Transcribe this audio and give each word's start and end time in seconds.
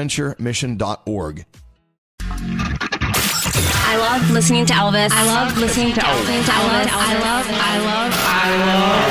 bonaventuremission.org. 0.00 1.44
I 2.20 3.96
love 3.96 4.30
listening 4.30 4.66
to 4.66 4.72
Elvis. 4.72 5.10
I 5.10 5.24
love 5.26 5.58
listening 5.58 5.92
to 5.94 6.00
Elvis. 6.00 6.48
I 6.48 6.62
love, 6.64 6.88
I 6.88 7.14
love, 7.20 7.46
I 7.50 7.78
love, 7.84 8.12
I 8.16 8.48
love. 8.64 9.10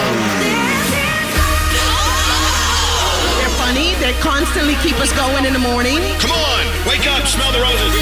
They're 3.37 3.55
funny. 3.59 3.93
They 3.99 4.13
constantly 4.21 4.75
keep 4.81 4.99
us 4.99 5.11
going 5.13 5.45
in 5.45 5.53
the 5.53 5.59
morning. 5.59 5.99
Come 6.19 6.31
on, 6.31 6.65
wake 6.87 7.05
up, 7.07 7.27
smell 7.27 7.51
the 7.51 7.59
roses. 7.59 7.93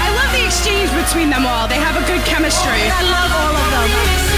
I 0.00 0.08
love 0.14 0.32
the 0.32 0.44
exchange 0.46 0.90
between 1.04 1.28
them 1.30 1.44
all. 1.44 1.68
They 1.68 1.76
have 1.78 1.96
a 2.00 2.04
good 2.06 2.24
chemistry. 2.24 2.88
I 2.88 3.02
love 3.02 3.32
all 3.34 3.56
of 3.56 3.70
them. 3.72 4.28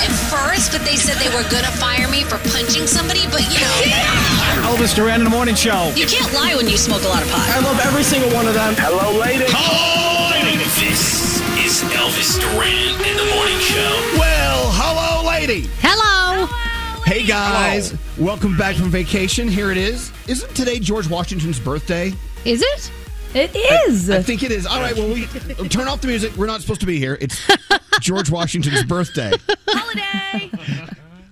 I 0.00 0.06
quit 0.06 0.16
first, 0.32 0.72
but 0.72 0.80
they 0.86 0.96
said 0.96 1.16
they 1.20 1.28
were 1.28 1.44
gonna 1.50 1.70
fire 1.76 2.08
me 2.08 2.24
for 2.24 2.38
punching 2.48 2.86
somebody, 2.86 3.20
but 3.30 3.42
you 3.52 3.60
know. 3.60 4.72
Elvis 4.72 4.94
Duran 4.94 5.20
in 5.20 5.24
the 5.24 5.30
morning 5.30 5.54
show. 5.54 5.92
You 5.94 6.06
can't 6.06 6.32
lie 6.32 6.54
when 6.54 6.68
you 6.68 6.78
smoke 6.78 7.02
a 7.04 7.08
lot 7.08 7.22
of 7.22 7.28
pot. 7.30 7.48
I 7.50 7.60
love 7.60 7.78
every 7.80 8.02
single 8.02 8.30
one 8.30 8.48
of 8.48 8.54
them. 8.54 8.74
Hello, 8.78 9.18
lady. 9.20 9.44
Hello, 9.48 10.30
lady. 10.30 10.56
This 10.56 11.40
is 11.60 11.82
Elvis 11.92 12.40
Duran 12.40 12.96
in 13.04 13.16
the 13.16 13.34
morning 13.34 13.58
show. 13.60 14.18
Well, 14.18 14.70
hello, 14.72 15.28
lady. 15.28 15.68
Hello. 15.80 16.46
Hey, 17.04 17.26
guys. 17.26 17.94
Welcome 18.16 18.56
back 18.56 18.76
from 18.76 18.88
vacation. 18.88 19.48
Here 19.48 19.70
it 19.70 19.76
is. 19.76 20.12
Isn't 20.26 20.54
today 20.54 20.78
George 20.78 21.10
Washington's 21.10 21.60
birthday? 21.60 22.14
Is 22.46 22.62
it? 22.62 22.90
It 23.34 23.54
is. 23.86 24.08
I 24.08 24.22
think 24.22 24.42
it 24.42 24.50
is. 24.50 24.66
All 24.66 24.80
right, 24.80 24.96
well, 24.96 25.12
we 25.12 25.26
turn 25.68 25.88
off 25.88 26.00
the 26.00 26.08
music. 26.08 26.34
We're 26.36 26.46
not 26.46 26.62
supposed 26.62 26.80
to 26.80 26.86
be 26.86 26.98
here. 26.98 27.18
It's 27.20 27.38
George 28.00 28.30
Washington's 28.30 28.84
birthday. 28.84 29.32
Holiday. 29.68 30.50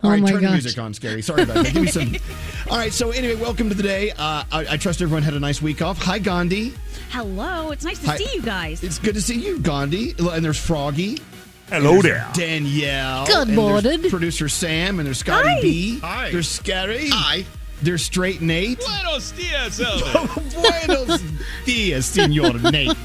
All 0.02 0.10
right, 0.10 0.20
Oh 0.20 0.22
my 0.22 0.30
turn 0.30 0.42
the 0.42 0.50
music 0.50 0.78
on, 0.78 0.94
Scary. 0.94 1.22
Sorry 1.22 1.42
about 1.42 1.64
that. 1.64 1.72
Give 1.72 1.82
me 1.82 1.88
some. 1.88 2.14
All 2.70 2.76
right, 2.78 2.92
so 2.92 3.10
anyway, 3.10 3.34
welcome 3.34 3.68
to 3.68 3.74
the 3.74 3.82
day. 3.82 4.10
Uh, 4.12 4.44
I, 4.52 4.66
I 4.70 4.76
trust 4.76 5.02
everyone 5.02 5.22
had 5.24 5.34
a 5.34 5.40
nice 5.40 5.60
week 5.60 5.82
off. 5.82 5.98
Hi, 6.02 6.18
Gandhi. 6.18 6.72
Hello. 7.10 7.70
It's 7.72 7.84
nice 7.84 7.98
to 8.00 8.06
Hi. 8.06 8.16
see 8.16 8.28
you 8.36 8.42
guys. 8.42 8.82
It's 8.84 8.98
good 8.98 9.14
to 9.14 9.20
see 9.22 9.38
you, 9.40 9.58
Gandhi. 9.58 10.14
And 10.18 10.44
there's 10.44 10.58
Froggy. 10.58 11.18
Hello 11.68 12.00
there. 12.00 12.26
Danielle. 12.32 13.26
Good 13.26 13.48
and 13.48 13.56
morning. 13.56 14.08
Producer 14.08 14.48
Sam 14.48 14.98
and 15.00 15.06
there's 15.06 15.18
Scotty 15.18 15.48
Hi. 15.48 15.60
B. 15.60 15.98
Hi. 15.98 16.30
There's 16.30 16.48
Scary. 16.48 17.08
Hi. 17.10 17.44
There's 17.82 18.04
Straight 18.04 18.40
Nate. 18.40 18.78
Buenos 18.80 19.32
dias, 19.32 19.78
Elvis. 19.80 20.54
Buenos 20.54 21.22
dias, 21.64 22.06
Senor 22.06 22.54
Nate. 22.70 22.96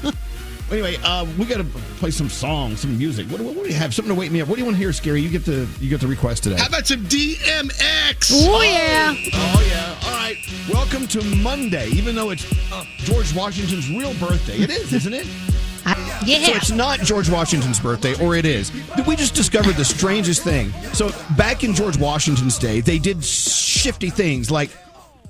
Anyway, 0.70 0.96
uh, 1.04 1.26
we 1.38 1.44
got 1.44 1.58
to 1.58 1.64
play 1.98 2.10
some 2.10 2.28
songs, 2.28 2.80
some 2.80 2.96
music. 2.96 3.26
What, 3.28 3.40
what, 3.40 3.54
what 3.54 3.64
do 3.64 3.70
you 3.70 3.76
have? 3.76 3.94
Something 3.94 4.14
to 4.14 4.18
wake 4.18 4.32
me 4.32 4.40
up. 4.40 4.48
What 4.48 4.54
do 4.56 4.60
you 4.60 4.64
want 4.64 4.76
to 4.76 4.78
hear, 4.82 4.92
Scary? 4.92 5.20
You 5.20 5.28
get 5.28 5.44
the 5.44 5.68
you 5.78 5.90
get 5.90 6.00
the 6.00 6.06
request 6.06 6.42
today. 6.42 6.56
How 6.56 6.66
about 6.66 6.86
some 6.86 7.00
DMX? 7.04 8.30
Oh, 8.32 8.62
yeah. 8.62 9.14
Oh 9.34 9.66
yeah. 9.68 9.98
All 10.04 10.12
right. 10.16 10.36
Welcome 10.72 11.06
to 11.08 11.22
Monday. 11.36 11.88
Even 11.90 12.14
though 12.14 12.30
it's 12.30 12.44
uh, 12.72 12.84
George 12.96 13.34
Washington's 13.34 13.88
real 13.90 14.14
birthday, 14.14 14.56
it 14.58 14.70
is, 14.70 14.92
isn't 14.92 15.12
it? 15.14 15.26
I- 15.86 16.22
yeah. 16.24 16.46
So 16.46 16.52
it's 16.54 16.70
not 16.70 17.00
George 17.00 17.28
Washington's 17.28 17.78
birthday, 17.78 18.14
or 18.24 18.34
it 18.34 18.46
is. 18.46 18.72
We 19.06 19.16
just 19.16 19.34
discovered 19.34 19.74
the 19.76 19.84
strangest 19.84 20.42
thing. 20.42 20.72
So 20.94 21.10
back 21.36 21.62
in 21.62 21.74
George 21.74 21.98
Washington's 21.98 22.58
day, 22.58 22.80
they 22.80 22.98
did 22.98 23.22
shifty 23.22 24.08
things 24.08 24.50
like 24.50 24.70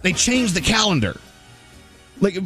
they 0.02 0.12
changed 0.12 0.54
the 0.54 0.60
calendar. 0.60 1.18
Like, 2.20 2.36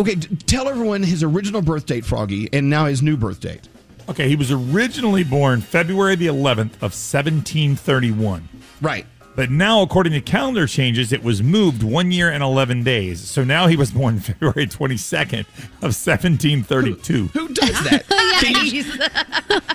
okay, 0.00 0.14
tell 0.14 0.68
everyone 0.68 1.02
his 1.02 1.22
original 1.22 1.62
birth 1.62 1.86
date, 1.86 2.04
Froggy, 2.04 2.48
and 2.52 2.70
now 2.70 2.86
his 2.86 3.02
new 3.02 3.16
birth 3.16 3.40
date. 3.40 3.68
Okay, 4.08 4.28
he 4.28 4.36
was 4.36 4.52
originally 4.52 5.24
born 5.24 5.60
February 5.60 6.14
the 6.14 6.28
11th 6.28 6.74
of 6.76 6.94
1731. 6.94 8.48
Right. 8.80 9.06
But 9.36 9.50
now, 9.50 9.82
according 9.82 10.14
to 10.14 10.20
calendar 10.22 10.66
changes, 10.66 11.12
it 11.12 11.22
was 11.22 11.42
moved 11.42 11.82
one 11.82 12.10
year 12.10 12.30
and 12.30 12.42
11 12.42 12.82
days. 12.84 13.20
So 13.20 13.44
now 13.44 13.66
he 13.66 13.76
was 13.76 13.90
born 13.90 14.18
February 14.20 14.66
22nd 14.66 15.40
of 15.82 15.92
1732. 15.92 17.26
Who 17.28 17.48
does 17.48 17.84
that? 17.84 18.04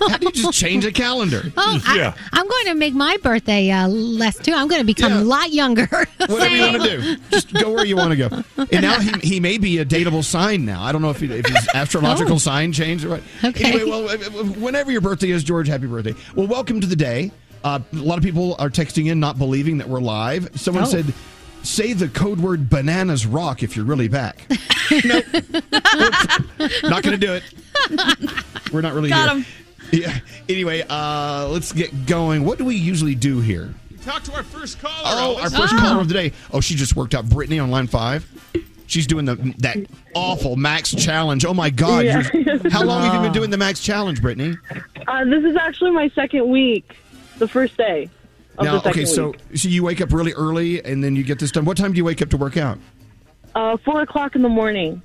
How 0.02 0.18
do 0.18 0.25
you 0.25 0.31
just 0.31 0.54
change 0.54 0.84
a 0.86 0.92
calendar? 0.92 1.44
Oh, 1.58 1.80
Yeah. 1.96 2.16
I, 2.34 2.40
am 2.40 2.48
going 2.48 2.66
to 2.66 2.74
make 2.74 2.94
my 2.96 3.18
birthday 3.18 3.69
uh, 3.69 3.88
less 3.88 4.38
too. 4.38 4.54
I'm 4.54 4.68
going 4.68 4.81
to 4.81 4.86
become 4.86 5.13
a 5.13 5.22
lot 5.24 5.52
younger. 5.52 5.86
Whatever 6.18 6.48
you 6.56 6.62
want 6.62 6.81
to 6.84 6.90
do, 7.02 7.16
just 7.30 7.54
go 7.54 7.72
where 7.72 7.86
you 7.86 7.96
want 7.96 8.12
to 8.12 8.18
go. 8.18 8.44
And 8.72 8.81
now 8.81 9.00
he, 9.00 9.12
he 9.19 9.40
may 9.40 9.58
be 9.60 9.78
a 9.78 9.86
dateable 9.86 10.24
sign 10.24 10.66
now. 10.66 10.81
I 10.84 10.92
don't 10.92 11.02
know 11.04 11.12
if, 11.12 11.19
he, 11.19 11.31
if 11.31 11.46
his 11.46 11.68
astrological 11.74 12.36
Oh. 12.36 12.40
sign 12.40 12.72
changed 12.74 13.06
or 13.06 13.10
what. 13.10 13.24
Okay. 13.44 13.66
Anyway, 13.74 13.90
well, 13.90 14.10
uh, 14.10 14.13
uh, 14.13 14.44
whenever 14.60 14.92
your 14.92 15.02
birthday 15.02 15.30
is, 15.30 15.44
George, 15.44 15.68
happy 15.68 15.86
birthday. 15.88 16.16
Well, 16.36 16.48
welcome 16.48 16.81
to 16.81 16.88
the 16.88 16.96
day. 16.96 17.31
Uh, 17.63 17.80
a 17.94 17.96
lot 17.96 18.18
of 18.18 18.24
people 18.24 18.56
are 18.60 18.69
texting 18.69 19.10
in, 19.12 19.19
not 19.19 19.38
believing 19.38 19.78
that 19.80 19.88
we're 19.90 20.00
live. 20.02 20.50
Someone 20.60 20.84
Oh. 20.84 20.88
said, 20.88 21.13
"Say 21.63 21.94
the 21.94 22.08
code 22.08 22.40
word 22.40 22.69
bananas 22.69 23.25
rock 23.25 23.62
if 23.63 23.75
you're 23.75 23.86
really 23.86 24.08
back." 24.08 24.48
nope. 25.06 25.25
not 26.84 27.04
going 27.04 27.18
to 27.18 27.18
do 27.18 27.34
it. 27.34 27.44
We're 28.74 28.81
not 28.81 28.94
really 28.94 29.10
Got 29.10 29.30
here. 29.30 29.38
him. 29.40 29.46
Yeah. 29.92 30.19
Anyway, 30.48 30.84
uh, 30.90 31.48
let's 31.50 31.72
get 31.74 32.06
going. 32.06 32.46
What 32.46 32.58
do 32.58 32.66
we 32.66 32.75
usually 32.75 33.16
do 33.16 33.42
here? 33.42 33.74
Talk 34.04 34.24
to 34.24 34.34
our 34.34 34.44
first 34.44 34.80
caller. 34.80 34.96
Oh, 35.04 35.40
our 35.42 35.50
first 35.50 35.75
caller 35.78 36.02
of 36.02 36.08
the 36.08 36.13
day. 36.13 36.31
Oh, 36.52 36.62
she 36.62 36.75
just 36.75 36.96
worked 36.96 37.13
out 37.13 37.30
Brittany 37.30 37.60
on 37.60 37.69
line 37.69 37.88
five. 37.88 38.25
She's 38.88 39.06
doing 39.08 39.25
the 39.25 39.36
that 39.60 39.78
awful 40.16 40.56
Max 40.56 40.94
Challenge. 40.96 41.46
Oh 41.46 41.54
my 41.54 41.69
God! 41.69 42.06
Yeah. 42.06 42.24
How 42.72 42.84
long 42.84 43.04
have 43.04 43.13
you 43.13 43.22
been 43.22 43.31
doing 43.40 43.50
the 43.50 43.58
Max 43.58 43.80
Challenge, 43.80 44.22
Brittany? 44.22 44.58
Uh, 45.08 45.25
this 45.25 45.44
is 45.44 45.56
actually 45.56 45.92
my 45.92 46.10
second 46.10 46.50
week, 46.50 46.96
the 47.41 47.47
first 47.47 47.75
day 47.75 48.07
of 48.57 48.65
now, 48.65 48.73
the 48.73 48.83
second 48.83 49.01
okay, 49.01 49.05
so 49.05 49.29
week. 49.31 49.39
so 49.55 49.67
you 49.67 49.83
wake 49.83 49.99
up 49.99 50.13
really 50.13 50.31
early 50.33 50.83
and 50.85 51.03
then 51.03 51.15
you 51.15 51.23
get 51.23 51.39
this 51.39 51.51
done. 51.51 51.65
What 51.65 51.75
time 51.75 51.91
do 51.91 51.97
you 51.97 52.05
wake 52.05 52.21
up 52.21 52.29
to 52.29 52.38
work 52.38 52.55
out? 52.55 52.77
Uh, 53.55 53.75
four 53.77 54.01
o'clock 54.01 54.35
in 54.35 54.43
the 54.43 54.49
morning. 54.49 55.01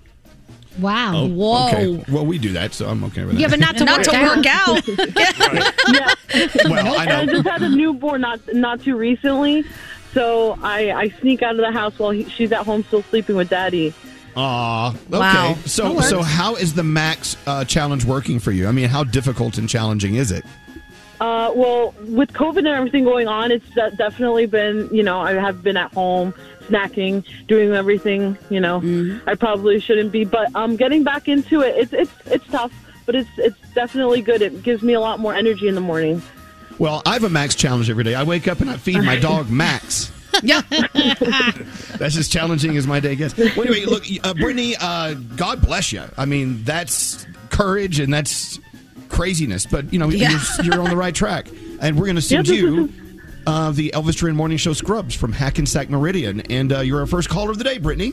Wow. 0.79 1.13
Oh, 1.15 1.69
Okay. 1.69 2.05
Well, 2.13 2.27
we 2.27 2.37
do 2.39 2.53
that, 2.53 2.75
so 2.75 2.87
I'm 2.87 3.03
okay 3.05 3.25
with 3.25 3.37
that. 3.37 3.41
Yeah, 3.41 3.49
but 3.49 3.59
not 3.59 3.79
to 3.79 3.85
Not 3.85 3.99
work 3.99 4.07
to 4.09 4.17
out. 4.17 4.87
work 4.87 5.07
out. 5.17 6.67
well, 6.71 6.99
I 6.99 7.05
And 7.05 7.13
I 7.13 7.27
just 7.27 7.49
had 7.49 7.63
a 7.63 7.69
newborn 7.71 8.21
not 8.21 8.41
not 8.53 8.83
too 8.83 8.95
recently, 8.97 9.65
so 10.13 10.59
I, 10.63 10.93
I 10.93 11.09
sneak 11.21 11.43
out 11.43 11.53
of 11.53 11.63
the 11.63 11.73
house 11.73 11.99
while 11.99 12.11
he, 12.11 12.25
she's 12.29 12.53
at 12.53 12.67
home 12.67 12.85
still 12.85 13.03
sleeping 13.05 13.37
with 13.37 13.49
daddy. 13.49 13.95
Aw. 14.37 14.91
Okay. 14.91 14.99
Wow. 15.09 15.57
So 15.65 16.01
so 16.01 16.23
how 16.23 16.57
is 16.57 16.75
the 16.75 16.85
Max 16.85 17.39
uh, 17.47 17.65
Challenge 17.65 18.05
working 18.05 18.39
for 18.39 18.53
you? 18.53 18.67
I 18.69 18.73
mean, 18.73 18.91
how 18.91 19.03
difficult 19.03 19.57
and 19.57 19.67
challenging 19.67 20.17
is 20.17 20.31
it? 20.31 20.45
Uh, 21.21 21.51
well, 21.55 21.95
with 22.01 22.33
COVID 22.33 22.59
and 22.59 22.69
everything 22.69 23.05
going 23.05 23.27
on, 23.29 23.51
it's 23.51 23.69
de- 23.71 23.91
definitely 23.97 24.47
been, 24.47 24.89
you 24.93 25.03
know, 25.03 25.21
I 25.21 25.33
have 25.35 25.63
been 25.63 25.77
at 25.77 25.93
home 25.95 26.35
snacking, 26.69 27.25
doing 27.47 27.73
everything, 27.73 28.37
you 28.51 28.61
know, 28.61 28.81
Mm-hmm. 28.81 29.29
I 29.29 29.35
probably 29.35 29.81
shouldn't 29.81 30.13
be, 30.13 30.25
but 30.25 30.55
um, 30.55 30.77
getting 30.77 31.05
back 31.05 31.29
into 31.29 31.61
it, 31.63 31.75
it's 31.77 31.93
it's 31.93 32.13
it's 32.27 32.47
tough, 32.49 32.73
but 33.07 33.15
it's 33.15 33.31
it's 33.39 33.57
definitely 33.75 34.21
good. 34.21 34.43
It 34.43 34.63
gives 34.63 34.83
me 34.83 34.93
a 34.95 35.01
lot 35.01 35.19
more 35.21 35.35
energy 35.35 35.69
in 35.69 35.75
the 35.75 35.81
morning. 35.81 36.21
Well, 36.79 37.03
I 37.07 37.15
have 37.15 37.25
a 37.25 37.31
Max 37.31 37.55
Challenge 37.55 37.89
every 37.89 38.05
day. 38.05 38.15
I 38.15 38.23
wake 38.25 38.49
up 38.49 38.61
and 38.61 38.69
I 38.69 38.77
feed 38.77 39.03
my 39.03 39.17
dog 39.21 39.49
Max. 39.49 40.13
Yeah. 40.43 40.61
That's 40.71 42.17
as 42.17 42.29
challenging 42.29 42.77
as 42.77 42.87
my 42.87 43.01
day 43.01 43.17
gets. 43.17 43.35
Well, 43.37 43.63
anyway, 43.63 43.85
look, 43.87 44.05
uh, 44.23 44.35
Brittany, 44.35 44.77
uh, 44.79 45.15
God 45.15 45.63
bless 45.63 45.93
you. 45.93 46.03
I 46.19 46.27
mean, 46.27 46.63
that's 46.65 47.27
courage 47.49 48.01
and 48.01 48.13
that's 48.13 48.59
craziness, 49.09 49.67
but 49.67 49.93
you 49.93 49.99
know, 49.99 50.09
Yeah. 50.09 50.39
you're, 50.59 50.65
you're 50.75 50.81
on 50.83 50.91
the 50.91 50.97
right 50.97 51.15
track. 51.15 51.49
And 51.81 51.99
we're 51.99 52.07
going 52.07 52.17
to 52.17 52.23
send 52.23 52.49
Yeah, 52.49 52.55
you 52.55 52.93
uh, 53.47 53.71
the 53.71 53.91
Elvis 53.95 54.17
Duran 54.17 54.35
Morning 54.37 54.59
Show 54.59 54.73
Scrubs 54.73 55.15
from 55.15 55.33
Hackensack 55.33 55.91
Meridian. 55.91 56.41
And 56.43 56.73
uh, 56.73 56.81
you're 56.81 57.01
our 57.01 57.07
first 57.07 57.29
caller 57.29 57.51
of 57.51 57.59
the 57.59 57.65
day, 57.65 57.79
Brittany. 57.79 58.13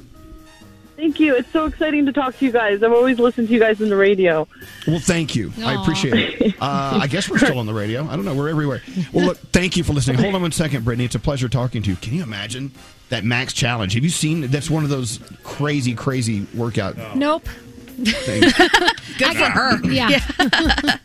Thank 0.95 1.19
you. 1.19 1.36
It's 1.36 1.50
so 1.51 1.66
exciting 1.66 2.06
to 2.06 2.13
talk 2.13 2.38
to 2.38 2.45
you 2.45 2.51
guys. 2.51 2.84
I've 2.84 2.94
always 2.94 3.18
listened 3.19 3.48
to 3.48 3.54
you 3.54 3.60
guys 3.60 3.81
on 3.81 3.90
the 3.90 3.95
radio. 3.95 4.48
Well, 4.88 5.00
thank 5.00 5.36
you. 5.36 5.51
I 5.63 5.81
appreciate 5.81 6.42
it. 6.42 6.56
Uh, 6.63 7.00
I 7.01 7.07
guess 7.07 7.30
we're 7.30 7.40
still 7.40 7.60
on 7.60 7.66
the 7.66 7.74
radio. 7.74 8.07
I 8.07 8.16
don't 8.16 8.24
know. 8.24 8.34
We're 8.36 8.48
everywhere. 8.48 8.81
Well, 9.12 9.25
look, 9.25 9.38
thank 9.51 9.75
you 9.75 9.84
for 9.84 9.92
listening. 9.92 10.18
Hold 10.19 10.34
on 10.36 10.42
one 10.44 10.54
second, 10.54 10.86
Brittany. 10.86 11.04
It's 11.04 11.16
a 11.16 11.19
pleasure 11.19 11.50
talking 11.50 11.81
to 11.84 11.90
you. 11.90 11.98
Can 11.98 12.13
you 12.13 12.24
imagine 12.24 12.72
that 13.10 13.25
Max 13.25 13.51
Challenge? 13.51 13.94
Have 13.95 14.04
you 14.04 14.10
seen? 14.10 14.48
That's 14.48 14.69
one 14.69 14.84
of 14.86 14.90
those 14.90 15.19
crazy, 15.44 15.94
crazy 15.94 16.48
workout 16.56 16.95
Nope. 17.18 17.45
Things. 17.94 18.54
Good 19.18 19.38
for 19.38 19.45
her. 19.45 19.80
Yeah. 19.92 20.19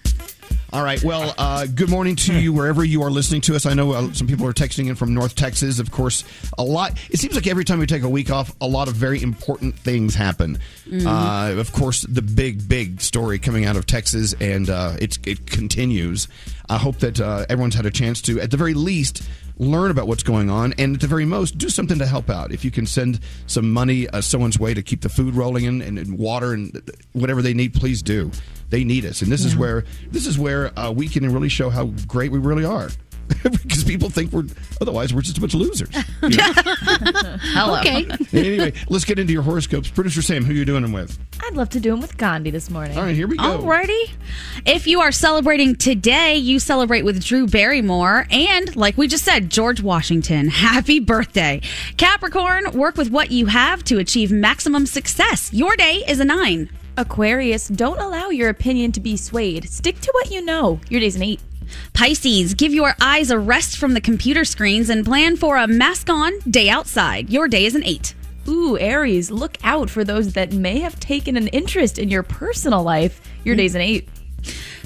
All 0.70 0.84
right. 0.84 1.02
Well, 1.02 1.34
uh, 1.38 1.64
good 1.64 1.88
morning 1.88 2.14
to 2.16 2.38
you 2.38 2.52
wherever 2.52 2.84
you 2.84 3.02
are 3.02 3.10
listening 3.10 3.40
to 3.42 3.56
us. 3.56 3.64
I 3.64 3.72
know 3.72 3.92
uh, 3.92 4.12
some 4.12 4.26
people 4.26 4.46
are 4.46 4.52
texting 4.52 4.88
in 4.90 4.96
from 4.96 5.14
North 5.14 5.34
Texas. 5.34 5.78
Of 5.78 5.90
course, 5.90 6.24
a 6.58 6.62
lot. 6.62 6.98
It 7.08 7.18
seems 7.18 7.34
like 7.34 7.46
every 7.46 7.64
time 7.64 7.78
we 7.78 7.86
take 7.86 8.02
a 8.02 8.08
week 8.08 8.30
off, 8.30 8.54
a 8.60 8.66
lot 8.66 8.86
of 8.86 8.92
very 8.94 9.22
important 9.22 9.78
things 9.78 10.14
happen. 10.14 10.58
Mhm. 10.86 11.06
Uh, 11.06 11.58
of 11.58 11.72
course, 11.72 12.02
the 12.02 12.20
big, 12.20 12.68
big 12.68 13.00
story 13.00 13.38
coming 13.38 13.64
out 13.64 13.76
of 13.76 13.86
Texas, 13.86 14.34
and 14.42 14.68
uh, 14.68 14.92
it's, 15.00 15.18
it 15.24 15.46
continues. 15.46 16.28
I 16.68 16.76
hope 16.76 16.98
that 16.98 17.18
uh, 17.18 17.46
everyone's 17.48 17.74
had 17.74 17.86
a 17.86 17.90
chance 17.90 18.20
to, 18.22 18.38
at 18.38 18.50
the 18.50 18.58
very 18.58 18.74
least, 18.74 19.22
learn 19.58 19.90
about 19.90 20.06
what's 20.08 20.22
going 20.22 20.50
on, 20.50 20.72
and 20.78 20.94
at 20.94 21.00
the 21.00 21.06
very 21.06 21.24
most, 21.24 21.58
do 21.58 21.68
something 21.68 21.98
to 21.98 22.06
help 22.06 22.30
out. 22.30 22.52
If 22.52 22.64
you 22.64 22.70
can 22.70 22.86
send 22.86 23.20
some 23.46 23.72
money 23.72 24.08
uh, 24.08 24.20
someone's 24.20 24.58
way 24.58 24.74
to 24.74 24.82
keep 24.82 25.02
the 25.02 25.08
food 25.08 25.34
rolling 25.34 25.64
in, 25.64 25.82
and, 25.82 25.98
and 25.98 26.18
water 26.18 26.52
and 26.52 26.90
whatever 27.12 27.42
they 27.42 27.54
need, 27.54 27.74
please 27.74 28.02
do. 28.02 28.30
They 28.70 28.84
need 28.84 29.04
us, 29.06 29.22
and 29.22 29.32
this 29.32 29.44
is 29.44 29.56
where 29.56 29.84
this 30.10 30.26
is 30.26 30.38
where 30.38 30.78
uh, 30.78 30.90
we 30.90 31.08
can 31.08 31.32
really 31.32 31.48
show 31.48 31.70
how 31.70 31.86
great 32.06 32.30
we 32.30 32.38
really 32.38 32.66
are. 32.66 32.90
because 33.42 33.84
people 33.84 34.10
think 34.10 34.32
we're 34.32 34.44
otherwise 34.80 35.12
we're 35.12 35.20
just 35.20 35.38
a 35.38 35.40
bunch 35.40 35.54
of 35.54 35.60
losers. 35.60 35.88
Hello. 36.20 37.78
Okay. 37.80 38.06
anyway, 38.32 38.72
let's 38.88 39.04
get 39.04 39.18
into 39.18 39.32
your 39.32 39.42
horoscopes. 39.42 39.90
Producer 39.90 40.22
Sam, 40.22 40.44
who 40.44 40.52
are 40.52 40.56
you 40.56 40.64
doing 40.64 40.82
them 40.82 40.92
with? 40.92 41.18
I'd 41.44 41.54
love 41.54 41.68
to 41.70 41.80
do 41.80 41.90
them 41.90 42.00
with 42.00 42.16
Gandhi 42.16 42.50
this 42.50 42.70
morning. 42.70 42.96
All 42.96 43.04
right, 43.04 43.14
here 43.14 43.28
we 43.28 43.36
go. 43.36 43.44
Alrighty. 43.44 44.10
If 44.66 44.86
you 44.86 45.00
are 45.00 45.12
celebrating 45.12 45.76
today, 45.76 46.36
you 46.36 46.58
celebrate 46.58 47.02
with 47.02 47.24
Drew 47.24 47.46
Barrymore 47.46 48.26
and, 48.30 48.74
like 48.76 48.96
we 48.96 49.06
just 49.06 49.24
said, 49.24 49.50
George 49.50 49.82
Washington. 49.82 50.48
Happy 50.48 51.00
birthday. 51.00 51.60
Capricorn, 51.96 52.72
work 52.72 52.96
with 52.96 53.10
what 53.10 53.30
you 53.30 53.46
have 53.46 53.84
to 53.84 53.98
achieve 53.98 54.32
maximum 54.32 54.86
success. 54.86 55.52
Your 55.52 55.76
day 55.76 56.04
is 56.08 56.20
a 56.20 56.24
nine. 56.24 56.70
Aquarius, 56.96 57.68
don't 57.68 58.00
allow 58.00 58.30
your 58.30 58.48
opinion 58.48 58.90
to 58.92 59.00
be 59.00 59.16
swayed. 59.16 59.70
Stick 59.70 60.00
to 60.00 60.10
what 60.14 60.32
you 60.32 60.44
know. 60.44 60.80
Your 60.88 61.00
day's 61.00 61.14
an 61.14 61.22
eight. 61.22 61.40
Pisces, 61.92 62.54
give 62.54 62.72
your 62.72 62.94
eyes 63.00 63.30
a 63.30 63.38
rest 63.38 63.76
from 63.76 63.94
the 63.94 64.00
computer 64.00 64.44
screens 64.44 64.90
and 64.90 65.04
plan 65.04 65.36
for 65.36 65.56
a 65.56 65.66
mask 65.66 66.08
on 66.10 66.38
day 66.50 66.68
outside. 66.68 67.30
Your 67.30 67.48
day 67.48 67.64
is 67.64 67.74
an 67.74 67.84
eight. 67.84 68.14
Ooh, 68.48 68.78
Aries, 68.78 69.30
look 69.30 69.58
out 69.62 69.90
for 69.90 70.04
those 70.04 70.32
that 70.32 70.52
may 70.52 70.78
have 70.78 70.98
taken 71.00 71.36
an 71.36 71.48
interest 71.48 71.98
in 71.98 72.08
your 72.08 72.22
personal 72.22 72.82
life. 72.82 73.20
Your 73.44 73.56
day's 73.56 73.74
an 73.74 73.82
eight. 73.82 74.08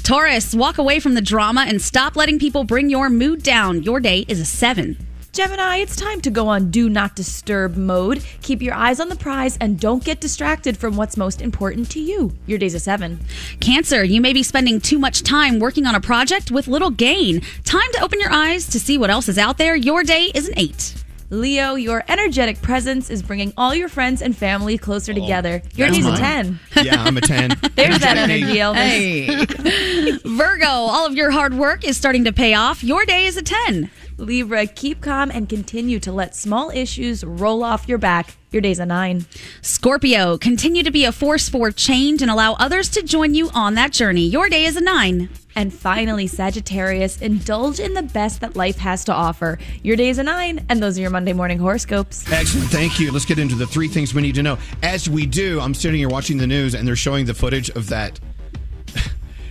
Taurus, 0.03 0.53
walk 0.53 0.79
away 0.79 0.99
from 0.99 1.15
the 1.15 1.21
drama 1.21 1.65
and 1.69 1.81
stop 1.81 2.17
letting 2.17 2.41
people 2.41 2.65
bring 2.65 2.91
your 2.91 3.09
mood 3.09 3.43
down. 3.43 3.85
Your 3.85 4.01
day 4.01 4.25
is 4.27 4.41
a 4.41 4.45
seven. 4.45 4.97
Gemini, 5.33 5.79
it's 5.79 5.97
time 5.97 6.21
to 6.21 6.31
go 6.31 6.47
on 6.47 6.71
do 6.71 6.91
not 6.91 7.17
disturb 7.17 7.75
mode. 7.75 8.23
Keep 8.43 8.61
your 8.61 8.75
eyes 8.75 9.01
on 9.01 9.09
the 9.09 9.17
prize 9.17 9.57
and 9.63 9.81
don't 9.81 10.05
get 10.05 10.21
distracted 10.21 10.77
from 10.77 10.95
what's 10.95 11.17
most 11.17 11.41
important 11.41 11.91
to 11.93 12.01
you. 12.01 12.35
Your 12.45 12.59
day's 12.59 12.75
a 12.75 12.79
seven. 12.79 13.19
Cancer, 13.59 14.05
you 14.05 14.21
may 14.21 14.35
be 14.35 14.43
spending 14.43 14.79
too 14.79 14.99
much 14.99 15.23
time 15.23 15.59
working 15.59 15.87
on 15.87 15.95
a 15.95 16.03
project 16.03 16.51
with 16.51 16.69
little 16.69 16.91
gain. 16.91 17.41
Time 17.65 17.91
to 17.95 18.03
open 18.03 18.21
your 18.21 18.31
eyes 18.31 18.67
to 18.67 18.79
see 18.79 18.99
what 18.99 19.09
else 19.09 19.27
is 19.27 19.39
out 19.39 19.57
there. 19.57 19.75
Your 19.75 20.05
day 20.05 20.31
is 20.35 20.49
an 20.49 20.55
eight. 20.59 21.03
Leo, 21.31 21.77
your 21.77 22.05
energetic 22.09 22.61
presence 22.61 23.09
is 23.09 23.23
bringing 23.23 23.55
all 23.57 23.75
your 23.75 23.89
friends 23.89 24.21
and 24.21 24.37
family 24.37 24.77
closer 24.77 25.13
oh, 25.13 25.15
together. 25.15 25.63
Your 25.75 25.89
that's 25.89 26.05
day's 26.05 26.13
a 26.13 26.17
10. 26.19 26.61
Yeah, 26.83 27.03
I'm 27.03 27.17
a 27.17 27.23
10. 27.23 27.49
There's 27.75 28.01
that 28.01 28.19
Energetic 28.19 28.43
energy, 28.43 28.61
eight. 28.61 29.31
Elvis. 29.31 30.23
Virgo, 30.37 30.67
all 30.67 31.07
of 31.07 31.15
your 31.15 31.31
hard 31.31 31.55
work 31.55 31.85
is 31.85 31.97
starting 31.97 32.25
to 32.25 32.35
pay 32.35 32.53
off. 32.53 32.85
Your 32.85 33.07
day 33.07 33.25
is 33.25 33.39
a 33.39 33.43
10. 33.43 33.91
Libra, 34.19 34.67
keep 34.67 35.01
calm 35.01 35.31
and 35.31 35.49
continue 35.49 35.99
to 36.01 36.13
let 36.13 36.35
small 36.35 36.71
issues 36.71 37.25
roll 37.25 37.65
off 37.65 37.89
your 37.89 37.99
back. 37.99 38.37
Your 38.51 38.61
day's 38.61 38.79
a 38.79 38.87
9. 38.87 39.25
Scorpio, 39.63 40.37
continue 40.37 40.83
to 40.83 40.91
be 40.91 41.07
a 41.07 41.13
force 41.13 41.49
for 41.49 41.71
change 41.71 42.21
and 42.21 42.31
allow 42.31 42.53
others 42.55 42.91
to 42.91 43.03
join 43.03 43.35
you 43.35 43.49
on 43.55 43.75
that 43.77 43.93
journey. 43.93 44.27
Your 44.27 44.51
day 44.51 44.67
is 44.67 44.77
a 44.77 44.81
9. 44.83 45.31
And 45.55 45.73
finally, 45.73 46.27
Sagittarius, 46.27 47.21
indulge 47.21 47.81
in 47.81 47.95
the 47.95 48.03
best 48.03 48.41
that 48.41 48.57
life 48.57 48.79
has 48.79 49.05
to 49.05 49.13
offer. 49.13 49.59
Your 49.83 49.97
day 49.97 50.09
is 50.11 50.19
a 50.19 50.23
9, 50.23 50.67
and 50.69 50.83
those 50.83 50.99
are 50.99 51.01
your 51.01 51.11
Monday 51.11 51.33
morning 51.33 51.59
horoscopes. 51.59 52.31
Excellent. 52.31 52.69
Thank 52.69 53.01
you. 53.01 53.11
Let's 53.11 53.25
get 53.25 53.39
into 53.39 53.55
the 53.55 53.67
three 53.67 53.89
things 53.89 54.15
we 54.15 54.23
need 54.23 54.35
to 54.35 54.43
know. 54.43 54.59
As 54.83 55.09
we 55.09 55.25
do, 55.27 55.61
I'm 55.61 55.75
sitting 55.75 55.99
here 55.99 56.09
watching 56.09 56.37
the 56.37 56.47
news 56.47 56.75
and 56.75 56.87
they're 56.87 56.97
showing 56.97 57.25
the 57.25 57.35
footage 57.35 57.71
of 57.71 57.89
that 57.89 58.19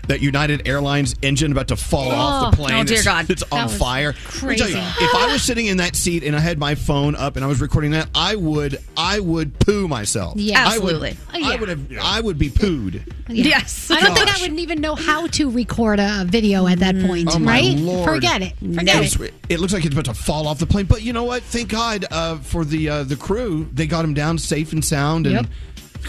that 0.07 0.21
United 0.21 0.67
Airlines 0.67 1.15
engine 1.21 1.51
about 1.51 1.67
to 1.69 1.75
fall 1.75 2.11
off 2.11 2.55
the 2.55 2.61
Oh. 2.61 2.65
plane. 2.65 2.79
Oh, 2.79 2.83
dear 2.83 2.99
It's- 2.99 3.05
God. 3.05 3.29
It's 3.29 3.43
That 3.43 3.53
on 3.53 3.69
fire. 3.69 4.13
Let 4.35 4.43
me 4.43 4.55
tell 4.57 4.67
you, 4.69 4.75
crazy. 4.75 5.05
if 5.05 5.15
I 5.15 5.31
was 5.31 5.41
sitting 5.43 5.67
in 5.67 5.77
that 5.77 5.95
seat 5.95 6.23
and 6.23 6.35
I 6.35 6.39
had 6.39 6.57
my 6.59 6.75
phone 6.75 7.15
up 7.15 7.35
and 7.35 7.45
I 7.45 7.47
was 7.47 7.61
recording 7.61 7.91
that, 7.91 8.09
I 8.15 8.35
would 8.35 8.79
I 8.97 9.19
would 9.19 9.57
poo 9.59 9.87
myself. 9.87 10.33
Yeah. 10.37 10.59
I 10.63 10.77
would, 10.79 10.93
Absolutely. 10.95 11.17
I 11.33 11.55
would 11.55 11.69
have 11.69 11.79
I 12.01 12.21
would 12.21 12.37
be 12.37 12.49
pooed. 12.49 13.01
Yeah. 13.29 13.57
I 13.89 14.01
don't 14.01 14.15
think 14.15 14.37
I 14.37 14.41
wouldn't 14.41 14.59
even 14.59 14.81
know 14.81 14.95
how 14.95 15.27
to 15.27 15.49
record 15.49 15.99
a 15.99 16.25
video 16.27 16.67
at 16.67 16.79
that 16.79 16.99
point, 17.01 17.29
Oh 17.31 17.39
my 17.39 17.51
right? 17.59 17.77
lord! 17.77 18.09
Forget 18.09 18.41
it. 18.41 18.53
Forget 18.59 18.95
It's- 19.03 19.15
it. 19.19 19.33
It 19.49 19.59
looks 19.59 19.73
like 19.73 19.85
it's 19.85 19.93
about 19.93 20.05
to 20.05 20.13
fall 20.13 20.47
off 20.47 20.59
the 20.59 20.65
plane, 20.65 20.85
but 20.85 21.01
you 21.03 21.13
know 21.13 21.23
what? 21.23 21.43
Thank 21.43 21.69
God 21.69 22.05
uh, 22.11 22.37
for 22.37 22.65
the 22.65 22.89
uh, 22.89 23.03
the 23.03 23.15
crew. 23.15 23.69
They 23.73 23.85
got 23.87 24.03
him 24.05 24.13
down 24.13 24.37
safe 24.37 24.71
and 24.73 24.83
sound. 24.83 25.27
And 25.27 25.35
Yep. 25.35 25.45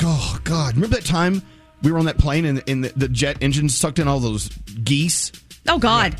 oh 0.03 0.39
God, 0.45 0.75
remember 0.75 0.97
that 0.97 1.05
time 1.05 1.43
we 1.83 1.93
were 1.93 1.99
on 1.99 2.05
that 2.07 2.19
plane 2.19 2.45
and, 2.45 2.63
and 2.69 2.85
the, 2.85 2.89
the 2.91 3.09
jet 3.09 3.39
engine 3.41 3.69
sucked 3.69 3.99
in 3.99 4.09
all 4.09 4.21
those 4.21 4.49
geese? 4.85 5.33
Oh 5.69 5.79
God. 5.79 6.17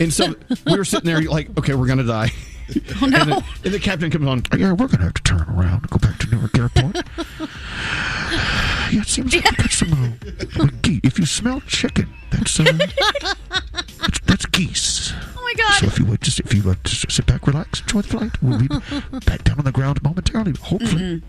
And 0.00 0.12
so 0.12 0.34
we 0.66 0.76
were 0.76 0.84
sitting 0.84 1.06
there 1.06 1.20
like, 1.22 1.56
okay, 1.58 1.74
we're 1.74 1.86
gonna 1.86 2.04
die. 2.04 2.30
Oh 3.02 3.06
no! 3.06 3.18
And 3.20 3.32
the, 3.32 3.44
and 3.64 3.74
the 3.74 3.80
captain 3.80 4.10
comes 4.10 4.26
on. 4.26 4.42
Yeah, 4.56 4.72
we're 4.72 4.86
gonna 4.86 5.04
have 5.04 5.14
to 5.14 5.22
turn 5.22 5.40
around 5.42 5.82
and 5.82 5.90
go 5.90 5.98
back 5.98 6.18
to 6.20 6.30
Newark 6.30 6.56
Airport. 6.56 6.94
yeah, 8.92 9.00
it 9.00 9.08
seems 9.08 9.34
like 9.34 9.58
we 9.58 9.68
some. 9.68 9.92
Uh, 9.92 10.66
ge- 10.82 11.00
if 11.02 11.18
you 11.18 11.26
smell 11.26 11.60
chicken, 11.62 12.08
that's 12.30 12.60
uh, 12.60 12.64
that's, 14.00 14.20
that's 14.20 14.46
geese. 14.46 15.12
Oh 15.36 15.42
my 15.42 15.54
God. 15.56 15.80
So 15.80 15.86
if 15.86 15.98
you 15.98 16.04
would 16.06 16.20
just 16.20 16.38
if 16.40 16.54
you 16.54 16.62
would 16.62 16.82
just 16.84 17.10
sit 17.10 17.26
back, 17.26 17.46
relax, 17.46 17.80
enjoy 17.80 18.02
the 18.02 18.08
flight, 18.08 18.42
we'll 18.42 18.58
be 18.60 18.68
back 19.26 19.42
down 19.44 19.58
on 19.58 19.64
the 19.64 19.72
ground 19.72 20.00
momentarily. 20.04 20.54
Hopefully. 20.62 21.22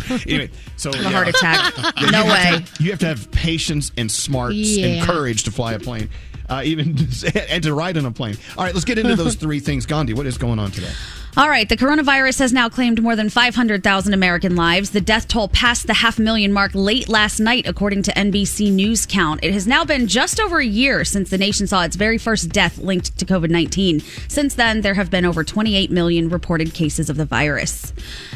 Anyway, 0.26 0.50
so 0.76 0.90
A 0.90 0.96
heart 0.96 1.28
attack. 1.28 1.72
Yeah, 2.00 2.10
No 2.10 2.24
you 2.24 2.24
have 2.24 2.26
way. 2.26 2.32
to 2.32 2.46
have- 2.62 2.80
you 2.80 2.90
have 2.90 3.00
to 3.00 3.06
have 3.06 3.30
patience 3.30 3.92
and 3.96 4.10
smarts 4.10 4.54
Yeah. 4.56 4.86
and 4.86 5.06
courage 5.06 5.44
to 5.44 5.50
fly 5.50 5.72
a 5.74 5.78
plane, 5.78 6.08
uh, 6.48 6.62
even 6.64 6.96
and 7.48 7.62
to 7.62 7.74
ride 7.74 7.96
on 7.96 8.04
a 8.06 8.10
plane. 8.12 8.36
All 8.56 8.64
right, 8.64 8.74
let's 8.74 8.84
get 8.84 8.98
into 8.98 9.16
those 9.16 9.34
three 9.36 9.60
things. 9.60 9.86
Gandhi, 9.86 10.14
what 10.14 10.26
is 10.26 10.38
going 10.38 10.58
on 10.58 10.70
today? 10.70 10.90
All 11.34 11.48
right, 11.48 11.66
the 11.66 11.78
coronavirus 11.78 12.40
has 12.40 12.52
now 12.52 12.68
claimed 12.68 13.02
more 13.02 13.16
than 13.16 13.30
500,000 13.30 14.12
American 14.12 14.54
lives. 14.54 14.90
The 14.90 15.00
death 15.00 15.28
toll 15.28 15.48
passed 15.48 15.86
the 15.86 15.94
half 15.94 16.18
million 16.18 16.52
mark 16.52 16.72
late 16.74 17.08
last 17.08 17.40
night, 17.40 17.66
according 17.66 18.02
to 18.02 18.12
NBC 18.12 18.70
News 18.70 19.06
Count. 19.06 19.40
It 19.42 19.54
has 19.54 19.66
now 19.66 19.82
been 19.82 20.08
just 20.08 20.38
over 20.38 20.58
a 20.58 20.66
year 20.66 21.06
since 21.06 21.30
the 21.30 21.38
nation 21.38 21.66
saw 21.66 21.84
its 21.84 21.96
very 21.96 22.18
first 22.18 22.50
death 22.50 22.76
linked 22.76 23.18
to 23.18 23.24
COVID 23.24 23.48
19. 23.48 24.00
Since 24.28 24.56
then, 24.56 24.82
there 24.82 24.92
have 24.92 25.10
been 25.10 25.24
over 25.24 25.42
28 25.42 25.90
million 25.90 26.28
reported 26.28 26.74
cases 26.74 27.08
of 27.08 27.16
the 27.16 27.24
virus. 27.24 27.94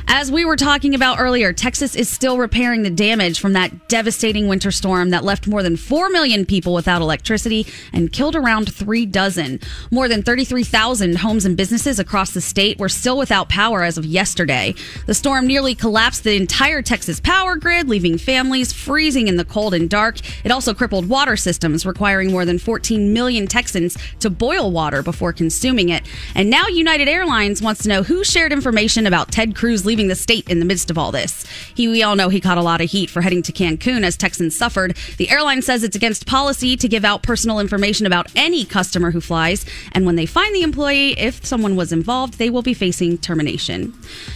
As 0.08 0.32
we 0.32 0.46
were 0.46 0.56
talking 0.56 0.94
about 0.94 1.20
earlier, 1.20 1.52
Texas 1.52 1.96
is 1.96 2.08
still 2.08 2.38
repairing 2.38 2.82
the 2.82 2.88
damage 2.88 3.40
from 3.40 3.52
that 3.52 3.90
devastating 3.90 4.48
winter 4.48 4.70
storm 4.70 5.10
that 5.10 5.22
left 5.22 5.46
more 5.46 5.62
than 5.62 5.76
4 5.76 6.08
million 6.08 6.46
people 6.46 6.72
without 6.72 7.02
electricity 7.02 7.66
and 7.92 8.10
killed 8.10 8.36
around 8.36 8.72
three 8.72 9.04
dozen. 9.04 9.60
More 9.90 10.08
than 10.08 10.22
33,000 10.22 11.18
homes 11.18 11.44
and 11.44 11.58
businesses 11.58 11.98
across 11.98 12.30
the 12.30 12.40
state 12.40 12.78
were 12.78 12.85
still 12.88 13.18
without 13.18 13.48
power 13.48 13.82
as 13.82 13.98
of 13.98 14.04
yesterday. 14.04 14.74
The 15.06 15.14
storm 15.14 15.46
nearly 15.46 15.74
collapsed 15.74 16.24
the 16.24 16.36
entire 16.36 16.82
Texas 16.82 17.20
power 17.20 17.56
grid, 17.56 17.88
leaving 17.88 18.18
families 18.18 18.72
freezing 18.72 19.28
in 19.28 19.36
the 19.36 19.44
cold 19.44 19.74
and 19.74 19.88
dark. 19.90 20.18
It 20.44 20.50
also 20.50 20.74
crippled 20.74 21.08
water 21.08 21.36
systems, 21.36 21.84
requiring 21.84 22.30
more 22.30 22.44
than 22.44 22.58
14 22.58 23.12
million 23.12 23.46
Texans 23.46 23.96
to 24.20 24.30
boil 24.30 24.70
water 24.70 25.02
before 25.02 25.32
consuming 25.32 25.88
it. 25.88 26.02
And 26.34 26.50
now 26.50 26.66
United 26.68 27.08
Airlines 27.08 27.62
wants 27.62 27.82
to 27.82 27.88
know 27.88 28.02
who 28.02 28.24
shared 28.24 28.52
information 28.52 29.06
about 29.06 29.32
Ted 29.32 29.54
Cruz 29.54 29.84
leaving 29.84 30.08
the 30.08 30.14
state 30.14 30.48
in 30.48 30.58
the 30.58 30.64
midst 30.64 30.90
of 30.90 30.98
all 30.98 31.12
this. 31.12 31.44
He, 31.74 31.88
we 31.88 32.02
all 32.02 32.16
know 32.16 32.28
he 32.28 32.40
caught 32.40 32.58
a 32.58 32.62
lot 32.62 32.80
of 32.80 32.90
heat 32.90 33.10
for 33.10 33.20
heading 33.20 33.42
to 33.42 33.52
Cancun 33.52 34.04
as 34.04 34.16
Texans 34.16 34.56
suffered. 34.56 34.96
The 35.16 35.30
airline 35.30 35.62
says 35.62 35.82
it's 35.82 35.96
against 35.96 36.26
policy 36.26 36.76
to 36.76 36.88
give 36.88 37.04
out 37.04 37.22
personal 37.22 37.58
information 37.58 38.06
about 38.06 38.30
any 38.36 38.64
customer 38.64 39.10
who 39.10 39.20
flies. 39.20 39.64
And 39.92 40.06
when 40.06 40.16
they 40.16 40.26
find 40.26 40.54
the 40.54 40.62
employee, 40.62 41.18
if 41.18 41.44
someone 41.44 41.76
was 41.76 41.92
involved, 41.92 42.38
they 42.38 42.50
will 42.50 42.62
be 42.62 42.74
facing 42.76 43.18
termination. 43.18 43.92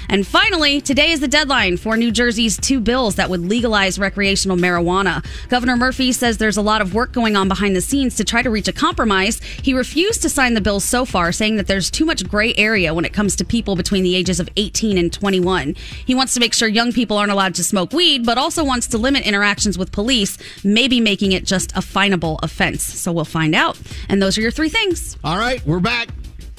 And 0.08 0.26
finally, 0.26 0.80
today 0.80 1.12
is 1.12 1.20
the 1.20 1.28
deadline 1.28 1.76
for 1.76 1.96
New 1.96 2.10
Jersey's 2.10 2.56
two 2.56 2.80
bills 2.80 3.14
that 3.16 3.30
would 3.30 3.40
legalize 3.40 3.98
recreational 3.98 4.56
marijuana. 4.56 5.24
Governor 5.48 5.76
Murphy 5.76 6.12
says 6.12 6.38
there's 6.38 6.56
a 6.56 6.62
lot 6.62 6.80
of 6.80 6.94
work 6.94 7.12
going 7.12 7.36
on 7.36 7.48
behind 7.48 7.76
the 7.76 7.80
scenes 7.80 8.16
to 8.16 8.24
try 8.24 8.42
to 8.42 8.50
reach 8.50 8.66
a 8.68 8.72
compromise. 8.72 9.40
He 9.40 9.74
refused 9.74 10.22
to 10.22 10.28
sign 10.28 10.54
the 10.54 10.60
bills 10.60 10.84
so 10.84 11.04
far, 11.04 11.32
saying 11.32 11.56
that 11.56 11.66
there's 11.66 11.90
too 11.90 12.04
much 12.04 12.28
gray 12.28 12.54
area 12.56 12.94
when 12.94 13.04
it 13.04 13.12
comes 13.12 13.36
to 13.36 13.44
people 13.44 13.76
between 13.76 14.02
the 14.02 14.16
ages 14.16 14.40
of 14.40 14.48
18 14.56 14.98
and 14.98 15.12
21. 15.12 15.74
He 16.06 16.14
wants 16.14 16.34
to 16.34 16.40
make 16.40 16.54
sure 16.54 16.68
young 16.68 16.92
people 16.92 17.16
aren't 17.16 17.32
allowed 17.32 17.54
to 17.56 17.64
smoke 17.64 17.92
weed, 17.92 18.24
but 18.24 18.38
also 18.38 18.64
wants 18.64 18.86
to 18.88 18.98
limit 18.98 19.26
interactions 19.26 19.78
with 19.78 19.92
police, 19.92 20.38
maybe 20.64 21.00
making 21.00 21.32
it 21.32 21.44
just 21.44 21.72
a 21.72 21.80
finable 21.80 22.38
offense. 22.42 22.82
So 22.82 23.12
we'll 23.12 23.24
find 23.24 23.54
out. 23.54 23.78
And 24.08 24.22
those 24.22 24.38
are 24.38 24.40
your 24.40 24.50
three 24.50 24.68
things. 24.68 25.16
All 25.22 25.36
right, 25.36 25.64
we're 25.66 25.80
back. 25.80 26.08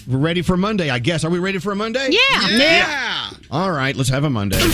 We're 0.08 0.18
ready 0.18 0.42
for 0.42 0.58
Monday, 0.58 0.90
I 0.90 1.00
guess. 1.00 1.24
Are 1.24 1.30
we 1.30 1.40
ready 1.40 1.60
for 1.60 1.72
a 1.72 1.76
Monday? 1.76 2.10
Yeah. 2.10 2.48
Yeah. 2.50 3.30
All 3.50 3.72
right, 3.72 3.96
let's 3.96 4.10
have 4.10 4.24
a 4.24 4.30
Monday. 4.30 4.60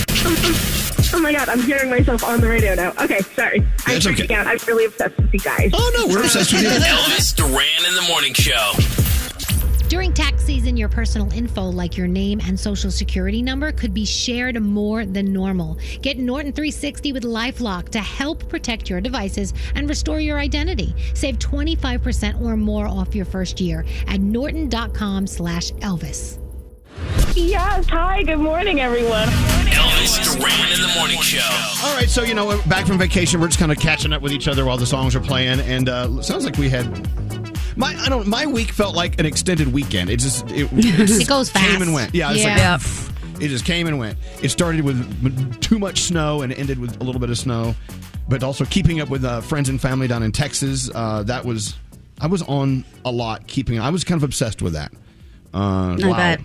Oh 1.10 1.20
my 1.20 1.32
god, 1.32 1.48
I'm 1.48 1.62
hearing 1.62 1.88
myself 1.88 2.22
on 2.22 2.42
the 2.42 2.48
radio 2.48 2.74
now. 2.74 2.92
Okay, 3.02 3.20
sorry. 3.20 3.60
I'm 3.60 3.94
That's 3.94 4.06
okay. 4.06 4.32
out. 4.34 4.46
I'm 4.46 4.58
really 4.66 4.84
obsessed 4.84 5.16
with 5.16 5.32
you 5.32 5.40
guys. 5.40 5.70
Oh 5.72 5.92
no, 5.96 6.06
we're 6.14 6.20
obsessed 6.22 6.52
with 6.52 6.62
you. 6.62 6.68
Elvis 6.68 7.34
Duran 7.34 7.88
in 7.88 7.94
the 7.94 8.02
morning 8.02 8.34
show. 8.34 8.72
During 9.88 10.12
tax 10.12 10.44
season, 10.44 10.76
your 10.76 10.90
personal 10.90 11.32
info 11.32 11.70
like 11.70 11.96
your 11.96 12.06
name 12.06 12.42
and 12.44 12.60
social 12.60 12.90
security 12.90 13.40
number 13.40 13.72
could 13.72 13.94
be 13.94 14.04
shared 14.04 14.60
more 14.62 15.06
than 15.06 15.32
normal. 15.32 15.78
Get 16.02 16.18
Norton 16.18 16.52
360 16.52 17.12
with 17.14 17.22
LifeLock 17.22 17.88
to 17.90 18.00
help 18.00 18.46
protect 18.50 18.90
your 18.90 19.00
devices 19.00 19.54
and 19.74 19.88
restore 19.88 20.20
your 20.20 20.38
identity. 20.38 20.94
Save 21.14 21.38
25% 21.38 22.42
or 22.42 22.54
more 22.54 22.86
off 22.86 23.14
your 23.14 23.24
first 23.24 23.62
year 23.62 23.86
at 24.08 24.20
norton.com 24.20 25.26
slash 25.26 25.72
Elvis. 25.72 26.38
Yes, 27.34 27.86
hi, 27.88 28.22
good 28.24 28.40
morning, 28.40 28.80
everyone. 28.80 29.28
Elvis 29.68 30.22
Duran 30.22 30.72
in 30.72 30.82
the 30.82 30.92
morning 30.98 31.20
show. 31.22 31.40
All 31.86 31.96
right, 31.96 32.10
so 32.10 32.22
you 32.24 32.34
know, 32.34 32.60
back 32.66 32.86
from 32.86 32.98
vacation, 32.98 33.40
we're 33.40 33.46
just 33.46 33.58
kind 33.58 33.72
of 33.72 33.78
catching 33.78 34.12
up 34.12 34.20
with 34.20 34.32
each 34.32 34.48
other 34.48 34.66
while 34.66 34.76
the 34.76 34.86
songs 34.86 35.16
are 35.16 35.20
playing, 35.20 35.60
and 35.60 35.88
uh, 35.88 36.20
sounds 36.20 36.44
like 36.44 36.58
we 36.58 36.68
had 36.68 36.84
my 37.78 37.94
I 37.98 38.08
don't 38.10 38.26
my 38.26 38.44
week 38.46 38.70
felt 38.72 38.94
like 38.94 39.18
an 39.18 39.24
extended 39.26 39.72
weekend. 39.72 40.10
It 40.10 40.18
just 40.18 40.44
it, 40.50 40.68
it, 40.72 41.06
just 41.06 41.22
It 41.22 41.28
goes 41.28 41.50
came 41.50 41.80
and 41.80 41.94
went. 41.94 42.14
Yeah, 42.14 42.32
it's 42.32 42.42
Yeah. 42.42 42.76
like 42.76 43.42
it 43.42 43.48
just 43.48 43.64
came 43.64 43.86
and 43.86 43.98
went. 43.98 44.18
It 44.42 44.48
started 44.50 44.82
with 44.84 45.60
too 45.60 45.78
much 45.78 46.02
snow 46.02 46.42
and 46.42 46.52
ended 46.52 46.78
with 46.78 47.00
a 47.00 47.04
little 47.04 47.20
bit 47.20 47.30
of 47.30 47.38
snow, 47.38 47.74
but 48.28 48.42
also 48.42 48.64
keeping 48.64 49.00
up 49.00 49.08
with 49.08 49.24
uh, 49.24 49.40
friends 49.40 49.68
and 49.68 49.80
family 49.80 50.08
down 50.08 50.24
in 50.24 50.32
Texas. 50.32 50.90
Uh, 50.92 51.22
that 51.22 51.44
was 51.44 51.76
I 52.20 52.26
was 52.26 52.42
on 52.42 52.84
a 53.04 53.10
lot 53.12 53.46
keeping. 53.46 53.78
I 53.78 53.90
was 53.90 54.02
kind 54.04 54.18
of 54.18 54.24
obsessed 54.24 54.60
with 54.60 54.72
that. 54.72 54.92
Uh, 55.54 55.92
I 56.02 56.12
bet. 56.36 56.40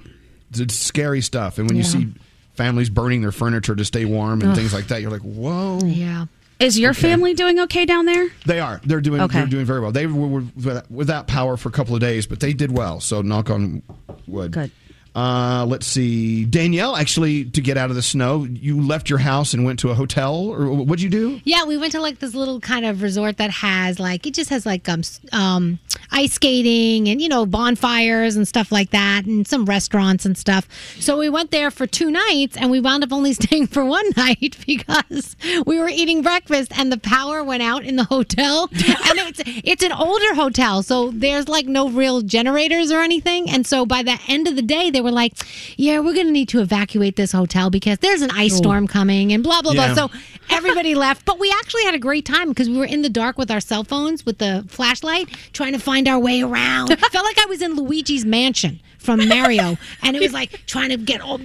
It's, 0.55 0.75
scary 0.75 1.21
stuff, 1.21 1.57
and 1.57 1.67
when 1.67 1.75
you 1.75 1.83
see 1.83 2.13
families 2.53 2.91
burning 2.91 3.21
their 3.21 3.31
furniture 3.31 3.75
to 3.75 3.83
stay 3.83 4.05
warm 4.05 4.41
and 4.41 4.51
Ugh. 4.51 4.55
things 4.55 4.71
like 4.71 4.87
that, 4.89 5.01
you're 5.01 5.09
like, 5.09 5.21
whoa. 5.21 5.79
Yeah. 5.83 6.25
Is 6.63 6.79
your 6.79 6.93
family 6.93 7.33
doing 7.33 7.59
okay 7.61 7.85
down 7.85 8.05
there? 8.05 8.29
They 8.45 8.61
are. 8.61 8.79
They're 8.85 9.01
doing. 9.01 9.19
Okay. 9.21 9.39
They're 9.39 9.47
doing 9.47 9.65
very 9.65 9.81
well. 9.81 9.91
They 9.91 10.07
were, 10.07 10.43
without 10.89 11.27
power 11.27 11.57
for 11.57 11.67
a 11.67 11.71
couple 11.73 11.93
of 11.93 11.99
days, 11.99 12.25
but 12.25 12.39
they 12.39 12.53
did 12.53 12.71
well. 12.71 13.01
So 13.01 13.21
knock 13.21 13.49
on 13.49 13.83
wood. 14.27 14.53
Good. 14.53 14.71
Uh, 15.15 15.65
let's 15.67 15.85
see, 15.85 16.43
Danielle. 16.45 16.95
Actually, 16.95 17.45
to 17.45 17.61
get 17.61 17.77
out 17.77 17.89
of 17.89 17.95
the 17.95 18.01
snow, 18.01 18.45
you 18.45 18.81
left 18.81 19.09
your 19.09 19.19
house 19.19 19.53
and 19.53 19.63
went 19.63 19.79
to 19.79 19.89
a 19.89 19.93
hotel, 19.93 20.35
or 20.49 20.71
what'd 20.71 21.01
you 21.01 21.09
do? 21.09 21.39
Yeah, 21.43 21.65
we 21.65 21.77
went 21.77 21.91
to 21.91 22.01
like 22.01 22.19
this 22.19 22.33
little 22.33 22.59
kind 22.59 22.85
of 22.85 23.01
resort 23.01 23.37
that 23.37 23.51
has 23.51 23.99
like 23.99 24.25
it 24.25 24.33
just 24.33 24.49
has 24.49 24.65
like 24.65 24.89
um 24.89 25.01
um 25.31 25.79
ice 26.11 26.33
skating 26.33 27.07
and 27.09 27.21
you 27.21 27.29
know 27.29 27.45
bonfires 27.45 28.35
and 28.35 28.47
stuff 28.47 28.71
like 28.71 28.89
that 28.91 29.25
and 29.25 29.47
some 29.47 29.65
restaurants 29.65 30.25
and 30.25 30.37
stuff. 30.37 30.67
So 30.99 31.17
we 31.17 31.29
went 31.29 31.51
there 31.51 31.69
for 31.69 31.85
two 31.85 32.09
nights 32.09 32.57
and 32.57 32.71
we 32.71 32.79
wound 32.79 33.03
up 33.03 33.13
only 33.13 33.33
staying 33.43 33.67
for 33.67 33.85
one 33.85 34.09
night 34.17 34.57
because 34.65 35.35
we 35.65 35.79
were 35.79 35.89
eating 35.89 36.23
breakfast 36.23 36.71
and 36.77 36.91
the 36.91 36.97
power 36.97 37.43
went 37.43 37.61
out 37.61 37.83
in 37.83 37.97
the 37.97 38.03
hotel 38.03 38.63
and 38.71 39.19
it's 39.19 39.41
it's 39.45 39.83
an 39.83 39.91
older 39.91 40.33
hotel 40.33 40.81
so 40.81 41.11
there's 41.11 41.47
like 41.47 41.67
no 41.67 41.89
real 41.89 42.21
generators 42.21 42.91
or 42.91 42.99
anything 42.99 43.49
and 43.49 43.67
so 43.67 43.85
by 43.85 44.01
the 44.01 44.17
end 44.27 44.47
of 44.47 44.55
the 44.55 44.61
day 44.61 44.89
they 44.89 45.01
were 45.03 45.11
like, 45.11 45.33
yeah, 45.77 45.99
we're 45.99 46.13
going 46.15 46.25
to 46.27 46.31
need 46.31 46.49
to 46.49 46.61
evacuate 46.61 47.15
this 47.15 47.31
hotel 47.31 47.69
because 47.69 47.99
there's 47.99 48.21
an 48.21 48.31
ice 48.31 48.53
Oh. 48.53 48.57
storm 48.57 48.87
coming 48.87 49.31
and 49.33 49.43
blah 49.43 49.61
blah 49.61 49.73
Yeah. 49.73 49.93
blah. 49.93 50.07
So 50.09 50.17
everybody 50.49 50.95
left, 50.95 51.25
but 51.25 51.39
we 51.39 51.51
actually 51.59 51.83
had 51.83 51.93
a 51.95 51.99
great 51.99 52.25
time 52.25 52.49
because 52.49 52.69
we 52.69 52.77
were 52.77 52.85
in 52.85 53.01
the 53.03 53.09
dark 53.09 53.37
with 53.37 53.51
our 53.51 53.59
cell 53.59 53.83
phones 53.83 54.25
with 54.25 54.39
the 54.39 54.65
flashlight 54.67 55.29
trying 55.53 55.73
to 55.73 55.79
find 55.79 56.07
our 56.07 56.19
way 56.19 56.41
around. 56.41 56.87
Felt 57.11 57.25
like 57.25 57.39
I 57.39 57.45
was 57.47 57.61
in 57.61 57.75
Luigi's 57.75 58.25
mansion 58.25 58.79
from 58.97 59.27
Mario, 59.27 59.77
and 60.01 60.15
it 60.15 60.21
was 60.21 60.31
like 60.33 60.61
trying 60.65 60.89
to 60.89 60.97
get 60.97 61.19
all 61.21 61.39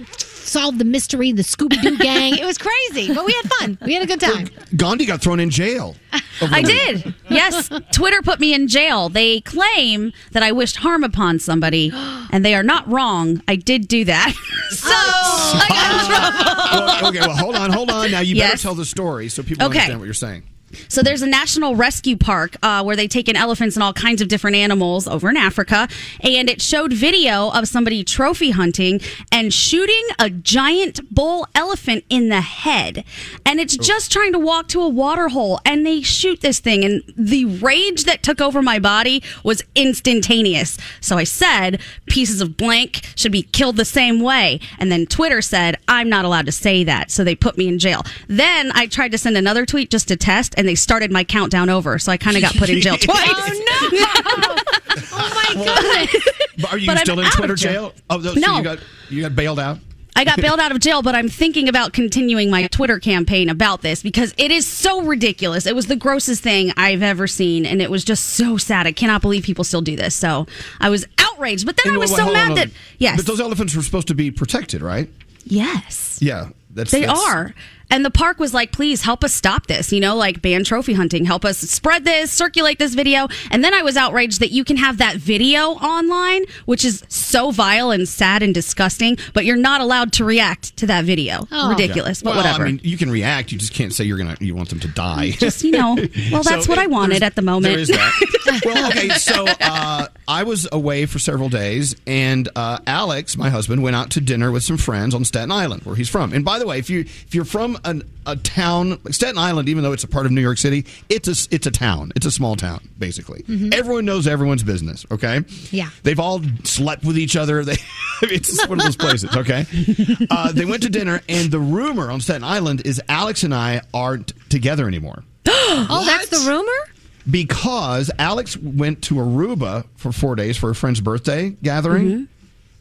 solve 0.49 0.77
the 0.77 0.85
mystery, 0.85 1.31
the 1.31 1.43
Scooby 1.43 1.81
Doo 1.81 1.97
gang. 2.09 2.37
It 2.37 2.45
was 2.45 2.57
crazy, 2.57 3.13
but 3.13 3.25
we 3.25 3.33
had 3.33 3.49
fun. 3.59 3.77
We 3.85 3.93
had 3.93 4.03
a 4.03 4.07
good 4.07 4.19
time. 4.19 4.49
Gandhi 4.75 5.05
got 5.05 5.21
thrown 5.21 5.39
in 5.39 5.49
jail. 5.49 5.95
I 6.41 6.61
did. 6.61 7.13
Yes. 7.29 7.69
Twitter 7.93 8.21
put 8.21 8.39
me 8.39 8.53
in 8.53 8.67
jail. 8.67 9.09
They 9.09 9.41
claim 9.41 10.11
that 10.31 10.41
I 10.43 10.51
wished 10.51 10.77
harm 10.77 11.03
upon 11.03 11.39
somebody, 11.39 11.91
and 12.31 12.43
they 12.43 12.55
are 12.55 12.63
not 12.63 12.89
wrong. 12.91 13.41
I 13.47 13.55
did 13.55 13.87
do 13.87 14.05
that. 14.05 14.33
so 14.71 14.89
oh. 14.91 15.59
I 15.61 15.69
got 15.69 15.93
in 15.93 16.07
trouble. 16.09 16.99
Well, 16.99 17.09
okay, 17.09 17.19
well, 17.27 17.37
hold 17.37 17.55
on, 17.55 17.71
hold 17.71 17.91
on. 17.91 18.11
Now 18.11 18.19
you 18.21 18.35
better 18.35 18.49
Yes. 18.53 18.61
tell 18.61 18.75
the 18.75 18.85
story 18.85 19.29
so 19.29 19.43
people 19.43 19.65
Okay. 19.65 19.77
understand 19.79 19.99
what 19.99 20.05
you're 20.05 20.13
saying. 20.13 20.43
So 20.87 21.01
there's 21.01 21.21
a 21.21 21.27
national 21.27 21.75
rescue 21.75 22.17
park 22.17 22.55
uh, 22.61 22.83
where 22.83 22.95
they 22.95 23.07
take 23.07 23.27
in 23.27 23.35
elephants 23.35 23.75
and 23.75 23.83
all 23.83 23.93
kinds 23.93 24.21
of 24.21 24.27
different 24.27 24.55
animals 24.55 25.07
over 25.07 25.29
in 25.29 25.37
Africa, 25.37 25.87
and 26.21 26.49
it 26.49 26.61
showed 26.61 26.93
video 26.93 27.49
of 27.51 27.67
somebody 27.67 28.03
trophy 28.03 28.51
hunting 28.51 29.01
and 29.31 29.53
shooting 29.53 30.07
a 30.17 30.29
giant 30.29 31.13
bull 31.13 31.47
elephant 31.55 32.03
in 32.09 32.29
the 32.29 32.41
head, 32.41 33.03
and 33.45 33.59
it's 33.59 33.77
just 33.77 34.11
trying 34.11 34.31
to 34.33 34.39
walk 34.39 34.67
to 34.69 34.81
a 34.81 34.89
water 34.89 35.29
hole, 35.29 35.59
and 35.65 35.85
they 35.85 36.01
shoot 36.01 36.41
this 36.41 36.59
thing, 36.59 36.83
and 36.83 37.03
the 37.15 37.45
rage 37.45 38.03
that 38.03 38.23
took 38.23 38.41
over 38.41 38.61
my 38.61 38.79
body 38.79 39.23
was 39.43 39.63
instantaneous. 39.75 40.77
So 41.01 41.17
I 41.17 41.23
said 41.23 41.81
pieces 42.07 42.41
of 42.41 42.57
blank 42.57 43.01
should 43.15 43.31
be 43.31 43.43
killed 43.43 43.77
the 43.77 43.85
same 43.85 44.19
way, 44.19 44.59
and 44.77 44.91
then 44.91 45.05
Twitter 45.05 45.41
said 45.41 45.77
I'm 45.87 46.09
not 46.09 46.25
allowed 46.25 46.45
to 46.45 46.51
say 46.51 46.83
that, 46.83 47.11
so 47.11 47.23
they 47.23 47.35
put 47.35 47.57
me 47.57 47.67
in 47.67 47.79
jail. 47.79 48.03
Then 48.27 48.71
I 48.73 48.87
tried 48.87 49.11
to 49.11 49.17
send 49.17 49.37
another 49.37 49.65
tweet 49.65 49.89
just 49.89 50.07
to 50.09 50.15
test 50.15 50.53
and 50.59 50.67
they 50.67 50.75
started 50.75 51.09
my 51.11 51.23
countdown 51.23 51.69
over. 51.69 51.97
So 51.97 52.11
I 52.11 52.17
kind 52.17 52.35
of 52.35 52.43
got 52.43 52.53
put 52.55 52.69
in 52.69 52.81
jail 52.81 52.97
twice. 52.97 53.29
Oh 53.81 53.89
no! 53.91 54.55
oh 55.13 55.53
my 55.55 55.65
god! 55.65 56.21
But 56.59 56.73
Are 56.73 56.77
you 56.77 56.87
But 56.87 56.97
I'm 56.97 57.05
still 57.05 57.19
in 57.19 57.31
Twitter 57.31 57.55
jail. 57.55 57.89
jail? 57.89 57.93
Oh, 58.09 58.21
so 58.21 58.33
No. 58.33 58.57
you 58.57 58.63
got 58.63 58.79
you 59.09 59.21
got 59.21 59.35
bailed 59.35 59.59
out. 59.59 59.79
I 60.15 60.25
got 60.25 60.41
bailed 60.41 60.59
out 60.59 60.71
of 60.73 60.79
jail, 60.79 61.01
but 61.01 61.15
I'm 61.15 61.29
thinking 61.29 61.69
about 61.69 61.93
continuing 61.93 62.51
my 62.51 62.67
Twitter 62.67 62.99
campaign 62.99 63.47
about 63.47 63.81
this 63.81 64.03
because 64.03 64.33
it 64.37 64.51
is 64.51 64.67
so 64.67 65.01
ridiculous. 65.01 65.65
It 65.65 65.75
was 65.75 65.85
the 65.87 65.95
grossest 65.95 66.43
thing 66.43 66.73
I've 66.75 67.01
ever 67.01 67.25
seen, 67.25 67.65
and 67.65 67.81
it 67.81 67.89
was 67.89 68.03
just 68.03 68.25
so 68.31 68.57
sad. 68.57 68.85
I 68.85 68.91
cannot 68.91 69.21
believe 69.21 69.43
people 69.43 69.63
still 69.63 69.81
do 69.81 69.95
this. 69.95 70.13
So 70.15 70.45
I 70.81 70.89
was 70.89 71.05
outraged, 71.19 71.65
but 71.65 71.77
then 71.77 71.93
And 71.93 71.95
I 71.95 71.99
was 71.99 72.11
wait, 72.11 72.17
so 72.17 72.25
mad 72.33 72.49
on, 72.49 72.55
that 72.55 72.67
hold 72.67 72.71
yes, 72.97 73.15
But 73.15 73.27
those 73.27 73.39
elephants 73.39 73.73
were 73.75 73.81
supposed 73.83 74.09
to 74.09 74.15
be 74.15 74.29
protected, 74.29 74.81
right? 74.81 75.09
yes, 75.45 76.17
Yeah, 76.21 76.49
that's 76.71 76.91
they 76.91 77.01
that's- 77.01 77.17
are. 77.29 77.53
And 77.91 78.05
the 78.05 78.11
park 78.11 78.39
was 78.39 78.53
like, 78.53 78.71
please 78.71 79.01
help 79.01 79.23
us 79.23 79.33
stop 79.33 79.67
this, 79.67 79.91
you 79.91 79.99
know, 79.99 80.15
like 80.15 80.41
ban 80.41 80.63
trophy 80.63 80.93
hunting, 80.93 81.25
help 81.25 81.43
us 81.45 81.57
spread 81.57 82.05
this, 82.05 82.31
circulate 82.31 82.77
this 82.79 82.93
video. 82.93 83.27
And 83.51 83.63
then 83.63 83.73
I 83.73 83.81
was 83.81 83.97
outraged 83.97 84.39
that 84.41 84.51
you 84.51 84.63
can 84.63 84.77
have 84.77 84.97
that 84.99 85.15
video 85.17 85.71
online, 85.71 86.43
which 86.65 86.85
is 86.85 87.03
so 87.09 87.51
vile 87.51 87.91
and 87.91 88.07
sad 88.07 88.43
and 88.43 88.53
disgusting, 88.53 89.17
but 89.33 89.45
you're 89.45 89.55
not 89.55 89.81
allowed 89.81 90.13
to 90.13 90.25
react 90.25 90.77
to 90.77 90.85
that 90.87 91.05
video. 91.05 91.47
Ridiculous, 91.51 92.21
Yeah. 92.21 92.25
but 92.25 92.35
well, 92.35 92.43
whatever. 92.43 92.63
I 92.63 92.67
mean, 92.67 92.81
you 92.83 92.97
can 92.97 93.09
react. 93.09 93.51
You 93.51 93.57
just 93.57 93.73
can't 93.73 93.93
say 93.93 94.03
you're 94.03 94.17
gonna 94.17 94.37
you 94.39 94.55
want 94.55 94.69
them 94.69 94.79
to 94.81 94.87
die. 94.87 95.31
Just, 95.39 95.63
you 95.63 95.71
know, 95.71 95.95
well, 96.31 96.43
that's 96.43 96.67
what 96.67 96.77
I 96.77 96.87
wanted 96.87 97.23
at 97.23 97.35
the 97.35 97.41
moment. 97.41 97.73
There 97.73 97.79
is 97.79 97.87
that. 97.89 98.61
well, 98.65 98.87
okay, 98.89 99.09
so 99.09 99.45
uh, 99.61 100.07
I 100.27 100.43
was 100.43 100.67
away 100.71 101.05
for 101.05 101.17
several 101.19 101.49
days, 101.49 101.95
and 102.05 102.47
uh, 102.55 102.79
Alex, 102.85 103.37
my 103.37 103.49
husband, 103.49 103.81
went 103.83 103.95
out 103.95 104.11
to 104.11 104.21
dinner 104.21 104.51
with 104.51 104.63
some 104.63 104.77
friends 104.77 105.15
on 105.15 105.23
Staten 105.25 105.51
Island, 105.51 105.83
where 105.83 105.95
he's 105.95 106.09
from. 106.09 106.33
And 106.33 106.43
by 106.45 106.59
the 106.59 106.67
way, 106.67 106.77
if 106.79 106.89
you 106.89 107.01
if 107.01 107.33
you're 107.33 107.45
from 107.45 107.77
an, 107.85 108.03
a 108.25 108.35
town 108.35 108.99
like 109.03 109.13
Staten 109.13 109.37
Island, 109.37 109.69
even 109.69 109.83
though 109.83 109.91
it's 109.93 110.03
a 110.03 110.07
part 110.07 110.25
of 110.25 110.31
New 110.31 110.41
York 110.41 110.57
City, 110.57 110.85
it's 111.09 111.27
a 111.27 111.53
it's 111.53 111.67
a 111.67 111.71
town. 111.71 112.11
It's 112.15 112.25
a 112.25 112.31
small 112.31 112.55
town, 112.55 112.87
basically. 112.97 113.43
Mhm. 113.43 113.73
Everyone 113.73 114.05
knows 114.05 114.27
everyone's 114.27 114.63
business. 114.63 115.05
Okay. 115.11 115.41
Yeah. 115.71 115.89
They've 116.03 116.19
all 116.19 116.41
slept 116.63 117.03
with 117.03 117.17
each 117.17 117.35
other. 117.35 117.63
They, 117.69 117.75
it's 118.23 118.67
one 118.67 118.79
of 118.79 118.85
those 118.85 118.97
places. 118.97 119.35
Okay. 119.35 119.65
Uh, 120.29 120.51
they 120.51 120.65
went 120.65 120.83
to 120.83 120.89
dinner, 120.89 121.21
and 121.29 121.49
the 121.51 121.59
rumor 121.59 122.11
on 122.11 122.19
Staten 122.21 122.43
Island 122.43 122.81
is 122.85 123.01
Alex 123.07 123.43
and 123.43 123.53
I 123.53 123.81
aren't 123.93 124.33
together 124.49 124.87
anymore 124.87 125.23
oh, 125.47 126.03
that's 126.05 126.29
the 126.29 126.49
rumor. 126.49 126.91
because 127.29 128.11
Alex 128.19 128.57
went 128.57 129.01
to 129.03 129.15
Aruba 129.15 129.85
for 129.95 130.11
four 130.11 130.35
days 130.35 130.57
for 130.57 130.69
a 130.69 130.75
friend's 130.75 131.01
birthday 131.01 131.51
gathering, 131.63 132.05
Mm-hmm. 132.09 132.23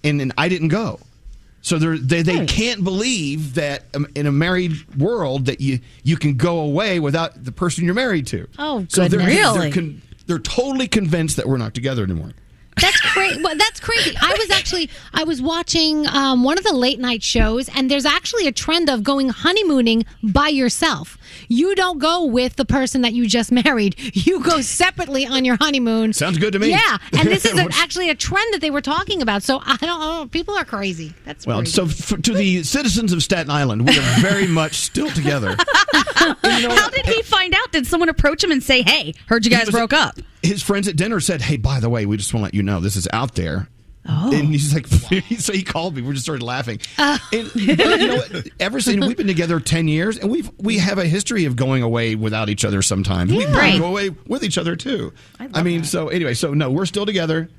and, 0.04 0.20
and 0.20 0.32
I 0.38 0.48
didn't 0.48 0.68
go. 0.68 1.00
So 1.60 1.78
they're, 1.78 1.98
they 1.98 2.22
they 2.22 2.46
can't 2.46 2.84
believe 2.84 3.54
that 3.54 3.84
um, 3.94 4.06
in 4.14 4.26
a 4.26 4.32
married 4.32 4.72
world 4.96 5.46
that 5.46 5.60
you 5.60 5.80
you 6.04 6.16
can 6.16 6.36
go 6.36 6.60
away 6.60 7.00
without 7.00 7.44
the 7.44 7.52
person 7.52 7.84
you're 7.84 7.94
married 7.94 8.26
to. 8.28 8.48
Oh, 8.58 8.86
so 8.88 9.08
they're, 9.08 9.18
goodness. 9.20 9.36
they're, 9.36 9.54
Really? 9.54 9.72
con- 9.72 10.02
they're 10.26 10.38
totally 10.38 10.88
convinced 10.88 11.36
that 11.36 11.46
we're 11.46 11.56
not 11.56 11.74
together 11.74 12.04
anymore. 12.04 12.32
That's 12.80 13.00
crazy. 13.00 13.42
Well, 13.42 13.56
that's 13.56 13.80
crazy. 13.80 14.14
I 14.20 14.36
was 14.38 14.50
actually 14.50 14.88
I 15.12 15.24
was 15.24 15.42
watching 15.42 16.06
um, 16.06 16.44
one 16.44 16.58
of 16.58 16.64
the 16.64 16.72
late 16.72 17.00
night 17.00 17.24
shows, 17.24 17.68
and 17.70 17.90
there's 17.90 18.06
actually 18.06 18.46
a 18.46 18.52
trend 18.52 18.88
of 18.88 19.02
going 19.02 19.30
honeymooning 19.30 20.04
by 20.22 20.48
yourself. 20.48 21.18
You 21.48 21.74
don't 21.74 21.98
go 21.98 22.24
with 22.24 22.56
the 22.56 22.64
person 22.64 23.02
that 23.02 23.12
you 23.12 23.26
just 23.26 23.50
married. 23.64 23.96
You 24.14 24.42
go 24.42 24.60
separately 24.60 25.26
on 25.26 25.44
your 25.44 25.56
honeymoon. 25.60 26.12
Sounds 26.12 26.38
good 26.38 26.52
to 26.52 26.58
me. 26.58 26.70
Yeah, 26.70 26.98
and 27.12 27.28
this 27.28 27.44
is 27.44 27.58
a, 27.58 27.68
actually 27.72 28.10
a 28.10 28.14
trend 28.14 28.54
that 28.54 28.60
they 28.60 28.70
were 28.70 28.80
talking 28.80 29.22
about. 29.22 29.42
So 29.42 29.60
I 29.64 29.76
don't 29.76 30.00
know. 30.00 30.26
People 30.30 30.54
are 30.56 30.64
crazy. 30.64 31.14
That's 31.24 31.46
Well, 31.46 31.58
crazy. 31.60 31.72
so 31.72 31.84
f- 31.84 32.22
to 32.22 32.34
the 32.34 32.62
citizens 32.62 33.12
of 33.12 33.22
Staten 33.22 33.50
Island, 33.50 33.86
we 33.86 33.98
are 33.98 34.20
very 34.20 34.46
much 34.60 34.76
still 34.76 35.10
together. 35.10 35.56
How 36.16 36.88
did 36.90 37.06
he 37.06 37.22
find 37.22 37.54
out? 37.54 37.72
Did 37.72 37.86
someone 37.86 38.08
approach 38.08 38.42
him 38.42 38.50
and 38.50 38.62
say, 38.62 38.82
hey, 38.82 39.14
heard 39.26 39.44
you 39.44 39.50
He 39.50 39.56
guys 39.56 39.66
was- 39.66 39.74
broke 39.74 39.92
up? 39.92 40.18
His 40.42 40.62
friends 40.62 40.86
at 40.86 40.94
dinner 40.96 41.18
said, 41.18 41.42
"Hey, 41.42 41.56
by 41.56 41.80
the 41.80 41.88
way, 41.88 42.06
we 42.06 42.16
just 42.16 42.32
want 42.32 42.42
to 42.42 42.44
let 42.44 42.54
you 42.54 42.62
know 42.62 42.78
this 42.78 42.94
is 42.94 43.08
out 43.12 43.34
there." 43.34 43.68
Oh. 44.06 44.32
And 44.32 44.48
he's 44.48 44.74
like, 44.74 44.86
so 45.38 45.52
he 45.52 45.62
called 45.62 45.94
me. 45.96 46.02
We 46.02 46.12
just 46.12 46.24
started 46.24 46.42
laughing. 46.42 46.80
Oh. 46.98 47.18
And, 47.32 47.50
but 47.52 48.00
you 48.00 48.06
know? 48.06 48.22
Ever 48.60 48.80
since 48.80 49.04
we've 49.06 49.16
been 49.16 49.26
together 49.26 49.60
ten 49.60 49.88
years, 49.88 50.16
and 50.18 50.30
we've 50.30 50.50
we 50.58 50.78
have 50.78 50.98
a 50.98 51.04
history 51.04 51.44
of 51.44 51.56
going 51.56 51.82
away 51.82 52.14
without 52.14 52.48
each 52.48 52.64
other. 52.64 52.80
Sometimes 52.82 53.32
we 53.32 53.44
Right. 53.46 53.78
go 53.78 53.86
away 53.86 54.10
with 54.26 54.44
each 54.44 54.56
other 54.58 54.76
too. 54.76 55.12
I, 55.38 55.62
mean, 55.62 55.84
so 55.84 56.08
anyway, 56.08 56.34
so 56.34 56.54
no, 56.54 56.70
we're 56.70 56.86
still 56.86 57.06
together. 57.06 57.50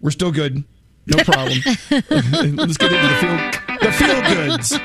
We're 0.00 0.10
still 0.10 0.32
good. 0.32 0.64
No 1.06 1.22
problem. 1.24 1.58
Let's 1.90 2.76
get 2.76 2.92
into 2.92 3.06
the 3.06 3.16
feel 3.20 3.65
the 3.80 3.92
feel 3.92 4.20
goods 4.22 4.78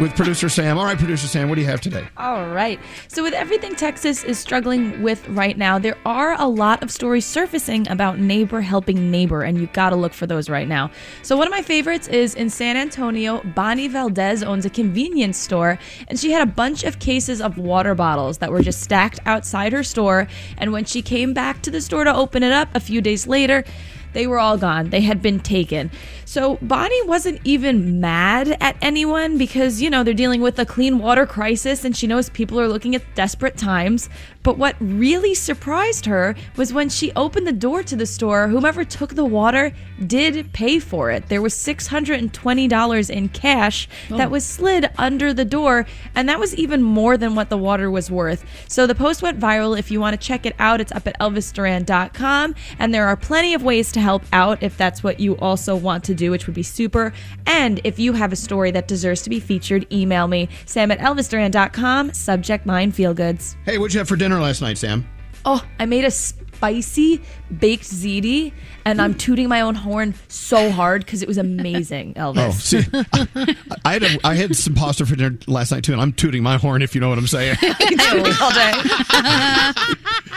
with 0.00 0.14
producer 0.16 0.48
Sam. 0.48 0.78
All 0.78 0.84
right, 0.84 0.98
producer 0.98 1.26
Sam, 1.26 1.48
what 1.48 1.56
do 1.56 1.60
you 1.60 1.66
have 1.66 1.80
today? 1.80 2.08
All 2.16 2.48
right. 2.48 2.80
So, 3.08 3.22
with 3.22 3.34
everything 3.34 3.74
Texas 3.74 4.24
is 4.24 4.38
struggling 4.38 5.02
with 5.02 5.26
right 5.28 5.56
now, 5.56 5.78
there 5.78 5.96
are 6.04 6.40
a 6.40 6.48
lot 6.48 6.82
of 6.82 6.90
stories 6.90 7.26
surfacing 7.26 7.88
about 7.88 8.18
neighbor 8.18 8.60
helping 8.60 9.10
neighbor, 9.10 9.42
and 9.42 9.58
you 9.58 9.66
got 9.68 9.90
to 9.90 9.96
look 9.96 10.12
for 10.12 10.26
those 10.26 10.48
right 10.48 10.68
now. 10.68 10.90
So, 11.22 11.36
one 11.36 11.46
of 11.46 11.50
my 11.50 11.62
favorites 11.62 12.08
is 12.08 12.34
in 12.34 12.50
San 12.50 12.76
Antonio, 12.76 13.42
Bonnie 13.54 13.88
Valdez 13.88 14.42
owns 14.42 14.64
a 14.64 14.70
convenience 14.70 15.36
store, 15.36 15.78
and 16.08 16.18
she 16.18 16.32
had 16.32 16.42
a 16.42 16.50
bunch 16.50 16.84
of 16.84 16.98
cases 16.98 17.40
of 17.40 17.58
water 17.58 17.94
bottles 17.94 18.38
that 18.38 18.50
were 18.50 18.62
just 18.62 18.80
stacked 18.80 19.20
outside 19.26 19.72
her 19.72 19.82
store. 19.82 20.26
And 20.58 20.72
when 20.72 20.84
she 20.84 21.02
came 21.02 21.34
back 21.34 21.62
to 21.62 21.70
the 21.70 21.80
store 21.80 22.04
to 22.04 22.14
open 22.14 22.42
it 22.42 22.52
up 22.52 22.68
a 22.74 22.80
few 22.80 23.00
days 23.00 23.26
later, 23.26 23.64
they 24.12 24.26
were 24.26 24.38
all 24.38 24.58
gone. 24.58 24.90
They 24.90 25.00
had 25.02 25.22
been 25.22 25.40
taken. 25.40 25.90
So 26.30 26.58
Bonnie 26.62 27.02
wasn't 27.08 27.40
even 27.42 28.00
mad 28.00 28.56
at 28.60 28.76
anyone 28.80 29.36
because, 29.36 29.82
you 29.82 29.90
know, 29.90 30.04
they're 30.04 30.14
dealing 30.14 30.40
with 30.40 30.60
a 30.60 30.64
clean 30.64 31.00
water 31.00 31.26
crisis 31.26 31.84
and 31.84 31.96
she 31.96 32.06
knows 32.06 32.30
people 32.30 32.60
are 32.60 32.68
looking 32.68 32.94
at 32.94 33.02
desperate 33.16 33.56
times. 33.56 34.08
But 34.44 34.56
what 34.56 34.76
really 34.78 35.34
surprised 35.34 36.06
her 36.06 36.36
was 36.56 36.72
when 36.72 36.88
she 36.88 37.10
opened 37.16 37.48
the 37.48 37.52
door 37.52 37.82
to 37.82 37.96
the 37.96 38.06
store, 38.06 38.46
whomever 38.46 38.84
took 38.84 39.14
the 39.14 39.24
water 39.24 39.72
did 40.06 40.52
pay 40.52 40.78
for 40.78 41.10
it. 41.10 41.28
There 41.28 41.42
was 41.42 41.54
$620 41.54 43.10
in 43.10 43.28
cash 43.30 43.88
that 44.08 44.28
oh. 44.28 44.30
was 44.30 44.44
slid 44.44 44.88
under 44.96 45.34
the 45.34 45.44
door, 45.44 45.84
and 46.14 46.28
that 46.28 46.38
was 46.38 46.54
even 46.54 46.80
more 46.80 47.16
than 47.16 47.34
what 47.34 47.50
the 47.50 47.58
water 47.58 47.90
was 47.90 48.10
worth. 48.10 48.44
So 48.68 48.86
the 48.86 48.94
post 48.94 49.20
went 49.20 49.40
viral. 49.40 49.78
If 49.78 49.90
you 49.90 50.00
want 50.00 50.18
to 50.18 50.26
check 50.26 50.46
it 50.46 50.54
out, 50.58 50.80
it's 50.80 50.92
up 50.92 51.06
at 51.06 51.18
elvisduran.com, 51.18 52.54
and 52.78 52.94
there 52.94 53.08
are 53.08 53.16
plenty 53.16 53.52
of 53.52 53.62
ways 53.62 53.92
to 53.92 54.00
help 54.00 54.22
out 54.32 54.62
if 54.62 54.76
that's 54.76 55.02
what 55.02 55.20
you 55.20 55.36
also 55.36 55.76
want 55.76 56.04
to 56.04 56.14
do, 56.14 56.19
which 56.28 56.46
would 56.46 56.54
be 56.54 56.62
super. 56.62 57.12
And 57.46 57.80
if 57.84 57.98
you 57.98 58.12
have 58.12 58.32
a 58.32 58.36
story 58.36 58.70
that 58.72 58.88
deserves 58.88 59.22
to 59.22 59.30
be 59.30 59.40
featured, 59.40 59.90
email 59.92 60.28
me, 60.28 60.48
sam 60.66 60.90
at 60.90 60.98
elvisduran.com, 60.98 62.12
subject 62.12 62.66
line 62.66 62.92
feel 62.92 63.14
goods. 63.14 63.56
Hey, 63.64 63.78
what'd 63.78 63.94
you 63.94 64.00
have 64.00 64.08
for 64.08 64.16
dinner 64.16 64.40
last 64.40 64.60
night, 64.60 64.78
Sam? 64.78 65.08
Oh, 65.44 65.64
I 65.78 65.86
made 65.86 66.04
a 66.04 66.10
spicy 66.60 67.22
baked 67.58 67.84
ziti, 67.84 68.52
and 68.84 69.00
I'm 69.00 69.14
tooting 69.14 69.48
my 69.48 69.62
own 69.62 69.74
horn 69.74 70.14
so 70.28 70.70
hard 70.70 71.06
because 71.06 71.22
it 71.22 71.28
was 71.28 71.38
amazing, 71.38 72.14
Elvis. 72.16 72.36
Oh, 72.36 72.50
see, 72.50 72.84
I, 73.14 73.56
I 73.82 73.92
had 73.94 74.02
a, 74.02 74.18
I 74.26 74.34
had 74.34 74.54
some 74.54 74.74
pasta 74.74 75.06
for 75.06 75.16
dinner 75.16 75.38
last 75.46 75.72
night 75.72 75.84
too, 75.84 75.92
and 75.92 76.02
I'm 76.02 76.12
tooting 76.12 76.42
my 76.42 76.58
horn 76.58 76.82
if 76.82 76.94
you 76.94 77.00
know 77.00 77.08
what 77.08 77.16
I'm 77.16 77.26
saying. 77.26 77.56
all 77.62 77.70
day. 77.70 77.72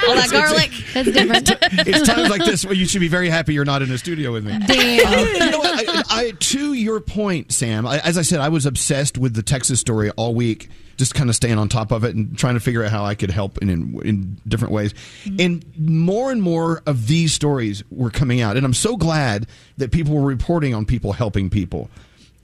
all 0.07 0.15
that 0.15 0.29
garlic. 0.31 0.71
That's 0.93 1.11
different. 1.11 1.49
it's 1.87 2.07
times 2.07 2.29
like 2.29 2.45
this 2.45 2.63
where 2.63 2.73
you 2.73 2.85
should 2.85 3.01
be 3.01 3.09
very 3.09 3.29
happy 3.29 3.53
you're 3.53 3.65
not 3.65 3.81
in 3.81 3.91
a 3.91 3.97
studio 3.97 4.31
with 4.31 4.45
me. 4.45 4.57
Damn. 4.65 5.07
Um, 5.07 5.27
you 5.27 5.51
know 5.51 5.59
what? 5.59 5.89
I, 5.89 6.03
I, 6.09 6.31
to 6.31 6.73
your 6.73 7.01
point, 7.01 7.51
Sam. 7.51 7.85
I, 7.85 7.99
as 7.99 8.17
I 8.17 8.21
said, 8.21 8.39
I 8.39 8.47
was 8.47 8.65
obsessed 8.65 9.17
with 9.17 9.33
the 9.33 9.43
Texas 9.43 9.81
story 9.81 10.09
all 10.11 10.33
week, 10.33 10.69
just 11.03 11.15
kind 11.15 11.29
of 11.29 11.35
staying 11.35 11.57
on 11.57 11.67
top 11.67 11.91
of 11.91 12.05
it 12.05 12.15
and 12.15 12.37
trying 12.37 12.53
to 12.53 12.61
figure 12.61 12.81
out 12.81 12.89
how 12.89 13.03
I 13.03 13.13
could 13.13 13.29
help 13.29 13.57
in 13.57 13.69
in, 13.69 14.01
in 14.05 14.37
different 14.47 14.73
ways. 14.73 14.93
And 15.37 15.65
more 15.77 16.31
and 16.31 16.41
more 16.41 16.81
of 16.85 17.07
these 17.07 17.33
stories 17.33 17.83
were 17.91 18.09
coming 18.09 18.39
out, 18.39 18.55
and 18.55 18.65
I'm 18.65 18.73
so 18.73 18.95
glad 18.95 19.47
that 19.77 19.91
people 19.91 20.15
were 20.15 20.27
reporting 20.27 20.73
on 20.73 20.85
people 20.85 21.11
helping 21.11 21.49
people. 21.49 21.89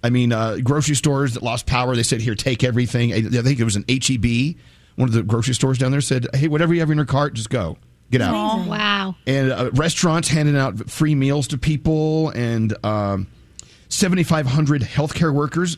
I 0.03 0.09
mean, 0.09 0.33
uh, 0.33 0.57
grocery 0.61 0.95
stores 0.95 1.35
that 1.35 1.43
lost 1.43 1.67
power. 1.67 1.95
They 1.95 2.03
said, 2.03 2.19
"Here, 2.19 2.35
take 2.35 2.65
everything." 2.65 3.13
I 3.13 3.17
I 3.17 3.41
think 3.41 3.59
it 3.59 3.63
was 3.63 3.77
an 3.77 3.85
HEB. 3.87 4.55
One 4.97 5.07
of 5.07 5.13
the 5.13 5.23
grocery 5.23 5.53
stores 5.53 5.77
down 5.77 5.91
there 5.91 6.01
said, 6.01 6.27
"Hey, 6.33 6.49
whatever 6.49 6.73
you 6.73 6.81
have 6.81 6.91
in 6.91 6.97
your 6.97 7.05
cart, 7.05 7.35
just 7.35 7.49
go, 7.49 7.77
get 8.11 8.21
out." 8.21 8.33
Oh, 8.35 8.69
wow. 8.69 9.15
and 9.25 9.51
uh, 9.53 9.71
restaurants 9.73 10.27
handing 10.27 10.57
out 10.57 10.89
free 10.89 11.15
meals 11.15 11.47
to 11.49 11.57
people, 11.57 12.29
and 12.29 12.75
um, 12.85 13.27
7,500 13.87 14.81
healthcare 14.81 15.33
workers 15.33 15.77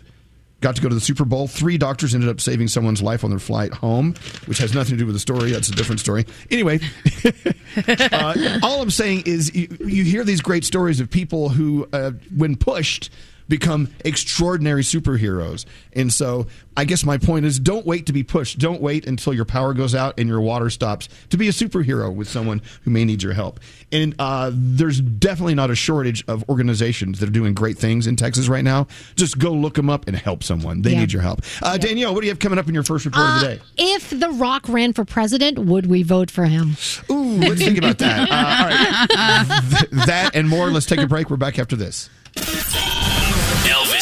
got 0.62 0.76
to 0.76 0.82
go 0.82 0.90
to 0.90 0.96
the 0.96 1.02
Super 1.02 1.26
Bowl. 1.26 1.48
Three 1.48 1.78
doctors 1.78 2.16
ended 2.16 2.30
up 2.30 2.40
saving 2.40 2.68
someone's 2.68 3.02
life 3.02 3.24
on 3.24 3.30
their 3.30 3.40
flight 3.40 3.74
home, 3.74 4.14
which 4.46 4.60
has 4.60 4.74
nothing 4.74 4.94
to 4.94 4.98
do 4.98 5.06
with 5.06 5.16
the 5.16 5.20
story. 5.20 5.52
That's 5.52 5.70
a 5.70 5.74
different 5.74 6.00
story. 6.00 6.26
Anyway, 6.50 6.80
uh, 7.88 8.60
all 8.64 8.82
I'm 8.82 8.92
saying 8.92 9.24
is 9.26 9.54
you, 9.54 9.68
you 9.80 10.04
hear 10.04 10.24
these 10.24 10.42
great 10.42 10.64
stories 10.64 11.00
of 11.00 11.10
people 11.10 11.50
who, 11.50 11.88
uh, 11.92 12.12
when 12.36 12.56
pushed, 12.56 13.10
become 13.52 13.90
extraordinary 14.06 14.82
superheroes. 14.82 15.66
And 15.94 16.12
so 16.12 16.48
I 16.78 16.86
guess 16.86 17.04
my 17.04 17.18
point 17.18 17.46
is 17.46 17.60
don't 17.60 17.86
wait 17.86 18.06
to 18.06 18.14
be 18.14 18.24
pushed. 18.24 18.58
Don't 18.60 18.82
wait 18.82 19.06
until 19.06 19.34
your 19.34 19.44
power 19.44 19.74
goes 19.74 19.94
out 19.94 20.18
and 20.18 20.28
your 20.30 20.40
water 20.40 20.70
stops 20.70 21.10
to 21.32 21.38
be 21.38 21.50
a 21.50 21.52
superhero 21.52 22.12
with 22.16 22.30
someone 22.30 22.62
who 22.84 22.92
may 22.92 23.04
need 23.04 23.22
your 23.22 23.34
help. 23.34 23.60
And 23.92 24.16
uh, 24.20 24.52
there's 24.54 25.02
definitely 25.02 25.54
not 25.54 25.70
a 25.70 25.76
shortage 25.76 26.24
of 26.30 26.48
organizations 26.50 27.20
that 27.20 27.28
are 27.28 27.32
doing 27.34 27.54
great 27.54 27.78
things 27.78 28.08
in 28.08 28.16
Texas 28.16 28.48
right 28.48 28.64
now. 28.64 28.88
Just 29.16 29.38
go 29.38 29.52
look 29.52 29.74
them 29.76 29.90
up 29.90 30.08
and 30.08 30.16
help 30.16 30.44
someone. 30.44 30.82
They 30.82 30.94
Yeah. 30.94 31.02
need 31.02 31.12
your 31.12 31.22
help. 31.22 31.42
Uh, 31.62 31.78
Danielle, 31.78 32.14
what 32.14 32.22
do 32.22 32.28
you 32.28 32.32
have 32.32 32.40
coming 32.40 32.58
up 32.58 32.70
in 32.70 32.74
your 32.74 32.84
first 32.84 33.04
report 33.06 33.26
of 33.28 33.42
the 33.42 33.48
Uh, 33.48 33.50
day? 33.56 33.62
if 33.78 34.10
The 34.12 34.30
Rock 34.30 34.70
ran 34.70 34.94
for 34.94 35.04
president, 35.04 35.60
would 35.60 35.88
we 35.88 36.04
vote 36.04 36.32
for 36.32 36.46
him? 36.46 36.78
Ooh, 37.10 37.38
let's 37.38 37.62
think 37.62 37.78
about 37.78 37.98
that. 37.98 38.32
Uh, 38.32 38.34
all 38.34 38.68
right. 38.70 39.60
Th- 39.90 40.06
that 40.06 40.32
and 40.36 40.48
more. 40.48 40.72
Let's 40.72 40.86
take 40.86 41.00
a 41.02 41.08
break. 41.08 41.30
We're 41.30 41.36
back 41.36 41.60
after 41.60 41.76
this. 41.76 42.10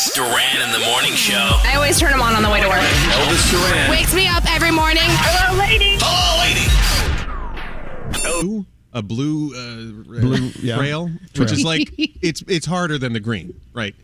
Elvis 0.09 0.15
Duran 0.15 0.61
in 0.61 0.71
the 0.71 0.85
morning 0.85 1.13
show. 1.13 1.49
I 1.63 1.75
always 1.75 1.99
turn 1.99 2.11
them 2.11 2.21
on 2.21 2.35
on 2.35 2.41
the 2.41 2.49
way 2.49 2.61
to 2.61 2.67
work. 2.67 2.79
Elvis 2.79 3.51
Duran. 3.51 3.91
Wakes 3.91 4.13
me 4.13 4.27
up 4.27 4.43
every 4.51 4.71
morning. 4.71 5.03
Hello, 5.05 5.57
lady. 5.59 5.97
Ooh, 8.45 8.65
a 8.93 9.01
blue, 9.01 9.53
uh, 9.53 10.19
Blue, 10.21 10.51
yeah. 10.61 10.77
trail, 10.77 11.09
which 11.37 11.51
is 11.51 11.63
like 11.63 11.91
it's 11.97 12.43
it's 12.47 12.65
harder 12.65 12.97
than 12.97 13.13
the 13.13 13.19
green, 13.19 13.59
right? 13.73 13.95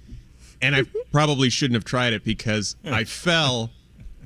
And 0.62 0.76
I 0.76 0.84
probably 1.12 1.50
shouldn't 1.50 1.76
have 1.76 1.86
tried 1.86 2.14
it 2.14 2.24
because 2.24 2.76
I 2.86 3.04
fell, 3.04 3.72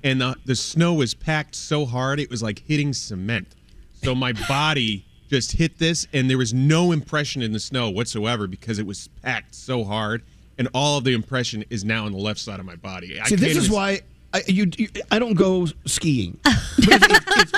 and 0.04 0.20
the 0.22 0.36
the 0.46 0.56
snow 0.56 0.94
was 0.94 1.13
packed 1.13 1.56
so 1.56 1.86
hard 1.86 2.20
it 2.20 2.30
was 2.30 2.44
like 2.44 2.60
hitting 2.60 2.94
cement. 2.94 3.56
So 4.04 4.15
my 4.15 4.34
body 4.48 5.06
just 5.30 5.54
hit 5.54 5.78
this, 5.80 6.08
and 6.12 6.30
there 6.30 6.38
was 6.38 6.54
no 6.54 6.92
impression 6.92 7.42
in 7.42 7.52
the 7.54 7.60
snow 7.60 7.89
whatsoever 7.89 8.48
because 8.48 8.80
it 8.80 8.86
was 8.86 9.08
packed 9.22 9.54
so 9.56 9.84
hard, 9.84 10.24
and 10.60 10.67
all 10.76 11.00
of 11.00 11.04
the 11.06 11.13
impression 11.13 11.65
is 11.72 11.84
now 11.84 12.06
on 12.06 12.12
the 12.12 12.17
left 12.19 12.39
side 12.39 12.60
of 12.60 12.65
my 12.67 12.76
body. 12.76 13.08
See, 13.26 13.36
this 13.36 13.39
can't 13.39 13.41
is 13.43 13.58
even- 13.65 13.72
why 13.76 14.02
I, 14.32 14.43
you, 14.48 14.69
you, 14.78 14.89
I 15.10 15.17
don't 15.17 15.34
go 15.34 15.65
skiing. 15.88 16.38
Because 16.80 17.02
it- 17.04 17.24
it's, 17.28 17.52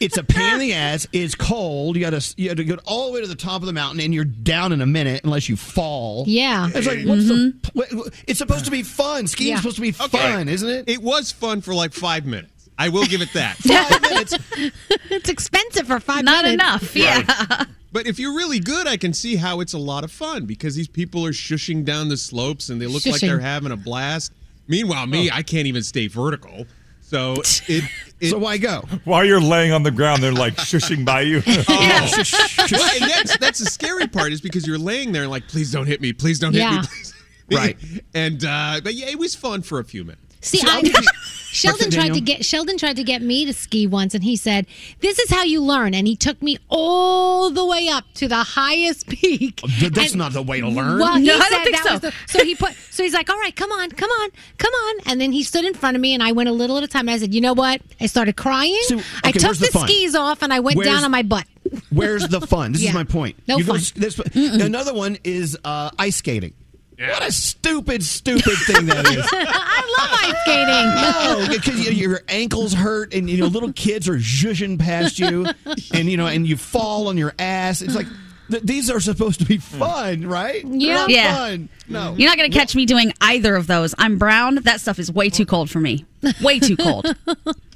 it's 0.00 0.16
a 0.16 0.24
pain 0.24 0.54
in 0.54 0.58
the 0.58 0.72
ass. 0.72 1.06
It's 1.12 1.34
cold. 1.36 1.94
You 1.96 2.02
got 2.02 2.10
to 2.20 2.34
you 2.36 2.48
got 2.48 2.56
to 2.56 2.64
go 2.64 2.76
all 2.86 3.06
the 3.08 3.12
way 3.14 3.20
to 3.20 3.26
the 3.26 3.34
top 3.36 3.60
of 3.62 3.66
the 3.66 3.72
mountain, 3.72 4.00
and 4.00 4.12
you're 4.12 4.24
down 4.24 4.72
in 4.72 4.80
a 4.80 4.86
minute 4.86 5.20
unless 5.24 5.48
you 5.48 5.56
fall. 5.56 6.24
Yeah. 6.26 6.68
it's 6.74 6.86
like 6.86 7.04
what's 7.06 7.28
the? 7.28 7.34
Mm-hmm. 7.54 7.78
what- 7.98 8.14
It's 8.26 8.38
supposed 8.38 8.64
to 8.64 8.70
be 8.72 8.82
fun. 8.82 9.26
Skiing's 9.28 9.50
Yeah. 9.50 9.56
supposed 9.58 9.76
to 9.76 9.82
be 9.82 9.90
Okay. 9.90 10.06
fun, 10.18 10.48
isn't 10.48 10.68
it? 10.68 10.88
It 10.88 11.02
was 11.02 11.30
fun 11.30 11.60
for 11.60 11.72
like 11.74 11.92
five 11.92 12.26
minutes. 12.26 12.68
I 12.78 12.88
will 12.88 13.04
give 13.06 13.22
it 13.22 13.32
that. 13.34 13.56
Five 13.58 14.02
minutes. 14.02 14.34
it's 15.10 15.28
expensive 15.28 15.86
for 15.86 16.00
five 16.00 16.24
Not 16.24 16.44
minutes. 16.44 16.54
enough. 16.62 16.96
Yeah. 16.96 17.64
But 17.94 18.08
if 18.08 18.18
you're 18.18 18.34
really 18.34 18.58
good, 18.58 18.88
I 18.88 18.96
can 18.96 19.12
see 19.12 19.36
how 19.36 19.60
it's 19.60 19.72
a 19.72 19.78
lot 19.78 20.02
of 20.02 20.10
fun 20.10 20.46
because 20.46 20.74
these 20.74 20.88
people 20.88 21.24
are 21.24 21.30
shushing 21.30 21.84
down 21.84 22.08
the 22.08 22.16
slopes 22.16 22.68
and 22.68 22.82
they 22.82 22.88
look 22.88 23.06
like 23.06 23.20
they're 23.20 23.38
having 23.38 23.70
a 23.70 23.76
blast. 23.76 24.32
Meanwhile, 24.66 25.06
me, 25.06 25.30
I 25.30 25.44
can't 25.44 25.68
even 25.68 25.84
stay 25.84 26.08
vertical. 26.08 26.66
So 27.02 27.34
it. 27.68 27.84
it 28.18 28.30
So 28.30 28.38
why 28.38 28.58
go? 28.58 28.82
While 29.04 29.24
you're 29.24 29.40
laying 29.40 29.70
on 29.70 29.84
the 29.84 29.92
ground, 29.92 30.24
they're 30.24 30.32
like 30.32 30.56
shushing 30.56 31.04
by 31.04 31.20
you. 31.20 31.40
Oh. 31.68 32.24
Well, 32.72 32.90
and 33.00 33.10
that's 33.10 33.36
that's 33.38 33.58
the 33.60 33.66
scary 33.66 34.08
part 34.08 34.32
is 34.32 34.40
because 34.40 34.66
you're 34.66 34.76
laying 34.78 35.12
there 35.12 35.22
and 35.22 35.30
like, 35.30 35.46
please 35.46 35.70
don't 35.70 35.86
hit 35.86 36.00
me, 36.00 36.12
please 36.12 36.40
don't 36.40 36.52
hit 36.52 36.68
me, 36.68 36.78
please. 36.78 37.14
Right. 37.52 37.76
And 38.12 38.44
uh, 38.44 38.80
but 38.82 38.94
yeah, 38.94 39.06
it 39.06 39.20
was 39.20 39.36
fun 39.36 39.62
for 39.62 39.78
a 39.78 39.84
few 39.84 40.02
minutes. 40.02 40.20
See, 40.40 40.58
See, 40.58 40.68
I'll 40.68 40.78
I, 40.78 40.82
give 40.82 40.94
you- 40.94 41.08
Sheldon 41.54 41.90
tried 41.90 42.14
to 42.14 42.20
get 42.20 42.44
Sheldon 42.44 42.76
tried 42.78 42.96
to 42.96 43.04
get 43.04 43.22
me 43.22 43.44
to 43.46 43.52
ski 43.52 43.86
once, 43.86 44.14
and 44.14 44.22
he 44.24 44.36
said, 44.36 44.66
"This 45.00 45.18
is 45.18 45.30
how 45.30 45.42
you 45.44 45.62
learn." 45.62 45.94
And 45.94 46.06
he 46.06 46.16
took 46.16 46.42
me 46.42 46.58
all 46.68 47.50
the 47.50 47.64
way 47.64 47.88
up 47.88 48.04
to 48.14 48.28
the 48.28 48.42
highest 48.42 49.06
peak. 49.08 49.56
Th- 49.56 49.92
That's 49.92 50.12
And- 50.12 50.18
not 50.18 50.32
the 50.32 50.42
way 50.42 50.60
to 50.60 50.68
learn. 50.68 50.98
Well, 50.98 51.16
he 51.16 51.26
No, 51.26 51.36
I 51.36 51.40
said 51.40 51.48
don't 51.50 51.62
think 51.64 51.76
that 51.76 51.84
so. 51.86 51.92
was 51.92 52.00
the, 52.00 52.12
so 52.26 52.44
he 52.44 52.54
put 52.54 52.74
so 52.90 53.02
he's 53.02 53.14
like, 53.14 53.30
"All 53.30 53.38
right, 53.38 53.54
come 53.54 53.70
on, 53.72 53.90
come 53.90 54.10
on, 54.10 54.30
come 54.58 54.72
on," 54.72 54.94
and 55.06 55.20
then 55.20 55.32
he 55.32 55.42
stood 55.42 55.64
in 55.64 55.74
front 55.74 55.96
of 55.96 56.00
me, 56.00 56.12
and 56.14 56.22
I 56.22 56.32
went 56.32 56.48
a 56.48 56.52
little 56.52 56.76
at 56.78 56.82
a 56.84 56.88
time. 56.88 57.08
And 57.08 57.10
I 57.10 57.18
said, 57.18 57.32
"You 57.34 57.40
know 57.40 57.52
what?" 57.54 57.80
I 58.00 58.06
started 58.06 58.36
crying. 58.36 58.76
So, 58.88 59.00
I 59.22 59.30
took 59.32 59.56
the 59.56 59.70
the, 59.72 59.78
skis 59.86 60.14
off, 60.14 60.42
and 60.42 60.52
I 60.52 60.60
went 60.60 60.78
Where's- 60.78 60.92
down 60.92 61.04
on 61.04 61.10
my 61.10 61.22
butt. 61.22 61.46
Where's 61.90 62.26
the 62.28 62.40
fun? 62.40 62.72
This 62.72 62.82
Yeah. 62.82 62.90
is 62.90 62.94
my 62.94 63.04
point. 63.04 63.36
No 63.48 63.56
You 63.58 63.64
go- 63.64 63.74
fun. 63.78 63.82
this- 63.96 64.18
another 64.34 64.92
one 64.92 65.18
is 65.24 65.56
uh, 65.64 65.90
ice 65.98 66.16
skating. 66.16 66.52
What 66.98 67.26
a 67.26 67.32
stupid, 67.32 68.02
stupid 68.04 68.54
thing 68.66 68.86
that 68.86 69.06
is. 69.06 69.26
I 69.32 69.96
love 69.98 70.10
ice 70.22 70.40
skating. 70.42 71.48
No, 71.48 71.56
because 71.58 71.86
you, 71.86 71.92
your 71.92 72.20
ankles 72.28 72.72
hurt, 72.72 73.12
and 73.14 73.28
you 73.28 73.38
know 73.38 73.46
little 73.46 73.72
kids 73.72 74.08
are 74.08 74.16
zhuzhing 74.16 74.78
past 74.78 75.18
you, 75.18 75.46
and 75.92 76.08
you 76.10 76.16
know, 76.16 76.26
and 76.26 76.46
you 76.46 76.56
fall 76.56 77.08
on 77.08 77.16
your 77.16 77.34
ass. 77.38 77.82
It's 77.82 77.94
like 77.94 78.06
th- 78.50 78.62
these 78.62 78.90
are 78.90 79.00
supposed 79.00 79.40
to 79.40 79.46
be 79.46 79.58
fun, 79.58 80.26
right? 80.26 80.64
Yeah. 80.64 80.94
not 80.94 81.10
Yeah. 81.10 81.34
fun. 81.36 81.68
No, 81.88 82.14
You're 82.16 82.30
not 82.30 82.38
going 82.38 82.50
to 82.50 82.56
catch 82.56 82.74
me 82.74 82.86
doing 82.86 83.12
either 83.20 83.56
of 83.56 83.66
those. 83.66 83.94
I'm 83.98 84.16
brown. 84.16 84.54
That 84.62 84.80
stuff 84.80 84.98
is 84.98 85.12
way 85.12 85.28
too 85.28 85.44
cold 85.44 85.68
for 85.70 85.80
me. 85.80 86.06
Way 86.42 86.58
too 86.60 86.76
cold. 86.76 87.14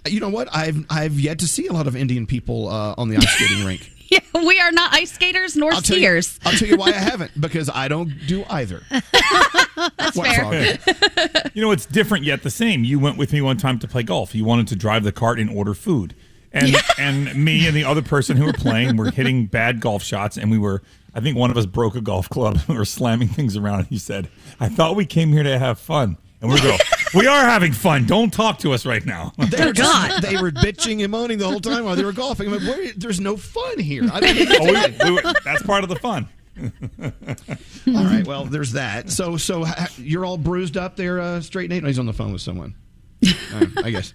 You 0.06 0.20
know 0.20 0.30
what? 0.30 0.48
I've 0.56 0.86
I've 0.88 1.20
yet 1.20 1.40
to 1.40 1.46
see 1.46 1.66
a 1.66 1.72
lot 1.72 1.86
of 1.86 1.94
Indian 1.94 2.26
people 2.26 2.68
uh, 2.68 2.94
on 2.96 3.10
the 3.10 3.16
ice 3.18 3.28
skating 3.28 3.66
rink. 3.66 3.90
Yeah, 4.08 4.20
we 4.34 4.58
are 4.60 4.72
not 4.72 4.92
ice 4.92 5.12
skaters 5.12 5.56
nor 5.56 5.72
I'll 5.72 5.80
tell, 5.80 5.96
you, 5.96 6.08
skiers. 6.08 6.38
I'll 6.44 6.52
tell 6.52 6.68
you 6.68 6.76
why 6.76 6.88
I 6.88 6.92
haven't 6.92 7.32
because 7.40 7.70
I 7.72 7.88
don't 7.88 8.12
do 8.26 8.44
either. 8.48 8.82
That's 8.90 10.16
What, 10.16 10.26
fair. 10.28 10.76
Frog? 10.78 11.50
You 11.54 11.62
know, 11.62 11.70
it's 11.70 11.86
different 11.86 12.24
yet 12.24 12.42
the 12.42 12.50
same. 12.50 12.84
You 12.84 12.98
went 12.98 13.16
with 13.16 13.32
me 13.32 13.40
one 13.40 13.56
time 13.56 13.78
to 13.80 13.88
play 13.88 14.02
golf. 14.02 14.34
You 14.34 14.44
wanted 14.44 14.68
to 14.68 14.76
drive 14.76 15.04
the 15.04 15.12
cart 15.12 15.38
and 15.38 15.50
order 15.50 15.74
food. 15.74 16.14
And 16.50 16.74
and 16.98 17.44
me 17.44 17.66
and 17.66 17.76
the 17.76 17.84
other 17.84 18.00
person 18.00 18.38
who 18.38 18.46
were 18.46 18.54
playing 18.54 18.96
were 18.96 19.10
hitting 19.10 19.46
bad 19.46 19.80
golf 19.80 20.02
shots 20.02 20.38
and 20.38 20.50
we 20.50 20.56
were 20.56 20.82
I 21.14 21.20
think 21.20 21.36
one 21.36 21.50
of 21.50 21.56
us 21.58 21.66
broke 21.66 21.94
a 21.94 22.00
golf 22.00 22.28
club 22.30 22.54
and 22.54 22.68
we 22.68 22.76
were 22.76 22.84
slamming 22.86 23.28
things 23.28 23.56
around 23.56 23.80
and 23.80 23.88
he 23.88 23.98
said, 23.98 24.28
I 24.58 24.68
thought 24.68 24.96
we 24.96 25.04
came 25.04 25.32
here 25.32 25.42
to 25.42 25.58
have 25.58 25.78
fun. 25.78 26.16
And 26.40 26.52
we 26.52 26.60
go, 26.60 26.76
We 27.14 27.26
are 27.26 27.44
having 27.44 27.72
fun. 27.72 28.04
Don't 28.06 28.30
talk 28.32 28.58
to 28.60 28.72
us 28.72 28.84
right 28.86 29.04
now. 29.04 29.32
They 29.38 29.64
were, 29.64 29.72
God. 29.72 30.08
just, 30.10 30.22
they 30.22 30.36
were 30.36 30.50
bitching 30.50 31.02
and 31.02 31.10
moaning 31.10 31.38
the 31.38 31.48
whole 31.48 31.60
time 31.60 31.84
while 31.84 31.96
they 31.96 32.04
were 32.04 32.12
golfing. 32.12 32.46
I'm 32.52 32.58
like, 32.58 32.68
Where, 32.76 32.92
there's 32.96 33.18
no 33.20 33.36
fun 33.36 33.78
here. 33.78 34.04
I 34.12 34.20
don't 34.20 34.48
Oh, 34.60 35.10
we- 35.10 35.14
we 35.16 35.32
that's 35.44 35.62
part 35.62 35.82
of 35.84 35.88
the 35.88 35.96
fun. 35.96 36.28
All 37.00 38.04
right, 38.04 38.26
well, 38.26 38.44
there's 38.44 38.72
that. 38.72 39.10
So, 39.10 39.36
so 39.36 39.64
you're 39.96 40.26
all 40.26 40.36
bruised 40.36 40.76
up 40.76 40.96
there, 40.96 41.20
uh, 41.20 41.40
straight 41.40 41.70
Nate. 41.70 41.82
No, 41.82 41.86
he's 41.86 41.98
on 42.00 42.06
the 42.06 42.12
phone 42.12 42.32
with 42.32 42.42
someone. 42.42 42.74
Uh, 43.52 43.66
I 43.82 43.90
guess. 43.90 44.12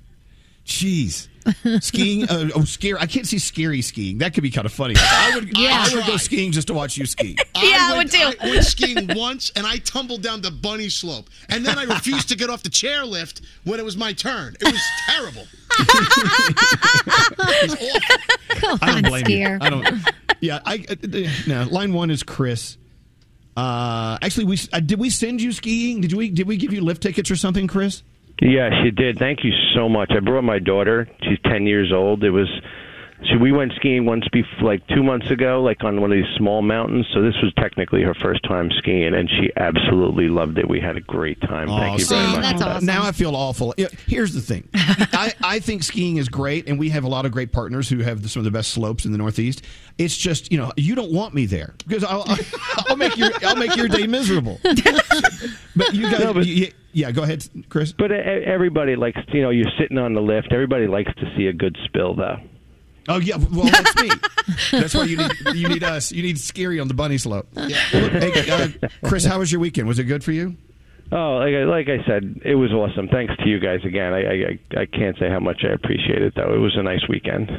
Jeez, 0.66 1.28
skiing. 1.82 2.30
Uh, 2.30 2.50
oh, 2.56 2.64
scary! 2.64 3.00
I 3.00 3.06
can't 3.06 3.28
see 3.28 3.40
scary 3.40 3.82
skiing. 3.82 4.20
That 4.20 4.34
could 4.34 4.44
be 4.44 4.52
kind 4.52 4.66
of 4.66 4.74
funny. 4.74 4.96
I 4.98 5.32
would. 5.36 5.58
Yeah. 5.58 5.86
I 5.88 5.96
would 5.96 6.06
go 6.06 6.18
skiing 6.18 6.52
just 6.52 6.68
to 6.68 6.74
watch 6.74 6.98
you 6.98 7.06
ski. 7.06 7.38
Yeah, 7.56 7.78
I 7.80 7.92
would 7.92 7.98
went, 7.98 8.12
too. 8.12 8.38
I 8.42 8.50
went 8.50 8.66
skiing 8.66 9.10
once 9.16 9.52
and 9.56 9.66
I 9.66 9.78
tumbled 9.78 10.22
down 10.22 10.42
the 10.42 10.52
bunny 10.52 10.90
slope. 10.90 11.30
And 11.50 11.66
then 11.66 11.78
I 11.78 11.84
refused 11.84 12.28
to 12.30 12.36
get 12.36 12.50
off 12.50 12.62
the 12.62 12.70
chairlift 12.70 13.42
when 13.64 13.80
it 13.80 13.86
was 13.86 13.96
my 13.96 14.12
turn. 14.12 14.56
It 14.60 14.66
was 14.66 14.82
terrible. 15.06 15.44
it 15.80 17.70
was 17.70 17.76
awful. 17.76 18.58
Come 18.58 18.80
I 18.82 18.88
don't 18.88 19.06
on, 19.06 19.12
blame 19.12 19.28
you. 19.28 19.58
I 19.62 19.70
don't. 19.70 19.88
Yeah, 20.42 20.60
I. 20.66 20.84
Uh, 20.90 20.96
no, 21.48 21.68
line 21.72 21.94
one 21.94 22.10
is 22.10 22.22
Chris. 22.24 22.78
Uh, 23.56 24.18
actually, 24.22 24.46
we 24.46 24.60
uh, 24.74 24.80
did 24.80 25.00
we 25.00 25.10
send 25.10 25.42
you 25.42 25.52
skiing? 25.52 26.02
Did 26.02 26.14
we 26.14 26.30
did 26.30 26.48
we 26.48 26.58
give 26.58 26.74
you 26.74 26.82
lift 26.82 27.04
tickets 27.04 27.30
or 27.30 27.36
something, 27.36 27.68
Chris? 27.68 28.04
Yes, 28.44 28.74
you 28.84 28.92
did. 28.92 29.18
Thank 29.20 29.40
you 29.44 29.52
so 29.74 29.88
much. 29.88 30.12
I 30.16 30.20
brought 30.20 30.44
my 30.44 30.60
daughter. 30.60 31.08
She's 31.22 31.40
10 31.50 31.66
years 31.66 31.94
old. 31.96 32.24
It 32.26 32.32
was 32.32 32.50
so 33.32 33.38
we 33.38 33.52
went 33.52 33.72
skiing 33.76 34.06
once 34.06 34.26
before, 34.32 34.64
like 34.64 34.86
two 34.88 35.04
months 35.04 35.30
ago, 35.32 35.62
like 35.62 35.84
on 35.84 36.02
one 36.02 36.12
of 36.12 36.18
these 36.18 36.36
small 36.38 36.62
mountains. 36.62 37.06
So 37.14 37.22
this 37.22 37.36
was 37.44 37.54
technically 37.58 38.02
her 38.04 38.14
first 38.14 38.44
time 38.44 38.70
skiing, 38.78 39.14
and 39.14 39.30
she 39.30 39.52
absolutely 39.58 40.28
loved 40.28 40.58
it. 40.58 40.68
We 40.68 40.80
had 40.80 40.98
a 40.98 41.02
great 41.02 41.40
time. 41.42 41.68
Thank 41.68 42.00
you 42.00 42.06
very 42.06 42.22
much. 42.28 42.42
that's 42.42 42.62
awesome. 42.62 42.86
Now 42.86 43.04
I 43.04 43.12
feel 43.12 43.36
awful. 43.36 43.74
Here's 44.08 44.34
the 44.34 44.42
thing. 44.42 44.68
I, 44.74 45.34
I 45.44 45.60
think 45.60 45.84
skiing 45.84 46.18
is 46.18 46.30
great, 46.30 46.68
and 46.68 46.78
we 46.80 46.90
have 46.90 47.04
a 47.04 47.08
lot 47.10 47.26
of 47.26 47.32
great 47.32 47.52
partners 47.52 47.88
who 47.90 48.00
have 48.00 48.30
some 48.30 48.42
of 48.42 48.46
the 48.46 48.52
best 48.52 48.72
slopes 48.72 49.06
in 49.06 49.12
the 49.12 49.18
Northeast. 49.18 49.64
It's 49.98 50.18
just 50.18 50.52
you 50.52 50.58
know 50.58 50.72
you 50.76 50.96
don't 50.96 51.12
want 51.12 51.34
me 51.34 51.46
there 51.46 51.76
because 51.88 52.04
I'll, 52.04 52.24
I'll, 52.28 52.38
I'll 52.90 52.96
make 52.98 53.16
your 53.18 53.30
I'll 53.44 53.56
make 53.56 53.76
your 53.76 53.88
day 53.88 54.08
miserable. 54.08 54.60
But 55.76 55.94
you 55.96 56.04
guys, 56.10 56.20
No, 56.20 56.34
but- 56.34 56.46
you- 56.46 56.72
yeah, 56.92 57.10
go 57.12 57.24
ahead, 57.24 57.44
Chris. 57.70 57.92
But 57.94 58.12
e- 58.12 58.16
everybody 58.46 58.96
likes, 58.96 59.20
you 59.34 59.42
know, 59.42 59.50
you're 59.50 59.72
sitting 59.80 59.98
on 59.98 60.14
the 60.14 60.22
lift. 60.22 60.50
Everybody 60.52 60.86
likes 60.86 61.12
to 61.16 61.34
see 61.36 61.48
a 61.48 61.54
good 61.54 61.76
spill, 61.86 62.14
though. 62.14 62.38
Oh 63.10 63.20
yeah, 63.20 63.36
well 63.38 63.66
that's 63.66 63.96
me. 64.02 64.10
That's 64.72 64.94
why 64.94 65.04
you 65.06 65.18
need 65.18 65.32
you 65.56 65.70
need 65.70 65.84
us. 65.84 66.12
You 66.12 66.22
need 66.24 66.38
scary 66.40 66.80
on 66.80 66.88
the 66.88 66.94
bunny 66.94 67.18
slope. 67.18 67.48
Yeah. 67.56 67.68
Hey, 67.68 68.50
uh, 68.50 68.88
Chris, 69.06 69.24
how 69.26 69.40
was 69.40 69.52
your 69.52 69.62
weekend? 69.62 69.88
Was 69.88 70.00
it 70.00 70.04
good 70.06 70.24
for 70.24 70.32
you? 70.32 70.56
Oh, 71.12 71.36
like 71.38 71.54
I, 71.54 71.64
like 71.66 71.88
I 71.90 72.04
said, 72.06 72.42
it 72.44 72.56
was 72.56 72.72
awesome. 72.72 73.08
Thanks 73.08 73.36
to 73.38 73.48
you 73.48 73.60
guys 73.60 73.80
again. 73.86 74.14
I, 74.14 74.20
I 74.78 74.82
I 74.82 74.86
can't 74.86 75.18
say 75.18 75.30
how 75.30 75.40
much 75.40 75.64
I 75.64 75.74
appreciate 75.74 76.22
it, 76.22 76.34
though. 76.36 76.54
It 76.54 76.58
was 76.60 76.76
a 76.78 76.84
nice 76.84 77.08
weekend. 77.08 77.52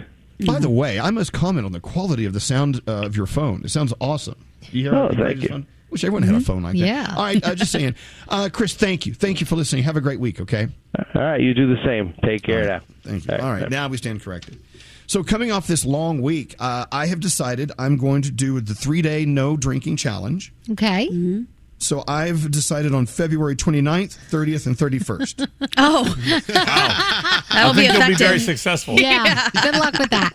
By 0.46 0.58
the 0.58 0.68
way, 0.70 0.98
I 1.00 1.10
must 1.10 1.32
comment 1.32 1.64
on 1.64 1.72
the 1.72 1.80
quality 1.80 2.24
of 2.24 2.32
the 2.32 2.40
sound 2.40 2.80
uh, 2.88 3.06
of 3.06 3.16
your 3.16 3.26
phone. 3.26 3.62
It 3.64 3.70
sounds 3.70 3.94
awesome. 4.00 4.36
You 4.72 4.84
hear 4.90 4.94
Oh, 4.94 5.08
how 5.14 5.24
thank 5.24 5.36
you. 5.38 5.42
it 5.44 5.48
sounds? 5.50 5.66
Wish 5.90 6.02
everyone 6.04 6.24
had 6.24 6.34
a 6.34 6.40
phone 6.40 6.64
like 6.64 6.72
that. 6.72 6.78
Yeah. 6.86 7.14
All 7.16 7.22
right, 7.22 7.42
uh, 7.46 7.54
just 7.54 7.70
saying. 7.70 7.94
Uh, 8.28 8.48
Chris, 8.52 8.74
thank 8.74 9.06
you. 9.06 9.14
Thank 9.14 9.40
you 9.40 9.46
for 9.46 9.54
listening. 9.54 9.84
Have 9.84 9.96
a 9.96 10.00
great 10.00 10.18
week, 10.18 10.40
okay? 10.40 10.66
All 11.14 11.22
right, 11.22 11.40
you 11.40 11.54
do 11.54 11.68
the 11.72 11.80
same. 11.84 12.14
Take 12.24 12.42
care 12.42 12.66
now. 12.66 12.80
Thank 13.04 13.26
you. 13.28 13.34
All 13.36 13.52
right, 13.52 13.70
now 13.70 13.86
we 13.86 13.96
stand 13.96 14.20
corrected. 14.20 14.58
So, 15.06 15.22
coming 15.22 15.52
off 15.52 15.66
this 15.66 15.84
long 15.84 16.22
week, 16.22 16.54
uh, 16.58 16.86
I 16.90 17.06
have 17.06 17.20
decided 17.20 17.70
I'm 17.78 17.96
going 17.96 18.22
to 18.22 18.30
do 18.30 18.60
the 18.60 18.74
three 18.74 19.02
day 19.02 19.24
no 19.24 19.56
drinking 19.56 19.96
challenge. 19.96 20.52
Okay. 20.70 21.44
So, 21.78 22.02
I've 22.08 22.50
decided 22.50 22.94
on 22.94 23.04
February 23.06 23.56
29th, 23.56 24.16
30th, 24.30 24.66
and 24.66 24.76
31st. 24.76 25.48
Oh. 25.76 26.14
I 26.26 27.32
That'll 27.52 27.72
be 27.74 27.80
think 27.82 27.92
you'll 27.98 28.06
be 28.08 28.14
very 28.14 28.38
successful. 28.38 28.94
Yeah. 28.94 29.48
Good 29.62 29.74
luck 29.74 29.98
with 29.98 30.10
that. 30.10 30.32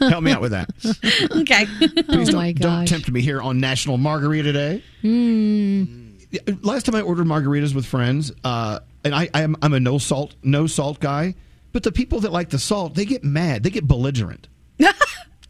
Help 0.10 0.24
me 0.24 0.32
out 0.32 0.40
with 0.40 0.52
that. 0.52 0.70
okay. 1.36 1.66
Please 2.04 2.28
oh 2.28 2.32
don't, 2.32 2.34
my 2.34 2.52
don't 2.52 2.86
tempt 2.86 3.10
me 3.10 3.20
here 3.20 3.40
on 3.40 3.60
National 3.60 3.96
Margarita 3.98 4.52
Day. 4.52 4.82
Hmm. 5.02 5.84
Yeah, 6.30 6.40
Last 6.62 6.86
time 6.86 6.94
I 6.96 7.02
ordered 7.02 7.26
margaritas 7.26 7.74
with 7.74 7.86
friends, 7.86 8.32
uh, 8.42 8.80
and 9.04 9.14
I, 9.14 9.28
I'm, 9.34 9.56
I'm 9.62 9.72
a 9.72 9.80
no 9.80 9.98
salt, 9.98 10.34
no 10.42 10.66
salt 10.66 10.98
guy, 11.00 11.34
but 11.74 11.82
the 11.82 11.92
people 11.92 12.20
that 12.20 12.32
like 12.32 12.48
the 12.48 12.58
salt, 12.58 12.94
they 12.94 13.04
get 13.04 13.24
mad. 13.24 13.64
They 13.64 13.70
get 13.70 13.86
belligerent. 13.86 14.48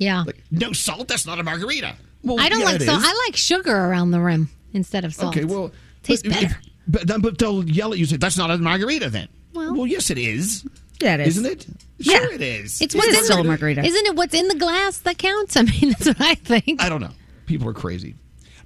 Yeah. 0.00 0.24
No 0.50 0.72
salt? 0.72 1.06
That's 1.06 1.24
not 1.24 1.38
a 1.38 1.44
margarita. 1.44 1.94
Well, 2.24 2.40
I 2.40 2.48
don't 2.48 2.58
yeah, 2.58 2.64
like 2.64 2.80
salt. 2.80 2.98
is. 3.00 3.06
I 3.08 3.24
like 3.28 3.36
sugar 3.36 3.70
around 3.72 4.10
the 4.10 4.20
rim 4.20 4.50
instead 4.72 5.04
of 5.04 5.14
salt. 5.14 5.36
Okay, 5.36 5.44
well, 5.44 5.70
tastes 6.02 6.26
but, 6.26 6.32
better. 6.32 6.60
But, 6.88 7.06
then- 7.06 7.20
but 7.20 7.38
they'll 7.38 7.64
yell 7.64 7.92
at 7.92 7.98
you. 8.00 8.04
Say 8.04 8.16
that's 8.16 8.36
not 8.36 8.50
a 8.50 8.58
margarita. 8.58 9.08
Then. 9.08 9.28
Well, 9.52 9.86
yes, 9.86 10.10
it 10.10 10.18
is. 10.18 10.66
Yeah, 11.00 11.14
it 11.14 11.20
is. 11.20 11.38
Isn't 11.38 11.46
it? 11.46 11.66
Sure, 12.00 12.32
it 12.32 12.40
is. 12.42 12.80
It's 12.80 12.92
what's 12.92 13.06
is 13.06 13.18
in 13.18 13.24
still 13.24 13.36
the, 13.36 13.42
a 13.42 13.46
margarita. 13.46 13.84
Isn't 13.84 14.06
it 14.06 14.16
what's 14.16 14.34
in 14.34 14.48
the 14.48 14.56
glass 14.56 14.98
that 14.98 15.16
counts? 15.16 15.56
I 15.58 15.62
mean, 15.62 15.90
that's 15.90 16.06
what 16.06 16.20
I 16.20 16.34
think. 16.34 16.82
I 16.82 16.88
don't 16.88 17.00
know. 17.00 17.12
People 17.46 17.68
are 17.68 17.72
crazy. 17.72 18.16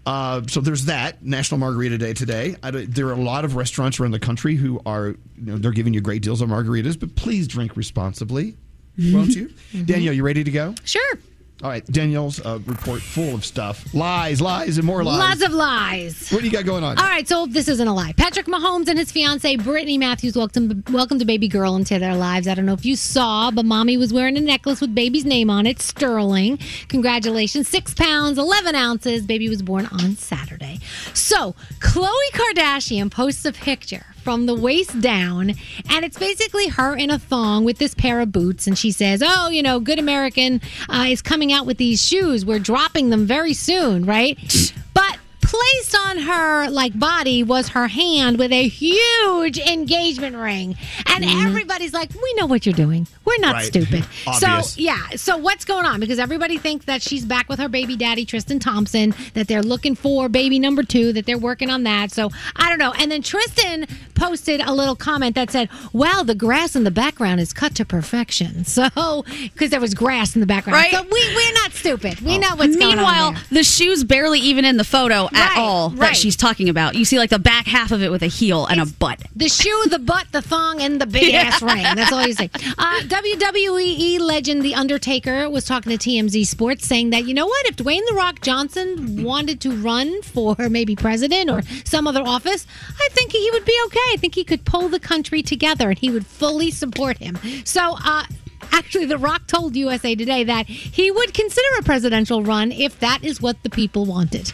Uh, 0.09 0.41
so 0.47 0.63
there's 0.63 0.87
that 0.87 1.23
National 1.23 1.59
Margarita 1.59 1.99
Day 1.99 2.15
today. 2.15 2.57
I 2.63 2.71
there 2.71 3.09
are 3.09 3.13
a 3.13 3.17
lot 3.17 3.45
of 3.45 3.57
restaurants 3.57 4.01
around 4.01 4.13
the 4.13 4.19
country 4.19 4.55
who 4.55 4.81
are, 4.87 5.09
you 5.09 5.17
know, 5.37 5.59
they're 5.59 5.71
giving 5.71 5.93
you 5.93 6.01
great 6.01 6.23
deals 6.23 6.41
on 6.41 6.49
margaritas, 6.49 6.99
but 6.99 7.15
please 7.15 7.47
drink 7.47 7.77
responsibly, 7.77 8.57
won't 8.99 9.37
you? 9.37 9.53
Danielle, 9.85 10.15
you 10.15 10.23
ready 10.23 10.43
to 10.45 10.51
go? 10.51 10.75
Sure. 10.85 11.19
All 11.61 11.69
right, 11.69 11.85
Danielle's 11.87 12.39
uh, 12.47 12.61
report 12.67 13.03
full 13.03 13.35
of 13.35 13.45
stuff, 13.45 13.93
lies, 13.93 14.41
lies, 14.41 14.79
and 14.79 14.87
more 14.87 15.03
lies. 15.03 15.19
Lots 15.19 15.43
of 15.43 15.53
lies. 15.53 16.31
What 16.31 16.39
do 16.41 16.47
you 16.47 16.53
got 16.53 16.65
going 16.65 16.85
on? 16.85 16.97
All 16.97 17.05
right, 17.05 17.27
so 17.27 17.47
this 17.47 17.67
isn't 17.67 17.89
a 17.89 17.93
lie. 17.93 18.13
Patrick 18.13 18.47
Mahomes 18.47 18.87
and 18.87 18.97
his 18.97 19.11
fiancee 19.11 19.57
Brittany 19.57 19.99
Matthews 19.99 20.37
welcomed 20.37 20.89
welcomed 20.91 21.21
a 21.21 21.25
baby 21.25 21.49
girl 21.49 21.75
into 21.75 21.99
their 21.99 22.15
lives. 22.15 22.47
I 22.47 22.55
don't 22.55 22.65
know 22.65 22.75
if 22.75 22.85
you 22.85 22.95
saw, 22.95 23.51
but 23.51 23.65
mommy 23.65 23.97
was 23.97 24.13
wearing 24.13 24.37
a 24.37 24.41
necklace 24.41 24.81
with 24.81 24.95
baby's 24.95 25.25
name 25.25 25.51
on 25.51 25.67
it, 25.67 25.81
Sterling. 25.81 26.61
Congratulations, 26.87 27.67
six 27.67 27.93
pounds, 27.93 28.39
eleven 28.39 28.77
ounces. 28.77 29.27
Baby 29.27 29.49
was 29.49 29.61
born 29.61 29.87
on 29.87 30.15
Saturday. 30.15 30.79
So 31.13 31.57
Khloe 31.81 32.31
Kardashian 32.35 33.11
posts 33.11 33.45
a 33.45 33.53
picture 33.53 34.07
from 34.23 34.47
the 34.47 34.55
waist 34.55 35.01
down, 35.01 35.55
and 35.91 36.05
it's 36.05 36.19
basically 36.19 36.69
her 36.69 36.95
in 36.95 37.11
a 37.11 37.19
thong 37.19 37.65
with 37.65 37.79
this 37.79 37.95
pair 37.95 38.21
of 38.21 38.33
boots, 38.33 38.67
and 38.67 38.77
she 38.77 38.91
says, 38.91 39.23
"Oh, 39.25 39.49
you 39.49 39.63
know, 39.63 39.81
Good 39.81 39.99
American 39.99 40.61
uh, 40.89 41.07
is 41.09 41.23
coming 41.23 41.53
out 41.53 41.67
with 41.67 41.79
these 41.79 42.03
shoes. 42.05 42.45
We're 42.45 42.59
dropping 42.59 43.11
them 43.11 43.27
very 43.27 43.55
soon, 43.55 44.05
right?" 44.05 44.39
But 44.95 45.19
placed 45.49 45.97
on 45.97 46.19
her 46.19 46.69
like 46.69 46.99
body 46.99 47.43
was 47.43 47.69
her 47.69 47.89
hand 47.89 48.39
with 48.39 48.53
a 48.53 48.69
huge 48.69 49.59
engagement 49.59 50.37
ring. 50.37 50.77
And 51.07 51.25
mm-hmm. 51.25 51.47
everybody's 51.47 51.95
like 51.95 52.11
we 52.15 52.35
know 52.35 52.45
what 52.45 52.67
you're 52.67 52.75
doing. 52.75 53.07
We're 53.25 53.39
not 53.39 53.55
Right. 53.55 53.65
stupid. 53.65 54.05
So 54.39 54.61
yeah. 54.77 55.17
So 55.17 55.39
what's 55.39 55.65
going 55.65 55.87
on? 55.87 56.01
Because 56.01 56.19
everybody 56.19 56.59
thinks 56.59 56.85
that 56.85 57.01
she's 57.01 57.25
back 57.25 57.49
with 57.49 57.59
her 57.59 57.69
baby 57.69 57.97
daddy 57.97 58.27
tristan 58.27 58.59
thompson 58.59 59.15
that 59.33 59.49
they're 59.49 59.63
looking 59.63 59.95
for 59.95 60.29
baby 60.29 60.59
number 60.59 60.83
two 60.83 61.13
that 61.15 61.25
they're 61.25 61.39
working 61.39 61.71
on 61.71 61.85
that. 61.85 62.13
So 62.13 62.31
i 62.57 62.69
don't 62.69 62.79
know. 62.79 62.93
And 62.93 63.11
then 63.11 63.23
tristan 63.23 63.87
posted 64.15 64.61
a 64.61 64.73
little 64.73 64.97
comment 64.97 65.35
that 65.37 65.51
said 65.51 65.71
wow 65.95 66.23
the 66.23 66.35
grass 66.35 66.77
in 66.77 66.85
the 66.85 66.91
background 66.91 67.41
is 67.41 67.55
cut 67.55 67.75
to 67.77 67.85
perfection. 67.85 68.65
So 68.79 69.25
because 69.43 69.71
there 69.71 69.81
was 69.81 69.95
grass 69.95 70.37
in 70.37 70.41
the 70.41 70.47
background. 70.47 70.75
Right. 70.75 70.93
so 70.93 71.03
we, 71.03 71.35
we're 71.35 71.53
not 71.55 71.73
stupid. 71.73 72.21
We 72.21 72.37
oh. 72.37 72.39
know 72.39 72.55
what's 72.55 72.77
going 72.77 72.99
on 72.99 73.09
Meanwhile, 73.09 73.35
the 73.51 73.65
shoe's 73.65 74.05
barely 74.05 74.41
even 74.41 74.65
in 74.65 74.77
the 74.77 74.85
photo 74.85 75.29
at 75.39 75.49
Right, 75.51 75.59
all 75.59 75.91
right. 75.91 75.99
that 76.01 76.17
she's 76.17 76.37
talking 76.37 76.69
about. 76.69 76.95
You 76.95 77.05
see 77.05 77.19
like 77.19 77.31
the 77.31 77.39
back 77.39 77.67
half 77.67 77.93
of 77.93 78.03
it 78.03 78.11
with 78.11 78.23
a 78.23 78.27
heel 78.27 78.67
and 78.67 78.81
a 78.81 78.87
butt. 78.87 79.23
The 79.35 79.49
shoe, 79.49 79.85
the 79.89 79.99
butt, 79.99 80.27
the 80.33 80.43
thong, 80.43 80.81
and 80.81 81.01
the 81.01 81.07
big 81.07 81.35
ass 81.35 81.63
ring. 81.63 81.83
That's 81.83 82.13
all 82.13 82.27
you 82.27 82.35
say. 82.35 82.51
Uh, 82.79 83.01
WWE 83.03 84.21
legend 84.21 84.63
The 84.63 84.75
Undertaker 84.75 85.49
was 85.51 85.65
talking 85.65 85.97
to 85.97 85.99
TMZ 85.99 86.47
Sports 86.47 86.87
saying 86.87 87.11
that, 87.11 87.27
you 87.27 87.35
know 87.35 87.47
what, 87.47 87.67
if 87.67 87.77
Dwayne 87.77 88.03
The 88.09 88.15
Rock 88.15 88.41
Johnson 88.41 89.25
wanted 89.25 89.61
to 89.63 89.71
run 89.77 90.23
for 90.23 90.55
maybe 90.71 90.95
president 90.95 91.51
or 91.51 91.63
some 91.85 92.07
other 92.07 92.23
office, 92.23 92.67
I 93.01 93.09
think 93.13 93.33
he 93.33 93.51
would 93.53 93.65
be 93.65 93.77
okay. 93.87 94.01
I 94.13 94.17
think 94.17 94.35
he 94.35 94.45
could 94.45 94.65
pull 94.65 94.89
the 94.89 95.01
country 95.01 95.43
together 95.43 95.91
and 95.91 95.99
he 95.99 96.11
would 96.11 96.27
fully 96.27 96.71
support 96.71 97.19
him. 97.19 97.39
So, 97.65 97.97
uh, 98.05 98.25
Actually, 98.71 99.07
The 99.07 99.19
Rock 99.19 99.47
told 99.47 99.77
USA 99.77 100.15
Today 100.15 100.45
that 100.45 100.67
he 100.69 101.11
would 101.11 101.33
consider 101.35 101.67
a 101.79 101.83
presidential 101.83 102.43
run 102.43 102.71
if 102.73 102.99
that 103.01 103.25
is 103.25 103.41
what 103.41 103.63
the 103.63 103.71
people 103.71 104.05
wanted. 104.05 104.53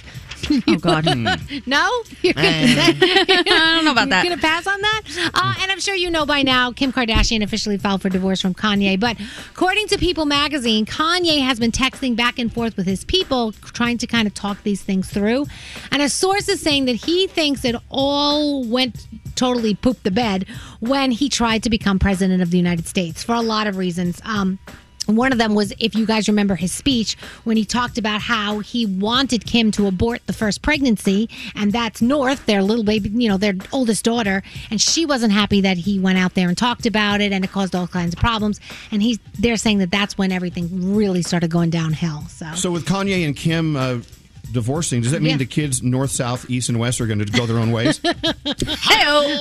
Oh 0.67 0.77
God. 0.77 1.05
no, 1.67 2.03
you're 2.23 2.33
gonna, 2.35 2.49
I 2.49 3.73
don't 3.77 3.85
know 3.85 3.93
about 3.93 4.09
that. 4.09 4.25
You're 4.25 4.37
gonna 4.37 4.43
pass 4.43 4.67
on 4.67 4.81
that, 4.81 5.03
uh, 5.35 5.55
and 5.61 5.71
I'm 5.71 5.81
sure 5.81 5.95
you 5.95 6.11
know 6.11 6.27
by 6.27 6.43
now. 6.43 6.73
Kim 6.73 6.93
Kardashian 6.93 7.43
officially 7.43 7.79
filed 7.79 8.03
for 8.03 8.09
divorce 8.09 8.41
from 8.41 8.55
Kanye, 8.55 8.99
but 8.99 9.17
according 9.51 9.89
to 9.89 9.99
People 9.99 10.25
Magazine, 10.27 10.87
Kanye 10.87 11.41
has 11.43 11.59
been 11.61 11.71
texting 11.73 12.17
back 12.17 12.39
and 12.39 12.53
forth 12.53 12.77
with 12.77 12.87
his 12.87 13.05
people, 13.05 13.53
trying 13.53 13.99
to 13.99 14.07
kind 14.07 14.27
of 14.27 14.35
talk 14.35 14.63
these 14.63 14.83
things 14.83 15.09
through. 15.11 15.47
And 15.91 16.03
a 16.03 16.09
source 16.09 16.49
is 16.49 16.61
saying 16.61 16.87
that 16.87 16.97
he 16.97 17.27
thinks 17.27 17.65
it 17.65 17.77
all 17.91 18.65
went 18.65 19.07
totally 19.37 19.75
pooped 19.75 20.05
the 20.05 20.11
bed 20.11 20.47
when 20.81 21.11
he 21.11 21.29
tried 21.29 21.63
to 21.65 21.71
become 21.71 21.99
president 21.99 22.43
of 22.43 22.51
the 22.51 22.57
United 22.57 22.87
States 22.87 23.23
for 23.23 23.35
a 23.35 23.41
lot 23.43 23.67
of 23.67 23.77
reasons. 23.77 24.21
Um, 24.25 24.59
one 25.07 25.33
of 25.33 25.39
them 25.39 25.55
was, 25.55 25.73
if 25.79 25.95
you 25.95 26.07
guys 26.07 26.29
remember 26.29 26.55
his 26.55 26.73
speech, 26.73 27.17
when 27.45 27.57
he 27.57 27.65
talked 27.65 27.99
about 27.99 28.23
how 28.23 28.61
he 28.61 28.87
wanted 28.87 29.47
Kim 29.47 29.71
to 29.73 29.87
abort 29.87 30.27
the 30.27 30.33
first 30.33 30.63
pregnancy, 30.63 31.29
and 31.55 31.73
that's 31.73 32.01
North, 32.01 32.47
their 32.47 32.63
little 32.63 32.85
baby, 32.85 33.11
you 33.11 33.29
know, 33.29 33.37
their 33.37 33.55
oldest 33.73 34.05
daughter, 34.05 34.43
and 34.71 34.81
she 34.81 35.07
wasn't 35.07 35.33
happy 35.33 35.61
that 35.61 35.77
he 35.77 35.99
went 35.99 36.19
out 36.19 36.35
there 36.35 36.49
and 36.49 36.57
talked 36.57 36.87
about 36.87 37.21
it, 37.21 37.33
and 37.33 37.45
it 37.45 37.53
caused 37.53 37.75
all 37.75 37.87
kinds 37.87 38.15
of 38.15 38.21
problems. 38.21 38.61
And 38.91 39.03
he's 39.03 39.19
they're 39.39 39.57
saying 39.57 39.79
that 39.79 39.91
that's 39.91 40.17
when 40.17 40.33
everything 40.33 40.95
really 40.95 41.23
started 41.23 41.51
going 41.51 41.71
downhill. 41.71 42.23
So 42.29 42.55
So 42.55 42.71
with 42.71 42.87
Kanye 42.87 43.25
and 43.25 43.37
Kim 43.37 43.77
uh, 43.77 43.99
divorcing, 44.55 45.03
does 45.03 45.11
that 45.13 45.21
mean 45.21 45.33
Yeah. 45.33 45.37
the 45.39 45.47
kids 45.47 45.83
north, 45.83 46.11
south, 46.11 46.49
east, 46.49 46.71
and 46.71 46.79
west 46.79 47.01
are 47.03 47.07
going 47.07 47.19
to 47.19 47.27
go 47.27 47.45
their 47.45 47.59
own 47.59 47.71
ways? 47.73 48.01
Hey-o. 48.85 49.41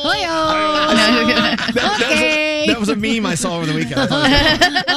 That, 0.94 1.72
that 1.74 1.92
was 2.00 2.02
a, 2.02 2.68
that 2.68 2.80
was 2.80 2.90
a 2.90 2.96
meme 2.96 3.26
I 3.26 3.36
saw 3.36 3.58
over 3.58 3.66
the 3.66 3.74
weekend. 3.74 4.00
I 4.02 4.08
thought 4.08 4.26
it 4.30 4.88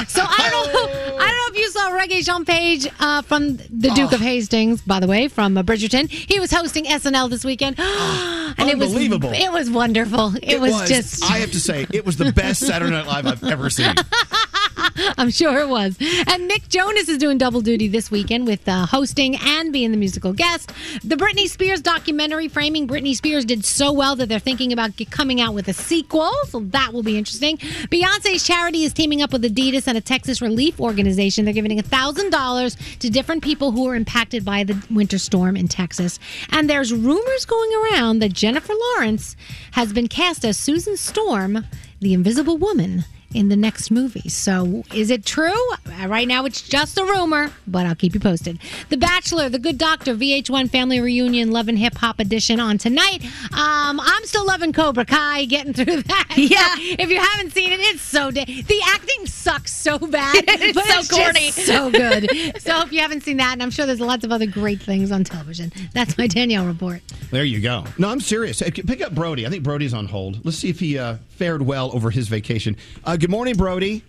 was- 0.00 0.08
so 0.12 0.22
I 0.24 0.48
don't 0.50 0.72
know. 0.72 1.16
I 1.18 1.26
don't 1.26 1.36
know 1.36 1.48
if 1.48 1.56
you 1.58 1.70
saw 1.70 1.90
Regé-Jean 1.90 2.44
Page 2.44 2.88
uh, 3.00 3.22
from 3.22 3.56
the 3.56 3.90
Duke 3.94 4.12
of 4.12 4.20
Hastings, 4.20 4.82
by 4.82 5.00
the 5.00 5.06
way, 5.06 5.28
from 5.28 5.56
uh, 5.56 5.62
Bridgerton. 5.62 6.08
He 6.10 6.38
was 6.40 6.50
hosting 6.52 6.84
SNL 6.84 7.30
this 7.30 7.44
weekend, 7.44 7.76
and 7.78 8.68
it 8.68 8.78
was 8.78 8.88
Unbelievable. 8.90 9.32
It 9.32 9.50
was 9.52 9.70
wonderful. 9.70 10.34
It, 10.42 10.60
was, 10.60 10.88
just. 10.88 11.24
I 11.24 11.38
have 11.38 11.52
to 11.52 11.60
say, 11.60 11.86
it 11.92 12.04
was 12.04 12.16
the 12.16 12.32
best 12.32 12.66
Saturday 12.66 12.90
Night 12.92 13.06
Live 13.06 13.26
I've 13.26 13.44
ever 13.44 13.70
seen. 13.70 13.94
I'm 15.18 15.30
sure 15.30 15.58
it 15.60 15.68
was. 15.68 15.96
And 16.26 16.48
Nick 16.48 16.68
Jonas 16.68 17.08
is 17.08 17.18
doing 17.18 17.38
double 17.38 17.60
duty 17.60 17.88
this 17.88 18.10
weekend 18.10 18.46
with 18.46 18.68
uh, 18.68 18.86
hosting 18.86 19.36
and 19.36 19.72
being 19.72 19.90
the 19.90 19.96
musical 19.96 20.32
guest. 20.32 20.72
The 21.02 21.16
Britney 21.16 21.48
Spears 21.48 21.80
documentary, 21.80 22.48
Framing 22.48 22.86
Britney 22.86 23.14
Spears, 23.14 23.44
did 23.44 23.64
so 23.64 23.92
well 23.92 24.16
that 24.16 24.28
they're 24.28 24.38
thinking 24.38 24.72
about 24.72 24.92
coming 25.10 25.40
out 25.40 25.54
with 25.54 25.68
a 25.68 25.72
sequel. 25.72 26.30
So 26.48 26.60
that 26.60 26.92
will 26.92 27.02
be 27.02 27.16
interesting. 27.16 27.56
Beyonce's 27.56 28.46
charity 28.46 28.84
is 28.84 28.92
teaming 28.92 29.22
up 29.22 29.32
with 29.32 29.42
Adidas 29.42 29.86
and 29.86 29.96
a 29.96 30.00
Texas 30.00 30.42
relief 30.42 30.80
organization. 30.80 31.44
They're 31.44 31.54
giving 31.54 31.78
$1,000 31.78 32.98
to 32.98 33.10
different 33.10 33.42
people 33.42 33.72
who 33.72 33.88
are 33.88 33.94
impacted 33.94 34.44
by 34.44 34.64
the 34.64 34.76
winter 34.90 35.18
storm 35.18 35.56
in 35.56 35.68
Texas. 35.68 36.18
And 36.50 36.68
there's 36.68 36.92
rumors 36.92 37.44
going 37.44 37.70
around 37.74 38.18
that 38.20 38.32
Jennifer 38.32 38.74
Lawrence 38.74 39.36
has 39.72 39.92
been 39.92 40.08
cast 40.08 40.44
as 40.44 40.56
Susan 40.56 40.96
Storm, 40.96 41.64
the 42.00 42.12
Invisible 42.14 42.58
Woman 42.58 43.04
in 43.36 43.48
the 43.48 43.56
next 43.56 43.90
movie. 43.90 44.28
So, 44.28 44.82
is 44.94 45.10
it 45.10 45.24
true? 45.24 45.52
Uh, 45.72 46.06
Right 46.08 46.28
now, 46.28 46.44
it's 46.44 46.62
just 46.62 46.98
a 46.98 47.04
rumor, 47.04 47.50
but 47.66 47.84
I'll 47.86 47.94
keep 47.94 48.14
you 48.14 48.20
posted. 48.20 48.58
The 48.90 48.96
Bachelor, 48.96 49.48
The 49.48 49.58
Good 49.58 49.76
Doctor, 49.78 50.14
VH1 50.14 50.70
Family 50.70 51.00
Reunion, 51.00 51.50
Love 51.50 51.68
and 51.68 51.78
Hip 51.78 51.96
Hop 51.96 52.20
Edition 52.20 52.60
on 52.60 52.78
tonight. 52.78 53.24
Um, 53.52 54.00
I'm 54.00 54.24
still 54.24 54.46
loving 54.46 54.72
Cobra 54.72 55.04
Kai, 55.04 55.44
getting 55.46 55.72
through 55.72 56.02
that. 56.02 56.34
Yeah. 56.36 56.74
if 56.78 57.10
you 57.10 57.18
haven't 57.20 57.52
seen 57.52 57.72
it, 57.72 57.80
it's 57.80 58.02
so 58.02 58.30
da- 58.30 58.44
the 58.44 58.80
acting 58.86 59.26
sucks 59.26 59.74
so 59.74 59.98
bad, 59.98 60.44
It's 60.48 60.74
but 60.74 60.84
so 60.86 60.98
it's 61.00 61.10
corny. 61.10 61.46
just 61.46 61.66
so 61.66 61.90
good. 61.90 62.30
so, 62.62 62.80
if 62.82 62.92
you 62.92 63.00
haven't 63.00 63.22
seen 63.22 63.36
that, 63.38 63.52
and 63.54 63.62
I'm 63.62 63.70
sure 63.70 63.84
there's 63.86 64.00
lots 64.00 64.24
of 64.24 64.32
other 64.32 64.46
great 64.46 64.80
things 64.80 65.10
on 65.12 65.24
television, 65.24 65.72
that's 65.92 66.16
my 66.16 66.26
Danielle 66.28 66.66
report. 66.66 67.02
There 67.30 67.44
you 67.44 67.60
go. 67.60 67.84
No, 67.98 68.08
I'm 68.08 68.20
serious. 68.20 68.62
Pick 68.62 69.00
up 69.02 69.14
Brody. 69.14 69.46
I 69.46 69.50
think 69.50 69.64
Brody's 69.64 69.92
on 69.94 70.06
hold. 70.06 70.44
Let's 70.44 70.58
see 70.58 70.68
if 70.70 70.78
he 70.78 70.98
uh, 70.98 71.16
fared 71.30 71.62
well 71.62 71.90
over 71.94 72.10
his 72.10 72.28
vacation. 72.28 72.76
Uh, 73.04 73.16
good 73.26 73.32
morning, 73.32 73.56
Brody. 73.56 74.04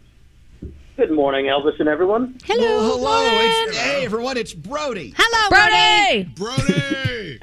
Good 0.96 1.10
morning, 1.10 1.48
Elvis 1.48 1.80
and 1.80 1.90
everyone. 1.90 2.38
Hello. 2.46 2.98
hello. 2.98 3.20
It's, 3.24 3.76
hey, 3.76 4.06
everyone. 4.06 4.38
It's 4.38 4.54
Brody. 4.54 5.12
Hello, 5.18 5.50
Brody. 5.50 6.30
Brody. 6.36 7.40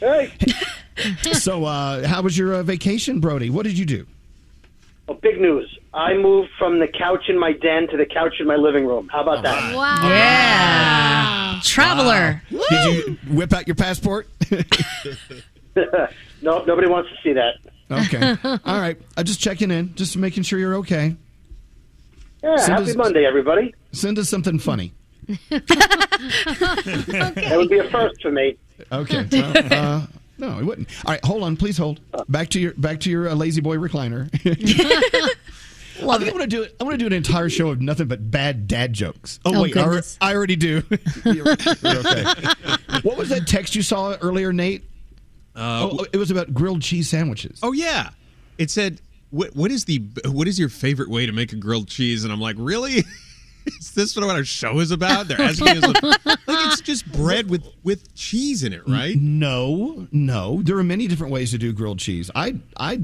Hey, 0.00 1.34
So, 1.34 1.66
uh, 1.66 2.04
how 2.08 2.22
was 2.22 2.36
your 2.36 2.54
uh, 2.54 2.62
vacation, 2.64 3.20
Brody? 3.20 3.48
What 3.48 3.62
did 3.62 3.78
you 3.78 3.84
do? 3.84 4.08
well, 5.06 5.18
big 5.22 5.40
news. 5.40 5.72
I 5.94 6.14
moved 6.14 6.48
from 6.58 6.80
the 6.80 6.88
couch 6.88 7.28
in 7.28 7.38
my 7.38 7.52
den 7.52 7.86
to 7.86 7.96
the 7.96 8.06
couch 8.06 8.40
in 8.40 8.48
my 8.48 8.56
living 8.56 8.84
room. 8.84 9.08
How 9.08 9.22
about 9.22 9.44
that? 9.44 9.76
Wow. 9.76 10.00
Yeah. 10.02 11.60
Traveler. 11.62 12.42
Did 12.50 13.06
you 13.06 13.18
whip 13.30 13.52
out 13.52 13.68
your 13.68 13.76
passport? 13.76 14.26
no, 16.42 16.64
nobody 16.64 16.88
wants 16.88 17.08
to 17.10 17.16
see 17.22 17.34
that. 17.34 17.71
Okay. 17.92 18.36
All 18.64 18.80
right. 18.80 18.98
I'm 19.16 19.24
just 19.24 19.40
checking 19.40 19.70
in, 19.70 19.94
just 19.94 20.16
making 20.16 20.42
sure 20.44 20.58
you're 20.58 20.76
okay. 20.76 21.16
Yeah, 22.42 22.56
Send 22.56 22.72
happy 22.78 22.90
us- 22.90 22.96
Monday, 22.96 23.24
everybody. 23.24 23.74
Send 23.92 24.18
us 24.18 24.28
something 24.28 24.58
funny. 24.58 24.92
That 26.22 27.54
would 27.56 27.68
be 27.68 27.78
a 27.78 27.88
first 27.90 28.20
for 28.22 28.30
me. 28.30 28.56
Okay. 28.90 29.26
Well, 29.30 29.52
uh, 29.72 30.06
no, 30.38 30.58
it 30.58 30.64
wouldn't. 30.64 30.88
All 31.04 31.12
right, 31.12 31.24
hold 31.24 31.42
on. 31.42 31.56
Please 31.56 31.76
hold. 31.78 32.00
Back 32.28 32.48
to 32.50 32.60
your 32.60 32.74
back 32.74 33.00
to 33.00 33.10
your 33.10 33.28
uh, 33.28 33.34
lazy 33.34 33.60
boy 33.60 33.76
recliner. 33.76 34.28
I 36.08 36.18
think 36.18 36.30
I'm 36.30 36.32
gonna 36.32 36.46
do 36.46 36.62
it. 36.62 36.74
I'm 36.80 36.86
gonna 36.86 36.98
do 36.98 37.06
an 37.06 37.12
entire 37.12 37.48
show 37.48 37.68
of 37.70 37.80
nothing 37.80 38.08
but 38.08 38.30
bad 38.30 38.66
dad 38.66 38.92
jokes. 38.92 39.38
Oh, 39.44 39.54
Oh, 39.56 39.62
wait, 39.62 39.76
I. 39.76 40.00
I 40.20 40.34
already 40.34 40.56
do. 40.56 40.82
you're, 41.24 41.34
you're 41.34 41.98
okay. 41.98 42.24
What 43.02 43.16
was 43.16 43.28
that 43.28 43.44
text 43.46 43.74
you 43.76 43.82
saw 43.82 44.16
earlier, 44.20 44.52
Nate? 44.52 44.82
Uh, 45.54 45.88
oh, 45.92 46.06
it 46.12 46.16
was 46.16 46.30
about 46.30 46.54
grilled 46.54 46.82
cheese 46.82 47.08
sandwiches. 47.08 47.60
Oh 47.62 47.72
yeah, 47.72 48.10
it 48.58 48.70
said, 48.70 49.00
"What 49.30 49.54
what 49.54 49.70
is 49.70 49.84
the 49.84 50.02
what 50.26 50.48
is 50.48 50.58
your 50.58 50.68
favorite 50.68 51.10
way 51.10 51.26
to 51.26 51.32
make 51.32 51.52
a 51.52 51.56
grilled 51.56 51.88
cheese?" 51.88 52.24
And 52.24 52.32
I'm 52.32 52.40
like, 52.40 52.56
really? 52.58 53.04
is 53.66 53.92
this 53.92 54.16
what 54.16 54.24
our 54.24 54.44
show 54.44 54.80
is 54.80 54.90
about? 54.90 55.28
They're 55.28 55.40
asking 55.40 55.68
us, 55.68 55.82
like, 55.82 56.26
like 56.26 56.38
it's 56.46 56.80
just 56.80 57.10
bread 57.12 57.50
with 57.50 57.66
with 57.82 58.14
cheese 58.14 58.62
in 58.62 58.72
it, 58.72 58.86
right? 58.88 59.16
No, 59.16 60.06
no. 60.10 60.62
There 60.62 60.76
are 60.78 60.84
many 60.84 61.06
different 61.06 61.32
ways 61.32 61.50
to 61.50 61.58
do 61.58 61.72
grilled 61.72 61.98
cheese. 61.98 62.30
I 62.34 62.56
I 62.76 63.00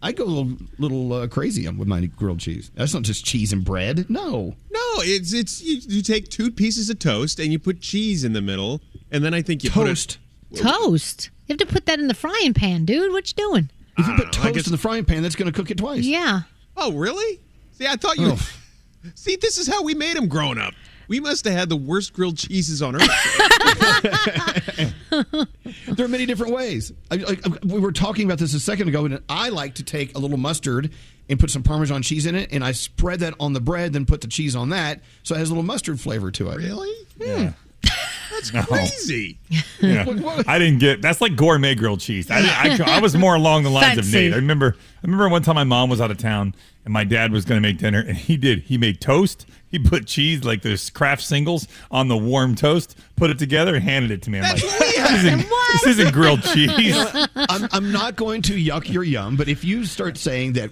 I 0.00 0.12
go 0.12 0.24
a 0.24 0.26
little, 0.26 0.56
little 0.78 1.12
uh, 1.12 1.26
crazy 1.26 1.68
with 1.68 1.88
my 1.88 2.06
grilled 2.06 2.38
cheese. 2.38 2.70
That's 2.74 2.94
not 2.94 3.02
just 3.02 3.24
cheese 3.24 3.52
and 3.52 3.64
bread. 3.64 4.08
No. 4.08 4.54
No, 4.70 4.80
it's 4.98 5.32
it's 5.32 5.60
you, 5.60 5.80
you 5.88 6.02
take 6.02 6.28
two 6.28 6.50
pieces 6.50 6.88
of 6.88 6.98
toast 6.98 7.40
and 7.40 7.52
you 7.52 7.58
put 7.58 7.80
cheese 7.80 8.24
in 8.24 8.32
the 8.32 8.40
middle, 8.40 8.80
and 9.10 9.24
then 9.24 9.34
I 9.34 9.42
think 9.42 9.64
you 9.64 9.70
Toast. 9.70 10.18
Toast. 10.54 11.30
You 11.48 11.54
have 11.54 11.58
to 11.58 11.66
put 11.66 11.86
that 11.86 11.98
in 11.98 12.08
the 12.08 12.14
frying 12.14 12.54
pan, 12.54 12.84
dude. 12.84 13.12
What 13.12 13.28
you 13.28 13.34
doing? 13.36 13.70
If 13.96 14.06
you 14.06 14.14
put 14.16 14.32
toast 14.32 14.66
in 14.66 14.70
the 14.72 14.78
frying 14.78 15.04
pan, 15.04 15.22
that's 15.22 15.34
going 15.34 15.50
to 15.50 15.56
cook 15.56 15.70
it 15.70 15.78
twice. 15.78 16.04
Yeah. 16.04 16.42
Oh, 16.76 16.92
really? 16.92 17.40
See, 17.72 17.86
I 17.86 17.96
thought 17.96 18.18
you. 18.18 18.32
Oh. 18.32 18.50
See, 19.14 19.36
this 19.36 19.58
is 19.58 19.66
how 19.66 19.82
we 19.82 19.94
made 19.94 20.16
them 20.16 20.28
growing 20.28 20.58
up. 20.58 20.74
We 21.08 21.20
must 21.20 21.44
have 21.46 21.54
had 21.54 21.68
the 21.70 21.76
worst 21.76 22.12
grilled 22.12 22.36
cheeses 22.36 22.82
on 22.82 22.96
earth. 22.96 23.08
There 25.88 26.04
are 26.04 26.08
many 26.08 26.26
different 26.26 26.52
ways. 26.52 26.92
I, 27.10 27.14
I, 27.16 27.18
I- 27.44 27.58
we 27.66 27.80
were 27.80 27.92
talking 27.92 28.24
about 28.26 28.38
this 28.38 28.54
a 28.54 28.60
second 28.60 28.88
ago, 28.88 29.04
and 29.06 29.20
I 29.28 29.48
like 29.48 29.74
to 29.76 29.82
take 29.82 30.14
a 30.14 30.18
little 30.18 30.36
mustard 30.36 30.92
and 31.28 31.40
put 31.40 31.50
some 31.50 31.62
Parmesan 31.62 32.02
cheese 32.02 32.26
in 32.26 32.34
it, 32.34 32.50
and 32.52 32.62
I 32.64 32.72
spread 32.72 33.20
that 33.20 33.34
on 33.40 33.52
the 33.52 33.60
bread, 33.60 33.92
then 33.94 34.06
put 34.06 34.20
the 34.20 34.28
cheese 34.28 34.54
on 34.54 34.68
that, 34.70 35.00
so 35.22 35.34
it 35.34 35.38
has 35.38 35.48
a 35.48 35.52
little 35.52 35.64
mustard 35.64 35.98
flavor 36.00 36.30
to 36.32 36.50
it. 36.50 36.56
Really? 36.58 36.92
Yeah. 37.18 37.52
Hmm. 37.84 37.88
That's 38.30 38.52
No. 38.52 38.62
crazy. 38.62 39.38
Yeah. 39.80 40.04
I 40.46 40.58
didn't 40.58 40.78
get 40.80 41.02
that's 41.02 41.20
like 41.20 41.36
gourmet 41.36 41.74
grilled 41.74 42.00
cheese. 42.00 42.30
I, 42.30 42.40
I, 42.40 42.96
I 42.98 43.00
was 43.00 43.16
more 43.16 43.34
along 43.34 43.62
the 43.62 43.70
lines 43.70 43.98
of 43.98 44.12
Nate. 44.12 44.32
I 44.32 44.36
remember 44.36 44.76
I 44.78 45.00
remember 45.06 45.28
one 45.28 45.42
time 45.42 45.54
my 45.54 45.64
mom 45.64 45.88
was 45.90 46.00
out 46.00 46.10
of 46.10 46.18
town 46.18 46.54
and 46.84 46.92
my 46.92 47.04
dad 47.04 47.32
was 47.32 47.44
going 47.44 47.60
to 47.60 47.66
make 47.66 47.78
dinner 47.78 48.00
and 48.00 48.16
he 48.16 48.36
did. 48.36 48.60
He 48.62 48.76
made 48.78 49.00
toast. 49.00 49.46
He 49.70 49.78
put 49.78 50.06
cheese 50.06 50.44
like 50.44 50.62
those 50.62 50.88
Kraft 50.90 51.22
singles 51.22 51.68
on 51.90 52.08
the 52.08 52.16
warm 52.16 52.54
toast, 52.54 52.96
put 53.16 53.28
it 53.28 53.38
together, 53.38 53.74
and 53.74 53.84
handed 53.84 54.10
it 54.10 54.22
to 54.22 54.30
me. 54.30 54.38
I'm 54.38 54.44
like, 54.44 54.54
this 54.62 55.12
isn't, 55.24 55.38
this 55.72 55.86
isn't 55.86 56.12
grilled 56.14 56.42
cheese. 56.42 56.96
I'm, 57.36 57.68
I'm 57.72 57.92
not 57.92 58.16
going 58.16 58.40
to 58.42 58.54
yuck 58.54 58.90
your 58.90 59.04
yum, 59.04 59.36
but 59.36 59.46
if 59.46 59.64
you 59.64 59.84
start 59.84 60.16
saying 60.16 60.54
that 60.54 60.70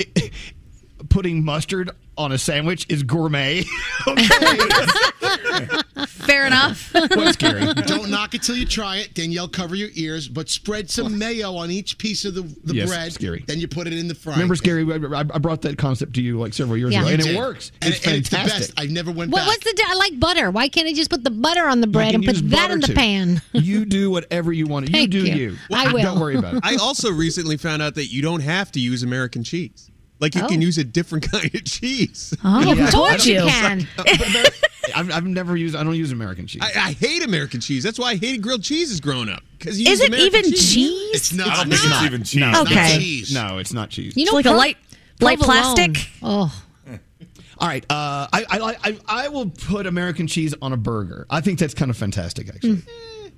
eh, 0.00 0.04
eh, 0.16 0.28
putting 1.08 1.44
mustard 1.44 1.90
on 2.18 2.32
a 2.32 2.38
sandwich 2.38 2.86
is 2.88 3.02
gourmet, 3.02 3.62
Fair 6.06 6.46
enough. 6.46 6.92
what's 6.92 7.32
scary? 7.32 7.72
Don't 7.74 8.10
knock 8.10 8.34
it 8.34 8.42
till 8.42 8.56
you 8.56 8.64
try 8.66 8.98
it. 8.98 9.14
Danielle, 9.14 9.48
cover 9.48 9.74
your 9.74 9.88
ears, 9.94 10.28
but 10.28 10.48
spread 10.48 10.90
some 10.90 11.18
mayo 11.18 11.54
on 11.56 11.70
each 11.70 11.98
piece 11.98 12.24
of 12.24 12.34
the, 12.34 12.42
the 12.64 12.74
Yes, 12.74 12.88
bread. 12.88 13.12
scary. 13.12 13.44
Then 13.46 13.58
you 13.60 13.68
put 13.68 13.86
it 13.86 13.92
in 13.92 14.08
the 14.08 14.14
frying. 14.14 14.36
Remember. 14.36 14.54
Scary? 14.56 14.84
I, 14.92 15.20
I 15.20 15.38
brought 15.38 15.62
that 15.62 15.78
concept 15.78 16.14
to 16.14 16.22
you 16.22 16.38
like 16.38 16.54
several 16.54 16.76
years 16.76 16.92
Yeah. 16.92 17.00
ago, 17.00 17.08
You 17.08 17.14
and 17.14 17.22
it 17.22 17.26
did. 17.28 17.36
works. 17.36 17.72
And, 17.80 17.94
it's 17.94 18.06
and 18.06 18.16
it's 18.16 18.28
the 18.28 18.36
fantastic. 18.36 18.74
best. 18.76 18.80
I 18.80 18.92
never 18.92 19.10
went 19.10 19.30
What, 19.32 19.40
back. 19.40 19.46
what's 19.48 19.64
the? 19.64 19.72
di- 19.74 19.82
I 19.86 19.94
like 19.94 20.18
butter. 20.20 20.50
Why 20.50 20.68
can't 20.68 20.86
I 20.88 20.92
just 20.92 21.10
put 21.10 21.24
the 21.24 21.30
butter 21.30 21.66
on 21.66 21.80
the 21.80 21.86
bread 21.86 22.14
and 22.14 22.24
put 22.24 22.36
that 22.50 22.70
in 22.70 22.80
the 22.80 22.88
too. 22.88 22.94
pan? 22.94 23.42
You 23.52 23.84
do 23.84 24.10
whatever 24.10 24.52
you 24.52 24.66
want. 24.66 24.88
You 24.88 24.92
Thank 24.92 25.10
do 25.10 25.24
you. 25.24 25.34
you. 25.34 25.56
I 25.72 25.92
will. 25.92 26.02
Don't 26.02 26.20
worry 26.20 26.36
about 26.36 26.54
it. 26.54 26.60
I 26.64 26.76
also 26.76 27.10
recently 27.12 27.56
found 27.56 27.80
out 27.80 27.94
that 27.94 28.06
you 28.06 28.20
don't 28.22 28.40
have 28.40 28.72
to 28.72 28.80
use 28.80 29.02
American 29.02 29.44
cheese. 29.44 29.88
Like 30.22 30.34
you 30.36 30.42
Oh. 30.44 30.48
can 30.48 30.62
use 30.62 30.78
a 30.78 30.84
different 30.84 31.28
kind 31.32 31.54
of 31.54 31.64
cheese. 31.64 32.32
Oh, 32.42 32.60
Yeah, 32.72 32.86
I 32.86 32.90
told 32.90 33.08
don't- 33.10 33.26
you. 33.26 33.40
Can. 33.42 33.86
But 33.96 34.08
Amer- 34.08 34.44
I've, 34.96 35.10
I've 35.12 35.26
never 35.26 35.56
used. 35.56 35.76
I 35.76 35.82
don't 35.84 35.94
use 35.96 36.12
American 36.12 36.46
cheese. 36.46 36.62
I, 36.62 36.68
I 36.88 36.92
hate 36.92 37.22
American 37.24 37.60
cheese. 37.60 37.82
That's 37.84 37.98
why 37.98 38.12
I 38.12 38.16
hated 38.16 38.42
grilled 38.42 38.62
cheeses 38.62 39.00
growing 39.00 39.28
up. 39.28 39.42
Because 39.58 39.80
you 39.80 39.90
Is 39.90 40.00
it 40.00 40.08
American 40.08 40.26
even 40.38 40.50
cheese. 40.52 40.74
cheese? 40.74 41.10
It's 41.14 41.32
not. 41.34 41.48
I 41.48 41.56
don't 41.64 41.72
it's 41.72 41.80
think 41.82 41.92
it's 41.92 42.00
not. 42.00 42.06
even 42.06 42.22
cheese. 42.24 42.40
No, 42.40 42.48
it's 42.50 42.70
not 42.70 42.72
Okay. 42.72 42.98
cheese. 42.98 43.34
No, 43.34 43.58
it's 43.58 43.72
not 43.72 43.90
cheese. 43.90 44.16
You 44.16 44.24
know, 44.26 44.32
like 44.32 44.46
a 44.46 44.52
light 44.52 44.76
light 45.20 45.38
plastic. 45.40 45.96
Oh, 46.22 46.52
All 47.58 47.68
right. 47.68 47.84
Uh, 47.88 48.26
I, 48.32 48.44
I. 48.50 48.76
I, 48.84 48.98
I 49.24 49.28
will 49.28 49.50
put 49.50 49.86
American 49.86 50.26
cheese 50.26 50.54
on 50.62 50.72
a 50.72 50.76
burger. 50.76 51.26
I 51.30 51.40
think 51.40 51.58
that's 51.60 51.74
kind 51.74 51.90
of 51.90 51.96
fantastic, 51.96 52.48
actually. 52.48 52.76
Mm. 52.76 53.32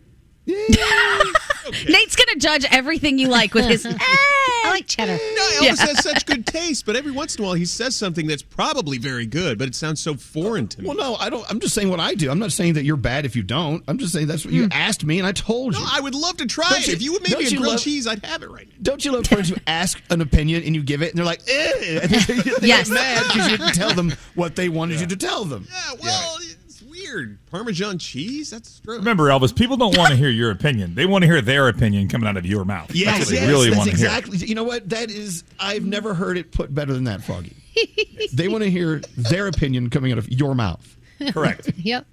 Eh. 0.49 0.77
Eh. 0.79 1.33
Nate's 1.89 2.17
gonna 2.17 2.39
judge 2.39 2.65
everything 2.71 3.19
you 3.19 3.29
like 3.29 3.55
with 3.55 3.67
his. 3.67 3.87
I 4.01 4.71
like 4.71 4.87
cheddar. 4.87 5.13
No, 5.13 5.43
Elvis 5.61 5.79
has 5.79 6.03
such 6.03 6.27
good 6.27 6.47
taste, 6.47 6.85
but 6.87 6.97
every 6.97 7.13
once 7.13 7.37
in 7.37 7.43
a 7.43 7.47
while 7.47 7.55
he 7.55 7.65
says 7.65 7.95
something 7.95 8.27
that's 8.27 8.43
probably 8.43 8.99
very 8.99 9.27
good, 9.27 9.59
but 9.59 9.69
it 9.69 9.75
sounds 9.75 10.01
so 10.01 10.15
foreign 10.15 10.67
to 10.69 10.81
me. 10.83 10.89
Well, 10.89 10.97
no, 10.97 11.17
I 11.17 11.31
don't. 11.31 11.45
I'm 11.51 11.61
just 11.61 11.75
saying 11.75 11.91
what 11.91 12.01
I 12.01 12.15
do. 12.15 12.31
I'm 12.31 12.39
not 12.39 12.53
saying 12.53 12.75
that 12.75 12.85
you're 12.85 12.97
bad 12.97 13.25
if 13.27 13.37
you 13.37 13.43
don't. 13.43 13.83
I'm 13.89 13.99
just 13.99 14.13
saying 14.13 14.27
that's 14.27 14.45
what 14.45 14.53
you 14.55 14.69
asked 14.73 15.05
me, 15.05 15.19
and 15.19 15.27
I 15.27 15.33
told 15.33 15.75
you. 15.75 15.81
No, 15.81 15.87
I 15.91 16.01
would 16.01 16.15
love 16.15 16.37
to 16.39 16.47
try 16.47 16.69
Don't 16.71 16.81
it. 16.81 16.87
you- 16.89 16.93
if 16.95 17.03
you 17.03 17.13
would 17.13 17.23
make 17.23 17.39
me 17.39 17.47
a 17.47 17.51
grilled 17.51 17.67
love- 17.67 17.81
cheese, 17.81 18.07
I'd 18.07 18.25
have 18.25 18.43
it 18.43 18.51
right 18.51 18.67
now. 18.69 18.75
Don't 18.83 19.05
you 19.05 19.13
love 19.13 19.27
friends 19.27 19.49
who 19.51 19.57
ask 19.67 20.01
an 20.11 20.21
opinion 20.21 20.63
and 20.65 20.75
you 20.75 20.83
give 20.83 21.03
it, 21.03 21.11
and 21.11 21.19
they're 21.19 21.25
like, 21.27 21.41
"Eh," 21.49 21.99
and 22.03 22.11
they 22.11 22.43
get 22.43 22.63
Yes. 22.63 22.89
mad 22.91 23.23
because 23.29 23.51
you 23.51 23.57
didn't 23.59 23.75
tell 23.75 23.93
them 23.95 24.13
what 24.35 24.57
they 24.57 24.69
wanted 24.69 25.01
you 25.01 25.07
to 25.07 25.17
tell 25.17 25.45
them. 25.45 25.67
Yeah, 25.71 25.95
well, 26.03 26.37
it's 26.41 26.64
weird. 27.05 27.39
Parmesan 27.51 27.99
cheese? 27.99 28.51
That's 28.51 28.81
gross. 28.81 28.99
Remember, 28.99 29.25
Elvis, 29.25 29.55
people 29.55 29.77
don't 29.77 29.97
want 29.97 30.11
to 30.11 30.17
hear 30.17 30.29
your 30.31 30.51
opinion. 30.51 30.95
They 30.95 31.07
want 31.07 31.23
to 31.23 31.27
hear 31.27 31.41
their 31.41 31.69
opinion 31.69 32.09
coming 32.09 32.29
out 32.29 32.37
of 32.37 32.47
your 32.47 32.65
mouth. 32.65 32.89
That's 32.89 32.99
Yes, 33.01 33.19
what 33.21 33.29
they 33.29 33.35
yes, 33.37 33.49
really 33.49 33.67
that's 33.71 33.77
want 33.79 33.91
to 33.91 33.97
hear. 33.97 34.07
exactly. 34.07 34.39
You 34.39 34.55
know 34.55 34.65
what? 34.65 34.89
That 34.91 35.11
is. 35.11 35.45
I've 35.59 35.85
never 35.85 36.15
heard 36.15 36.37
it 36.39 36.53
put 36.53 36.75
better 36.75 36.93
than 36.93 37.05
that, 37.05 37.23
Froggy. 37.23 37.57
they 38.33 38.49
want 38.49 38.63
to 38.65 38.71
hear 38.71 39.01
their 39.17 39.47
opinion 39.49 39.91
coming 39.91 40.13
out 40.13 40.19
of 40.19 40.29
your 40.31 40.55
mouth. 40.55 40.91
Correct. 41.33 41.71
Yep. 41.77 42.07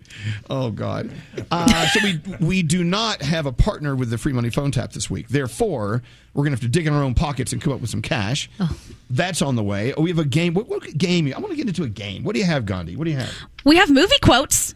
Oh 0.49 0.69
God. 0.69 1.09
Uh, 1.49 1.87
so 1.87 1.99
we 2.03 2.21
we 2.45 2.61
do 2.63 2.83
not 2.83 3.21
have 3.21 3.45
a 3.45 3.51
partner 3.51 3.95
with 3.95 4.09
the 4.09 4.17
free 4.17 4.33
money 4.33 4.49
phone 4.49 4.69
tap 4.71 4.91
this 4.91 5.09
week. 5.09 5.29
Therefore, 5.29 6.03
we're 6.33 6.43
gonna 6.43 6.55
have 6.55 6.61
to 6.61 6.67
dig 6.67 6.87
in 6.87 6.93
our 6.93 7.01
own 7.03 7.13
pockets 7.15 7.53
and 7.53 7.61
come 7.61 7.71
up 7.73 7.79
with 7.81 7.89
some 7.89 8.01
cash. 8.01 8.49
That's 9.09 9.41
on 9.41 9.55
the 9.55 9.63
way. 9.63 9.93
Oh, 9.93 10.01
we 10.01 10.09
have 10.09 10.19
a 10.19 10.25
game. 10.25 10.53
What, 10.53 10.67
what 10.67 10.83
game? 10.97 11.33
I 11.33 11.39
want 11.39 11.51
to 11.51 11.55
get 11.57 11.67
into 11.67 11.83
a 11.83 11.89
game. 11.89 12.23
What 12.23 12.33
do 12.33 12.39
you 12.39 12.45
have, 12.45 12.65
Gandhi? 12.65 12.95
What 12.97 13.05
do 13.05 13.11
you 13.11 13.17
have? 13.17 13.33
We 13.63 13.77
have 13.77 13.89
movie 13.89 14.19
quotes. 14.21 14.75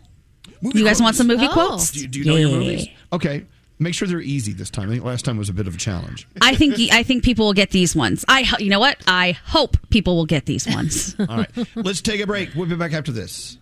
Movie 0.61 0.79
you 0.79 0.85
guys 0.85 0.97
quotes. 0.97 1.01
want 1.01 1.15
some 1.15 1.27
movie 1.27 1.45
Oh. 1.49 1.53
quotes? 1.53 1.91
Do 1.91 1.99
you, 2.01 2.07
do 2.07 2.19
you 2.19 2.25
know 2.25 2.35
your 2.35 2.49
movies? 2.49 2.87
Okay. 3.13 3.45
Make 3.77 3.93
sure 3.93 4.07
they're 4.07 4.21
easy 4.21 4.53
this 4.53 4.69
time. 4.69 4.87
I 4.89 4.93
think 4.93 5.03
last 5.03 5.25
time 5.25 5.37
was 5.37 5.49
a 5.49 5.53
bit 5.53 5.67
of 5.67 5.75
a 5.75 5.77
challenge. 5.77 6.25
I 6.41 6.55
think 6.55 6.75
I 6.93 7.03
think 7.03 7.23
people 7.25 7.45
will 7.45 7.53
get 7.53 7.71
these 7.71 7.93
ones. 7.93 8.23
I 8.29 8.43
ho- 8.43 8.55
you 8.57 8.69
know 8.69 8.79
what? 8.79 8.97
I 9.05 9.33
hope 9.45 9.75
people 9.89 10.15
will 10.15 10.25
get 10.25 10.45
these 10.45 10.65
ones. 10.65 11.13
All 11.19 11.25
right. 11.25 11.49
Let's 11.75 11.99
take 12.01 12.21
a 12.21 12.25
break. 12.27 12.55
We'll 12.55 12.67
be 12.69 12.75
back 12.75 12.93
after 12.93 13.11
this. 13.11 13.57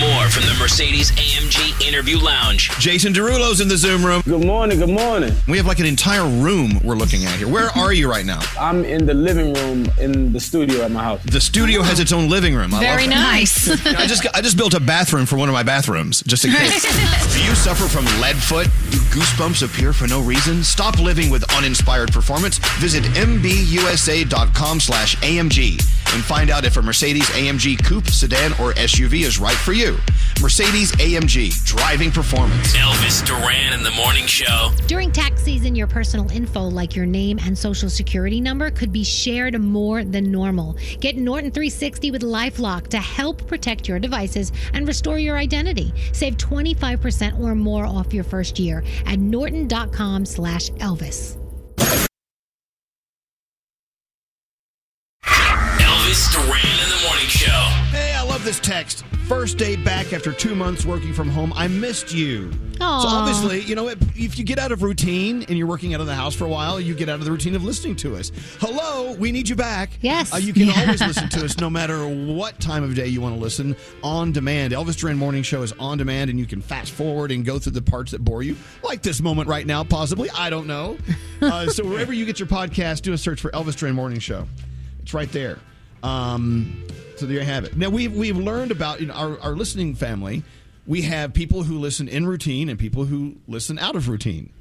More 0.00 0.28
from 0.28 0.42
the 0.44 0.54
Mercedes 0.58 1.10
AMG 1.12 1.86
Interview 1.86 2.18
Lounge. 2.18 2.68
Jason 2.78 3.12
Derulo's 3.12 3.60
in 3.60 3.68
the 3.68 3.76
Zoom 3.76 4.04
room. 4.04 4.22
Good 4.22 4.44
morning. 4.44 4.78
Good 4.78 4.90
morning. 4.90 5.32
We 5.48 5.56
have 5.56 5.66
like 5.66 5.78
an 5.78 5.86
entire 5.86 6.26
room 6.26 6.78
we're 6.84 6.96
looking 6.96 7.24
at 7.24 7.36
here. 7.38 7.48
Where 7.48 7.70
are 7.70 7.92
you 7.92 8.10
right 8.10 8.26
now? 8.26 8.40
I'm 8.60 8.84
in 8.84 9.06
the 9.06 9.14
living 9.14 9.54
room 9.54 9.86
in 9.98 10.32
the 10.32 10.40
studio 10.40 10.82
at 10.82 10.90
my 10.90 11.02
house. 11.02 11.22
The 11.24 11.40
studio 11.40 11.82
has 11.82 11.98
its 12.00 12.12
own 12.12 12.28
living 12.28 12.54
room. 12.54 12.74
I 12.74 12.78
love 12.78 12.82
Very 12.82 13.06
that. 13.06 13.14
nice. 13.14 13.70
I 13.86 14.06
just 14.06 14.26
I 14.34 14.40
just 14.42 14.56
built 14.56 14.74
a 14.74 14.80
bathroom 14.80 15.24
for 15.26 15.36
one 15.36 15.48
of 15.48 15.52
my 15.54 15.62
bathrooms, 15.62 16.22
just 16.22 16.44
in 16.44 16.52
case. 16.52 16.82
Do 17.34 17.42
you 17.44 17.54
suffer 17.54 17.84
from 17.88 18.04
lead 18.20 18.36
foot? 18.36 18.66
Do 18.90 18.98
goosebumps 19.16 19.62
appear 19.64 19.92
for 19.92 20.06
no 20.06 20.20
reason? 20.20 20.62
Stop 20.62 20.98
living 20.98 21.30
with 21.30 21.44
uninspired 21.54 22.12
performance. 22.12 22.58
Visit 22.80 23.04
mbusa.com 23.04 24.80
slash 24.80 25.16
AMG. 25.16 25.80
And 26.14 26.24
find 26.24 26.50
out 26.50 26.64
if 26.64 26.76
a 26.76 26.82
Mercedes 26.82 27.28
AMG 27.30 27.84
Coupe, 27.84 28.08
sedan, 28.08 28.52
or 28.52 28.72
SUV 28.74 29.22
is 29.22 29.38
right 29.38 29.56
for 29.56 29.72
you. 29.72 29.96
Mercedes 30.40 30.92
AMG, 30.92 31.64
driving 31.64 32.10
performance. 32.10 32.76
Elvis 32.76 33.24
Duran 33.26 33.72
in 33.72 33.82
the 33.82 33.90
morning 33.92 34.26
show. 34.26 34.70
During 34.86 35.10
tax 35.12 35.42
season, 35.42 35.74
your 35.74 35.86
personal 35.86 36.30
info 36.30 36.62
like 36.68 36.94
your 36.94 37.06
name 37.06 37.38
and 37.44 37.56
social 37.56 37.88
security 37.88 38.40
number 38.40 38.70
could 38.70 38.92
be 38.92 39.04
shared 39.04 39.60
more 39.60 40.04
than 40.04 40.30
normal. 40.30 40.76
Get 41.00 41.16
Norton 41.16 41.50
360 41.50 42.10
with 42.10 42.22
LifeLock 42.22 42.88
to 42.88 42.98
help 42.98 43.46
protect 43.46 43.88
your 43.88 43.98
devices 43.98 44.52
and 44.72 44.86
restore 44.86 45.18
your 45.18 45.36
identity. 45.38 45.92
Save 46.12 46.36
25% 46.36 47.40
or 47.40 47.54
more 47.54 47.86
off 47.86 48.12
your 48.12 48.24
first 48.24 48.58
year 48.58 48.84
at 49.06 49.18
norton.com 49.18 50.24
slash 50.26 50.70
Elvis. 50.72 51.36
Elvis 51.76 52.05
this 58.46 58.60
text. 58.60 59.04
First 59.28 59.58
day 59.58 59.74
back 59.74 60.12
after 60.12 60.32
two 60.32 60.54
months 60.54 60.86
working 60.86 61.12
from 61.12 61.28
home. 61.28 61.52
I 61.56 61.66
missed 61.66 62.14
you. 62.14 62.52
Aw. 62.80 63.00
So 63.00 63.08
obviously, 63.08 63.60
you 63.62 63.74
know, 63.74 63.88
if, 63.88 63.98
if 64.16 64.38
you 64.38 64.44
get 64.44 64.60
out 64.60 64.70
of 64.70 64.82
routine 64.84 65.42
and 65.48 65.58
you're 65.58 65.66
working 65.66 65.94
out 65.94 66.00
of 66.00 66.06
the 66.06 66.14
house 66.14 66.32
for 66.34 66.44
a 66.44 66.48
while, 66.48 66.80
you 66.80 66.94
get 66.94 67.08
out 67.08 67.18
of 67.18 67.24
the 67.24 67.30
routine 67.32 67.56
of 67.56 67.64
listening 67.64 67.96
to 67.96 68.14
us. 68.14 68.30
Hello, 68.60 69.14
we 69.14 69.32
need 69.32 69.48
you 69.48 69.56
back. 69.56 69.90
Yes. 70.00 70.32
Uh, 70.32 70.36
you 70.36 70.52
can 70.52 70.66
Yeah. 70.68 70.80
always 70.80 71.00
listen 71.00 71.28
to 71.30 71.44
us 71.44 71.58
no 71.58 71.68
matter 71.68 72.06
what 72.06 72.60
time 72.60 72.84
of 72.84 72.94
day 72.94 73.08
you 73.08 73.20
want 73.20 73.34
to 73.34 73.40
listen 73.40 73.74
on 74.04 74.30
demand. 74.30 74.72
Elvis 74.72 74.96
Duran 74.96 75.16
Morning 75.18 75.42
Show 75.42 75.62
is 75.62 75.72
on 75.80 75.98
demand 75.98 76.30
and 76.30 76.38
you 76.38 76.46
can 76.46 76.60
fast 76.62 76.92
forward 76.92 77.32
and 77.32 77.44
go 77.44 77.58
through 77.58 77.72
the 77.72 77.82
parts 77.82 78.12
that 78.12 78.22
bore 78.24 78.44
you, 78.44 78.54
like 78.84 79.02
this 79.02 79.20
moment 79.20 79.48
right 79.48 79.66
now, 79.66 79.82
possibly. 79.82 80.30
I 80.30 80.50
don't 80.50 80.66
know. 80.68 80.96
Uh, 81.38 81.66
so 81.66 81.84
wherever 81.84 82.14
you 82.14 82.24
get 82.24 82.38
your 82.38 82.48
podcast, 82.48 83.02
do 83.02 83.12
a 83.12 83.18
search 83.18 83.42
for 83.42 83.50
Elvis 83.50 83.76
Duran 83.76 83.94
Morning 83.94 84.18
Show. 84.18 84.48
It's 85.02 85.12
right 85.12 85.30
there. 85.30 85.58
Um, 86.02 86.82
so 87.16 87.26
there 87.26 87.38
you 87.38 87.44
have 87.44 87.64
it. 87.64 87.76
Now 87.76 87.88
we've 87.88 88.14
we've 88.14 88.36
learned 88.36 88.70
about 88.70 89.00
you 89.00 89.06
know, 89.06 89.14
our 89.14 89.40
our 89.40 89.52
listening 89.56 89.94
family. 89.94 90.42
We 90.86 91.02
have 91.02 91.32
people 91.34 91.64
who 91.64 91.78
listen 91.78 92.06
in 92.08 92.26
routine 92.26 92.68
and 92.68 92.78
people 92.78 93.04
who 93.06 93.36
listen 93.48 93.78
out 93.78 93.96
of 93.96 94.08
routine. 94.08 94.52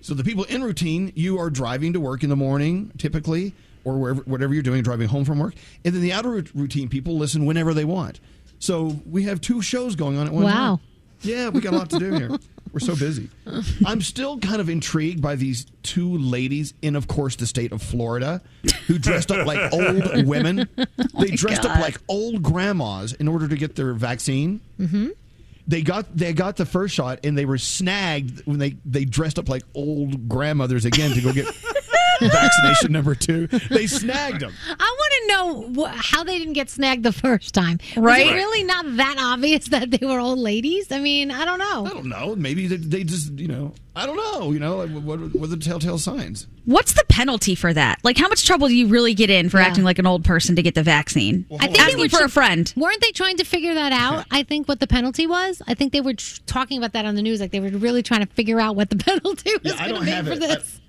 So 0.00 0.14
the 0.14 0.24
people 0.24 0.44
in 0.44 0.62
routine, 0.62 1.12
you 1.14 1.38
are 1.38 1.50
driving 1.50 1.92
to 1.94 2.00
work 2.00 2.22
in 2.22 2.30
the 2.30 2.36
morning, 2.36 2.92
typically, 2.98 3.54
or 3.84 3.98
wherever 3.98 4.22
whatever 4.22 4.54
you're 4.54 4.62
doing, 4.62 4.82
driving 4.82 5.08
home 5.08 5.24
from 5.24 5.38
work, 5.38 5.54
and 5.84 5.94
then 5.94 6.02
the 6.02 6.12
outer 6.12 6.30
rou- 6.30 6.44
routine 6.54 6.88
people 6.88 7.16
listen 7.18 7.44
whenever 7.46 7.74
they 7.74 7.84
want. 7.84 8.20
So 8.58 8.96
we 9.06 9.24
have 9.24 9.40
two 9.40 9.60
shows 9.60 9.94
going 9.96 10.16
on 10.16 10.26
at 10.26 10.32
one 10.32 10.44
time. 10.44 10.54
Wow. 10.54 10.80
Yeah, 11.22 11.48
we 11.48 11.60
got 11.60 11.74
a 11.74 11.76
lot 11.76 11.90
to 11.90 11.98
do 11.98 12.12
here. 12.14 12.30
We're 12.74 12.80
so 12.80 12.96
busy. 12.96 13.30
I'm 13.86 14.00
still 14.00 14.36
kind 14.40 14.60
of 14.60 14.68
intrigued 14.68 15.22
by 15.22 15.36
these 15.36 15.64
two 15.84 16.18
ladies 16.18 16.74
in, 16.82 16.96
of 16.96 17.06
course, 17.06 17.36
the 17.36 17.46
state 17.46 17.70
of 17.70 17.80
Florida 17.80 18.42
who 18.88 18.98
dressed 18.98 19.30
up 19.30 19.46
like 19.46 19.72
old 19.72 20.26
women. 20.26 20.68
They 21.16 21.28
dressed 21.28 21.64
up 21.64 21.78
like 21.78 22.00
old 22.08 22.42
grandmas 22.42 23.12
in 23.12 23.28
order 23.28 23.46
to 23.46 23.54
get 23.54 23.76
their 23.76 23.94
vaccine. 23.94 24.60
Mm-hmm. 24.80 25.10
They 25.68 25.82
got 25.82 26.14
they 26.16 26.32
got 26.32 26.56
the 26.56 26.66
first 26.66 26.96
shot 26.96 27.20
and 27.24 27.38
they 27.38 27.44
were 27.44 27.58
snagged 27.58 28.44
when 28.44 28.58
they 28.58 28.76
they 28.84 29.04
dressed 29.04 29.38
up 29.38 29.48
like 29.48 29.62
old 29.74 30.28
grandmothers 30.28 30.84
again 30.84 31.12
to 31.12 31.20
go 31.20 31.32
get 31.32 31.46
vaccination 32.20 32.90
number 32.90 33.14
two. 33.14 33.46
They 33.46 33.86
snagged 33.86 34.40
them. 34.40 34.52
I 34.68 34.96
want 35.28 35.66
to 35.66 35.72
know 35.74 35.84
wh- 35.86 35.94
how 35.94 36.24
they 36.24 36.38
didn't 36.38 36.54
get 36.54 36.70
snagged 36.70 37.02
the 37.02 37.12
first 37.12 37.54
time. 37.54 37.78
Was 37.96 38.04
Right. 38.04 38.26
it 38.26 38.32
really 38.34 38.64
not 38.64 38.96
that 38.96 39.16
obvious 39.18 39.66
that 39.68 39.90
they 39.90 40.04
were 40.06 40.18
old 40.20 40.38
ladies? 40.38 40.90
I 40.92 41.00
mean, 41.00 41.30
I 41.30 41.44
don't 41.44 41.58
know. 41.58 41.86
I 41.86 41.90
don't 41.90 42.06
know. 42.06 42.34
Maybe 42.36 42.66
they, 42.66 42.76
they 42.76 43.04
just 43.04 43.32
you 43.38 43.48
know 43.48 43.72
I 43.96 44.06
don't 44.06 44.16
know. 44.16 44.50
You 44.52 44.58
know 44.58 44.78
what 44.86 45.20
what 45.34 45.44
are 45.44 45.46
the 45.48 45.56
telltale 45.56 45.98
signs? 45.98 46.46
What's 46.64 46.94
the 46.94 47.04
penalty 47.10 47.54
for 47.54 47.72
that? 47.74 47.98
Like, 48.02 48.16
how 48.16 48.26
much 48.26 48.46
trouble 48.46 48.68
do 48.68 48.74
you 48.74 48.86
really 48.86 49.12
get 49.12 49.28
in 49.28 49.50
for 49.50 49.58
Yeah. 49.60 49.66
acting 49.66 49.84
like 49.84 49.98
an 49.98 50.06
old 50.06 50.24
person 50.24 50.56
to 50.56 50.62
get 50.62 50.74
the 50.74 50.82
vaccine? 50.82 51.44
I 51.60 51.66
think 51.66 51.76
they 51.76 51.82
Asking 51.82 51.98
were 52.00 52.08
for 52.08 52.18
tr- 52.20 52.24
a 52.24 52.28
friend. 52.30 52.72
Weren't 52.74 53.02
they 53.02 53.10
trying 53.12 53.36
to 53.36 53.44
figure 53.44 53.74
that 53.74 53.92
out? 53.92 54.24
I 54.30 54.42
think 54.44 54.66
what 54.66 54.80
the 54.80 54.86
penalty 54.86 55.26
was. 55.26 55.60
I 55.68 55.74
think 55.74 55.92
they 55.92 56.00
were 56.00 56.14
tr- 56.14 56.40
talking 56.46 56.78
about 56.78 56.94
that 56.94 57.04
on 57.04 57.14
the 57.16 57.22
news. 57.22 57.38
Like 57.40 57.50
they 57.52 57.60
were 57.60 57.68
really 57.68 58.02
trying 58.02 58.26
to 58.26 58.32
figure 58.32 58.58
out 58.58 58.76
what 58.76 58.88
the 58.90 58.96
penalty 59.10 59.52
was 59.62 59.74
Yeah, 59.74 59.82
I 59.82 59.88
going 59.88 59.88
to 59.88 59.94
don't 59.96 60.04
be 60.06 60.10
have 60.10 60.26
for 60.26 60.32
it. 60.32 60.40
this. 60.40 60.80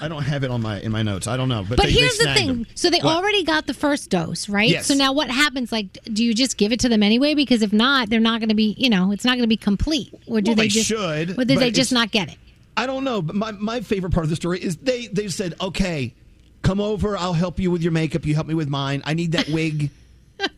I 0.00 0.08
don't 0.08 0.22
have 0.22 0.42
it 0.44 0.50
on 0.50 0.60
my 0.60 0.80
in 0.80 0.90
my 0.92 1.02
notes. 1.02 1.26
I 1.28 1.36
don't 1.36 1.48
know. 1.48 1.64
But, 1.68 1.76
But, 1.78 1.86
they, 1.86 1.92
here's 1.92 2.18
they 2.18 2.24
the 2.26 2.34
thing. 2.34 2.46
them. 2.48 2.66
So 2.74 2.90
they 2.90 2.98
What? 2.98 3.16
already 3.16 3.44
got 3.44 3.66
the 3.66 3.71
first 3.74 4.10
dose, 4.10 4.48
right? 4.48 4.68
Yes. 4.68 4.86
So 4.86 4.94
now 4.94 5.12
what 5.12 5.30
happens? 5.30 5.72
Like, 5.72 5.98
do 6.12 6.24
you 6.24 6.34
just 6.34 6.56
give 6.56 6.72
it 6.72 6.80
to 6.80 6.88
them 6.88 7.02
anyway? 7.02 7.34
Because 7.34 7.62
if 7.62 7.72
not, 7.72 8.10
they're 8.10 8.20
not 8.20 8.40
going 8.40 8.48
to 8.48 8.54
be. 8.54 8.74
You 8.78 8.90
know, 8.90 9.12
it's 9.12 9.24
not 9.24 9.32
going 9.32 9.42
to 9.42 9.48
be 9.48 9.56
complete. 9.56 10.12
Or 10.26 10.40
do 10.40 10.50
Well, 10.50 10.56
they, 10.56 10.62
they 10.62 10.68
just 10.68 10.86
should, 10.88 11.30
Or 11.30 11.34
but 11.34 11.48
they 11.48 11.70
just 11.70 11.92
not 11.92 12.10
get 12.10 12.28
it? 12.28 12.36
I 12.76 12.86
don't 12.86 13.04
know, 13.04 13.20
but 13.20 13.36
my, 13.36 13.52
my 13.52 13.80
favorite 13.80 14.12
part 14.12 14.24
of 14.24 14.30
the 14.30 14.36
story 14.36 14.62
is 14.62 14.76
they 14.78 15.06
they 15.08 15.28
said, 15.28 15.54
okay, 15.60 16.14
come 16.62 16.80
over, 16.80 17.16
I'll 17.16 17.34
help 17.34 17.58
you 17.58 17.70
with 17.70 17.82
your 17.82 17.92
makeup, 17.92 18.24
you 18.24 18.34
help 18.34 18.46
me 18.46 18.54
with 18.54 18.68
mine. 18.68 19.02
I 19.04 19.14
need 19.14 19.32
that 19.32 19.48
wig. 19.48 19.90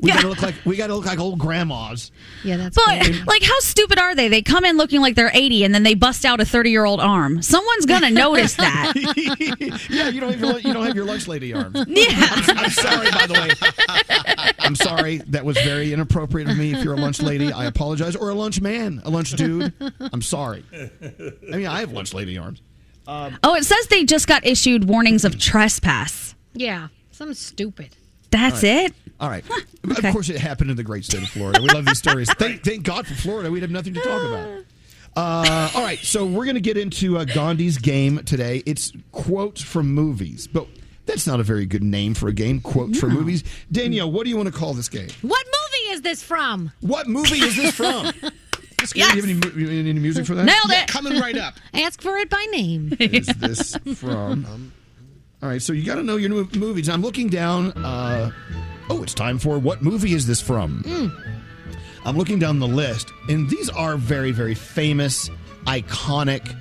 We 0.01 0.11
gotta 0.11 0.29
look 0.29 0.43
like 0.43 0.55
we 0.65 0.77
gotta 0.77 0.95
look 0.95 1.07
like 1.07 1.19
old 1.19 1.39
grandmas. 1.39 2.11
Yeah, 2.43 2.57
that's. 2.57 2.77
But 2.77 3.27
like, 3.27 3.43
how 3.43 3.59
stupid 3.61 3.99
are 3.99 4.15
they? 4.15 4.29
They 4.29 4.43
come 4.43 4.65
in 4.65 4.77
looking 4.77 5.01
like 5.01 5.15
they're 5.15 5.31
80, 5.33 5.65
and 5.65 5.75
then 5.75 5.83
they 5.83 5.95
bust 5.95 6.25
out 6.25 6.41
a 6.41 6.45
30 6.45 6.71
year 6.71 6.85
old 6.85 7.01
arm. 7.01 7.43
Someone's 7.43 7.87
gonna 7.87 8.11
notice 8.11 8.55
that. 8.57 8.93
yeah, 9.91 10.09
you 10.09 10.21
don't 10.21 10.33
have 10.33 10.41
your 10.41 10.59
you 10.61 10.73
don't 10.73 10.87
have 10.87 10.97
your 10.97 11.05
lunch 11.05 11.29
lady 11.29 11.53
arms. 11.55 11.77
Yeah. 11.87 12.05
I'm, 12.11 12.59
I'm 12.59 12.71
sorry, 12.71 13.11
by 13.11 13.27
the 13.27 13.35
way. 13.35 14.53
I'm 14.61 14.75
sorry. 14.77 15.19
That 15.29 15.45
was 15.45 15.57
very 15.59 15.93
inappropriate 15.93 16.49
of 16.49 16.57
me. 16.57 16.73
If 16.75 16.85
you're 16.85 16.95
a 16.95 16.99
lunch 17.01 17.21
lady, 17.23 17.53
I 17.53 17.67
apologize. 17.67 18.17
Or 18.17 18.31
a 18.31 18.35
lunch 18.35 18.61
man, 18.61 19.01
a 19.05 19.11
lunch 19.11 19.33
dude. 19.33 19.73
I'm 20.01 20.23
sorry. 20.23 20.65
I 20.73 21.57
mean, 21.57 21.67
I 21.67 21.81
have 21.81 21.93
lunch 21.93 22.15
lady 22.15 22.39
arms. 22.39 22.61
Um, 23.07 23.39
Oh, 23.43 23.55
it 23.55 23.65
says 23.65 23.87
they 23.89 24.05
just 24.05 24.27
got 24.27 24.47
issued 24.47 24.89
warnings 24.89 25.25
of 25.25 25.39
trespass. 25.39 26.35
Yeah, 26.55 26.89
some 27.11 27.35
stupid. 27.35 27.95
That's 28.35 28.65
All 28.65 28.71
right. 28.71 28.87
it. 28.87 28.95
All 29.21 29.29
right. 29.29 29.45
Of 30.05 30.13
course, 30.13 30.29
it 30.29 30.39
happened 30.39 30.71
in 30.71 30.77
the 30.77 30.83
great 30.83 31.05
state 31.05 31.23
of 31.23 31.29
Florida. 31.29 31.63
We 31.63 31.69
love 31.69 31.87
these 31.87 31.99
stories. 31.99 32.33
Thank, 32.39 32.65
thank 32.65 32.83
God 32.83 33.07
for 33.07 33.15
Florida. 33.15 33.49
We'd 33.51 33.63
have 33.63 33.71
nothing 33.71 33.95
to 33.95 34.01
talk 34.01 34.23
about. 34.23 34.65
Uh, 35.17 35.71
all 35.75 35.83
right. 35.83 36.01
So 36.01 36.27
we're 36.27 36.45
going 36.45 36.57
to 36.57 36.61
get 36.61 36.77
into 36.77 37.17
uh, 37.19 37.25
Gandhi's 37.25 37.79
game 37.79 38.25
today. 38.25 38.63
It's 38.67 38.93
quotes 39.13 39.63
from 39.63 39.87
movies, 39.95 40.49
but 40.49 40.67
that's 41.07 41.27
not 41.29 41.39
a 41.39 41.45
very 41.45 41.65
good 41.65 41.85
name 41.85 42.15
for 42.15 42.29
a 42.29 42.33
game. 42.33 42.61
Quotes 42.61 42.99
from 42.99 43.11
movies. 43.11 43.45
Danielle, 43.71 44.11
what 44.11 44.25
do 44.25 44.31
you 44.31 44.37
want 44.37 44.53
to 44.53 44.59
call 44.59 44.75
this 44.75 44.89
game? 44.89 45.09
What 45.23 45.47
movie 45.47 45.93
is 45.93 46.03
this 46.03 46.23
from? 46.23 46.73
What 46.81 47.07
movie 47.07 47.39
is 47.39 47.57
this 47.57 47.75
from? 47.75 48.13
Do 48.93 48.99
you 49.01 49.05
have 49.07 49.25
any, 49.25 49.33
mu- 49.33 49.69
any 49.81 49.93
music 49.95 50.27
for 50.27 50.35
that? 50.35 50.45
Nailed 50.45 50.71
it. 50.71 50.89
Coming 50.89 51.19
right 51.19 51.39
up. 51.39 51.55
Ask 51.75 52.03
for 52.03 52.19
it 52.19 52.29
by 52.29 52.45
name. 52.51 52.95
is 53.01 53.27
this 53.29 53.77
from? 53.95 54.73
All 55.45 55.51
right, 55.51 55.61
so 55.61 55.75
you 55.75 55.85
got 55.85 55.97
to 55.97 56.03
know 56.03 56.17
your 56.17 56.31
new 56.31 56.49
movies. 56.57 56.89
I'm 56.89 57.03
looking 57.03 57.29
down. 57.29 57.73
Uh, 57.73 58.31
oh, 58.89 59.03
it's 59.03 59.13
time 59.13 59.39
for 59.39 59.59
what 59.59 59.83
movie 59.83 60.15
is 60.15 60.27
this 60.27 60.41
from? 60.41 60.83
I'm 62.07 62.17
looking 62.17 62.39
down 62.39 62.61
the 62.61 62.67
list, 62.67 63.13
and 63.29 63.51
these 63.51 63.69
are 63.69 63.99
very, 63.99 64.31
very 64.31 64.55
famous, 64.55 65.29
iconic 65.67 66.57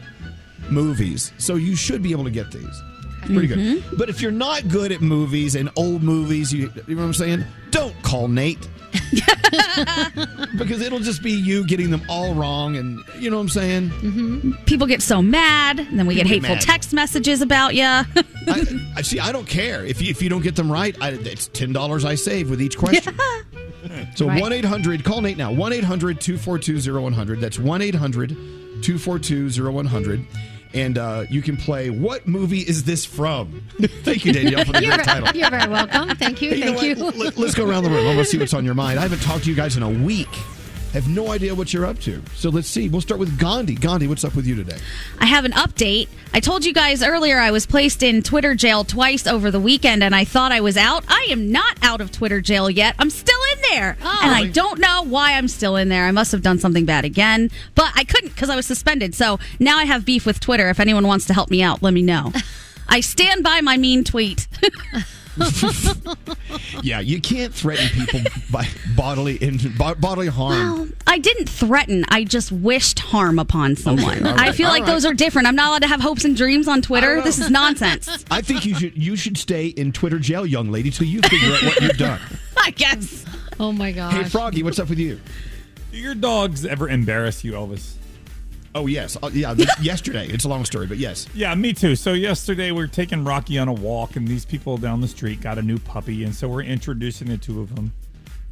movies. 0.70 1.32
So 1.38 1.56
you 1.56 1.78
should 1.78 2.04
be 2.04 2.12
able 2.12 2.26
to 2.26 2.30
get 2.30 2.52
these. 2.52 2.84
It's 3.22 3.28
pretty 3.28 3.48
good. 3.48 3.86
But 3.98 4.10
if 4.10 4.22
you're 4.22 4.34
not 4.34 4.68
good 4.68 4.92
at 4.92 5.00
movies 5.00 5.56
and 5.56 5.70
old 5.78 6.04
movies, 6.04 6.52
you, 6.52 6.70
you 6.86 6.96
know 6.96 7.04
what 7.04 7.08
I'm 7.08 7.14
saying? 7.14 7.46
Don't 7.72 7.96
call 8.04 8.28
Nate. 8.28 8.68
because 10.58 10.82
it'll 10.82 11.00
just 11.00 11.22
be 11.24 11.32
you 11.32 11.66
getting 11.66 11.90
them 11.90 12.02
all 12.10 12.34
wrong, 12.34 12.76
and 12.78 13.04
you 13.20 13.30
know 13.30 13.38
what 13.38 13.44
I'm 13.44 13.50
saying? 13.50 13.90
Mm-hmm. 13.90 14.52
People 14.66 14.88
get 14.88 15.02
so 15.02 15.22
mad, 15.22 15.80
and 15.80 16.00
then 16.00 16.06
we 16.06 16.16
get 16.16 16.28
People 16.28 16.42
get 16.42 16.58
hateful 16.58 16.74
text 16.74 16.94
messages 16.94 17.42
about 17.42 17.76
you. 17.76 17.84
I, 17.86 18.92
I 18.96 19.02
see. 19.02 19.20
I 19.20 19.32
don't 19.32 19.48
care 19.48 19.86
if 19.86 20.02
you 20.02 20.10
if 20.10 20.22
you 20.22 20.30
don't 20.30 20.42
get 20.42 20.56
them 20.56 20.72
right. 20.72 20.96
I, 21.02 21.12
it's 21.12 21.48
ten 21.48 21.74
dollars 21.74 22.06
I 22.06 22.16
save 22.16 22.50
with 22.50 22.62
each 22.62 22.78
question. 22.78 23.18
So 24.16 24.28
one 24.28 24.54
eight 24.54 24.66
hundred. 24.66 25.04
Call 25.04 25.22
Nate 25.22 25.38
now. 25.38 25.52
One 25.52 25.74
242 25.74 27.36
That's 27.36 27.60
one 27.60 27.82
242 27.82 29.72
one 29.72 29.86
And 30.74 30.98
uh, 30.98 31.26
you 31.30 31.42
can 31.42 31.56
play. 31.56 31.90
What 31.92 32.28
movie 32.28 32.62
is 32.62 32.84
this 32.84 33.06
from? 33.06 33.64
Thank 34.04 34.26
you, 34.26 34.34
Danielle, 34.34 34.66
for 34.66 34.72
the 34.72 34.84
you're, 34.84 34.96
great 34.96 35.06
title. 35.06 35.36
you're 35.38 35.50
very 35.52 35.70
welcome. 35.72 36.16
Thank 36.18 36.42
you. 36.42 36.52
You 36.52 36.64
Thank 36.64 36.82
you. 36.82 36.96
Let- 36.96 37.38
Let's 37.38 37.54
go 37.54 37.68
around 37.68 37.84
the 37.84 37.90
room. 37.92 38.04
I 38.08 38.16
want 38.16 38.20
to 38.20 38.26
see 38.26 38.38
what's 38.40 38.54
on 38.56 38.66
your 38.66 38.74
mind. 38.74 38.98
I 38.98 39.04
haven't 39.04 39.22
talked 39.22 39.44
to 39.44 39.50
you 39.50 39.56
guys 39.56 39.78
in 39.78 39.84
a 39.84 39.90
week. 39.90 40.30
I 40.94 40.98
have 40.98 41.10
no 41.10 41.32
idea 41.32 41.56
what 41.56 41.74
you're 41.74 41.88
up 41.88 41.98
to. 42.02 42.22
So 42.36 42.52
let's 42.52 42.68
see. 42.68 42.88
We'll 42.88 43.02
start 43.02 43.20
with 43.20 43.40
Gandhi. 43.40 43.74
Gandhi, 43.74 44.06
what's 44.06 44.24
up 44.24 44.36
with 44.36 44.46
you 44.46 44.54
today? 44.54 44.78
I 45.20 45.26
have 45.26 45.44
an 45.44 45.52
update. 45.54 46.08
I 46.36 46.40
told 46.40 46.64
you 46.66 46.72
guys 46.72 47.02
earlier 47.02 47.40
I 47.40 47.50
was 47.50 47.66
placed 47.66 48.04
in 48.04 48.22
Twitter 48.22 48.54
jail 48.54 48.84
twice 48.84 49.26
over 49.26 49.50
the 49.50 49.60
weekend 49.60 50.04
and 50.04 50.14
I 50.16 50.24
thought 50.24 50.52
I 50.52 50.62
was 50.62 50.78
out. 50.78 51.04
I 51.08 51.26
am 51.32 51.52
not 51.52 51.80
out 51.82 52.00
of 52.00 52.12
Twitter 52.12 52.42
jail 52.42 52.70
yet. 52.70 52.94
I'm 53.00 53.10
still 53.10 53.40
in 53.54 53.62
there. 53.72 53.98
Oh, 54.04 54.20
and 54.22 54.36
I 54.36 54.46
don't 54.52 54.80
know 54.80 55.02
why 55.04 55.34
I'm 55.34 55.48
still 55.48 55.78
in 55.78 55.90
there. 55.90 56.06
I 56.06 56.12
must 56.12 56.32
have 56.32 56.44
done 56.44 56.60
something 56.60 56.86
bad 56.86 57.06
again, 57.06 57.50
but 57.74 57.92
I 57.96 58.04
couldn't 58.04 58.30
because 58.36 58.52
I 58.52 58.56
was 58.56 58.68
suspended. 58.68 59.16
So 59.16 59.40
now 59.60 59.80
I 59.80 59.86
have 59.86 60.06
beef 60.06 60.28
with 60.28 60.40
Twitter. 60.40 60.70
If 60.70 60.80
anyone 60.80 61.08
wants 61.08 61.26
to 61.26 61.34
help 61.34 61.50
me 61.50 61.64
out, 61.64 61.82
let 61.82 61.96
me 61.96 62.04
know. 62.04 62.32
I 62.88 63.00
stand 63.00 63.44
by 63.44 63.62
my 63.62 63.78
mean 63.78 64.04
tweet. 64.04 64.48
Yeah, 66.84 67.00
you 67.00 67.22
can't 67.22 67.54
threaten 67.54 67.88
people 67.90 68.22
by 68.52 68.68
bodily 68.96 69.36
in, 69.38 69.60
bodily 69.78 70.28
harm. 70.28 70.80
Well, 70.80 70.88
I 71.08 71.18
didn't 71.18 71.48
threaten. 71.48 72.04
I 72.10 72.24
just 72.26 72.52
wished 72.52 73.00
harm 73.00 73.40
upon 73.40 73.76
someone. 73.76 74.26
all 74.26 74.36
right, 74.36 74.50
I 74.50 74.52
feel 74.52 74.68
like 74.68 74.82
right. 74.82 74.92
those 74.92 75.06
are 75.06 75.14
different. 75.14 75.48
I'm 75.48 75.56
not 75.56 75.70
allowed 75.70 75.82
to 75.84 75.88
have 75.88 76.02
hopes 76.02 76.26
and 76.26 76.36
dreams 76.36 76.68
on 76.68 76.82
Twitter. 76.82 77.22
This 77.22 77.40
is 77.40 77.50
nonsense. 77.50 78.26
I 78.30 78.42
think 78.42 78.66
you 78.66 78.76
should 78.76 78.98
you 78.98 79.16
should 79.16 79.38
stay 79.38 79.68
in 79.68 79.92
Twitter 79.92 80.20
jail, 80.20 80.46
young 80.46 80.72
lady, 80.72 80.92
till 80.92 81.08
you 81.08 81.22
figure 81.22 81.54
out 81.54 81.64
what 81.64 81.82
you've 81.82 81.98
done. 81.98 82.20
I 82.58 82.72
guess. 82.72 83.26
Oh 83.60 83.72
my 83.72 83.92
gosh. 83.92 84.14
Hey, 84.14 84.24
Froggy, 84.24 84.64
what's 84.64 84.80
up 84.80 84.90
with 84.90 85.00
you? 85.00 85.20
Do 85.92 85.98
your 85.98 86.16
dogs 86.16 86.66
ever 86.66 86.90
embarrass 86.90 87.44
you, 87.44 87.54
Elvis? 87.54 87.94
Oh 88.76 88.88
yes, 88.88 89.18
uh, 89.22 89.30
yeah. 89.34 89.54
th- 89.54 89.70
yesterday, 89.82 90.28
it's 90.28 90.46
a 90.46 90.50
long 90.50 90.66
story, 90.66 90.88
but 90.88 90.98
yes. 90.98 91.28
Yeah, 91.36 91.54
me 91.56 91.74
too. 91.74 91.96
So 91.96 92.14
yesterday 92.14 92.72
we 92.72 92.84
are 92.84 92.88
taking 92.88 93.24
Rocky 93.24 93.60
on 93.60 93.68
a 93.68 93.74
walk, 93.74 94.16
and 94.16 94.28
these 94.28 94.46
people 94.46 94.78
down 94.78 95.00
the 95.02 95.08
street 95.08 95.42
got 95.42 95.58
a 95.58 95.62
new 95.62 95.78
puppy, 95.78 96.24
and 96.24 96.34
so 96.34 96.48
we're 96.48 96.64
introducing 96.64 97.28
the 97.28 97.38
two 97.38 97.62
of 97.62 97.76
them. 97.76 97.94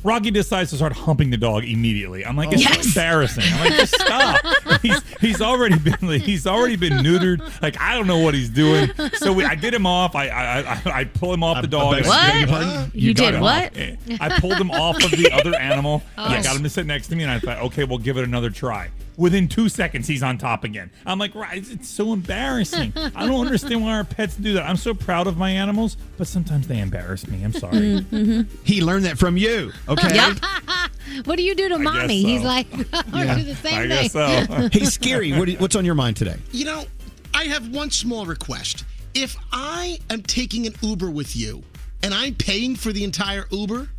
Rocky 0.03 0.31
decides 0.31 0.71
to 0.71 0.77
start 0.77 0.93
humping 0.93 1.29
the 1.29 1.37
dog 1.37 1.63
immediately. 1.63 2.25
I'm 2.25 2.35
like, 2.35 2.51
it's 2.51 2.63
Yes. 2.63 2.87
embarrassing. 2.87 3.43
I'm 3.47 3.59
like, 3.59 3.73
just 3.79 3.93
stop. 3.93 4.41
he's 4.81 4.99
he's 5.19 5.41
already 5.43 5.77
been 5.77 5.97
like, 6.01 6.21
he's 6.23 6.47
already 6.47 6.75
been 6.75 6.93
neutered. 7.03 7.39
Like 7.61 7.79
I 7.79 7.95
don't 7.95 8.07
know 8.07 8.17
what 8.17 8.33
he's 8.33 8.49
doing. 8.49 8.89
So 9.17 9.31
we, 9.31 9.45
I 9.45 9.53
get 9.53 9.73
him 9.75 9.85
off. 9.85 10.15
I 10.15 10.27
I, 10.29 10.59
I, 10.59 10.81
I 10.85 11.03
pull 11.03 11.31
him 11.31 11.43
off 11.43 11.61
the 11.61 11.67
dog. 11.67 11.95
beg- 12.03 12.05
and- 12.07 12.49
beg 12.49 12.93
your? 12.93 13.01
You 13.09 13.13
did 13.13 13.39
what? 13.39 13.77
off. 13.77 13.97
I 14.19 14.39
pulled 14.39 14.57
him 14.59 14.71
off 14.71 15.03
of 15.03 15.11
the 15.11 15.31
other 15.33 15.55
animal. 15.55 16.01
and 16.17 16.33
I 16.33 16.41
got 16.41 16.55
him 16.55 16.63
to 16.63 16.69
sit 16.69 16.87
next 16.87 17.07
to 17.09 17.15
me, 17.15 17.21
and 17.23 17.31
I 17.31 17.37
thought, 17.39 17.59
okay, 17.65 17.83
we'll 17.83 17.99
give 17.99 18.17
it 18.17 18.23
another 18.23 18.49
try. 18.49 18.89
Within 19.17 19.47
two 19.47 19.69
seconds, 19.69 20.07
he's 20.07 20.23
on 20.23 20.37
top 20.37 20.63
again. 20.63 20.89
I'm 21.05 21.19
like, 21.19 21.35
right, 21.35 21.57
it's- 21.57 21.71
it's 21.71 21.89
so 21.89 22.13
embarrassing. 22.13 22.93
I 22.95 23.25
don't 23.27 23.45
understand 23.45 23.83
why 23.83 23.93
our 23.93 24.03
pets 24.03 24.35
do 24.35 24.53
that. 24.53 24.67
I'm 24.67 24.77
so 24.77 24.93
proud 24.93 25.27
of 25.27 25.37
my 25.37 25.49
animals, 25.51 25.97
but 26.17 26.27
sometimes 26.27 26.67
they 26.67 26.79
embarrass 26.79 27.27
me. 27.27 27.43
I'm 27.43 27.53
sorry. 27.53 27.75
Mm-hmm. 28.01 28.41
He 28.63 28.81
learned 28.81 29.05
that 29.05 29.17
from 29.17 29.37
you. 29.37 29.71
Okay. 29.89 30.31
what 31.25 31.35
do 31.35 31.43
you 31.43 31.55
do 31.55 31.69
to 31.69 31.75
guess 31.75 31.83
mommy? 31.83 32.21
He's 32.23 32.41
so. 32.41 32.47
like, 32.47 32.67
I 33.13 33.35
do 33.35 33.43
the 33.43 33.55
same 33.55 33.73
I 33.75 33.87
thing. 33.87 33.89
guess 33.89 34.11
so. 34.13 34.69
hey, 34.79 34.85
scary. 34.85 35.33
What, 35.37 35.47
you- 35.49 35.57
what's 35.57 35.75
on 35.75 35.85
your 35.85 35.95
mind 35.95 36.17
today? 36.17 36.37
You 36.51 36.65
know, 36.65 36.85
I 37.33 37.43
have 37.45 37.69
one 37.73 37.91
small 37.91 38.25
request. 38.25 38.85
If 39.13 39.35
I 39.51 39.99
am 40.09 40.23
taking 40.23 40.65
an 40.67 40.73
Uber 40.81 41.11
with 41.11 41.35
you 41.35 41.63
and 42.01 42.13
I'm 42.13 42.33
paying 42.35 42.75
for 42.77 42.91
the 42.93 43.03
entire 43.03 43.45
Uber, 43.51 43.89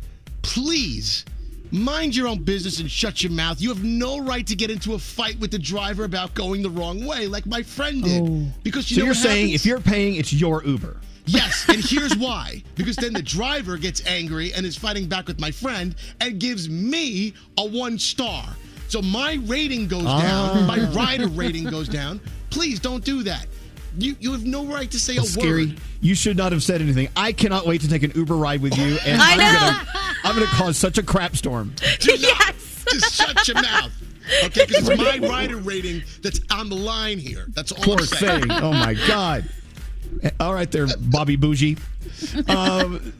please 0.41 1.23
mind 1.73 2.15
your 2.15 2.27
own 2.27 2.43
business 2.43 2.79
and 2.79 2.89
shut 2.89 3.23
your 3.23 3.31
mouth. 3.31 3.59
You 3.59 3.69
have 3.69 3.83
no 3.83 4.19
right 4.19 4.45
to 4.47 4.55
get 4.55 4.69
into 4.69 4.93
a 4.93 4.99
fight 4.99 5.39
with 5.39 5.51
the 5.51 5.59
driver 5.59 6.03
about 6.05 6.33
going 6.35 6.61
the 6.61 6.69
wrong 6.69 7.05
way, 7.05 7.27
like 7.27 7.45
my 7.45 7.63
friend 7.63 8.03
did. 8.03 8.63
Because 8.63 8.89
you 8.91 8.95
so 8.95 8.99
know 9.01 9.05
you're 9.07 9.13
what 9.15 9.17
saying 9.23 9.47
happens? 9.47 9.61
if 9.61 9.65
you're 9.65 9.79
paying, 9.81 10.15
it's 10.15 10.31
your 10.31 10.63
Uber. 10.63 10.97
Yes, 11.25 11.65
and 11.69 11.83
here's 11.83 12.15
why. 12.15 12.61
Because 12.75 12.95
then 12.97 13.13
the 13.13 13.21
driver 13.23 13.77
gets 13.77 14.05
angry 14.05 14.53
and 14.53 14.65
is 14.65 14.77
fighting 14.77 15.07
back 15.07 15.27
with 15.27 15.39
my 15.39 15.51
friend 15.51 15.95
and 16.21 16.39
gives 16.39 16.69
me 16.69 17.33
a 17.57 17.65
one 17.65 17.97
star. 17.97 18.43
So 18.89 19.01
my 19.01 19.39
rating 19.45 19.87
goes 19.87 20.03
Ah. 20.05 20.21
down, 20.21 20.67
my 20.67 20.79
rider 20.91 21.27
rating 21.27 21.63
goes 21.65 21.87
down. 21.87 22.21
Please 22.51 22.79
don't 22.79 23.03
do 23.03 23.23
that. 23.23 23.47
You 23.97 24.15
you 24.19 24.31
have 24.31 24.43
no 24.45 24.65
right 24.65 24.89
to 24.91 24.99
say 24.99 25.17
a 25.17 25.21
Scary. 25.23 25.67
word. 25.67 25.77
You 26.01 26.13
should 26.15 26.35
not 26.37 26.51
have 26.51 26.61
said 26.63 26.81
anything. 26.81 27.09
I 27.15 27.31
cannot 27.31 27.65
wait 27.65 27.81
to 27.81 27.87
take 27.89 28.03
an 28.03 28.11
Uber 28.15 28.35
ride 28.35 28.61
with 28.61 28.77
you, 28.77 28.97
and 29.05 29.21
I 29.21 29.31
am 29.33 29.37
know. 29.37 29.59
gonna 29.93 30.02
I'm 30.23 30.35
gonna 30.35 30.45
cause 30.47 30.77
such 30.77 30.97
a 30.97 31.03
crap 31.03 31.35
storm. 31.35 31.73
Do 31.99 32.17
not 32.17 32.55
just 32.89 33.13
shut 33.15 33.47
your 33.47 33.61
mouth. 33.61 33.91
Okay, 34.45 34.65
because 34.65 34.87
it's 34.87 35.01
my 35.01 35.17
rider 35.27 35.57
rating 35.57 36.01
that's 36.21 36.39
on 36.51 36.69
the 36.69 36.75
line 36.75 37.17
here. 37.19 37.45
That's 37.49 37.71
all 37.71 37.83
Poor 37.83 37.99
I'm 37.99 38.05
saying. 38.05 38.41
thing. 38.43 38.51
Oh 38.51 38.71
my 38.71 38.93
God. 39.07 39.49
All 40.39 40.53
right, 40.53 40.71
there, 40.71 40.87
Bobby 40.99 41.35
Bougie. 41.35 41.75
Um, 42.47 43.13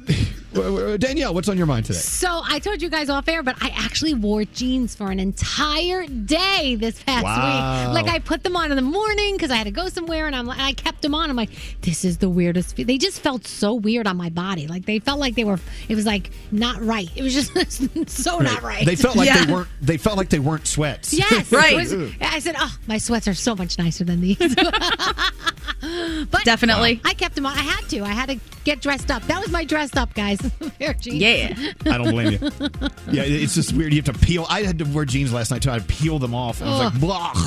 Uh, 0.56 0.98
Danielle, 0.98 1.34
what's 1.34 1.50
on 1.50 1.58
your 1.58 1.66
mind 1.66 1.86
today? 1.86 1.98
So 2.00 2.42
I 2.46 2.60
told 2.60 2.82
you 2.82 2.90
guys 2.90 3.10
off 3.10 3.28
air, 3.28 3.42
but 3.44 3.56
I 3.62 3.70
actually 3.76 4.14
wore 4.14 4.46
jeans 4.46 4.96
for 4.96 5.10
an 5.12 5.20
entire 5.20 6.06
day 6.06 6.76
this 6.76 7.02
past 7.04 7.24
Wow. 7.24 7.88
week. 7.94 8.04
Like 8.04 8.14
I 8.14 8.20
put 8.20 8.44
them 8.44 8.56
on 8.56 8.72
in 8.72 8.76
the 8.76 8.82
morning 8.82 9.36
because 9.36 9.52
I 9.52 9.56
had 9.56 9.66
to 9.66 9.72
go 9.72 9.90
somewhere, 9.90 10.28
and 10.28 10.36
I'm 10.36 10.46
like, 10.46 10.60
I 10.60 10.74
kept 10.74 11.02
them 11.02 11.16
on. 11.16 11.30
I'm 11.30 11.36
like, 11.36 11.50
this 11.82 12.06
is 12.06 12.18
the 12.20 12.30
weirdest. 12.30 12.76
fe- 12.76 12.84
They 12.84 12.98
just 12.98 13.22
felt 13.22 13.48
so 13.48 13.74
weird 13.74 14.08
on 14.08 14.16
my 14.18 14.30
body. 14.30 14.68
Like 14.68 14.86
they 14.86 15.00
felt 15.00 15.20
like 15.20 15.36
they 15.36 15.44
were. 15.44 15.60
It 15.90 15.96
was 15.96 16.06
like 16.06 16.32
not 16.52 16.82
right. 16.82 17.10
It 17.16 17.24
was 17.24 17.34
just 17.34 18.10
so 18.10 18.40
not 18.40 18.62
right. 18.62 18.86
They 18.86 18.96
felt 18.96 19.16
like 19.16 19.28
Yeah. 19.28 19.46
they 19.46 19.52
weren't. 19.54 19.68
They 19.82 19.98
felt 19.98 20.18
like 20.18 20.30
they 20.30 20.40
weren't 20.40 20.68
sweats. 20.68 21.14
Yes, 21.14 21.52
right. 21.52 21.76
was- 21.76 21.94
I 22.22 22.40
said, 22.40 22.56
"Oh, 22.58 22.78
my 22.88 22.98
sweats 22.98 23.28
are 23.28 23.34
so 23.34 23.56
much 23.56 23.78
nicer 23.78 24.04
than 24.04 24.22
these." 24.22 24.38
but 26.30 26.44
Definitely. 26.46 27.02
I 27.04 27.14
kept 27.14 27.36
them 27.36 27.46
on. 27.46 27.58
I 27.58 27.62
had 27.62 27.88
to. 27.90 28.02
I 28.04 28.10
had 28.10 28.30
to 28.30 28.40
get 28.64 28.82
dressed 28.82 29.12
up. 29.12 29.24
That 29.24 29.40
was 29.42 29.52
my 29.52 29.64
dressed 29.66 29.98
up, 29.98 30.14
guys. 30.14 30.40
Pair 30.80 30.92
of 30.92 31.00
jeans. 31.00 31.16
Yeah. 31.22 31.56
I 31.86 31.98
don't 31.98 32.10
blame 32.12 32.32
you. 32.34 32.40
Yeah, 33.12 33.24
it's 33.24 33.56
just 33.56 33.74
weird. 33.74 33.94
You 33.94 34.02
have 34.02 34.14
to 34.16 34.26
peel. 34.26 34.46
I 34.50 34.62
had 34.64 34.80
to 34.80 34.86
wear 34.86 35.06
jeans 35.06 35.32
last 35.34 35.52
night 35.52 35.62
too. 35.62 35.70
I 35.70 35.74
had 35.74 35.88
to 35.88 35.94
peel 35.94 36.20
them 36.20 36.34
off. 36.36 36.62
I 36.62 36.66
was 36.66 36.80
like, 36.80 37.00
blah. 37.00 37.34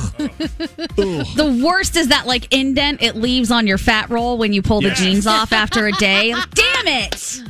The 0.97 1.61
worst 1.65 1.97
is 1.97 2.09
that 2.09 2.27
like 2.27 2.53
indent 2.53 3.03
it 3.03 3.17
leaves 3.17 3.51
on 3.51 3.67
your 3.67 3.79
fat 3.79 4.09
roll 4.11 4.39
when 4.39 4.53
you 4.53 4.63
pull 4.63 4.81
the 4.81 4.89
Yes. 4.89 4.99
jeans 5.01 5.27
off 5.27 5.53
after 5.53 5.87
a 5.87 5.93
day. 5.93 6.35
Like, 6.35 6.51
damn 6.55 6.87
it! 6.89 7.43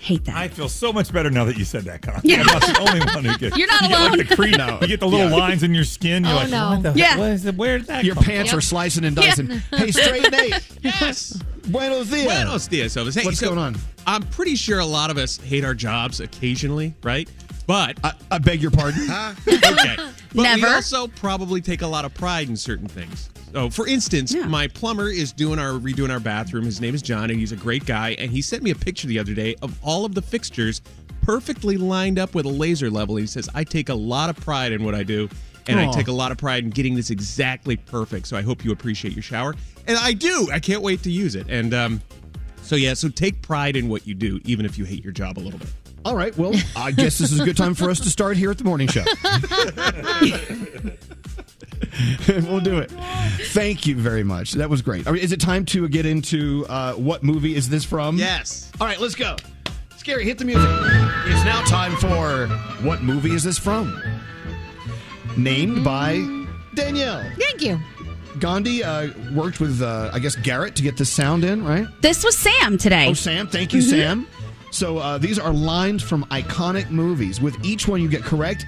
Hate 0.00 0.24
that. 0.24 0.34
I 0.36 0.48
feel 0.48 0.68
so 0.68 0.92
much 0.92 1.12
better 1.12 1.30
now 1.30 1.44
that 1.44 1.56
you 1.56 1.64
said 1.64 1.84
that, 1.84 2.02
Con. 2.02 2.20
Yeah. 2.24 2.40
I'm 2.40 2.46
not 2.46 2.62
the 2.62 2.78
only 2.80 3.00
one 3.14 3.24
who 3.24 3.38
gets. 3.38 3.56
You're 3.56 3.68
not 3.68 3.82
you 3.82 3.88
Get 3.88 4.00
like 4.18 4.28
the 4.28 4.34
cream. 4.36 4.50
No. 4.52 4.78
You 4.80 4.88
get 4.88 5.00
the 5.00 5.06
little 5.06 5.30
Yeah. 5.30 5.36
lines 5.36 5.62
in 5.62 5.74
your 5.74 5.84
skin. 5.84 6.24
You're 6.24 6.32
Oh, 6.32 6.36
like, 6.36 6.50
no. 6.50 6.70
what 6.70 6.82
the 6.82 6.92
Yeah. 6.98 7.16
what 7.18 7.30
is 7.30 7.46
it? 7.46 7.54
Where 7.54 7.78
did 7.78 7.86
that 7.86 8.04
Your 8.04 8.14
come 8.16 8.24
pants 8.24 8.50
from? 8.50 8.58
are 8.58 8.62
slicing 8.62 9.04
and 9.04 9.14
dicing. 9.14 9.62
Hey, 9.72 9.92
straight 9.92 10.30
Nate. 10.32 10.54
Yes. 10.82 11.38
Buenos 11.68 12.08
dias. 12.08 12.24
Buenos 12.24 12.66
dias, 12.66 12.94
Elvis. 12.96 13.18
Hey, 13.18 13.24
What's 13.24 13.38
so 13.40 13.48
going 13.48 13.58
on? 13.58 13.76
I'm 14.06 14.22
pretty 14.22 14.56
sure 14.56 14.78
a 14.78 14.86
lot 14.86 15.10
of 15.10 15.18
us 15.18 15.36
hate 15.36 15.64
our 15.64 15.74
jobs 15.74 16.20
occasionally, 16.20 16.94
right? 17.02 17.28
But 17.66 17.98
I, 18.02 18.14
I 18.30 18.38
beg 18.38 18.62
your 18.62 18.70
pardon. 18.70 19.02
okay. 19.48 19.96
But 20.34 20.36
we 20.36 20.42
Never. 20.42 20.66
also 20.66 21.06
probably 21.06 21.62
take 21.62 21.80
a 21.80 21.86
lot 21.86 22.04
of 22.04 22.12
pride 22.12 22.50
in 22.50 22.56
certain 22.56 22.86
things. 22.86 23.30
So, 23.54 23.70
for 23.70 23.86
instance, 23.88 24.34
my 24.34 24.68
plumber 24.68 25.08
is 25.08 25.32
doing 25.32 25.58
our 25.58 25.70
redoing 25.72 26.10
our 26.10 26.20
bathroom. 26.20 26.66
His 26.66 26.82
name 26.82 26.94
is 26.94 27.00
John, 27.00 27.30
and 27.30 27.40
he's 27.40 27.50
a 27.50 27.56
great 27.56 27.86
guy. 27.86 28.10
And 28.18 28.30
he 28.30 28.42
sent 28.42 28.62
me 28.62 28.70
a 28.70 28.74
picture 28.74 29.08
the 29.08 29.18
other 29.18 29.32
day 29.32 29.56
of 29.62 29.78
all 29.82 30.04
of 30.04 30.14
the 30.14 30.20
fixtures 30.20 30.82
perfectly 31.22 31.78
lined 31.78 32.18
up 32.18 32.34
with 32.34 32.44
a 32.44 32.50
laser 32.50 32.90
level. 32.90 33.16
He 33.16 33.26
says, 33.26 33.48
"I 33.54 33.64
take 33.64 33.88
a 33.88 33.94
lot 33.94 34.28
of 34.28 34.36
pride 34.36 34.72
in 34.72 34.84
what 34.84 34.94
I 34.94 35.02
do." 35.02 35.30
And 35.68 35.78
I 35.78 35.90
take 35.92 36.08
a 36.08 36.12
lot 36.12 36.32
of 36.32 36.38
pride 36.38 36.64
in 36.64 36.70
getting 36.70 36.94
this 36.94 37.10
exactly 37.10 37.76
perfect. 37.76 38.26
So 38.26 38.36
I 38.36 38.42
hope 38.42 38.64
you 38.64 38.72
appreciate 38.72 39.14
your 39.14 39.22
shower. 39.22 39.54
And 39.86 39.96
I 39.98 40.12
do. 40.12 40.48
I 40.52 40.58
can't 40.58 40.82
wait 40.82 41.02
to 41.02 41.10
use 41.10 41.34
it. 41.34 41.46
And 41.48 41.74
um, 41.74 42.02
so, 42.62 42.76
yeah, 42.76 42.94
so 42.94 43.08
take 43.08 43.42
pride 43.42 43.76
in 43.76 43.88
what 43.88 44.06
you 44.06 44.14
do, 44.14 44.40
even 44.44 44.66
if 44.66 44.78
you 44.78 44.84
hate 44.84 45.04
your 45.04 45.12
job 45.12 45.38
a 45.38 45.40
little 45.40 45.58
bit. 45.58 45.68
All 46.04 46.16
right. 46.16 46.36
Well, 46.36 46.54
I 46.76 46.90
guess 46.90 47.18
this 47.18 47.32
is 47.32 47.40
a 47.40 47.44
good 47.44 47.56
time 47.56 47.74
for 47.74 47.90
us 47.90 48.00
to 48.00 48.10
start 48.10 48.36
here 48.36 48.50
at 48.50 48.58
the 48.58 48.64
morning 48.64 48.88
show. 48.88 49.04
we'll 52.48 52.60
do 52.60 52.78
it. 52.78 52.90
Thank 53.52 53.86
you 53.86 53.96
very 53.96 54.22
much. 54.22 54.52
That 54.52 54.70
was 54.70 54.80
great. 54.80 55.06
All 55.06 55.12
right, 55.12 55.22
Is 55.22 55.32
it 55.32 55.40
time 55.40 55.64
to 55.66 55.88
get 55.88 56.06
into 56.06 56.64
uh, 56.68 56.94
what 56.94 57.22
movie 57.22 57.54
is 57.54 57.68
this 57.68 57.84
from? 57.84 58.16
Yes. 58.16 58.70
All 58.80 58.86
right, 58.86 59.00
let's 59.00 59.14
go. 59.14 59.36
Scary, 59.96 60.24
hit 60.24 60.38
the 60.38 60.44
music. 60.44 60.68
It's 61.26 61.44
now 61.44 61.62
time 61.64 61.96
for 61.96 62.46
what 62.86 63.02
movie 63.02 63.32
is 63.32 63.44
this 63.44 63.58
from? 63.58 64.00
Named 65.38 65.84
by 65.84 66.16
Danielle. 66.74 67.24
Thank 67.38 67.62
you. 67.62 67.78
Gandhi 68.40 68.84
uh, 68.84 69.08
worked 69.32 69.58
with, 69.60 69.80
uh, 69.82 70.10
I 70.12 70.18
guess, 70.18 70.36
Garrett 70.36 70.76
to 70.76 70.82
get 70.82 70.96
the 70.96 71.04
sound 71.04 71.44
in, 71.44 71.64
right? 71.64 71.86
This 72.02 72.22
was 72.24 72.36
Sam 72.36 72.76
today. 72.78 73.06
Oh, 73.08 73.14
Sam. 73.14 73.46
Thank 73.48 73.72
you, 73.72 73.80
Mhm. 73.80 73.88
Sam. 73.90 74.26
So 74.70 74.98
uh, 74.98 75.16
these 75.18 75.38
are 75.38 75.52
lines 75.52 76.02
from 76.02 76.24
iconic 76.26 76.90
movies. 76.90 77.40
With 77.40 77.56
each 77.64 77.88
one 77.88 78.02
you 78.02 78.08
get 78.08 78.22
correct, 78.22 78.66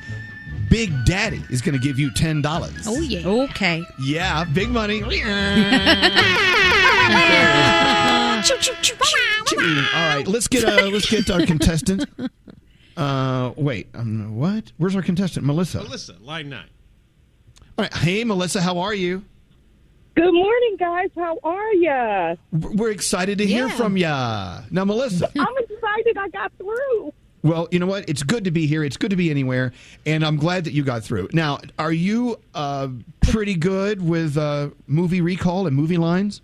Big 0.71 0.93
Daddy 1.05 1.43
is 1.51 1.61
going 1.61 1.75
to 1.79 1.79
give 1.85 1.99
you 1.99 2.11
ten 2.15 2.41
dollars. 2.41 2.87
Oh 2.87 3.01
yeah. 3.01 3.27
Okay. 3.27 3.83
Yeah, 4.01 4.45
big 4.45 4.71
money. 4.71 5.03
All 5.03 5.09
right, 10.07 10.25
let's 10.27 10.49
get 10.49 10.65
uh, 10.65 10.87
let's 10.89 11.11
get 11.11 11.31
our 11.31 11.45
contestant. 11.45 12.09
Uh, 13.01 13.55
wait, 13.57 13.89
um, 13.95 14.37
what? 14.37 14.73
Where's 14.77 14.95
our 14.95 15.01
contestant, 15.03 15.47
Melissa? 15.47 15.79
Melissa, 15.83 16.17
line 16.21 16.51
nine. 16.51 16.69
All 17.79 17.85
right, 17.85 17.95
hey 17.95 18.25
Melissa, 18.25 18.61
how 18.61 18.79
are 18.79 18.93
you? 18.93 19.25
Good 20.17 20.35
morning, 20.35 20.77
guys. 20.79 21.09
How 21.17 21.39
are 21.43 21.73
ya? 21.75 22.35
We're 22.53 22.91
excited 22.91 23.39
to 23.39 23.47
hear 23.47 23.69
Yeah. 23.69 23.77
from 23.77 23.97
ya. 23.97 24.61
Now, 24.71 24.85
Melissa. 24.85 25.31
I'm 25.39 25.57
excited 25.59 26.19
I 26.19 26.29
got 26.29 26.53
through. 26.59 27.15
Well, 27.43 27.69
you 27.71 27.79
know 27.79 27.87
what? 27.87 28.07
It's 28.07 28.23
good 28.23 28.45
to 28.45 28.51
be 28.51 28.67
here. 28.67 28.85
It's 28.85 28.99
good 28.99 29.11
to 29.11 29.17
be 29.17 29.31
anywhere, 29.31 29.73
and 30.05 30.23
I'm 30.27 30.37
glad 30.37 30.65
that 30.65 30.75
you 30.75 30.83
got 30.85 31.03
through. 31.03 31.31
Now, 31.33 31.59
are 31.79 31.93
you 31.93 32.39
uh, 32.55 32.89
pretty 33.23 33.55
good 33.55 34.03
with 34.07 34.37
uh, 34.37 34.71
movie 34.87 35.23
recall 35.23 35.67
and 35.67 35.75
movie 35.75 35.97
lines? 35.97 36.43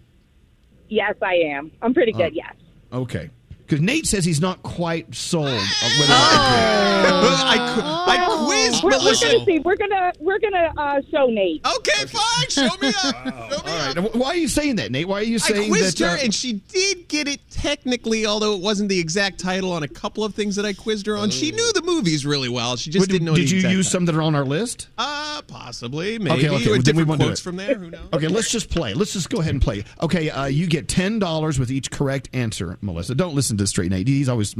Yes, 0.88 1.16
I 1.20 1.34
am. 1.34 1.70
I'm 1.82 1.92
pretty 1.92 2.12
good, 2.12 2.32
Oh. 2.32 2.34
yes. 2.34 2.54
Okay, 2.94 3.28
because 3.66 3.80
Nate 3.80 4.06
says 4.06 4.24
he's 4.24 4.40
not 4.40 4.62
quite 4.62 5.14
sold. 5.14 5.46
on 5.48 5.52
whether 5.52 5.66
I, 6.12 7.72
qu- 7.74 7.82
I 8.12 8.44
quizzed 8.46 8.84
We're 8.84 8.90
Melissa. 8.90 9.26
We're 9.26 9.32
gonna 9.32 9.44
see. 9.44 9.58
We're 9.60 9.76
gonna 9.76 10.12
we're 10.20 10.38
gonna 10.38 10.72
uh, 10.76 11.00
show 11.10 11.26
Nate. 11.26 11.66
Okay, 11.78 12.06
fine. 12.06 12.48
Show 12.48 12.68
me 12.80 12.88
up. 13.04 13.26
All 13.66 13.78
right. 13.78 13.92
Now, 13.96 14.02
Why 14.02 14.28
are 14.28 14.36
you 14.36 14.48
saying 14.48 14.76
that, 14.76 14.90
Nate? 14.92 15.08
Why 15.08 15.20
are 15.20 15.24
you 15.24 15.38
saying 15.38 15.60
that? 15.60 15.66
I 15.66 15.68
quizzed 15.68 15.98
that? 15.98 16.04
her, 16.10 16.16
uh, 16.16 16.24
and 16.24 16.34
she 16.34 16.54
did 16.54 17.08
get 17.08 17.28
it 17.28 17.40
technically, 17.50 18.26
although 18.26 18.54
it 18.54 18.60
wasn't 18.62 18.88
the 18.88 18.98
exact 18.98 19.38
title 19.40 19.72
on 19.72 19.82
a 19.82 19.88
couple 19.88 20.24
of 20.24 20.34
things 20.34 20.56
that 20.56 20.64
I 20.64 20.72
quizzed 20.72 21.06
her 21.06 21.16
on. 21.16 21.30
She 21.30 21.50
knew 21.52 21.72
the 21.72 21.82
movies 21.82 22.24
really 22.24 22.48
well. 22.48 22.76
She 22.76 22.90
just 22.90 23.02
What- 23.02 23.10
didn't 23.10 23.26
know. 23.26 23.34
Did 23.34 23.46
the 23.48 23.50
you 23.50 23.56
exact 23.56 23.74
use 23.74 23.86
title. 23.86 23.98
some 23.98 24.04
that 24.06 24.14
are 24.14 24.22
on 24.22 24.34
our 24.34 24.44
list? 24.44 24.88
Uh, 24.98 25.42
possibly, 25.46 26.18
maybe. 26.18 26.46
Okay, 26.46 26.48
okay. 26.48 26.56
With 26.56 26.66
well, 26.70 26.82
then 26.82 26.96
we 26.96 27.04
won't 27.04 27.20
do 27.20 27.26
quotes 27.26 27.40
it. 27.40 27.44
from 27.44 27.56
there. 27.56 27.74
Who 27.74 27.90
knows? 27.90 28.08
Okay, 28.12 28.28
let's 28.28 28.50
just 28.50 28.70
play. 28.70 28.94
Let's 28.94 29.12
just 29.12 29.28
go 29.30 29.40
ahead 29.40 29.52
and 29.52 29.62
play. 29.62 29.84
Okay, 30.02 30.30
uh, 30.30 30.46
you 30.46 30.66
get 30.66 30.88
ten 30.88 31.18
dollars 31.18 31.58
with 31.58 31.70
each 31.70 31.90
correct 31.90 32.28
answer, 32.32 32.78
Melissa. 32.80 33.14
Don't 33.14 33.34
listen 33.34 33.55
to 33.58 33.66
Straight 33.66 33.90
Nate. 33.90 34.08
He's 34.08 34.28
always 34.28 34.54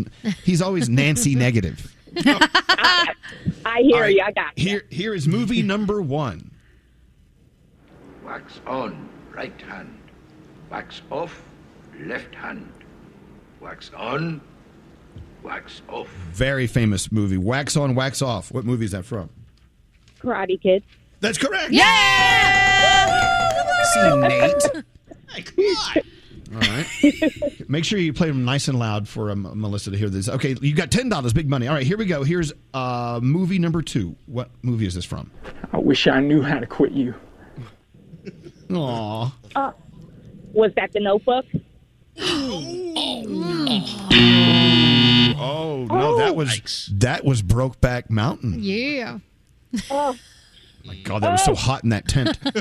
he's 0.45 0.63
always 0.63 0.89
Nancy 0.89 1.35
negative. 1.37 1.95
I 2.17 3.81
hear 3.83 3.95
All 3.95 4.01
right, 4.01 4.15
you. 4.15 4.23
I 4.23 4.33
got 4.33 4.57
you. 4.59 4.69
Here 4.69 4.83
here 4.91 5.15
is 5.15 5.27
movie 5.29 5.63
number 5.63 6.01
one. 6.01 6.51
Wax 8.25 8.61
on, 8.67 9.09
right 9.33 9.61
hand. 9.63 9.97
Wax 10.71 11.03
off, 11.11 11.43
left 12.01 12.35
hand. 12.35 12.73
Wax 13.61 13.91
on, 13.97 14.41
wax 15.43 15.83
off. 15.89 16.09
Very 16.33 16.67
famous 16.67 17.13
movie. 17.13 17.39
Wax 17.39 17.77
on, 17.77 17.95
wax 17.95 18.23
off. 18.23 18.53
What 18.53 18.65
movie 18.65 18.85
is 18.85 18.93
that 18.93 19.05
from? 19.05 19.31
Karate 20.21 20.61
Kid. 20.61 20.83
That's 21.21 21.39
correct. 21.39 21.71
Yeah. 21.71 23.07
See 23.95 24.17
Nate. 24.17 24.85
All 26.53 26.61
right. 26.61 26.87
Make 27.69 27.85
sure 27.85 27.99
you 27.99 28.13
play 28.13 28.29
them 28.29 28.45
nice 28.45 28.69
and 28.69 28.79
loud 28.79 29.09
for 29.09 29.31
um, 29.31 29.51
Melissa 29.55 29.91
to 29.91 29.97
hear 29.97 30.09
this. 30.09 30.29
Okay, 30.29 30.55
you 30.61 30.75
got 30.75 30.91
ten 30.91 31.09
dollars, 31.09 31.33
big 31.33 31.49
money. 31.49 31.69
All 31.69 31.75
right, 31.75 31.87
here 31.87 31.97
we 31.99 32.07
go. 32.07 32.23
Here's 32.23 32.53
uh, 32.75 33.21
movie 33.23 33.59
number 33.59 33.83
two. 33.83 34.17
What 34.27 34.51
movie 34.63 34.87
is 34.87 34.95
this 34.95 35.05
from? 35.05 35.31
I 35.73 35.79
wish 35.79 36.07
I 36.07 36.21
knew 36.21 36.43
how 36.43 36.59
to 36.59 36.67
quit 36.67 36.93
you. 36.93 37.15
Aw. 38.73 39.35
Uh, 39.55 39.73
was 40.53 40.73
that 40.77 40.93
the 40.93 41.01
Notebook? 41.01 41.45
Oh 45.39 45.87
no, 45.91 46.17
that 46.19 46.35
was 46.35 46.91
that 46.95 47.25
was 47.25 47.43
Brokeback 47.43 48.09
Mountain. 48.11 48.57
Yeah. 48.61 49.19
Oh. 49.91 50.17
My 50.87 50.95
God, 51.03 51.23
that 51.23 51.33
was 51.33 51.45
so 51.45 51.55
hot 51.55 51.83
in 51.83 51.91
that 51.91 52.07
tent. 52.09 52.39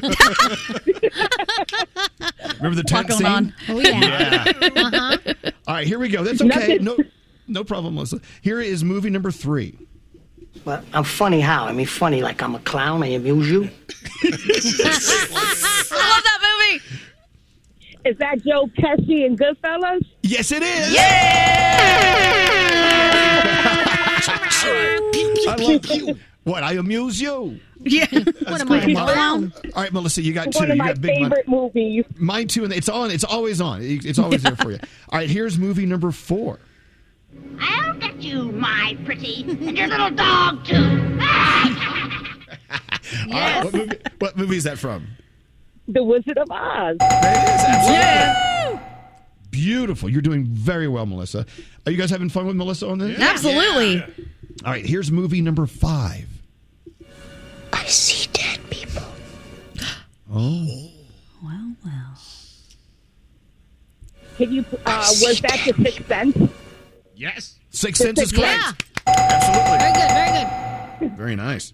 Remember 2.58 2.76
the 2.76 2.84
tent 2.84 3.08
going 3.08 3.18
scene? 3.20 3.28
on. 3.28 3.54
Oh, 3.70 3.80
yeah. 3.80 4.44
Uh-huh. 4.76 5.18
All 5.68 5.76
right, 5.76 5.88
here 5.88 6.00
we 6.00 6.10
go. 6.10 6.24
That's 6.24 6.42
okay. 6.42 6.78
No, 6.80 6.98
no 7.48 7.64
problem, 7.64 7.96
Melissa. 7.96 8.20
Here 8.42 8.60
is 8.60 8.84
movie 8.84 9.10
number 9.10 9.32
three. 9.32 9.78
Well, 10.64 10.82
I'm 10.94 11.04
funny 11.04 11.42
how? 11.42 11.66
I 11.66 11.74
mean, 11.74 11.86
funny 11.86 12.22
like 12.24 12.42
I'm 12.42 12.56
a 12.56 12.60
clown. 12.60 13.04
I 13.04 13.08
amuse 13.08 13.50
you. 13.50 13.64
I 13.64 13.68
love 15.92 16.24
that 16.24 16.40
movie. 16.42 16.82
Is 18.06 18.18
that 18.18 18.42
Joe 18.44 18.68
Pesci 18.78 19.26
and 19.26 19.38
Goodfellas? 19.38 20.06
Yes, 20.24 20.52
it 20.52 20.64
is. 20.64 20.94
Yeah. 20.94 21.02
I 25.48 25.56
love 25.58 25.86
you. 25.86 26.18
What? 26.46 26.64
I 26.64 26.74
amuse 26.74 27.20
you. 27.20 27.60
Yeah. 27.84 28.06
What 28.12 28.62
am 28.62 28.72
I, 28.72 28.84
a 28.84 28.94
clown? 28.94 29.52
All 29.76 29.82
right, 29.84 29.92
Melissa, 29.92 30.22
you 30.22 30.32
got 30.32 30.52
two. 30.52 30.60
One 30.60 30.72
of 30.72 30.78
you 30.78 30.82
my 30.84 30.88
got 30.90 31.02
big 31.02 31.12
money. 31.20 31.24
favorite 31.24 31.48
movies. 31.48 32.06
Mine 32.18 32.48
too, 32.48 32.64
and 32.64 32.72
it's 32.72 32.88
on. 32.88 33.10
It's 33.12 33.24
always 33.24 33.60
on. 33.60 33.82
It's 33.82 34.20
always 34.20 34.44
there 34.44 34.56
for 34.56 34.72
you. 34.72 34.78
All 35.10 35.20
right, 35.20 35.30
here's 35.30 35.58
movie 35.58 35.86
number 35.88 36.12
four. 36.12 36.60
I'll 37.60 37.96
get 37.96 38.22
you, 38.22 38.52
my 38.52 38.96
pretty, 39.06 39.44
and 39.44 39.76
your 39.78 39.88
little 39.88 40.12
dog 40.12 40.64
too. 40.66 40.76
All 43.32 43.32
right, 43.32 43.64
what, 43.64 43.74
movie, 43.74 43.98
what 44.20 44.38
movie 44.38 44.58
is 44.58 44.64
that 44.66 44.78
from? 44.78 45.08
The 45.88 46.04
Wizard 46.04 46.38
of 46.38 46.48
Oz. 46.52 46.98
absolutely. 47.02 48.82
Beautiful. 49.52 50.10
You're 50.10 50.22
doing 50.22 50.46
very 50.46 50.88
well, 50.88 51.06
Melissa. 51.06 51.46
Are 51.86 51.92
you 51.92 51.98
guys 51.98 52.10
having 52.10 52.30
fun 52.30 52.46
with 52.46 52.56
Melissa 52.56 52.88
on 52.88 53.00
this? 53.00 53.20
Absolutely. 53.20 54.02
All 54.64 54.72
right, 54.72 54.86
here's 54.86 55.12
movie 55.12 55.42
number 55.42 55.66
five. 55.66 56.28
I 57.86 57.88
see 57.88 58.28
dead 58.34 58.60
people. 58.72 59.04
Oh. 60.34 60.90
Well, 61.44 61.76
well. 61.86 62.18
Can 64.38 64.52
you? 64.52 64.66
Uh, 64.88 65.14
was 65.22 65.40
that 65.42 65.62
the 65.68 65.84
Sixth 65.84 66.08
Sense? 66.08 66.52
Yes. 67.16 67.60
Sixth 67.70 68.02
Sense 68.02 68.20
is 68.20 68.34
Yeah. 68.36 68.72
Absolutely. 69.06 69.78
Very 69.78 69.94
good. 69.94 70.10
Very 70.10 71.10
good. 71.10 71.18
Very 71.18 71.36
nice. 71.36 71.74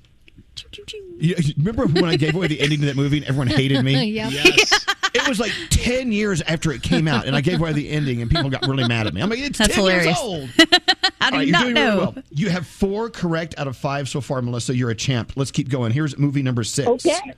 You, 1.18 1.36
you 1.38 1.54
remember 1.58 1.88
when 1.88 2.06
I 2.10 2.18
gave 2.18 2.36
away 2.36 2.48
the 2.48 2.60
ending 2.60 2.82
to 2.82 2.88
that 2.88 2.98
movie 2.98 3.20
and 3.20 3.26
everyone 3.28 3.48
hated 3.48 3.82
me? 3.82 4.04
Yep. 4.12 4.32
Yes. 4.32 4.86
It 5.14 5.28
was 5.30 5.40
like 5.40 5.52
10 5.70 6.12
years 6.12 6.42
after 6.42 6.72
it 6.72 6.84
came 6.84 7.08
out, 7.08 7.26
and 7.26 7.36
I 7.36 7.42
gave 7.42 7.60
away 7.60 7.74
the 7.74 7.90
ending, 7.90 8.22
and 8.22 8.30
people 8.30 8.50
got 8.50 8.66
really 8.68 8.88
mad 8.88 9.08
at 9.08 9.14
me. 9.14 9.22
I'm 9.22 9.30
like, 9.30 9.40
it's 9.40 9.58
That's 9.58 9.76
10 9.76 9.86
years 9.86 10.18
old. 10.18 10.50
How 11.22 11.30
do 11.30 11.36
All 11.36 11.40
right, 11.40 11.48
you 11.48 11.54
you're 11.54 11.60
not 11.60 11.64
doing 11.64 11.74
know? 11.76 12.00
really 12.00 12.14
well. 12.16 12.24
You 12.32 12.50
have 12.50 12.66
four 12.66 13.10
correct 13.12 13.54
out 13.60 13.68
of 13.68 13.78
five 13.78 14.10
so 14.10 14.22
far, 14.22 14.42
Melissa. 14.42 14.76
You're 14.76 14.90
a 14.90 14.96
champ. 14.96 15.34
Let's 15.36 15.52
keep 15.52 15.70
going. 15.70 15.92
Here's 15.92 16.18
movie 16.18 16.42
number 16.42 16.64
six. 16.64 16.88
Okay. 16.88 17.34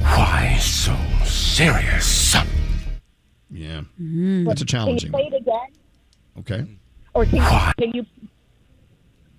Why 0.00 0.58
so 0.60 0.96
serious? 1.24 2.34
Yeah. 3.50 3.82
Mm. 4.00 4.46
That's 4.46 4.62
a 4.62 4.64
challenging. 4.64 5.12
Can 5.12 5.20
you 5.20 5.30
play 5.30 5.38
it 5.38 5.40
again? 5.40 5.68
Okay. 6.40 6.78
Or 7.14 7.24
can 7.24 7.36
you, 7.36 7.72
can 7.78 7.94
you? 7.94 8.06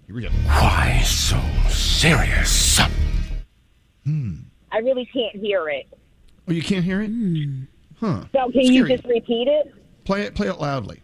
Here 0.08 0.16
we 0.16 0.22
go. 0.22 0.30
Why 0.30 1.02
so 1.06 1.38
serious? 1.68 2.80
Hmm. 4.06 4.36
I 4.72 4.78
really 4.78 5.06
can't 5.06 5.36
hear 5.36 5.68
it. 5.68 5.86
Oh, 6.48 6.54
you 6.54 6.62
can't 6.64 6.86
hear 6.86 7.02
it? 7.02 7.08
Hmm. 7.08 7.64
Huh. 8.00 8.24
So 8.32 8.52
can 8.52 8.62
you 8.62 8.88
just 8.88 9.04
repeat 9.04 9.50
it? 9.50 9.74
Play 10.06 10.22
it. 10.22 10.34
Play 10.34 10.48
it 10.48 10.60
loudly. 10.62 11.02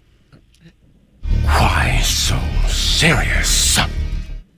Why 1.85 1.99
so 2.01 2.39
serious? 2.67 3.77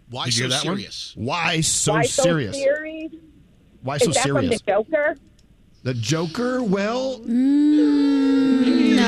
Why 0.10 0.26
Did 0.26 0.38
you 0.38 0.44
so 0.44 0.44
hear 0.44 0.48
that 0.50 0.66
one? 0.66 0.78
serious? 0.78 1.14
Why 1.18 1.60
so 1.60 1.92
Why 1.92 2.04
serious? 2.04 2.56
so 2.56 2.62
serious? 2.64 3.12
Why 3.82 3.96
Is 3.98 4.02
that 4.04 4.14
serious? 4.16 4.28
from 4.38 4.48
the 4.48 4.60
Joker? 4.66 5.18
The 5.84 5.94
Joker? 5.94 6.64
Well, 6.64 7.20
no. 7.26 9.04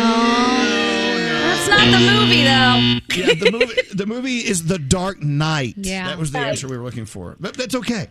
That's 1.46 1.70
not 1.70 1.80
the 1.80 2.00
movie, 2.12 2.44
though. 2.44 3.00
yeah, 3.16 3.34
the 3.40 3.52
movie 3.54 3.82
the 3.94 4.06
movie 4.06 4.38
is 4.40 4.66
The 4.68 4.80
Dark 4.80 5.24
Knight. 5.24 5.76
Yeah. 5.78 6.08
That 6.10 6.18
was 6.20 6.34
the 6.34 6.40
Right. 6.40 6.48
answer 6.50 6.68
we 6.68 6.78
were 6.78 6.84
looking 6.84 7.06
for. 7.06 7.38
But 7.40 7.54
that's 7.56 7.74
okay. 7.76 8.10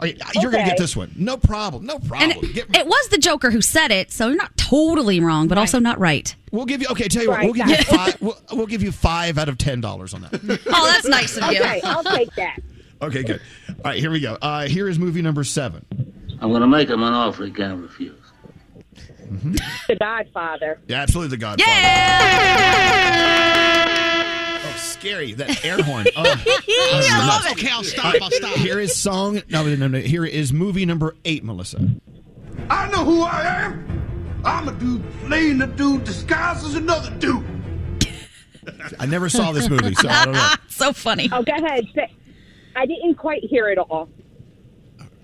All 0.00 0.06
right, 0.06 0.18
you're 0.36 0.50
going 0.50 0.64
to 0.64 0.70
get 0.70 0.78
this 0.78 0.96
one. 0.96 1.12
No 1.14 1.36
problem. 1.36 1.84
No 1.84 1.98
problem. 1.98 2.30
And 2.30 2.40
Get- 2.54 2.74
it 2.74 2.86
was 2.86 3.08
the 3.08 3.18
Joker 3.18 3.50
who 3.50 3.60
said 3.60 3.90
it, 3.90 4.10
so 4.10 4.28
you're 4.28 4.36
not 4.36 4.56
totally 4.56 5.20
wrong, 5.20 5.46
but 5.46 5.58
also 5.58 5.78
not 5.78 5.98
right. 5.98 6.34
we'll 6.52 6.64
give 6.64 6.80
you 6.80 6.86
okay, 6.92 7.06
tell 7.06 7.22
you 7.22 7.28
what. 7.28 7.42
We'll 7.44 7.52
give 7.52 7.68
you 7.68 7.76
5 7.76 8.22
we'll, 8.22 8.38
we'll 8.52 8.66
give 8.66 8.82
you 8.82 8.92
5 8.92 9.36
out 9.36 9.50
of 9.50 9.58
10 9.58 9.82
dollars 9.82 10.14
on 10.14 10.22
that. 10.22 10.32
Oh, 10.72 10.86
that's 10.86 11.06
nice 11.06 11.36
of 11.36 11.52
you. 11.52 11.60
Okay, 11.60 11.82
I'll 11.84 12.02
take 12.02 12.34
that. 12.36 12.60
Okay, 13.02 13.22
good. 13.22 13.42
All 13.68 13.74
right, 13.84 13.98
here 13.98 14.10
we 14.10 14.20
go. 14.20 14.38
Uh, 14.40 14.66
here 14.66 14.88
is 14.88 14.98
movie 14.98 15.20
number 15.22 15.44
7. 15.44 15.84
I'm 16.40 16.50
gonna 16.52 16.66
make 16.66 16.88
him 16.88 17.02
an 17.02 17.12
offer 17.12 17.44
he 17.44 17.50
can't 17.50 17.82
refuse. 17.82 18.16
The 19.86 19.96
Godfather. 20.00 20.80
Yeah, 20.88 21.02
absolutely 21.02 21.36
the 21.36 21.40
Godfather. 21.40 21.70
Oh, 21.70 21.74
scary. 25.00 25.32
That 25.32 25.64
air 25.64 25.82
horn. 25.82 26.06
Oh, 26.16 26.22
I 26.24 27.26
love 27.26 27.46
it. 27.46 27.52
Okay, 27.52 27.70
I'll 27.70 27.82
stop. 27.82 28.04
All 28.04 28.12
right, 28.12 28.22
I'll 28.22 28.30
stop. 28.30 28.56
Here 28.56 28.78
is 28.78 28.94
song. 28.94 29.42
No, 29.48 29.64
no, 29.64 29.74
no, 29.74 29.88
no. 29.88 29.98
Here 29.98 30.24
is 30.24 30.52
movie 30.52 30.86
number 30.86 31.16
8, 31.24 31.44
Melissa. 31.44 31.88
I 32.68 32.88
know 32.90 33.04
who 33.04 33.22
I 33.22 33.42
am. 33.42 34.42
I'm 34.44 34.68
a 34.68 34.72
dude 34.72 35.02
playing 35.26 35.60
a 35.62 35.66
dude 35.66 36.04
disguised 36.04 36.64
as 36.64 36.74
another 36.74 37.10
dude. 37.18 37.44
I 38.98 39.06
never 39.06 39.28
saw 39.28 39.52
this 39.52 39.68
movie, 39.68 39.94
so 39.94 40.08
I 40.08 40.24
don't 40.24 40.34
know. 40.34 40.54
so 40.68 40.92
funny. 40.92 41.28
Oh, 41.32 41.42
go 41.42 41.52
ahead. 41.52 41.86
I 42.76 42.86
didn't 42.86 43.16
quite 43.16 43.42
hear 43.44 43.68
it 43.68 43.78
all. 43.78 44.08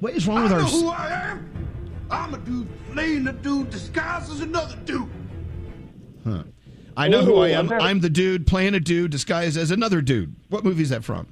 What 0.00 0.14
is 0.14 0.26
wrong 0.26 0.42
with 0.42 0.52
I 0.52 0.56
our 0.56 0.60
know 0.62 0.68
who 0.68 0.88
I 0.88 1.10
am. 1.30 1.52
I'm 2.10 2.34
a 2.34 2.38
dude 2.38 2.68
playing 2.92 3.26
a 3.26 3.32
dude 3.32 3.70
disguised 3.70 4.30
as 4.30 4.40
another 4.40 4.76
dude. 4.84 5.08
Huh. 6.24 6.42
I 6.96 7.08
know 7.08 7.22
who 7.24 7.36
I 7.38 7.48
am. 7.48 7.70
Ooh, 7.70 7.74
I'm 7.74 7.80
I'm 7.82 8.00
the 8.00 8.10
dude 8.10 8.46
playing 8.46 8.74
a 8.74 8.80
dude 8.80 9.10
disguised 9.10 9.56
as 9.56 9.70
another 9.70 10.00
dude. 10.00 10.34
What 10.48 10.64
movie 10.64 10.82
is 10.82 10.90
that 10.90 11.04
from? 11.04 11.26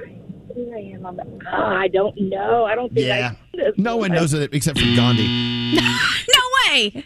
I 0.00 0.78
am 0.94 1.06
on 1.06 1.16
the- 1.16 1.24
Oh, 1.52 1.62
I 1.62 1.88
don't 1.88 2.18
know. 2.20 2.64
I 2.64 2.74
don't 2.74 2.92
think 2.92 3.06
Yeah. 3.06 3.34
I. 3.56 3.72
No 3.76 3.96
one 3.96 4.12
knows 4.12 4.34
it 4.34 4.52
except 4.54 4.78
for 4.78 4.84
Gandhi. 4.96 5.26
no 5.76 6.42
way. 6.68 7.04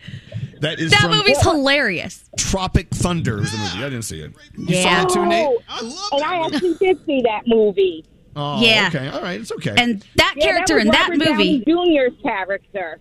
That 0.61 0.79
is 0.81 0.91
That 0.91 1.03
from 1.03 1.11
movie's 1.13 1.41
hilarious. 1.43 2.29
Tropic 2.39 2.89
Thunder 2.91 3.41
is 3.43 3.53
the 3.53 3.59
movie. 3.59 3.79
I 3.85 3.91
didn't 3.91 4.03
see 4.03 4.21
it. 4.21 4.33
You 4.57 4.65
Yeah. 4.69 4.83
saw 4.83 5.07
it 5.07 5.13
too, 5.15 5.27
Nate? 5.27 5.57
Oh, 5.71 6.09
and 6.13 6.23
I 6.25 6.47
actually 6.47 6.75
did 6.75 7.05
see 7.07 7.23
that 7.23 7.43
movie. 7.47 8.05
Oh, 8.35 8.61
Yeah. 8.63 8.87
okay. 8.89 9.09
All 9.09 9.21
right. 9.23 9.41
It's 9.41 9.53
okay. 9.53 9.75
And 9.77 10.05
that 10.17 10.35
Yeah, 10.37 10.45
character 10.45 10.75
was 10.77 10.85
in 10.85 10.91
that 10.91 11.09
Robert 11.11 11.31
movie. 11.31 11.59
Downey 11.65 11.99
Jr.'s 12.09 12.23
character. 12.23 12.99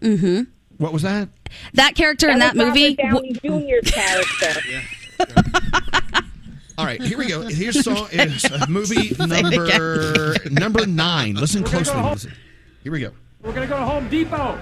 Mm-hmm. 0.00 0.42
What 0.78 0.92
was 0.92 1.02
that? 1.02 1.28
That 1.74 1.94
character 1.94 2.28
in 2.28 2.38
that 2.38 2.54
was 2.54 2.66
movie. 2.66 2.94
Downey 2.94 3.32
Jr.'s 3.32 3.90
character. 3.90 4.60
All 6.78 6.84
right, 6.84 7.02
here 7.02 7.18
we 7.18 7.26
go. 7.26 7.42
Here's 7.42 7.82
song. 7.82 8.08
Is 8.12 8.44
uh, 8.44 8.66
movie 8.68 9.14
number 9.26 10.36
number 10.50 10.86
nine. 10.86 11.34
Listen 11.34 11.62
We're 11.62 11.70
gonna 11.72 11.84
go 11.84 11.90
closely. 11.90 12.10
Listen. 12.30 12.32
Here 12.84 12.92
we 12.92 13.00
go. 13.00 13.10
We're 13.42 13.52
gonna 13.52 13.66
go 13.66 13.78
to 13.78 13.84
Home 13.84 14.08
Depot. 14.08 14.58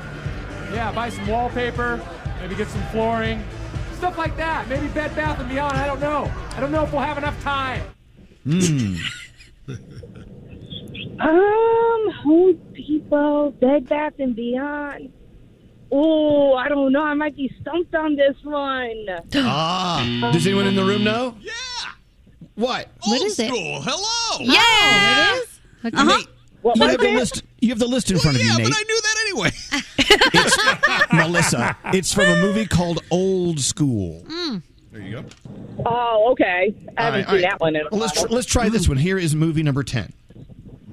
Yeah, 0.73 0.91
buy 0.93 1.11
some 1.11 1.27
wallpaper, 1.27 2.03
maybe 2.41 2.55
get 2.55 2.69
some 2.69 2.83
flooring, 2.87 3.45
stuff 3.97 4.17
like 4.17 4.37
that. 4.39 4.67
Maybe 4.69 4.89
Bed 4.89 5.15
Bath 5.15 5.39
and 5.41 5.49
Beyond. 5.49 5.77
I 5.77 5.87
don't 5.87 6.01
know. 6.01 6.33
I 6.53 6.61
don't 6.61 6.73
know 6.73 6.85
if 6.85 6.93
we'll 6.93 7.03
have 7.03 7.19
enough 7.19 7.41
time. 7.43 7.83
Hmm. 8.45 8.97
Um, 11.21 12.11
Home 12.25 12.61
Depot, 12.75 13.51
Bed 13.53 13.89
Bath 13.89 14.15
and 14.19 14.35
Beyond. 14.35 15.13
Oh, 15.93 16.55
I 16.55 16.69
don't 16.69 16.93
know. 16.93 17.03
I 17.03 17.15
might 17.15 17.37
be 17.37 17.55
stumped 17.61 17.95
on 17.95 18.17
this 18.17 18.37
one. 18.43 19.07
Ah, 19.35 20.31
does 20.33 20.47
anyone 20.47 20.67
in 20.67 20.75
the 20.75 20.85
room 20.85 21.05
know? 21.05 21.37
Yeah. 21.41 21.53
What? 22.57 22.89
What 23.05 23.23
is 23.23 23.39
it? 23.39 23.49
School. 23.49 23.81
Hello. 23.83 24.41
Yeah. 24.41 24.59
Oh, 24.61 25.35
it 25.37 25.43
is? 25.43 25.61
Okay. 25.87 25.97
Uh-huh. 26.03 26.23
What 26.63 26.77
you 26.77 26.83
was 26.83 26.91
have 26.91 27.01
the 27.01 27.07
it? 27.09 27.15
list. 27.15 27.43
You 27.61 27.69
have 27.71 27.79
the 27.79 27.87
list 27.87 28.11
in 28.11 28.19
front 28.19 28.37
of 28.37 28.43
you, 28.43 28.49
yeah, 28.51 28.57
Nate. 28.57 28.67
but 28.67 28.77
I 28.77 28.83
knew 28.83 29.01
that 29.03 29.17
anyway. 29.29 29.51
Melissa. 31.13 31.77
It's 31.93 32.13
from 32.13 32.25
a 32.25 32.37
movie 32.41 32.67
called 32.67 33.03
Old 33.11 33.61
School. 33.61 34.25
There 34.93 35.03
you 35.03 35.23
go. 35.23 35.25
Oh, 35.85 36.31
okay. 36.33 36.75
I 36.97 37.03
haven't 37.03 37.05
All 37.07 37.11
right, 37.11 37.15
seen 37.15 37.27
all 37.29 37.35
right. 37.35 37.43
that 37.43 37.61
one 37.61 37.77
in 37.77 37.83
a 37.83 37.89
Well, 37.91 38.01
let's 38.01 38.17
while. 38.19 38.27
tr- 38.29 38.33
let's 38.35 38.47
try 38.47 38.69
this 38.69 38.89
one. 38.89 38.97
Here 38.97 39.19
is 39.19 39.35
movie 39.37 39.63
number 39.63 39.83
ten. 39.83 40.13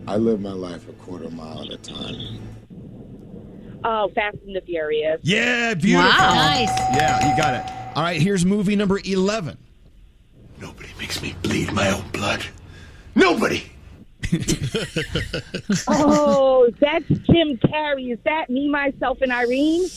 I 0.07 0.17
live 0.17 0.41
my 0.41 0.51
life 0.51 0.87
a 0.89 0.93
quarter 0.93 1.29
mile 1.29 1.61
at 1.63 1.69
a 1.71 1.77
time. 1.77 2.39
Oh, 3.83 4.09
Fast 4.15 4.37
and 4.45 4.55
the 4.55 4.61
Furious. 4.61 5.19
Yeah, 5.23 5.73
beautiful. 5.73 6.09
Wow. 6.09 6.33
Nice. 6.33 6.69
Yeah, 6.95 7.29
you 7.29 7.37
got 7.37 7.53
it. 7.55 7.95
All 7.95 8.03
right, 8.03 8.21
here's 8.21 8.45
movie 8.45 8.75
number 8.75 8.99
eleven. 9.03 9.57
Nobody 10.59 10.89
Makes 11.03 11.21
me 11.21 11.35
bleed 11.41 11.73
my 11.73 11.89
own 11.89 12.07
blood. 12.13 12.45
Nobody. 13.13 13.63
Oh, 15.87 16.69
that's 16.79 17.07
Jim 17.07 17.57
Carrey. 17.57 18.11
Is 18.13 18.19
that 18.25 18.49
me, 18.49 18.69
myself, 18.69 19.21
and 19.21 19.31
Irene? 19.31 19.87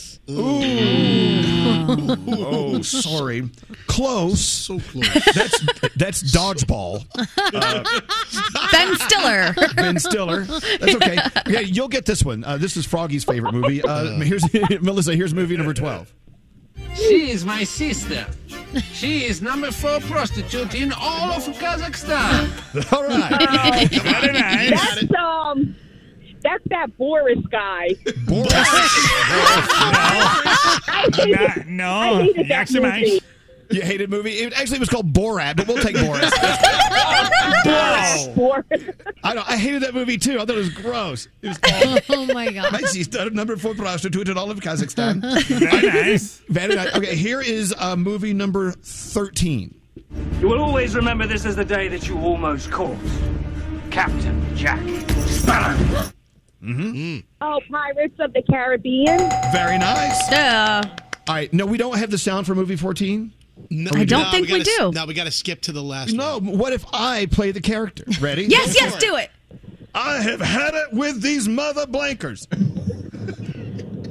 oh, 2.29 2.81
sorry. 2.81 3.49
Close. 3.87 4.39
So 4.41 4.79
close. 4.79 5.07
That's 5.33 5.59
that's 5.95 6.23
dodgeball. 6.35 7.05
Uh, 7.53 7.83
Ben 8.71 8.95
Stiller. 8.95 9.55
ben 9.75 9.99
Stiller. 9.99 10.41
That's 10.43 10.95
okay. 10.95 11.17
Okay, 11.47 11.63
you'll 11.63 11.87
get 11.87 12.05
this 12.05 12.23
one. 12.23 12.43
Uh, 12.43 12.57
this 12.57 12.77
is 12.77 12.85
Froggy's 12.85 13.23
favorite 13.23 13.53
movie. 13.53 13.81
Uh, 13.81 14.19
here's 14.19 14.43
Melissa. 14.81 15.15
Here's 15.15 15.33
movie 15.33 15.57
number 15.57 15.73
twelve. 15.73 16.13
She 16.97 17.31
is 17.31 17.45
my 17.45 17.63
sister. 17.63 18.25
She 18.91 19.25
is 19.25 19.41
number 19.41 19.71
four 19.71 19.99
prostitute 20.01 20.75
in 20.75 20.91
all 20.91 21.31
of 21.31 21.43
Kazakhstan. 21.43 22.91
All 22.91 23.03
right. 23.07 23.87
Very 23.89 24.33
nice. 24.33 24.71
That's 24.71 25.15
um, 25.15 25.75
that's 26.43 26.63
that 26.69 26.97
Boris 26.97 27.39
guy. 27.51 27.89
Boris. 28.25 28.51
I 30.89 31.09
hated, 31.13 31.67
no, 31.67 31.89
I 31.89 32.21
hated 32.23 32.47
that 32.49 32.71
movie. 32.71 33.21
You 33.69 33.81
hated 33.81 34.09
movie? 34.09 34.31
It 34.31 34.53
actually 34.53 34.77
it 34.77 34.81
was 34.81 34.89
called 34.89 35.13
Borat, 35.13 35.57
but 35.57 35.67
we'll 35.67 35.83
take 35.83 35.95
Boris. 35.95 36.31
Boris. 38.35 38.65
I 39.23 39.33
know. 39.33 39.43
I 39.47 39.57
hated 39.57 39.83
that 39.83 39.93
movie 39.93 40.17
too. 40.17 40.35
I 40.35 40.45
thought 40.45 40.51
it 40.51 40.55
was 40.55 40.69
gross. 40.69 41.27
It 41.41 41.49
was 41.49 42.01
Oh 42.09 42.25
my 42.27 42.51
god. 42.51 42.71
My 42.71 42.81
sister, 42.81 43.29
number 43.29 43.57
four 43.57 43.75
prostitute 43.75 44.29
in 44.29 44.37
all 44.37 44.51
of 44.51 44.59
Kazakhstan. 44.59 45.21
Very 45.59 45.87
nice. 45.87 46.41
Very 46.49 46.75
nice. 46.75 46.95
Okay, 46.95 47.15
here 47.15 47.41
is 47.41 47.73
uh, 47.77 47.95
movie 47.95 48.33
number 48.33 48.71
13. 48.71 49.73
You 50.39 50.47
will 50.47 50.61
always 50.61 50.95
remember 50.95 51.27
this 51.27 51.45
as 51.45 51.55
the 51.55 51.65
day 51.65 51.87
that 51.89 52.07
you 52.07 52.17
almost 52.19 52.71
caught 52.71 52.97
Captain 53.91 54.55
Jack 54.55 54.79
Sparrow. 55.27 55.75
Mm-hmm. 56.63 57.19
Oh, 57.41 57.59
Pirates 57.69 58.15
of 58.19 58.33
the 58.33 58.41
Caribbean. 58.43 59.17
Very 59.51 59.77
nice. 59.77 60.27
Duh. 60.29 60.83
All 61.27 61.35
right. 61.35 61.51
No, 61.53 61.65
we 61.65 61.77
don't 61.77 61.97
have 61.97 62.11
the 62.11 62.17
sound 62.17 62.47
for 62.47 62.55
movie 62.55 62.75
14. 62.75 63.31
No, 63.69 63.91
I 63.93 64.05
don't 64.05 64.23
no, 64.23 64.31
think 64.31 64.47
we 64.47 64.59
gotta, 64.59 64.71
do. 64.77 64.91
Now 64.93 65.05
we 65.05 65.13
got 65.13 65.25
to 65.25 65.31
skip 65.31 65.61
to 65.61 65.71
the 65.71 65.83
last 65.83 66.13
No, 66.13 66.39
what 66.39 66.73
if 66.73 66.85
I 66.93 67.25
play 67.27 67.51
the 67.51 67.61
character? 67.61 68.05
Ready? 68.21 68.45
Yes, 68.45 68.75
yes, 68.79 68.95
do 68.97 69.15
it. 69.15 69.29
I 69.93 70.21
have 70.21 70.41
had 70.41 70.73
it 70.73 70.93
with 70.93 71.21
these 71.21 71.47
mother 71.47 71.85
blankers. 71.85 72.47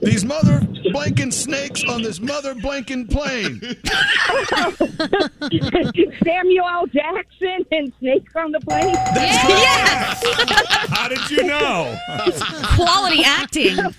These 0.06 0.24
mother 0.24 0.60
blanking 0.94 1.32
snakes 1.32 1.82
on 1.82 2.00
this 2.00 2.20
mother 2.20 2.54
blanking 2.54 3.10
plane. 3.10 3.60
Samuel 6.24 6.64
L. 6.64 6.86
Jackson 6.86 7.66
and 7.72 7.92
Snakes 7.98 8.32
on 8.36 8.52
the 8.52 8.60
Plane. 8.60 8.94
Yes. 8.94 10.22
How 10.90 11.08
did 11.08 11.28
you 11.28 11.42
know? 11.42 11.98
Quality 12.76 13.24
acting. 13.24 13.76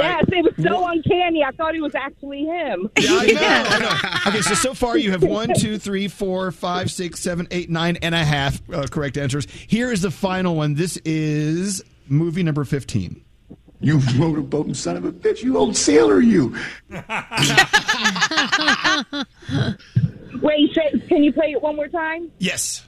Yes, 0.00 0.24
it 0.28 0.44
was 0.44 0.54
so 0.64 0.86
uncanny. 0.88 1.44
I 1.44 1.50
thought 1.50 1.74
it 1.74 1.82
was 1.82 1.94
actually 1.94 2.44
him. 2.44 2.88
Yeah, 2.98 3.10
I 3.10 3.26
know, 3.26 3.64
I 3.68 3.78
know. 3.78 4.30
Okay, 4.30 4.40
so 4.40 4.54
so 4.54 4.72
far 4.72 4.96
you 4.96 5.10
have 5.10 5.22
one, 5.22 5.50
two, 5.58 5.78
three, 5.78 6.08
four, 6.08 6.50
five, 6.52 6.90
six, 6.90 7.20
seven, 7.20 7.46
eight, 7.50 7.68
nine 7.68 7.98
and 8.00 8.14
a 8.14 8.24
half 8.24 8.62
uh, 8.72 8.86
correct 8.86 9.18
answers. 9.18 9.46
Here 9.66 9.92
is 9.92 10.00
the 10.02 10.10
final 10.10 10.54
one. 10.54 10.74
This 10.74 10.96
is 11.04 11.82
movie 12.08 12.42
number 12.42 12.64
fifteen. 12.64 13.22
You 13.82 13.96
motorboating 13.98 14.76
son 14.76 14.96
of 14.96 15.06
a 15.06 15.12
bitch. 15.12 15.42
You 15.42 15.56
old 15.56 15.74
sailor, 15.76 16.20
you. 16.20 16.54
Wait, 20.42 20.74
say, 20.74 21.00
can 21.08 21.24
you 21.24 21.32
play 21.32 21.52
it 21.52 21.62
one 21.62 21.76
more 21.76 21.88
time? 21.88 22.30
Yes. 22.38 22.84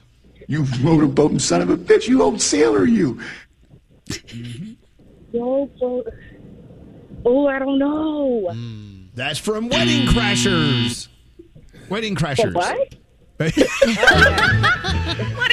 You 0.47 0.63
motorboating 0.63 1.41
son 1.41 1.61
of 1.61 1.71
a 1.71 1.77
bitch. 1.77 2.07
You 2.07 2.21
old 2.21 2.39
sailor, 2.41 2.85
you. 2.85 3.19
No, 5.33 5.67
so, 5.79 6.03
oh, 7.25 7.47
I 7.47 7.57
don't 7.57 7.79
know. 7.79 8.49
Mm. 8.51 9.07
That's 9.15 9.39
from 9.39 9.69
Wedding 9.69 10.07
Crashers. 10.07 11.07
Wedding 11.89 12.15
Crashers. 12.15 12.53
what? 12.53 12.95
Wedding 13.39 13.51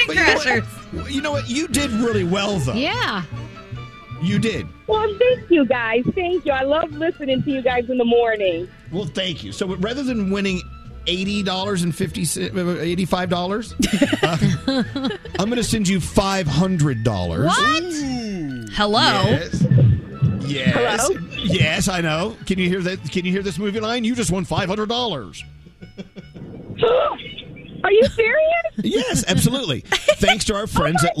Crashers. 0.07 0.67
you 0.93 0.93
know 0.93 1.01
what? 1.01 1.11
You 1.11 1.21
know 1.21 1.31
what? 1.31 1.49
You 1.49 1.67
did 1.67 1.89
really 1.91 2.23
well, 2.23 2.57
though. 2.59 2.73
Yeah. 2.73 3.23
You 4.21 4.37
did. 4.39 4.67
Well, 4.87 5.07
thank 5.17 5.49
you 5.49 5.65
guys. 5.65 6.03
Thank 6.13 6.45
you. 6.45 6.51
I 6.51 6.63
love 6.63 6.91
listening 6.91 7.41
to 7.43 7.51
you 7.51 7.61
guys 7.61 7.89
in 7.89 7.97
the 7.97 8.05
morning. 8.05 8.67
Well, 8.91 9.05
thank 9.05 9.43
you. 9.43 9.51
So 9.51 9.75
rather 9.75 10.03
than 10.03 10.29
winning 10.29 10.61
eighty 11.07 11.41
dollars 11.41 11.81
and 11.81 11.95
fifty 11.95 12.21
eighty-five 12.21 13.29
dollars, 13.29 13.73
uh, 14.21 14.37
I'm 15.39 15.49
going 15.49 15.55
to 15.55 15.63
send 15.63 15.87
you 15.87 15.99
five 15.99 16.45
hundred 16.45 17.03
dollars. 17.03 17.47
What? 17.47 17.83
Hello. 18.73 19.23
Yes. 19.23 19.65
Yes. 20.41 21.07
Hello? 21.07 21.19
Yes, 21.43 21.87
I 21.87 22.01
know. 22.01 22.37
Can 22.45 22.59
you 22.59 22.69
hear 22.69 22.81
that? 22.81 23.11
Can 23.11 23.25
you 23.25 23.31
hear 23.31 23.41
this 23.41 23.57
movie 23.57 23.79
line? 23.79 24.03
You 24.03 24.15
just 24.15 24.31
won 24.31 24.45
five 24.45 24.69
hundred 24.69 24.89
dollars. 24.89 25.43
Are 27.83 27.91
you 27.91 28.05
serious? 28.07 28.61
Yes, 28.77 29.23
absolutely. 29.27 29.81
Thanks 29.81 30.45
to 30.45 30.55
our 30.55 30.63
oh 30.63 30.67
friends 30.67 31.03
at. 31.03 31.15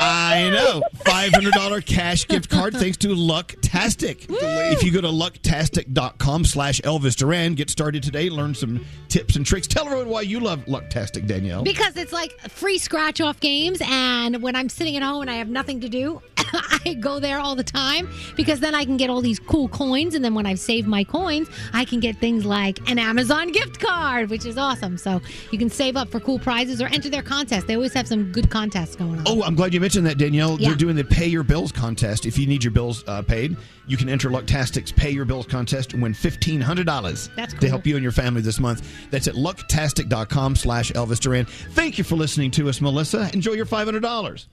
I 0.00 0.48
know. 0.50 0.82
$500 1.04 1.84
cash 1.86 2.26
gift 2.28 2.48
card 2.50 2.74
thanks 2.74 2.96
to 2.98 3.08
Lucktastic. 3.08 4.26
If 4.28 4.82
you 4.82 4.92
go 4.92 5.00
to 5.00 5.08
lucktastic.com 5.08 6.44
slash 6.44 6.80
Elvis 6.82 7.16
Duran, 7.16 7.54
get 7.54 7.70
started 7.70 8.02
today, 8.02 8.30
learn 8.30 8.54
some 8.54 8.84
tips 9.08 9.36
and 9.36 9.44
tricks. 9.44 9.66
Tell 9.66 9.86
everyone 9.86 10.08
why 10.08 10.20
you 10.22 10.40
love 10.40 10.64
Lucktastic, 10.66 11.26
Danielle. 11.26 11.62
Because 11.62 11.96
it's 11.96 12.12
like 12.12 12.38
free 12.50 12.78
scratch 12.78 13.20
off 13.20 13.40
games, 13.40 13.80
and 13.82 14.42
when 14.42 14.54
I'm 14.54 14.68
sitting 14.68 14.96
at 14.96 15.02
home 15.02 15.22
and 15.22 15.30
I 15.30 15.34
have 15.34 15.48
nothing 15.48 15.80
to 15.80 15.88
do, 15.88 16.22
I 16.84 16.94
go 16.94 17.18
there 17.18 17.38
all 17.40 17.54
the 17.54 17.64
time 17.64 18.08
because 18.36 18.60
then 18.60 18.74
I 18.74 18.84
can 18.84 18.96
get 18.96 19.10
all 19.10 19.20
these 19.20 19.38
cool 19.38 19.68
coins. 19.68 20.14
And 20.14 20.24
then 20.24 20.34
when 20.34 20.46
I've 20.46 20.60
saved 20.60 20.86
my 20.86 21.04
coins, 21.04 21.48
I 21.72 21.84
can 21.84 22.00
get 22.00 22.16
things 22.18 22.44
like 22.44 22.88
an 22.90 22.98
Amazon 22.98 23.52
gift 23.52 23.80
card, 23.80 24.30
which 24.30 24.46
is 24.46 24.56
awesome. 24.56 24.96
So 24.98 25.20
you 25.50 25.58
can 25.58 25.70
save 25.70 25.87
up 25.96 26.08
for 26.08 26.20
cool 26.20 26.38
prizes 26.38 26.80
or 26.82 26.86
enter 26.88 27.08
their 27.08 27.22
contest. 27.22 27.66
They 27.66 27.74
always 27.74 27.92
have 27.94 28.06
some 28.08 28.32
good 28.32 28.50
contests 28.50 28.96
going 28.96 29.18
on. 29.18 29.24
Oh, 29.26 29.42
I'm 29.42 29.54
glad 29.54 29.72
you 29.74 29.80
mentioned 29.80 30.06
that, 30.06 30.18
Danielle. 30.18 30.58
Yeah. 30.60 30.68
They're 30.68 30.76
doing 30.76 30.96
the 30.96 31.04
Pay 31.04 31.26
Your 31.28 31.42
Bills 31.42 31.72
contest. 31.72 32.26
If 32.26 32.38
you 32.38 32.46
need 32.46 32.62
your 32.64 32.70
bills 32.72 33.02
uh, 33.06 33.22
paid, 33.22 33.56
you 33.86 33.96
can 33.96 34.08
enter 34.08 34.28
Lucktastic's 34.28 34.92
Pay 34.92 35.10
Your 35.10 35.24
Bills 35.24 35.46
contest 35.46 35.92
and 35.92 36.02
win 36.02 36.12
$1,500 36.14 37.34
That's 37.36 37.54
to 37.54 37.68
help 37.68 37.86
you 37.86 37.96
and 37.96 38.02
your 38.02 38.12
family 38.12 38.40
this 38.40 38.60
month. 38.60 39.10
That's 39.10 39.28
at 39.28 39.34
lucktastic.com 39.34 40.56
slash 40.56 40.92
Elvis 40.92 41.20
Duran. 41.20 41.46
Thank 41.46 41.98
you 41.98 42.04
for 42.04 42.16
listening 42.16 42.50
to 42.52 42.68
us, 42.68 42.80
Melissa. 42.80 43.30
Enjoy 43.32 43.52
your 43.52 43.66
$500. 43.66 44.46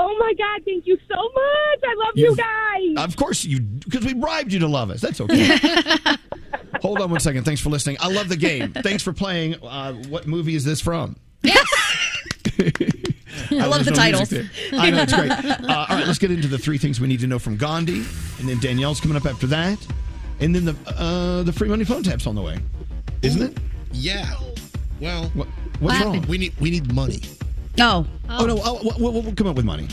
Oh 0.00 0.16
my 0.20 0.32
God! 0.38 0.62
Thank 0.64 0.86
you 0.86 0.96
so 1.08 1.16
much. 1.16 1.80
I 1.82 1.94
love 1.98 2.12
you 2.14 2.26
You've- 2.26 2.40
guys. 2.96 3.04
Of 3.04 3.16
course 3.16 3.44
you, 3.44 3.58
because 3.60 4.04
we 4.04 4.14
bribed 4.14 4.52
you 4.52 4.60
to 4.60 4.68
love 4.68 4.90
us. 4.90 5.00
That's 5.00 5.20
okay. 5.20 5.58
Hold 6.82 7.00
on 7.00 7.10
one 7.10 7.20
second. 7.20 7.44
Thanks 7.44 7.60
for 7.60 7.70
listening. 7.70 7.96
I 8.00 8.10
love 8.10 8.28
the 8.28 8.36
game. 8.36 8.72
Thanks 8.72 9.02
for 9.02 9.12
playing. 9.12 9.54
Uh, 9.62 9.94
what 10.08 10.26
movie 10.26 10.54
is 10.54 10.64
this 10.64 10.80
from? 10.80 11.16
I 13.50 13.64
love 13.66 13.84
the 13.84 13.90
there's 13.90 13.90
no 13.90 13.92
titles. 13.94 14.32
I 14.72 14.90
know 14.90 15.02
it's 15.02 15.12
great. 15.14 15.30
Uh, 15.30 15.86
all 15.88 15.96
right, 15.96 16.06
let's 16.06 16.18
get 16.18 16.30
into 16.30 16.48
the 16.48 16.58
three 16.58 16.78
things 16.78 17.00
we 17.00 17.08
need 17.08 17.20
to 17.20 17.26
know 17.26 17.38
from 17.38 17.56
Gandhi, 17.56 18.04
and 18.38 18.48
then 18.48 18.58
Danielle's 18.60 19.00
coming 19.00 19.16
up 19.16 19.26
after 19.26 19.46
that, 19.48 19.78
and 20.40 20.54
then 20.54 20.64
the 20.64 20.76
uh, 20.96 21.42
the 21.42 21.52
free 21.52 21.68
money 21.68 21.84
phone 21.84 22.02
tap's 22.02 22.26
on 22.26 22.34
the 22.34 22.42
way, 22.42 22.58
isn't 23.22 23.42
it? 23.42 23.58
Yeah. 23.92 24.34
Well, 25.00 25.32
What's 25.80 26.00
wrong? 26.04 26.26
We 26.26 26.38
need 26.38 26.54
we 26.60 26.70
need 26.70 26.92
money. 26.92 27.20
No. 27.76 28.06
Oh, 28.28 28.44
no. 28.44 28.60
Oh, 28.62 28.80
we'll, 28.98 29.12
we'll, 29.12 29.22
we'll 29.22 29.34
come 29.34 29.46
up 29.46 29.54
with 29.56 29.64
money. 29.64 29.86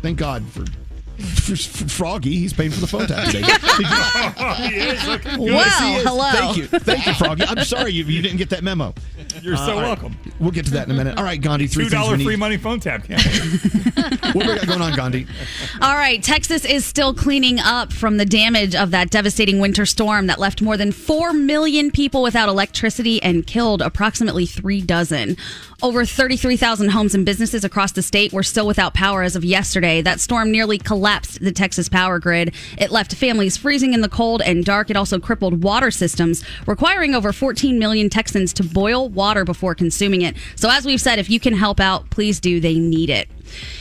Thank 0.00 0.16
God 0.18 0.46
for, 0.46 0.60
for, 0.60 0.64
for 0.64 0.87
Froggy. 1.88 2.36
He's 2.36 2.52
paying 2.52 2.70
for 2.70 2.80
the 2.80 2.86
phone 2.86 3.06
tap 3.06 3.26
today. 3.30 3.42
He 4.68 4.76
is. 4.76 5.04
Well, 5.38 5.42
Yes, 5.48 6.02
hello. 6.04 6.30
Thank 6.32 6.56
you. 6.56 6.66
Thank 6.66 7.06
you, 7.06 7.14
Froggy. 7.14 7.44
I'm 7.44 7.64
sorry 7.64 7.92
you, 7.92 8.04
you 8.04 8.22
didn't 8.22 8.38
get 8.38 8.50
that 8.50 8.62
memo. 8.62 8.94
You're 9.42 9.56
so 9.56 9.62
uh, 9.62 9.66
all 9.68 9.74
right. 9.76 9.82
welcome. 9.86 10.16
We'll 10.38 10.50
get 10.52 10.64
to 10.66 10.70
that 10.72 10.86
in 10.88 10.94
a 10.94 10.96
minute. 10.96 11.18
All 11.18 11.24
right, 11.24 11.40
Gandhi. 11.40 11.66
Three 11.66 11.84
Two 11.84 11.90
things 11.90 12.00
we 12.00 12.04
dollar 12.06 12.16
need. 12.16 12.24
free 12.24 12.36
money 12.36 12.56
phone 12.56 12.80
tap. 12.80 13.08
What 13.08 14.46
we 14.46 14.54
got 14.56 14.66
going 14.66 14.82
on, 14.82 14.94
Gandhi? 14.94 15.26
All 15.80 15.94
right, 15.94 16.22
Texas 16.22 16.64
is 16.64 16.84
still 16.84 17.14
cleaning 17.14 17.58
up 17.60 17.92
from 17.92 18.16
the 18.18 18.26
damage 18.26 18.74
of 18.74 18.90
that 18.92 19.10
devastating 19.10 19.58
winter 19.58 19.86
storm 19.86 20.26
that 20.28 20.38
left 20.38 20.62
more 20.62 20.76
than 20.76 20.92
4 20.92 21.32
million 21.32 21.90
people 21.90 22.22
without 22.22 22.48
electricity 22.48 23.22
and 23.22 23.46
killed 23.46 23.82
approximately 23.82 24.46
three 24.46 24.80
dozen. 24.80 25.36
Over 25.80 26.04
33,000 26.04 26.90
homes 26.90 27.14
and 27.14 27.24
businesses 27.24 27.62
across 27.64 27.92
the 27.92 28.02
state 28.02 28.32
were 28.32 28.42
still 28.42 28.66
without 28.66 28.94
power 28.94 29.22
as 29.22 29.36
of 29.36 29.44
yesterday. 29.44 30.02
That 30.02 30.20
storm 30.20 30.50
nearly 30.50 30.78
collapsed 30.78 31.07
the 31.40 31.52
Texas 31.52 31.88
power 31.88 32.18
grid. 32.18 32.54
It 32.76 32.90
left 32.90 33.14
families 33.14 33.56
freezing 33.56 33.94
in 33.94 34.00
the 34.02 34.08
cold 34.08 34.42
and 34.42 34.64
dark. 34.64 34.90
It 34.90 34.96
also 34.96 35.18
crippled 35.18 35.62
water 35.62 35.90
systems, 35.90 36.44
requiring 36.66 37.14
over 37.14 37.32
14 37.32 37.78
million 37.78 38.10
Texans 38.10 38.52
to 38.54 38.62
boil 38.62 39.08
water 39.08 39.44
before 39.44 39.74
consuming 39.74 40.22
it. 40.22 40.36
So, 40.56 40.68
as 40.70 40.84
we've 40.84 41.00
said, 41.00 41.18
if 41.18 41.30
you 41.30 41.40
can 41.40 41.54
help 41.54 41.80
out, 41.80 42.10
please 42.10 42.40
do. 42.40 42.60
They 42.60 42.78
need 42.78 43.10
it. 43.10 43.28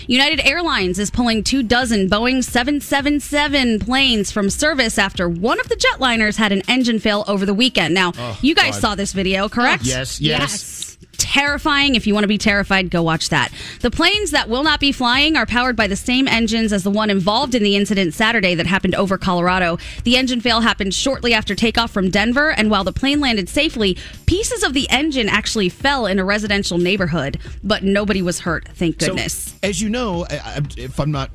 United 0.07 0.39
Airlines 0.47 0.97
is 0.97 1.09
pulling 1.11 1.43
two 1.43 1.61
dozen 1.61 2.09
Boeing 2.09 2.41
777 2.41 3.79
planes 3.81 4.31
from 4.31 4.49
service 4.49 4.97
after 4.97 5.27
one 5.27 5.59
of 5.59 5.67
the 5.67 5.75
jetliners 5.75 6.37
had 6.37 6.53
an 6.53 6.61
engine 6.69 6.99
fail 6.99 7.25
over 7.27 7.45
the 7.45 7.53
weekend. 7.53 7.93
Now, 7.93 8.13
Oh, 8.17 8.37
you 8.41 8.55
guys 8.55 8.75
God. 8.75 8.81
saw 8.81 8.95
this 8.95 9.11
video, 9.11 9.49
correct? 9.49 9.83
Yes, 9.83 10.21
yes. 10.21 10.76
Terrifying. 11.17 11.95
If 11.95 12.07
you 12.07 12.13
want 12.13 12.23
to 12.23 12.27
be 12.27 12.37
terrified, 12.37 12.89
go 12.89 13.03
watch 13.03 13.29
that. 13.29 13.51
The 13.81 13.91
planes 13.91 14.31
that 14.31 14.49
will 14.49 14.63
not 14.63 14.79
be 14.79 14.91
flying 14.91 15.35
are 15.35 15.45
powered 15.45 15.75
by 15.75 15.87
the 15.87 15.95
same 15.95 16.27
engines 16.27 16.71
as 16.71 16.83
the 16.83 16.91
one 16.91 17.09
involved 17.09 17.53
in 17.53 17.63
the 17.63 17.75
incident 17.75 18.13
Saturday 18.13 18.55
that 18.55 18.65
happened 18.65 18.95
over 18.95 19.17
Colorado. 19.17 19.77
The 20.03 20.15
engine 20.15 20.41
fail 20.41 20.61
happened 20.61 20.93
shortly 20.93 21.33
after 21.33 21.53
takeoff 21.53 21.91
from 21.91 22.09
Denver, 22.09 22.51
and 22.51 22.71
while 22.71 22.83
the 22.83 22.93
plane 22.93 23.19
landed 23.19 23.49
safely, 23.49 23.97
pieces 24.25 24.63
of 24.63 24.73
the 24.73 24.89
engine 24.89 25.27
actually 25.27 25.69
fell 25.69 26.05
in 26.05 26.17
a 26.17 26.25
residential 26.25 26.77
neighborhood, 26.77 27.39
but 27.63 27.83
nobody 27.83 28.21
was 28.21 28.39
hurt, 28.39 28.67
thank 28.69 28.97
goodness. 28.97 29.33
So, 29.33 29.55
as 29.63 29.81
you 29.81 29.89
know, 29.89 30.25
if 30.29 30.99
I'm 30.99 31.11
not 31.11 31.31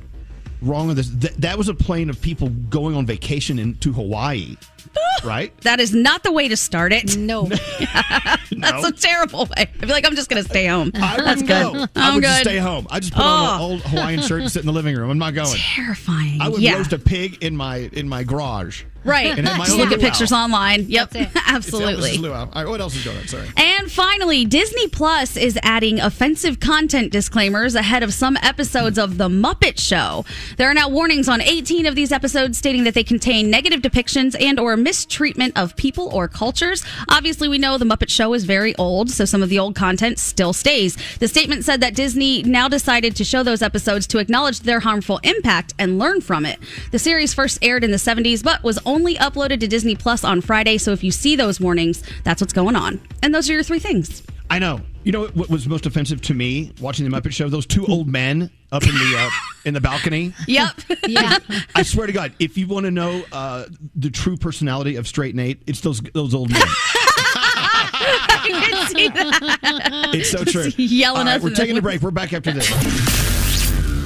wrong 0.61 0.89
on 0.89 0.95
this, 0.95 1.09
that 1.09 1.57
was 1.57 1.67
a 1.67 1.73
plane 1.73 2.09
of 2.09 2.21
people 2.21 2.49
going 2.69 2.95
on 2.95 3.05
vacation 3.05 3.59
into 3.59 3.91
Hawaii, 3.91 4.55
right? 5.23 5.55
That 5.61 5.79
is 5.79 5.93
not 5.93 6.23
the 6.23 6.31
way 6.31 6.47
to 6.47 6.57
start 6.57 6.93
it. 6.93 7.15
No. 7.17 7.43
That's 8.51 8.85
a 8.85 8.91
terrible 8.91 9.45
way. 9.45 9.51
I 9.57 9.65
feel 9.65 9.89
like 9.89 10.05
I'm 10.05 10.15
just 10.15 10.29
going 10.29 10.43
to 10.43 10.49
stay 10.49 10.67
home. 10.67 10.91
I 10.95 11.17
That's 11.17 11.41
good. 11.41 11.47
go. 11.47 11.79
I 11.95 12.07
I'm 12.09 12.15
would 12.15 12.21
good. 12.23 12.27
just 12.29 12.41
stay 12.41 12.57
home. 12.57 12.87
I 12.89 12.99
just 12.99 13.13
put 13.13 13.23
on 13.23 13.55
an 13.55 13.61
Oh. 13.61 13.63
old 13.63 13.81
Hawaiian 13.81 14.21
shirt 14.21 14.41
and 14.41 14.51
sit 14.51 14.61
in 14.61 14.67
the 14.67 14.73
living 14.73 14.95
room. 14.95 15.09
I'm 15.09 15.17
not 15.17 15.33
going. 15.33 15.55
Terrifying. 15.55 16.41
I 16.41 16.49
would 16.49 16.61
yeah. 16.61 16.75
roast 16.77 16.93
a 16.93 16.99
pig 16.99 17.43
in 17.43 17.55
my 17.55 17.89
in 17.93 18.07
my 18.07 18.23
garage. 18.23 18.83
Right. 19.05 19.37
And 19.37 19.45
have 19.45 19.57
my 19.57 19.65
Just 19.65 19.77
look 19.77 19.91
at 19.91 19.99
pictures 19.99 20.31
online. 20.31 20.85
Yep. 20.87 21.13
It's 21.23 21.33
Elvis's 21.33 21.41
Absolutely. 21.73 22.17
luau. 22.17 22.45
All 22.45 22.63
right, 22.63 22.67
what 22.67 22.79
else 22.79 22.95
is 22.95 23.03
going 23.03 23.17
on? 23.17 23.27
Sorry. 23.27 23.47
And 23.57 23.91
finally, 23.91 24.45
Disney 24.45 24.87
Plus 24.87 25.35
is 25.35 25.59
adding 25.61 25.99
offensive 25.99 26.59
content 26.61 27.11
disclaimers 27.11 27.75
ahead 27.75 28.01
of 28.01 28.13
some 28.13 28.37
episodes 28.37 28.97
of 28.97 29.17
The 29.17 29.27
Muppet 29.27 29.77
Show. 29.77 30.23
There 30.57 30.69
are 30.69 30.73
now 30.73 30.87
warnings 30.89 31.27
on 31.27 31.41
18 31.41 31.85
of 31.85 31.95
these 31.95 32.11
episodes 32.13 32.57
stating 32.57 32.85
that 32.85 32.93
they 32.93 33.03
contain 33.03 33.49
negative 33.49 33.81
depictions 33.81 34.35
and 34.39 34.57
or 34.59 34.72
mistreatment 34.77 35.57
of 35.57 35.75
people 35.75 36.09
or 36.13 36.27
cultures. 36.27 36.83
Obviously, 37.09 37.47
we 37.47 37.57
know 37.57 37.77
The 37.77 37.85
Muppet 37.85 38.09
Show 38.09 38.33
is 38.33 38.45
very 38.45 38.75
old, 38.75 39.09
so 39.09 39.25
some 39.25 39.43
of 39.43 39.49
the 39.49 39.59
old 39.59 39.75
content 39.75 40.19
still 40.19 40.53
stays. 40.53 40.97
The 41.17 41.27
statement 41.27 41.65
said 41.65 41.81
that 41.81 41.95
Disney 41.95 42.43
now 42.43 42.67
decided 42.67 43.15
to 43.15 43.23
show 43.23 43.43
those 43.43 43.61
episodes 43.61 44.07
to 44.07 44.19
acknowledge 44.19 44.61
their 44.61 44.79
harmful 44.79 45.19
impact 45.23 45.73
and 45.79 45.99
learn 45.99 46.21
from 46.21 46.45
it. 46.45 46.59
The 46.91 46.99
series 46.99 47.33
first 47.33 47.59
aired 47.61 47.83
in 47.83 47.91
the 47.91 47.97
70s 47.97 48.43
but 48.43 48.63
was 48.63 48.79
only 48.85 49.15
uploaded 49.15 49.59
to 49.59 49.67
Disney 49.67 49.95
Plus 49.95 50.23
on 50.23 50.41
Friday, 50.41 50.77
so 50.77 50.91
if 50.91 51.03
you 51.03 51.11
see 51.11 51.35
those 51.35 51.59
warnings, 51.59 52.03
that's 52.23 52.41
what's 52.41 52.53
going 52.53 52.75
on. 52.75 52.99
And 53.21 53.33
those 53.33 53.49
are 53.49 53.53
your 53.53 53.63
three 53.63 53.79
things. 53.79 54.23
I 54.49 54.59
know. 54.59 54.81
You 55.03 55.11
know 55.11 55.27
what 55.27 55.49
was 55.49 55.67
most 55.67 55.85
offensive 55.85 56.21
to 56.21 56.33
me 56.33 56.71
watching 56.79 57.09
the 57.09 57.15
Muppet 57.15 57.33
Show? 57.33 57.49
Those 57.49 57.65
two 57.65 57.85
old 57.87 58.07
men 58.07 58.49
up 58.71 58.83
in 58.83 58.93
the 58.93 59.15
uh, 59.17 59.29
in 59.65 59.73
the 59.73 59.81
balcony. 59.81 60.33
Yep. 60.47 60.69
Yeah. 61.07 61.37
I 61.75 61.83
swear 61.83 62.07
to 62.07 62.13
God, 62.13 62.33
if 62.39 62.57
you 62.57 62.65
want 62.65 62.85
to 62.85 62.91
know 62.91 63.23
uh, 63.33 63.65
the 63.95 64.09
true 64.09 64.37
personality 64.37 64.95
of 64.95 65.05
Straight 65.05 65.35
Nate, 65.35 65.61
it's 65.67 65.81
those 65.81 65.99
those 66.13 66.33
old 66.33 66.49
men. 66.49 66.61
I 66.65 68.47
can 68.47 68.87
see 68.87 69.09
that. 69.09 70.11
It's 70.13 70.31
so 70.31 70.45
true. 70.45 70.71
Yelling 70.77 71.27
right, 71.27 71.35
us. 71.35 71.43
We're 71.43 71.49
taking 71.49 71.77
a 71.77 71.81
break. 71.81 72.01
We're 72.01 72.11
back 72.11 72.31
after 72.31 72.53
this. 72.53 72.69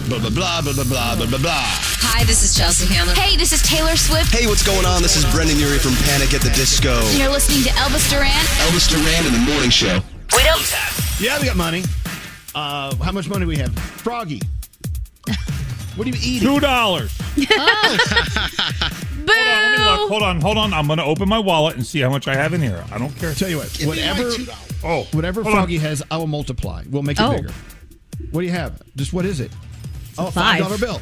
Blah 0.10 0.20
blah 0.20 0.30
blah 0.30 0.62
blah 0.62 0.74
blah 0.74 0.84
blah 0.84 1.26
blah 1.28 1.38
blah. 1.38 1.64
Hi, 2.02 2.24
this 2.24 2.44
is 2.44 2.56
Chelsea 2.58 2.92
Handler. 2.92 3.14
Hey, 3.14 3.38
this 3.38 3.52
is 3.52 3.62
Taylor 3.62 3.96
Swift. 3.96 4.34
Hey, 4.34 4.48
what's 4.48 4.66
going 4.66 4.86
on? 4.86 5.04
This 5.04 5.16
is 5.16 5.26
Brendon 5.32 5.60
Urie 5.60 5.78
from 5.78 5.94
Panic 6.08 6.34
at 6.34 6.42
the 6.42 6.50
Disco. 6.50 7.06
You're 7.14 7.30
listening 7.30 7.64
to 7.64 7.70
Elvis 7.78 8.10
Duran. 8.10 8.32
Elvis 8.66 8.90
Duran 8.90 9.26
in 9.28 9.34
the 9.34 9.52
Morning 9.52 9.70
Show. 9.70 10.02
We 10.36 10.44
don't. 10.44 10.62
Yeah, 11.20 11.40
we 11.40 11.46
got 11.46 11.56
money. 11.58 11.84
Uh, 12.56 12.96
how 12.98 13.12
much 13.12 13.28
money 13.30 13.46
we 13.46 13.58
have? 13.58 13.74
Froggy. 13.78 14.42
What 15.96 16.06
are 16.08 16.10
you 16.12 16.18
eating? 16.22 16.48
Two 16.48 16.60
dollars. 16.60 17.16
Boo! 17.36 17.46
Let 19.34 19.72
me 19.80 19.84
look. 19.84 20.10
Hold 20.10 20.22
on, 20.24 20.40
hold 20.42 20.58
on. 20.58 20.74
I'm 20.74 20.86
going 20.88 21.00
to 21.00 21.04
open 21.06 21.28
my 21.28 21.40
wallet 21.40 21.76
and 21.76 21.86
see 21.86 22.00
how 22.02 22.10
much 22.10 22.28
I 22.28 22.36
have 22.36 22.54
in 22.54 22.62
here. 22.62 22.84
I 22.92 22.98
don't 22.98 23.16
care. 23.18 23.34
Tell 23.34 23.50
you 23.50 23.58
what, 23.58 23.72
Give 23.74 23.82
me 23.90 23.96
my 24.02 24.12
whatever, 24.14 24.30
$2. 24.32 24.82
Oh, 24.84 25.08
whatever 25.12 25.42
hold 25.44 25.56
on. 25.56 25.62
Froggy 25.64 25.78
has, 25.80 26.04
I 26.12 26.18
will 26.18 26.28
multiply. 26.28 26.84
We'll 26.90 27.02
make 27.04 27.20
it 27.20 27.24
Oh. 27.24 27.36
bigger. 27.36 27.52
What 28.32 28.42
do 28.42 28.46
you 28.48 28.52
have? 28.54 28.82
Just 28.96 29.12
what 29.14 29.26
is 29.26 29.40
it? 29.40 29.52
Oh, 30.18 30.28
a 30.28 30.32
five. 30.32 30.60
five 30.60 30.60
dollar 30.60 30.78
bill. 30.78 31.02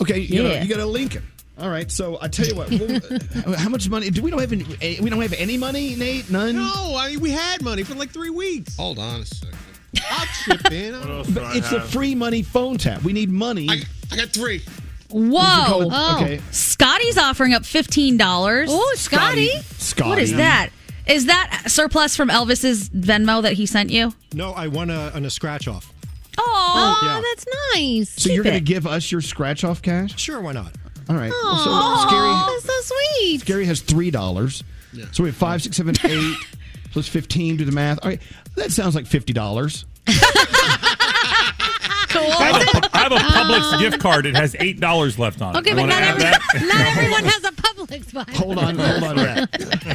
Okay, 0.00 0.18
you 0.20 0.42
got 0.42 0.48
Yeah. 0.50 0.60
a, 0.60 0.62
you 0.64 0.68
got 0.68 0.80
a 0.80 0.86
Lincoln. 0.86 1.24
All 1.60 1.68
right, 1.70 1.90
so 1.90 2.18
I 2.20 2.28
tell 2.28 2.46
you 2.46 2.54
what, 2.54 2.70
we'll- 2.70 3.54
how 3.58 3.68
much 3.68 3.88
money? 3.88 4.10
Do 4.10 4.22
we 4.22 4.30
don't 4.30 4.40
have 4.40 4.52
any? 4.52 4.64
eh, 4.80 4.96
We 5.02 5.10
don't 5.10 5.20
have 5.20 5.34
any 5.34 5.56
money, 5.58 5.94
Nate. 5.94 6.30
None. 6.30 6.56
No, 6.56 6.96
I 6.96 7.08
mean 7.10 7.20
we 7.20 7.30
had 7.30 7.62
money 7.62 7.82
for 7.82 7.94
like 7.94 8.10
three 8.10 8.30
weeks. 8.30 8.76
Hold 8.76 8.98
on 8.98 9.20
a 9.20 9.26
second. 9.26 9.58
I'll 10.10 10.26
chip 10.44 10.70
in. 10.72 10.98
What 10.98 11.10
else 11.10 11.26
do 11.26 11.34
But 11.34 11.42
I 11.44 11.56
it's 11.56 11.72
a 11.72 11.80
free 11.80 12.14
money 12.14 12.42
phone 12.42 12.78
tap. 12.78 13.02
We 13.02 13.12
need 13.12 13.28
money. 13.30 13.66
I, 13.68 13.82
I 14.12 14.16
got 14.16 14.28
three. 14.28 14.62
Whoa. 15.10 15.40
Oh. 15.42 16.18
Okay, 16.22 16.40
Scotty's 16.52 17.18
offering 17.18 17.52
up 17.52 17.62
$15. 17.62 18.66
Oh, 18.68 18.94
Scotty. 18.96 19.50
Scotty. 19.78 20.08
What 20.08 20.18
is 20.20 20.32
that? 20.36 20.70
Is 21.08 21.26
that 21.26 21.64
surplus 21.66 22.16
from 22.16 22.28
Elvis's 22.28 22.88
Venmo 22.90 23.42
that 23.42 23.54
he 23.54 23.66
sent 23.66 23.90
you? 23.90 24.14
No, 24.32 24.52
I 24.52 24.68
won 24.68 24.90
a, 24.90 25.10
on 25.12 25.24
a 25.24 25.30
scratch 25.30 25.66
off. 25.66 25.92
Oh, 26.38 26.44
Oh, 26.72 27.00
Yeah. 27.02 27.20
that's 27.20 27.46
nice. 27.74 28.10
So 28.22 28.30
you're 28.32 28.44
going 28.44 28.54
to 28.54 28.60
give 28.60 28.86
us 28.86 29.10
your 29.10 29.20
scratch 29.20 29.64
off 29.64 29.82
cash? 29.82 30.16
Sure, 30.16 30.40
why 30.40 30.52
not? 30.52 30.72
All 31.08 31.16
right. 31.16 31.30
Well, 31.30 31.40
Oh, 31.42 32.02
so 32.04 32.08
Scary, 32.08 32.54
that's 32.68 32.88
so 32.88 32.94
sweet. 33.18 33.40
Scary 33.40 33.64
has 33.66 33.80
three 33.80 34.10
dollars. 34.10 34.62
So 35.12 35.22
we 35.22 35.28
have 35.28 35.36
five, 35.36 35.62
six, 35.62 35.76
seven, 35.76 35.94
eight 36.04 36.36
plus 36.92 37.06
fifteen. 37.08 37.56
Do 37.56 37.64
the 37.64 37.72
math. 37.72 37.98
All 38.02 38.10
right, 38.10 38.20
that 38.56 38.72
sounds 38.72 38.94
like 38.94 39.06
fifty 39.06 39.32
dollars. 39.32 39.84
Cool. 42.10 42.22
I 42.22 42.50
have, 42.50 42.62
a, 42.84 42.96
I 42.96 42.98
have 43.02 43.12
a 43.12 43.16
Publix 43.16 43.72
uh. 43.74 43.78
gift 43.78 44.00
card. 44.00 44.26
It 44.26 44.34
has 44.34 44.56
eight 44.58 44.80
dollars 44.80 45.16
left 45.16 45.40
on 45.42 45.54
it. 45.54 45.60
Okay, 45.60 45.70
You 45.70 45.76
but 45.76 45.86
not, 45.86 46.02
every, 46.02 46.24
not 46.66 46.80
everyone 46.88 47.24
has 47.24 47.44
a 47.44 47.52
Publix 47.52 48.12
buy. 48.12 48.24
Hold 48.36 48.58
on, 48.58 48.76
hold 48.76 49.04
on 49.04 49.16
to. 49.16 49.48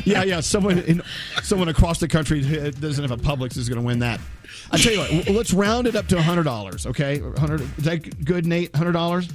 Yeah, 0.05 0.23
yeah. 0.23 0.39
Someone 0.39 0.79
in 0.79 1.01
someone 1.43 1.67
across 1.67 1.99
the 1.99 2.07
country 2.07 2.41
who 2.41 2.71
doesn't 2.71 3.03
have 3.03 3.11
a 3.11 3.21
Publix 3.21 3.57
is 3.57 3.67
going 3.67 3.81
to 3.81 3.85
win 3.85 3.99
that. 3.99 4.21
I 4.71 4.77
tell 4.77 4.93
you 4.93 4.99
what. 4.99 5.27
Let's 5.29 5.53
round 5.53 5.87
it 5.87 5.95
up 5.97 6.07
to 6.07 6.21
hundred 6.21 6.43
dollars. 6.43 6.85
Okay, 6.87 7.19
hundred. 7.37 7.61
Is 7.77 7.83
that 7.83 8.23
good, 8.23 8.45
Nate? 8.45 8.73
Hundred 8.73 8.93
dollars. 8.93 9.27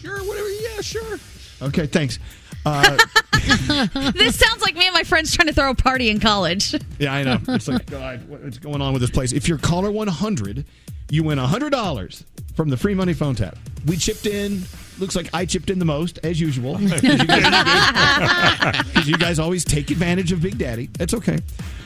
Sure, 0.00 0.16
whatever. 0.24 0.48
Yeah, 0.76 0.80
sure. 0.82 1.18
Okay, 1.62 1.86
thanks. 1.86 2.18
Uh, 2.64 2.96
this 4.12 4.38
sounds 4.38 4.60
like 4.62 4.74
me 4.74 4.86
and 4.86 4.94
my 4.94 5.04
friends 5.04 5.34
trying 5.34 5.48
to 5.48 5.54
throw 5.54 5.70
a 5.70 5.74
party 5.74 6.10
in 6.10 6.20
college. 6.20 6.74
yeah, 6.98 7.14
I 7.14 7.22
know. 7.22 7.38
It's 7.48 7.68
like 7.68 7.86
God, 7.86 8.28
what's 8.28 8.58
going 8.58 8.82
on 8.82 8.92
with 8.92 9.02
this 9.02 9.10
place? 9.10 9.32
If 9.32 9.48
you're 9.48 9.58
caller 9.58 9.90
one 9.90 10.08
hundred, 10.08 10.64
you 11.10 11.22
win 11.22 11.38
hundred 11.38 11.70
dollars 11.70 12.24
from 12.56 12.68
the 12.68 12.76
free 12.76 12.94
money 12.94 13.12
phone 13.14 13.34
tap. 13.34 13.56
We 13.86 13.96
chipped 13.96 14.26
in. 14.26 14.62
Looks 14.98 15.14
like 15.14 15.28
I 15.34 15.44
chipped 15.44 15.68
in 15.70 15.78
the 15.78 15.84
most, 15.84 16.18
as 16.24 16.40
usual. 16.40 16.76
Because 16.78 17.02
you, 17.02 17.26
guys- 17.26 19.06
you 19.06 19.16
guys 19.18 19.38
always 19.38 19.64
take 19.64 19.90
advantage 19.90 20.32
of 20.32 20.40
Big 20.42 20.58
Daddy. 20.58 20.88
That's 20.98 21.14
okay. 21.14 21.38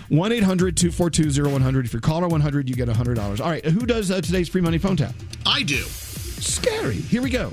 1 0.09 0.33
800 0.33 0.77
242 0.77 1.45
0100. 1.49 1.85
If 1.87 1.93
you're 1.93 2.01
caller 2.01 2.27
100, 2.29 2.69
you 2.69 2.75
get 2.75 2.89
$100. 2.89 3.41
All 3.41 3.49
right, 3.51 3.65
who 3.65 3.87
does 3.87 4.11
uh, 4.11 4.21
today's 4.21 4.49
free 4.49 4.61
money 4.61 4.79
phone 4.79 4.97
tap? 4.97 5.15
I 5.47 5.63
do. 5.63 5.83
Scary. 5.85 6.95
Here 6.97 7.21
we 7.23 7.31
go. 7.31 7.53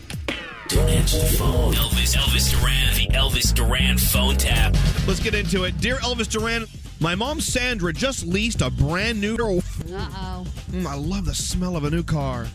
Don't 0.67 0.89
answer 0.89 1.19
the 1.19 1.25
phone. 1.37 1.73
Elvis, 1.75 2.17
Elvis 2.17 2.51
Duran, 2.51 2.93
the 2.95 3.07
Elvis 3.15 3.53
Duran 3.53 3.97
phone 3.97 4.35
tap. 4.35 4.75
Let's 5.07 5.21
get 5.21 5.33
into 5.33 5.63
it. 5.63 5.77
Dear 5.79 5.95
Elvis 5.97 6.27
Duran, 6.27 6.65
my 6.99 7.15
mom 7.15 7.39
Sandra 7.39 7.93
just 7.93 8.25
leased 8.25 8.61
a 8.61 8.69
brand 8.69 9.21
new. 9.21 9.35
Uh-oh. 9.35 10.45
Mm, 10.71 10.85
I 10.85 10.95
love 10.95 11.25
the 11.25 11.33
smell 11.33 11.77
of 11.77 11.85
a 11.85 11.89
new 11.89 12.03
car. 12.03 12.47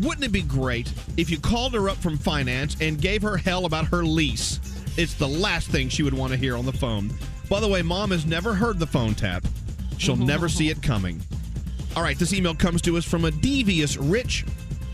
Wouldn't 0.00 0.24
it 0.24 0.32
be 0.32 0.42
great 0.42 0.92
if 1.16 1.30
you 1.30 1.38
called 1.40 1.72
her 1.72 1.88
up 1.88 1.96
from 1.96 2.18
finance 2.18 2.76
and 2.82 3.00
gave 3.00 3.22
her 3.22 3.38
hell 3.38 3.64
about 3.64 3.86
her 3.86 4.04
lease? 4.04 4.60
It's 4.98 5.14
the 5.14 5.28
last 5.28 5.68
thing 5.68 5.88
she 5.88 6.02
would 6.02 6.14
want 6.14 6.32
to 6.32 6.38
hear 6.38 6.54
on 6.54 6.66
the 6.66 6.72
phone. 6.72 7.10
By 7.48 7.60
the 7.60 7.68
way, 7.68 7.80
mom 7.80 8.10
has 8.10 8.26
never 8.26 8.52
heard 8.52 8.78
the 8.78 8.86
phone 8.86 9.14
tap. 9.14 9.42
She'll 9.96 10.16
never 10.32 10.50
see 10.50 10.68
it 10.68 10.82
coming. 10.82 11.22
All 11.96 12.02
right, 12.02 12.18
this 12.18 12.34
email 12.34 12.54
comes 12.54 12.82
to 12.82 12.98
us 12.98 13.06
from 13.06 13.24
a 13.24 13.30
devious 13.30 13.96
Rich 13.96 14.44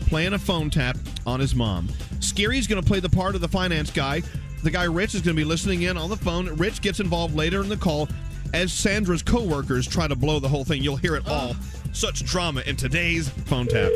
playing 0.01 0.33
a 0.33 0.39
phone 0.39 0.69
tap 0.69 0.97
on 1.25 1.41
his 1.41 1.53
mom. 1.53 1.89
Scary's 2.19 2.67
going 2.67 2.81
to 2.81 2.87
play 2.87 2.99
the 2.99 3.09
part 3.09 3.35
of 3.35 3.41
the 3.41 3.47
finance 3.47 3.91
guy. 3.91 4.21
The 4.63 4.71
guy 4.71 4.83
Rich 4.83 5.15
is 5.15 5.21
going 5.21 5.35
to 5.35 5.39
be 5.39 5.45
listening 5.45 5.83
in 5.83 5.97
on 5.97 6.09
the 6.09 6.17
phone. 6.17 6.47
Rich 6.57 6.81
gets 6.81 6.99
involved 6.99 7.35
later 7.35 7.61
in 7.61 7.69
the 7.69 7.77
call 7.77 8.09
as 8.53 8.73
Sandra's 8.73 9.21
coworkers 9.21 9.87
try 9.87 10.07
to 10.07 10.15
blow 10.15 10.39
the 10.39 10.49
whole 10.49 10.65
thing. 10.65 10.83
You'll 10.83 10.97
hear 10.97 11.15
it 11.15 11.27
all. 11.27 11.55
Such 11.93 12.25
drama 12.25 12.61
in 12.61 12.75
today's 12.75 13.29
phone 13.29 13.67
tap. 13.67 13.91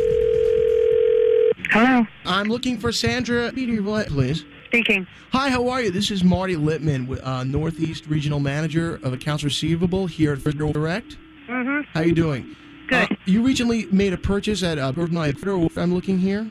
Hello. 1.72 2.06
I'm 2.26 2.48
looking 2.48 2.78
for 2.78 2.92
Sandra 2.92 3.52
Peter, 3.52 3.82
what, 3.82 4.08
please? 4.08 4.46
Speaking. 4.68 5.08
Hi, 5.32 5.50
how 5.50 5.68
are 5.70 5.82
you? 5.82 5.92
This 5.92 6.12
is 6.12 6.24
Marty 6.24 6.56
Littman, 6.56 7.08
with, 7.08 7.24
uh, 7.24 7.44
Northeast 7.44 8.08
Regional 8.08 8.40
Manager 8.40 9.00
of 9.04 9.14
Accounts 9.14 9.44
Receivable 9.44 10.08
here 10.08 10.34
at 10.34 10.40
Federal 10.40 10.72
Direct. 10.72 11.18
Mm-hmm. 11.48 11.82
How 11.94 12.02
are 12.02 12.06
you 12.06 12.14
doing? 12.14 12.56
Good. 12.88 13.18
you 13.26 13.44
recently 13.44 13.86
made 13.88 14.14
a 14.14 14.18
purchase 14.18 14.62
at 14.64 14.78
uh, 14.78 14.92
Federal. 14.94 15.70
I'm 15.78 15.94
looking 15.94 16.20
here. 16.20 16.50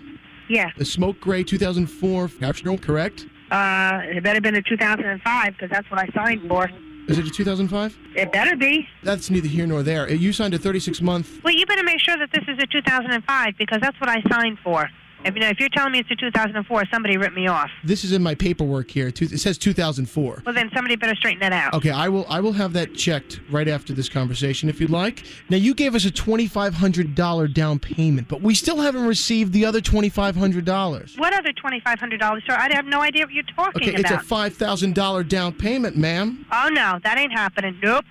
Yeah. 0.53 0.71
The 0.77 0.85
smoke 0.85 1.19
gray 1.19 1.43
2004 1.43 2.29
Federal, 2.29 2.77
correct? 2.77 3.25
Uh, 3.51 4.01
it 4.05 4.23
better 4.23 4.39
been 4.39 4.55
a 4.55 4.61
2005 4.61 5.53
because 5.53 5.71
that's 5.71 5.91
what 5.91 5.99
I 5.99 6.07
signed 6.15 6.47
for. 6.47 6.69
Is 7.09 7.17
it 7.17 7.27
a 7.27 7.31
2005? 7.31 7.97
It 8.15 8.31
better 8.33 8.55
be. 8.55 8.87
That's 9.03 9.31
neither 9.31 9.49
here 9.49 9.67
nor 9.67 9.83
there. 9.83 10.11
You 10.13 10.31
signed 10.31 10.53
a 10.53 10.59
36 10.59 11.01
month. 11.01 11.43
Well, 11.43 11.55
you 11.55 11.65
better 11.65 11.83
make 11.83 12.01
sure 12.01 12.19
that 12.19 12.31
this 12.33 12.45
is 12.47 12.63
a 12.63 12.67
2005 12.67 13.55
because 13.57 13.81
that's 13.81 13.99
what 13.99 14.11
I 14.11 14.23
signed 14.31 14.59
for. 14.63 14.91
If, 15.25 15.35
you 15.35 15.41
know, 15.41 15.49
if 15.49 15.61
you're 15.61 15.69
telling 15.69 15.93
me 15.93 16.01
it's 16.01 16.11
a 16.11 16.17
2004, 16.17 16.85
somebody 16.93 17.17
ripped 17.17 17.35
me 17.37 17.47
off. 17.47 17.71
This 17.85 18.05
is 18.05 18.13
in 18.13 18.23
my 18.23 18.35
paperwork 18.35 18.91
here. 18.91 19.09
It 19.09 19.41
says 19.41 19.59
2004. 19.59 20.43
Well, 20.45 20.55
then 20.55 20.71
somebody 20.75 20.97
better 20.97 21.15
straighten 21.15 21.41
that 21.41 21.53
out. 21.53 21.75
Okay, 21.75 21.91
I 21.91 22.09
will. 22.09 22.27
I 22.29 22.41
will 22.41 22.53
have 22.53 22.73
that 22.75 22.95
checked 22.95 23.41
right 23.51 23.69
after 23.69 23.93
this 23.93 24.09
conversation, 24.09 24.69
if 24.69 24.81
you'd 24.81 24.91
like. 24.91 25.25
Now, 25.49 25.57
you 25.57 25.75
gave 25.75 25.95
us 25.95 26.05
a 26.05 26.11
twenty-five 26.11 26.75
hundred 26.75 27.15
dollar 27.15 27.47
down 27.49 27.79
payment, 27.79 28.29
but 28.29 28.43
we 28.43 28.55
still 28.55 28.79
haven't 28.79 29.07
received 29.07 29.53
the 29.53 29.65
other 29.65 29.81
twenty-five 29.81 30.37
hundred 30.37 30.65
dollars. 30.65 31.15
What 31.17 31.35
other 31.35 31.53
$2,500, 31.53 32.47
sir? 32.47 32.55
I 32.55 32.73
have 32.73 32.87
no 32.87 33.01
idea 33.01 33.25
what 33.25 33.33
you're 33.35 33.43
talking 33.45 33.83
about. 33.83 33.89
Okay, 33.89 34.01
it's 34.01 34.11
a 34.11 34.19
five 34.21 34.55
thousand 34.55 34.95
dollar 34.95 35.23
down 35.23 35.53
payment, 35.53 35.97
ma'am. 35.97 36.47
oh, 36.53 36.69
no, 36.73 36.99
that 37.05 37.19
ain't 37.19 37.33
happening. 37.33 37.79
Nope. 37.83 38.05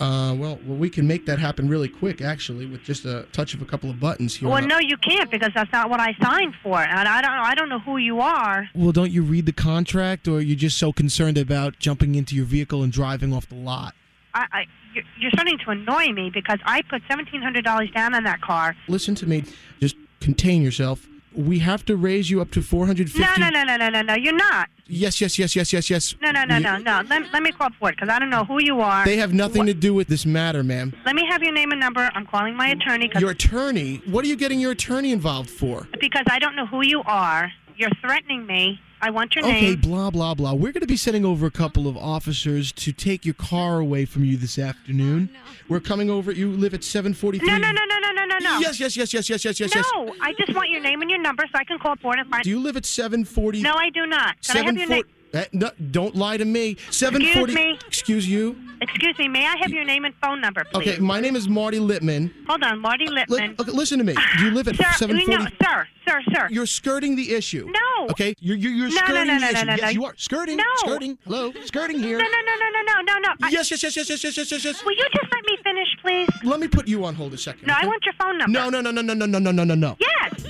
Uh, 0.00 0.34
well, 0.34 0.58
well, 0.66 0.76
we 0.76 0.90
can 0.90 1.06
make 1.06 1.26
that 1.26 1.38
happen 1.38 1.68
really 1.68 1.88
quick, 1.88 2.20
actually, 2.20 2.66
with 2.66 2.82
just 2.82 3.04
a 3.04 3.26
touch 3.32 3.54
of 3.54 3.62
a 3.62 3.64
couple 3.64 3.90
of 3.90 4.00
buttons 4.00 4.36
here. 4.36 4.48
Well, 4.48 4.66
no, 4.66 4.78
you 4.78 4.96
can't 4.96 5.30
because 5.30 5.50
that's 5.54 5.72
not 5.72 5.90
what 5.90 6.00
I 6.00 6.14
signed 6.20 6.54
for, 6.62 6.78
and 6.78 7.08
I 7.08 7.22
don't. 7.22 7.30
I 7.30 7.54
don't 7.54 7.68
know 7.68 7.78
who 7.80 7.96
you 7.96 8.20
are. 8.20 8.68
Well, 8.74 8.92
don't 8.92 9.10
you 9.10 9.22
read 9.22 9.46
the 9.46 9.52
contract, 9.52 10.28
or 10.28 10.38
are 10.38 10.40
you 10.40 10.56
just 10.56 10.78
so 10.78 10.92
concerned 10.92 11.38
about 11.38 11.78
jumping 11.78 12.14
into 12.14 12.34
your 12.34 12.44
vehicle 12.44 12.82
and 12.82 12.92
driving 12.92 13.32
off 13.32 13.48
the 13.48 13.54
lot? 13.54 13.94
I, 14.34 14.46
I 14.52 14.64
you're, 14.94 15.04
you're 15.18 15.30
starting 15.30 15.58
to 15.58 15.70
annoy 15.70 16.12
me 16.12 16.30
because 16.30 16.58
I 16.64 16.82
put 16.82 17.02
seventeen 17.08 17.42
hundred 17.42 17.64
dollars 17.64 17.90
down 17.90 18.14
on 18.14 18.24
that 18.24 18.40
car. 18.40 18.76
Listen 18.88 19.14
to 19.16 19.26
me. 19.26 19.44
Just 19.80 19.96
contain 20.20 20.62
yourself. 20.62 21.06
We 21.34 21.60
have 21.60 21.84
to 21.86 21.96
raise 21.96 22.30
you 22.30 22.40
up 22.40 22.50
to 22.52 22.62
four 22.62 22.86
hundred 22.86 23.10
fifty. 23.10 23.40
No, 23.40 23.48
no, 23.48 23.62
no, 23.64 23.64
no, 23.64 23.76
no, 23.76 23.88
no, 23.88 24.02
no. 24.02 24.14
You're 24.14 24.36
not. 24.36 24.68
Yes, 24.86 25.20
yes, 25.20 25.38
yes, 25.38 25.56
yes, 25.56 25.72
yes, 25.72 25.88
yes. 25.88 26.14
No, 26.20 26.30
no, 26.30 26.44
no, 26.44 26.56
We- 26.56 26.62
no, 26.62 26.76
no. 26.78 27.02
Let, 27.08 27.32
let 27.32 27.42
me 27.42 27.52
call 27.52 27.68
for 27.78 27.88
it 27.90 27.96
because 27.96 28.10
I 28.10 28.18
don't 28.18 28.28
know 28.30 28.44
who 28.44 28.60
you 28.62 28.80
are. 28.80 29.04
They 29.04 29.16
have 29.16 29.32
nothing 29.32 29.64
to 29.66 29.74
do 29.74 29.94
with 29.94 30.08
this 30.08 30.26
matter, 30.26 30.62
ma'am. 30.62 30.92
Let 31.06 31.14
me 31.14 31.26
have 31.30 31.42
your 31.42 31.52
name 31.54 31.70
and 31.70 31.80
number. 31.80 32.10
I'm 32.14 32.26
calling 32.26 32.54
my 32.56 32.68
attorney 32.68 33.08
'cause- 33.08 33.22
Your 33.22 33.30
attorney? 33.30 34.02
What 34.06 34.24
are 34.24 34.28
you 34.28 34.36
getting 34.36 34.60
your 34.60 34.72
attorney 34.72 35.12
involved 35.12 35.48
for? 35.50 35.88
because 36.00 36.24
I 36.30 36.38
don't 36.38 36.56
know 36.56 36.66
who 36.66 36.82
you 36.84 37.02
are. 37.04 37.50
You're 37.76 37.90
threatening 38.02 38.44
me. 38.46 38.80
I 39.04 39.10
want 39.10 39.34
your 39.34 39.44
Okay, 39.44 39.52
name. 39.60 39.72
Okay, 39.72 39.88
blah, 39.88 40.10
blah, 40.10 40.32
blah. 40.34 40.52
We're 40.52 40.70
going 40.70 40.82
to 40.82 40.86
be 40.86 40.96
sending 40.96 41.24
over 41.24 41.44
a 41.44 41.50
couple 41.50 41.88
of 41.88 41.96
officers 41.96 42.70
to 42.72 42.92
take 42.92 43.24
your 43.24 43.34
car 43.34 43.80
away 43.80 44.04
from 44.04 44.24
you 44.24 44.36
this 44.36 44.60
afternoon. 44.60 45.28
Oh, 45.34 45.38
We're 45.68 45.80
coming 45.80 46.08
over. 46.08 46.30
You 46.30 46.52
live 46.52 46.72
at 46.72 46.84
743. 46.84 47.46
No, 47.48 47.58
no, 47.58 47.72
no, 47.72 47.84
no, 47.84 47.98
no, 47.98 48.12
no, 48.12 48.24
no, 48.24 48.38
no. 48.38 48.58
Yes, 48.60 48.78
yes, 48.78 48.96
yes, 48.96 49.12
yes, 49.12 49.28
yes, 49.28 49.44
yes, 49.44 49.58
yes, 49.58 49.74
yes. 49.74 49.84
No, 49.92 50.14
I 50.20 50.32
just 50.34 50.54
want 50.54 50.70
your 50.70 50.80
name 50.80 51.02
and 51.02 51.10
your 51.10 51.20
number 51.20 51.42
so 51.46 51.58
I 51.58 51.64
can 51.64 51.80
call 51.80 51.96
for 51.96 52.14
it 52.14 52.20
and 52.20 52.30
find. 52.30 52.44
Do 52.44 52.50
you 52.50 52.60
live 52.60 52.76
at 52.76 52.86
740? 52.86 53.60
No, 53.62 53.74
I 53.74 53.90
do 53.90 54.06
not. 54.06 54.40
Can 54.42 54.56
I 54.58 54.64
have 54.66 54.76
your 54.76 54.88
name? 54.88 55.02
740 55.32 55.38
Eh, 55.38 55.46
no, 55.52 55.70
don't 55.90 56.14
lie 56.14 56.36
to 56.36 56.44
me. 56.44 56.76
740. 56.90 57.52
Excuse 57.52 57.54
me? 57.54 57.78
Excuse 57.86 58.28
you. 58.28 58.56
Excuse 58.82 59.18
me. 59.18 59.28
May 59.28 59.46
I 59.46 59.56
have 59.56 59.70
your 59.70 59.84
name 59.84 60.04
and 60.04 60.14
phone 60.22 60.40
number, 60.40 60.64
please? 60.64 60.88
Okay, 60.88 60.98
my 60.98 61.20
name 61.20 61.36
is 61.36 61.48
Marty 61.48 61.78
Littman. 61.78 62.30
Hold 62.48 62.62
on, 62.64 62.80
Marty 62.80 63.06
Littman. 63.06 63.58
Okay, 63.58 63.70
listen 63.72 63.98
to 63.98 64.04
me. 64.04 64.14
Do 64.38 64.44
you 64.44 64.50
live 64.50 64.68
at 64.68 64.76
Sir, 64.76 64.84
740? 64.98 65.44
no, 65.44 65.50
sir, 65.62 65.88
sir, 66.06 66.22
sir. 66.34 66.48
You're 66.50 66.66
skirting 66.66 67.16
the 67.16 67.32
issue. 67.34 67.66
No. 67.70 68.08
Okay, 68.10 68.34
you're 68.40 68.56
you're, 68.56 68.72
you're 68.72 68.88
No, 68.88 68.94
no, 68.94 69.06
skirting 69.06 69.26
no, 69.26 69.34
the 69.34 69.40
no, 69.40 69.46
no, 69.46 69.48
issue. 69.58 69.66
no, 69.66 69.72
yes, 69.74 69.82
no. 69.82 69.88
you 69.90 70.04
are 70.04 70.14
skirting. 70.16 70.56
No. 70.56 70.64
Skirting. 70.78 71.18
Hello, 71.24 71.52
skirting 71.64 71.98
here. 71.98 72.18
No, 72.18 72.24
no, 72.24 72.30
no, 72.30 72.54
no, 72.60 72.82
no, 72.82 72.82
no, 73.00 73.18
no, 73.18 73.18
no. 73.40 73.48
Yes, 73.50 73.70
yes, 73.70 73.82
yes, 73.82 73.96
yes, 73.96 74.08
yes, 74.10 74.24
yes, 74.24 74.36
yes, 74.36 74.50
yes, 74.52 74.64
yes. 74.64 74.84
Will 74.84 74.92
you 74.92 75.06
just 75.14 75.32
let 75.32 75.44
me 75.46 75.56
finish, 75.64 75.88
please? 76.02 76.28
Let 76.44 76.60
me 76.60 76.68
put 76.68 76.86
you 76.88 77.04
on 77.06 77.14
hold 77.14 77.32
a 77.32 77.38
second. 77.38 77.66
No, 77.66 77.74
I 77.80 77.86
want 77.86 78.04
your 78.04 78.14
phone 78.20 78.36
number. 78.38 78.52
No, 78.58 78.68
no, 78.68 78.80
no, 78.80 78.90
no, 78.90 79.00
no, 79.00 79.14
no, 79.14 79.24
no, 79.26 79.38
no, 79.38 79.50
no, 79.52 79.64
no, 79.64 79.74
no. 79.74 79.96
Yes. 80.00 80.44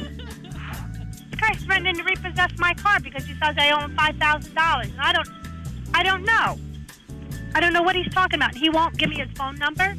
Guy's 1.42 1.62
threatening 1.64 1.96
to 1.96 2.02
repossess 2.04 2.50
my 2.58 2.72
car 2.74 3.00
because 3.00 3.24
he 3.24 3.32
says 3.34 3.54
I 3.58 3.70
owe 3.72 3.80
him 3.80 3.96
five 3.96 4.16
thousand 4.16 4.54
dollars, 4.54 4.88
and 4.88 5.00
I 5.00 5.12
don't, 5.12 5.28
I 5.92 6.02
don't 6.02 6.24
know. 6.24 6.58
I 7.54 7.60
don't 7.60 7.72
know 7.72 7.82
what 7.82 7.96
he's 7.96 8.10
talking 8.14 8.36
about. 8.38 8.54
He 8.54 8.70
won't 8.70 8.96
give 8.96 9.10
me 9.10 9.16
his 9.16 9.28
phone 9.36 9.56
number. 9.56 9.94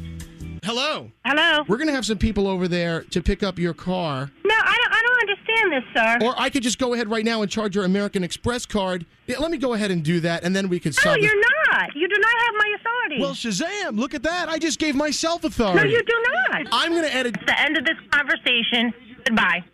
Hello. 0.64 1.10
Hello. 1.26 1.62
We're 1.68 1.76
gonna 1.76 1.92
have 1.92 2.06
some 2.06 2.16
people 2.18 2.48
over 2.48 2.66
there 2.66 3.02
to 3.10 3.20
pick 3.22 3.42
up 3.42 3.58
your 3.58 3.74
car, 3.74 4.30
No, 4.44 4.54
I 4.54 4.76
don't. 4.82 4.94
I 4.94 5.02
don't 5.02 5.20
understand 5.20 5.72
this, 5.72 5.84
sir. 5.94 6.26
or 6.26 6.34
I 6.38 6.48
could 6.48 6.62
just 6.62 6.78
go 6.78 6.94
ahead 6.94 7.10
right 7.10 7.24
now 7.24 7.42
and 7.42 7.50
charge 7.50 7.74
your 7.76 7.84
American 7.84 8.24
Express 8.24 8.64
card. 8.64 9.04
Yeah, 9.26 9.38
let 9.38 9.50
me 9.50 9.58
go 9.58 9.74
ahead 9.74 9.90
and 9.90 10.02
do 10.02 10.20
that, 10.20 10.42
and 10.42 10.56
then 10.56 10.68
we 10.70 10.80
could 10.80 10.94
no, 10.96 11.02
solve 11.02 11.16
this. 11.16 11.24
you're 11.30 11.40
not. 11.70 11.94
You 11.94 12.08
do 12.08 12.16
not 12.18 12.34
have 12.46 12.54
my 12.56 12.76
authority. 12.80 13.20
Well, 13.20 13.34
Shazam! 13.34 13.98
Look 13.98 14.14
at 14.14 14.22
that! 14.22 14.48
I 14.48 14.58
just 14.58 14.78
gave 14.78 14.94
myself 14.96 15.44
authority. 15.44 15.80
no, 15.80 15.84
you 15.84 16.02
do 16.02 16.24
not. 16.48 16.62
I'm 16.72 16.94
gonna 16.94 17.08
edit. 17.08 17.36
the 17.46 17.60
end 17.60 17.76
of 17.76 17.84
this 17.84 17.96
conversation. 18.10 18.94
Goodbye. 19.26 19.64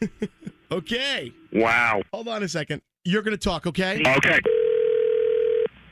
Okay. 0.72 1.32
Wow. 1.52 2.00
Hold 2.14 2.28
on 2.28 2.42
a 2.42 2.48
second. 2.48 2.80
You're 3.04 3.20
gonna 3.20 3.36
talk, 3.36 3.66
okay? 3.66 4.00
Okay. 4.00 4.38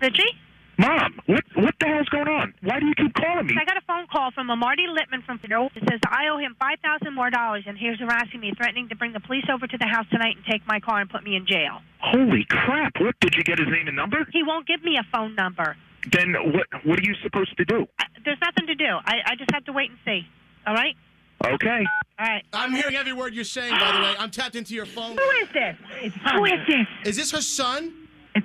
Richie. 0.00 0.32
Mom, 0.78 1.20
what 1.26 1.44
what 1.56 1.74
the 1.78 1.86
hell's 1.86 2.08
going 2.08 2.28
on? 2.28 2.54
Why 2.62 2.80
do 2.80 2.86
you 2.86 2.94
keep 2.94 3.12
calling 3.12 3.46
me? 3.46 3.54
I 3.60 3.66
got 3.66 3.76
a 3.76 3.84
phone 3.86 4.06
call 4.10 4.30
from 4.30 4.48
a 4.48 4.56
Marty 4.56 4.86
Littman 4.88 5.22
from 5.26 5.38
Federal. 5.38 5.66
It 5.76 5.84
says 5.90 6.00
I 6.08 6.28
owe 6.32 6.38
him 6.38 6.56
five 6.58 6.78
thousand 6.80 7.14
more 7.14 7.28
dollars, 7.28 7.64
and 7.66 7.76
here's 7.76 8.00
harassing 8.00 8.40
me, 8.40 8.54
threatening 8.56 8.88
to 8.88 8.96
bring 8.96 9.12
the 9.12 9.20
police 9.20 9.44
over 9.52 9.66
to 9.66 9.76
the 9.76 9.86
house 9.86 10.06
tonight 10.10 10.36
and 10.36 10.44
take 10.50 10.66
my 10.66 10.80
car 10.80 11.02
and 11.02 11.10
put 11.10 11.22
me 11.22 11.36
in 11.36 11.44
jail. 11.46 11.82
Holy 11.98 12.46
crap! 12.48 12.92
What 12.98 13.20
did 13.20 13.34
you 13.34 13.44
get 13.44 13.58
his 13.58 13.68
name 13.68 13.88
and 13.88 13.96
number? 13.96 14.26
He 14.32 14.42
won't 14.42 14.66
give 14.66 14.82
me 14.82 14.96
a 14.96 15.04
phone 15.12 15.34
number. 15.34 15.76
Then 16.10 16.32
what 16.32 16.66
what 16.86 16.98
are 16.98 17.04
you 17.04 17.14
supposed 17.22 17.54
to 17.58 17.66
do? 17.66 17.86
Uh, 17.98 18.04
there's 18.24 18.40
nothing 18.40 18.66
to 18.68 18.74
do. 18.74 18.96
I, 19.04 19.16
I 19.26 19.36
just 19.36 19.50
have 19.52 19.66
to 19.66 19.72
wait 19.72 19.90
and 19.90 19.98
see. 20.06 20.26
All 20.66 20.74
right. 20.74 20.96
Okay. 21.46 21.84
All 22.18 22.26
right. 22.26 22.44
I'm 22.52 22.72
hearing 22.72 22.96
every 22.96 23.12
word 23.12 23.34
you're 23.34 23.44
saying, 23.44 23.72
by 23.72 23.92
the 23.92 24.00
way. 24.02 24.14
I'm 24.18 24.30
tapped 24.30 24.56
into 24.56 24.74
your 24.74 24.86
phone. 24.86 25.16
Who 25.16 25.30
is 25.42 25.48
this? 25.54 25.76
Who 26.34 26.44
is 26.44 26.52
this? 26.66 26.86
Is 27.06 27.16
this 27.16 27.30
her 27.32 27.40
son? 27.40 27.94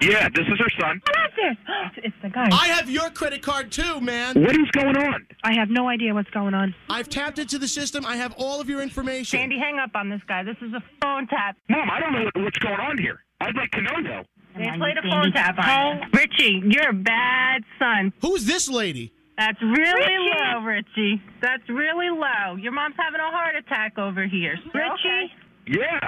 Yeah, 0.02 0.30
this 0.30 0.46
is 0.48 0.60
her 0.60 0.70
son. 0.80 1.02
Who 1.06 1.24
is 1.24 1.32
this? 1.36 1.58
It's, 1.98 1.98
it's 2.06 2.16
the 2.24 2.30
guy. 2.30 2.50
I 2.52 2.68
have 2.68 2.89
your 2.89 3.10
credit 3.12 3.41
card 3.41 3.72
too, 3.72 4.02
man. 4.02 4.41
What 4.41 4.56
is 4.56 4.70
going 4.72 4.98
on? 4.98 5.28
I 5.43 5.54
have 5.54 5.70
no 5.70 5.88
idea 5.89 6.14
what's 6.14 6.30
going 6.32 6.54
on. 6.54 6.74
I've 6.89 7.10
tapped 7.10 7.38
into 7.38 7.60
the 7.60 7.68
system. 7.68 8.06
I 8.06 8.16
have 8.16 8.34
all 8.38 8.60
of 8.60 8.70
your 8.70 8.82
information. 8.82 9.39
Sandy, 9.39 9.60
hang 9.60 9.78
up 9.78 9.91
on 9.93 10.10
this 10.10 10.22
guy. 10.28 10.43
This 10.43 10.58
is 10.62 10.74
a 10.74 10.82
phone 11.02 11.28
tap. 11.28 11.58
Mom, 11.70 11.89
I 11.89 12.00
don't 12.00 12.14
know 12.14 12.24
what, 12.24 12.43
what's 12.43 12.58
going 12.60 12.80
on 12.80 12.98
here. 12.98 13.20
I'd 13.41 13.56
like 13.56 13.72
to 13.72 13.82
know 13.82 14.04
though. 14.04 14.24
They 14.58 14.72
played 14.78 14.98
a 14.98 15.02
phone 15.02 15.32
tap 15.34 15.60
on 15.60 15.98
you. 15.98 16.04
Richie, 16.14 16.62
you're 16.66 16.89
a 16.89 16.93
bad 16.93 17.64
son. 17.78 18.14
Who's 18.22 18.46
this 18.46 18.70
lady? 18.70 19.12
That's 19.38 19.62
really 19.62 20.30
low, 20.32 20.62
Richie. 20.64 21.22
That's 21.42 21.68
really 21.68 22.10
low. 22.10 22.56
Your 22.56 22.72
mom's 22.72 22.96
having 22.98 23.20
a 23.20 23.30
heart 23.32 23.56
attack 23.56 23.98
over 23.98 24.26
here. 24.26 24.58
Richie, 24.74 25.34
Yeah. 25.68 26.00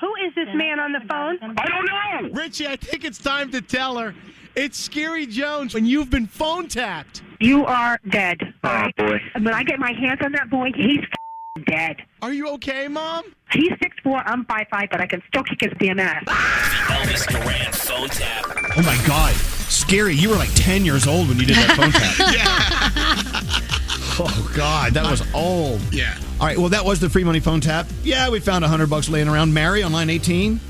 who 0.00 0.12
is 0.26 0.34
this 0.34 0.48
man 0.54 0.80
on 0.80 0.92
the 0.92 1.00
phone? 1.08 1.38
I 1.56 1.66
don't 1.66 1.86
know. 1.86 2.30
Richie, 2.40 2.66
I 2.66 2.76
think 2.76 3.04
it's 3.04 3.18
time 3.18 3.50
to 3.52 3.60
tell 3.60 3.98
her. 3.98 4.14
It's 4.56 4.76
Scary 4.78 5.26
Jones, 5.26 5.74
and 5.76 5.86
you've 5.86 6.10
been 6.10 6.26
phone 6.26 6.66
tapped. 6.68 7.22
You 7.40 7.64
are 7.64 7.98
dead. 8.10 8.40
Oh 8.64 8.88
boy. 8.96 9.18
When 9.34 9.54
I 9.54 9.62
get 9.62 9.78
my 9.78 9.92
hands 9.92 10.20
on 10.22 10.32
that 10.32 10.50
boy, 10.50 10.70
he's 10.74 11.00
f***ing 11.00 11.64
dead. 11.66 11.96
Are 12.20 12.32
you 12.32 12.48
okay, 12.54 12.86
Mom? 12.88 13.24
He's 13.52 13.70
6'4", 14.04 14.22
I'm 14.26 14.44
5'5", 14.44 14.90
but 14.90 15.00
I 15.00 15.06
can 15.06 15.22
still 15.28 15.42
kick 15.44 15.60
his 15.62 15.72
damn 15.78 15.98
ass. 16.00 16.24
Elvis 16.26 17.26
Duran 17.28 17.72
phone 17.72 18.08
tap. 18.08 18.44
Oh 18.76 18.82
my 18.82 18.98
God. 19.06 19.34
Scary. 19.72 20.14
You 20.14 20.28
were 20.30 20.36
like 20.36 20.50
10 20.54 20.84
years 20.84 21.06
old 21.06 21.28
when 21.28 21.38
you 21.38 21.46
did 21.46 21.56
that 21.56 21.76
phone 21.76 21.90
tap. 21.92 22.12
Yeah. 22.34 24.18
Oh 24.18 24.52
God, 24.54 24.92
that 24.92 25.10
was 25.10 25.22
old. 25.34 25.80
Yeah. 25.92 26.14
All 26.38 26.46
right, 26.46 26.58
well, 26.58 26.68
that 26.68 26.84
was 26.84 27.00
the 27.00 27.08
free 27.08 27.24
money 27.24 27.40
phone 27.40 27.62
tap. 27.62 27.86
Yeah, 28.04 28.28
we 28.28 28.40
found 28.40 28.62
a 28.64 28.68
hundred 28.68 28.90
bucks 28.90 29.08
laying 29.08 29.26
around. 29.26 29.54
Mary 29.54 29.82
on 29.82 29.90
line 29.92 30.10
18. 30.10 30.60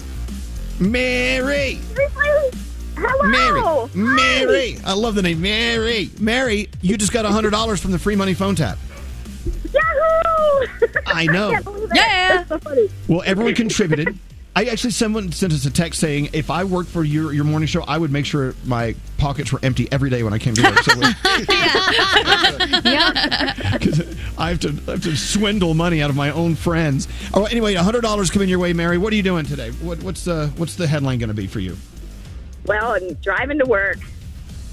Mary. 0.79 1.81
Hello. 2.97 3.89
Mary. 3.95 4.45
Mary. 4.47 4.79
I 4.85 4.93
love 4.95 5.17
the 5.17 5.23
name. 5.23 5.43
Mary. 5.43 6.11
Mary, 6.21 6.69
you 6.83 6.97
just 6.97 7.13
got 7.13 7.25
a 7.25 7.31
hundred 7.31 7.51
dollars 7.51 7.81
from 7.81 7.91
the 7.91 7.99
free 7.99 8.15
money 8.15 8.35
phone 8.35 8.55
tap. 8.55 8.79
Yahoo! 9.73 10.67
I 11.07 11.27
know. 11.27 11.51
Yeah. 11.95 12.45
Well, 13.09 13.23
everyone 13.27 13.55
contributed. 13.57 14.17
I 14.55 14.65
actually 14.65 14.91
someone 14.91 15.33
sent 15.33 15.53
us 15.55 15.65
a 15.65 15.71
text 15.71 15.99
saying 15.99 16.29
if 16.35 16.51
I 16.51 16.65
worked 16.65 16.91
for 16.91 17.05
your 17.05 17.33
your 17.33 17.45
morning 17.45 17.67
show, 17.67 17.83
I 17.85 17.97
would 17.97 18.11
make 18.13 18.27
sure 18.27 18.55
my 18.67 18.95
pockets 19.17 19.51
were 19.51 19.59
empty 19.63 19.89
every 19.91 20.11
day 20.11 20.23
when 20.23 20.35
I 20.35 20.39
came 20.39 20.53
to 20.55 20.63
work. 20.63 20.79
So 20.81 20.93
I 24.39 24.49
have 24.51 24.61
to 24.61 24.73
I 24.87 24.91
have 24.93 25.03
to 25.03 25.17
swindle 25.17 25.75
money 25.75 26.03
out 26.03 26.11
of 26.11 26.17
my 26.17 26.31
own 26.31 26.55
friends. 26.55 27.09
Oh, 27.35 27.45
anyway, 27.45 27.75
hundred 27.75 28.03
dollars 28.03 28.31
coming 28.31 28.49
your 28.49 28.59
way, 28.59 28.73
Mary. 28.73 28.99
What 28.99 29.13
are 29.13 29.17
you 29.17 29.23
doing 29.23 29.45
today? 29.47 29.71
What, 29.71 30.03
what's 30.03 30.25
the 30.25 30.49
what's 30.57 30.77
the 30.77 30.87
headline 30.87 31.19
going 31.19 31.29
to 31.29 31.35
be 31.35 31.47
for 31.47 31.61
you? 31.61 31.77
Well, 32.67 32.93
I'm 32.93 33.15
driving 33.15 33.59
to 33.59 33.65
work, 33.67 33.99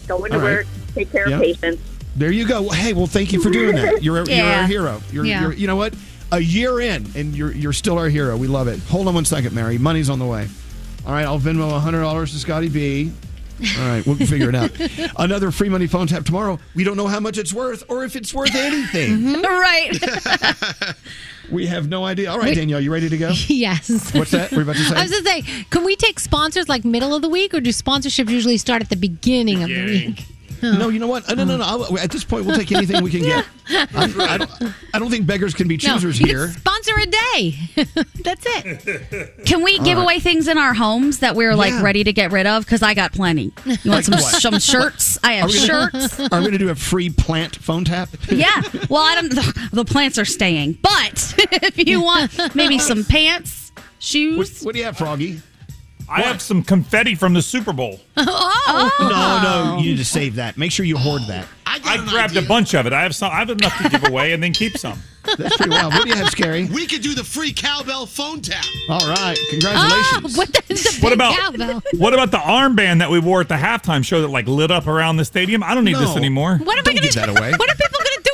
going 0.08 0.32
to 0.32 0.38
All 0.38 0.44
right. 0.44 0.58
work, 0.58 0.68
take 0.94 1.12
care 1.12 1.28
Yeah. 1.30 1.38
of 1.38 1.42
patients. 1.42 1.82
There 2.16 2.32
you 2.32 2.46
go. 2.48 2.68
Hey, 2.70 2.94
well, 2.94 3.08
thank 3.08 3.32
you 3.32 3.42
for 3.42 3.50
doing 3.50 3.76
that. 3.76 4.04
You're 4.04 4.18
a, 4.22 4.26
you're 4.26 4.36
Yeah. 4.36 4.62
our 4.62 4.68
hero. 4.68 5.02
You're, 5.12 5.26
Yeah. 5.26 5.42
you're 5.44 5.54
you 5.54 5.68
know 5.68 5.76
what? 5.76 5.94
A 6.32 6.40
year 6.40 6.80
in, 6.80 7.08
and 7.16 7.36
you're 7.36 7.52
you're 7.52 7.74
still 7.74 7.98
our 7.98 8.10
hero. 8.10 8.38
We 8.38 8.48
love 8.48 8.68
it. 8.68 8.80
Hold 8.82 9.08
on 9.08 9.16
one 9.16 9.26
second, 9.26 9.54
Mary. 9.56 9.78
Money's 9.78 10.10
on 10.10 10.20
the 10.20 10.26
way. 10.26 10.48
All 11.06 11.14
right, 11.14 11.26
I'll 11.26 11.40
Venmo 11.40 11.80
hundred 11.80 12.02
dollars 12.02 12.32
to 12.34 12.38
Scotty 12.38 12.70
B. 12.70 13.12
All 13.78 13.88
right, 13.88 14.06
we'll 14.06 14.16
figure 14.16 14.48
it 14.48 14.56
out. 14.56 14.72
Another 15.18 15.52
free 15.52 15.70
money 15.70 15.88
phone 15.88 16.08
tap 16.08 16.24
tomorrow. 16.24 16.60
We 16.76 16.84
don't 16.84 16.96
know 16.96 17.08
how 17.08 17.20
much 17.20 17.38
it's 17.38 17.54
worth 17.54 17.84
or 17.90 18.06
if 18.06 18.16
it's 18.16 18.34
worth 18.34 18.56
anything. 18.56 19.18
Mm-hmm. 19.18 19.42
right. 20.86 20.96
We 21.52 21.66
have 21.66 21.90
no 21.90 22.06
idea. 22.06 22.30
All 22.30 22.38
right, 22.38 22.50
Wait. 22.50 22.56
Danielle, 22.56 22.80
you 22.80 22.94
ready 22.94 23.10
to 23.10 23.18
go? 23.18 23.32
Yes. 23.48 24.14
What's 24.14 24.30
that? 24.32 24.52
What 24.52 24.54
are 24.54 24.56
you 24.58 24.62
about 24.62 24.76
to 24.76 24.84
say? 24.84 24.96
I 24.96 25.02
was 25.02 25.12
going 25.12 25.24
to 25.24 25.30
say, 25.30 25.66
can 25.72 25.84
we 25.84 25.96
take 25.96 26.20
sponsors 26.20 26.70
like 26.70 26.86
middle 26.86 27.16
of 27.16 27.24
the 27.24 27.30
week, 27.30 27.56
or 27.56 27.60
do 27.60 27.72
sponsorships 27.72 28.30
usually 28.30 28.58
start 28.58 28.84
at 28.84 28.90
the 28.90 28.96
beginning 28.96 29.64
of 29.64 29.70
the 29.70 29.84
week? 29.86 30.26
No, 30.62 30.90
you 30.90 31.00
know 31.00 31.08
what? 31.08 31.30
Uh, 31.30 31.36
No, 31.36 31.44
no, 31.44 31.58
no. 31.58 31.64
I'll, 31.64 31.98
at 32.00 32.12
this 32.12 32.24
point, 32.24 32.46
we'll 32.46 32.56
take 32.58 32.72
anything 32.72 33.04
we 33.04 33.12
can 33.12 33.22
get. 33.22 33.46
I, 33.70 33.88
I 34.20 34.38
don't, 34.38 34.52
I 34.94 35.00
don't 35.00 35.10
think 35.12 35.26
beggars 35.28 35.54
can 35.54 35.68
be 35.68 35.78
choosers 35.78 36.20
no, 36.20 36.28
here. 36.28 36.48
Sponsor 36.50 36.94
a 37.00 37.06
day. 37.06 37.56
That's 38.24 38.44
it. 38.48 39.46
Can 39.46 39.62
we 39.64 39.78
All 39.78 39.86
give 39.86 39.98
right. 39.98 40.04
away 40.04 40.20
things 40.20 40.48
in 40.48 40.58
our 40.58 40.74
homes 40.74 41.20
that 41.20 41.36
we're 41.36 41.56
like 41.56 41.72
Yeah. 41.72 41.84
ready 41.84 42.04
to 42.04 42.12
get 42.14 42.32
rid 42.32 42.48
of? 42.48 42.66
Because 42.66 42.82
I 42.82 42.94
got 42.94 43.14
plenty. 43.14 43.54
You 43.66 43.92
want 43.92 44.06
some 44.06 44.14
what? 44.20 44.42
some 44.42 44.60
shirts? 44.60 45.18
I 45.24 45.34
have 45.34 45.50
we 45.50 45.68
gonna- 45.68 45.90
shirts. 45.92 46.20
Are 46.32 46.40
we 46.40 46.46
going 46.46 46.52
to 46.52 46.58
do 46.58 46.70
a 46.70 46.76
free 46.76 47.10
plant 47.10 47.56
phone 47.58 47.86
tap? 47.86 48.10
yeah. 48.32 48.62
Well, 48.90 49.04
I 49.04 49.16
don't. 49.16 49.30
The, 49.30 49.70
the 49.74 49.86
plants 49.86 50.18
are 50.18 50.26
staying, 50.26 50.80
but 50.82 51.34
if 51.38 51.78
you 51.88 52.02
want 52.02 52.56
maybe 52.56 52.80
some 52.80 53.04
pants, 53.04 53.72
shoes. 54.00 54.38
What, 54.38 54.66
what 54.66 54.74
do 54.74 54.80
you 54.80 54.86
have, 54.86 54.98
Froggy? 54.98 55.42
I 56.10 56.22
have 56.22 56.42
some 56.42 56.64
confetti 56.64 57.16
from 57.16 57.34
the 57.34 57.42
Super 57.42 57.74
Bowl. 57.74 58.00
oh. 58.18 58.92
No, 59.00 59.76
no, 59.76 59.78
you 59.82 59.92
need 59.92 59.98
to 59.98 60.06
save 60.06 60.36
that. 60.36 60.58
Make 60.58 60.72
sure 60.72 60.86
you 60.86 60.98
hoard 60.98 61.24
that. 61.28 61.48
I, 61.66 62.06
grabbed 62.10 62.36
a 62.36 62.42
bunch 62.42 62.74
of 62.74 62.86
it. 62.86 62.94
I 62.94 63.04
have 63.04 63.16
some. 63.16 63.32
I 63.32 63.40
have 63.40 63.50
enough 63.50 63.78
to 63.82 63.90
give 63.90 64.08
away, 64.08 64.34
and 64.34 64.42
then 64.42 64.54
keep 64.54 64.78
some. 64.78 65.00
That's 65.38 65.56
pretty 65.58 65.72
wild. 65.72 65.94
What 65.94 66.04
do 66.04 66.10
you 66.10 66.16
have, 66.16 66.30
Scary? 66.30 66.66
We 66.66 66.88
could 66.88 67.02
do 67.02 67.14
the 67.14 67.24
free 67.24 67.54
cowbell 67.54 68.06
phone 68.06 68.42
tap. 68.42 68.66
All 68.90 69.08
right, 69.08 69.38
congratulations. 69.50 70.36
Oh, 70.36 70.38
what, 70.38 70.48
the, 70.54 70.62
the 70.68 70.98
What 71.02 71.14
about 71.14 71.36
cowbell? 71.36 71.82
what 71.98 72.14
about 72.14 72.32
the 72.32 72.38
armband 72.38 73.00
that 73.00 73.10
we 73.10 73.20
wore 73.20 73.42
at 73.42 73.48
the 73.48 73.56
halftime 73.56 74.04
show 74.04 74.22
that 74.22 74.30
like 74.30 74.48
lit 74.48 74.72
up 74.72 74.88
around 74.88 75.18
the 75.18 75.26
stadium? 75.26 75.64
I 75.64 75.76
don't 75.76 75.86
need 75.86 75.98
this 75.98 76.16
anymore. 76.16 76.58
What 76.58 76.78
am 76.78 76.84
Don't 76.84 76.98
I 76.98 77.02
gonna, 77.02 77.12
that 77.14 77.30
away. 77.30 77.52
What 77.52 77.70
are 77.70 77.76
people 77.76 78.00
going 78.00 78.18
to 78.18 78.22
do 78.24 78.24
with 78.24 78.24
that? 78.24 78.29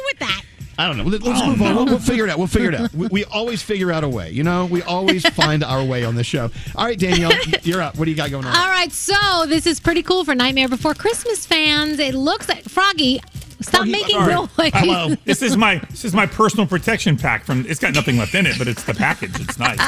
I 0.78 0.88
don't 0.88 0.98
know. 0.98 1.04
Let- 1.04 1.24
Let's 1.24 1.42
oh, 1.42 1.48
move 1.48 1.62
on. 1.62 1.76
We'll, 1.76 1.86
we'll 1.86 2.00
figure 2.00 2.26
it 2.26 2.30
out. 2.30 2.38
We'll 2.38 2.48
figure 2.48 2.70
it 2.70 2.76
out. 2.76 2.94
We, 2.94 3.08
we 3.08 3.26
always 3.26 3.62
figure 3.62 3.92
out 3.92 4.04
a 4.04 4.10
way. 4.10 4.32
You 4.32 4.44
know, 4.44 4.66
we 4.66 4.82
always 4.84 5.28
find 5.36 5.64
our 5.64 5.84
way 5.84 6.04
on 6.04 6.16
this 6.16 6.28
show. 6.28 6.52
All 6.76 6.86
right, 6.86 6.98
Danielle, 7.00 7.32
you're 7.64 7.82
up. 7.82 7.98
What 7.98 8.06
do 8.06 8.12
you 8.12 8.18
got 8.18 8.30
going 8.32 8.46
on? 8.46 8.56
All 8.56 8.68
right, 8.68 8.92
so 8.92 9.46
this 9.48 9.66
is 9.66 9.80
pretty 9.80 10.04
cool 10.04 10.26
for 10.26 10.36
Nightmare 10.36 10.68
Before 10.68 10.94
Christmas 10.94 11.46
fans. 11.46 12.00
It 12.00 12.16
looks 12.16 12.50
like 12.50 12.64
Froggy. 12.64 13.22
Stop 13.66 13.88
making 13.88 14.20
Sorry. 14.20 14.34
noise. 14.34 14.72
Hello. 14.74 15.16
This 15.26 15.42
is 15.42 15.58
my 15.58 15.80
this 15.90 16.06
is 16.06 16.14
my 16.14 16.26
personal 16.26 16.68
protection 16.68 17.18
pack 17.18 17.44
from. 17.44 17.66
It's 17.68 17.80
got 17.80 17.94
nothing 17.94 18.18
left 18.18 18.36
in 18.36 18.46
it, 18.46 18.58
but 18.58 18.68
it's 18.68 18.84
the 18.84 18.94
package. 18.94 19.40
It's 19.40 19.58
nice. 19.58 19.80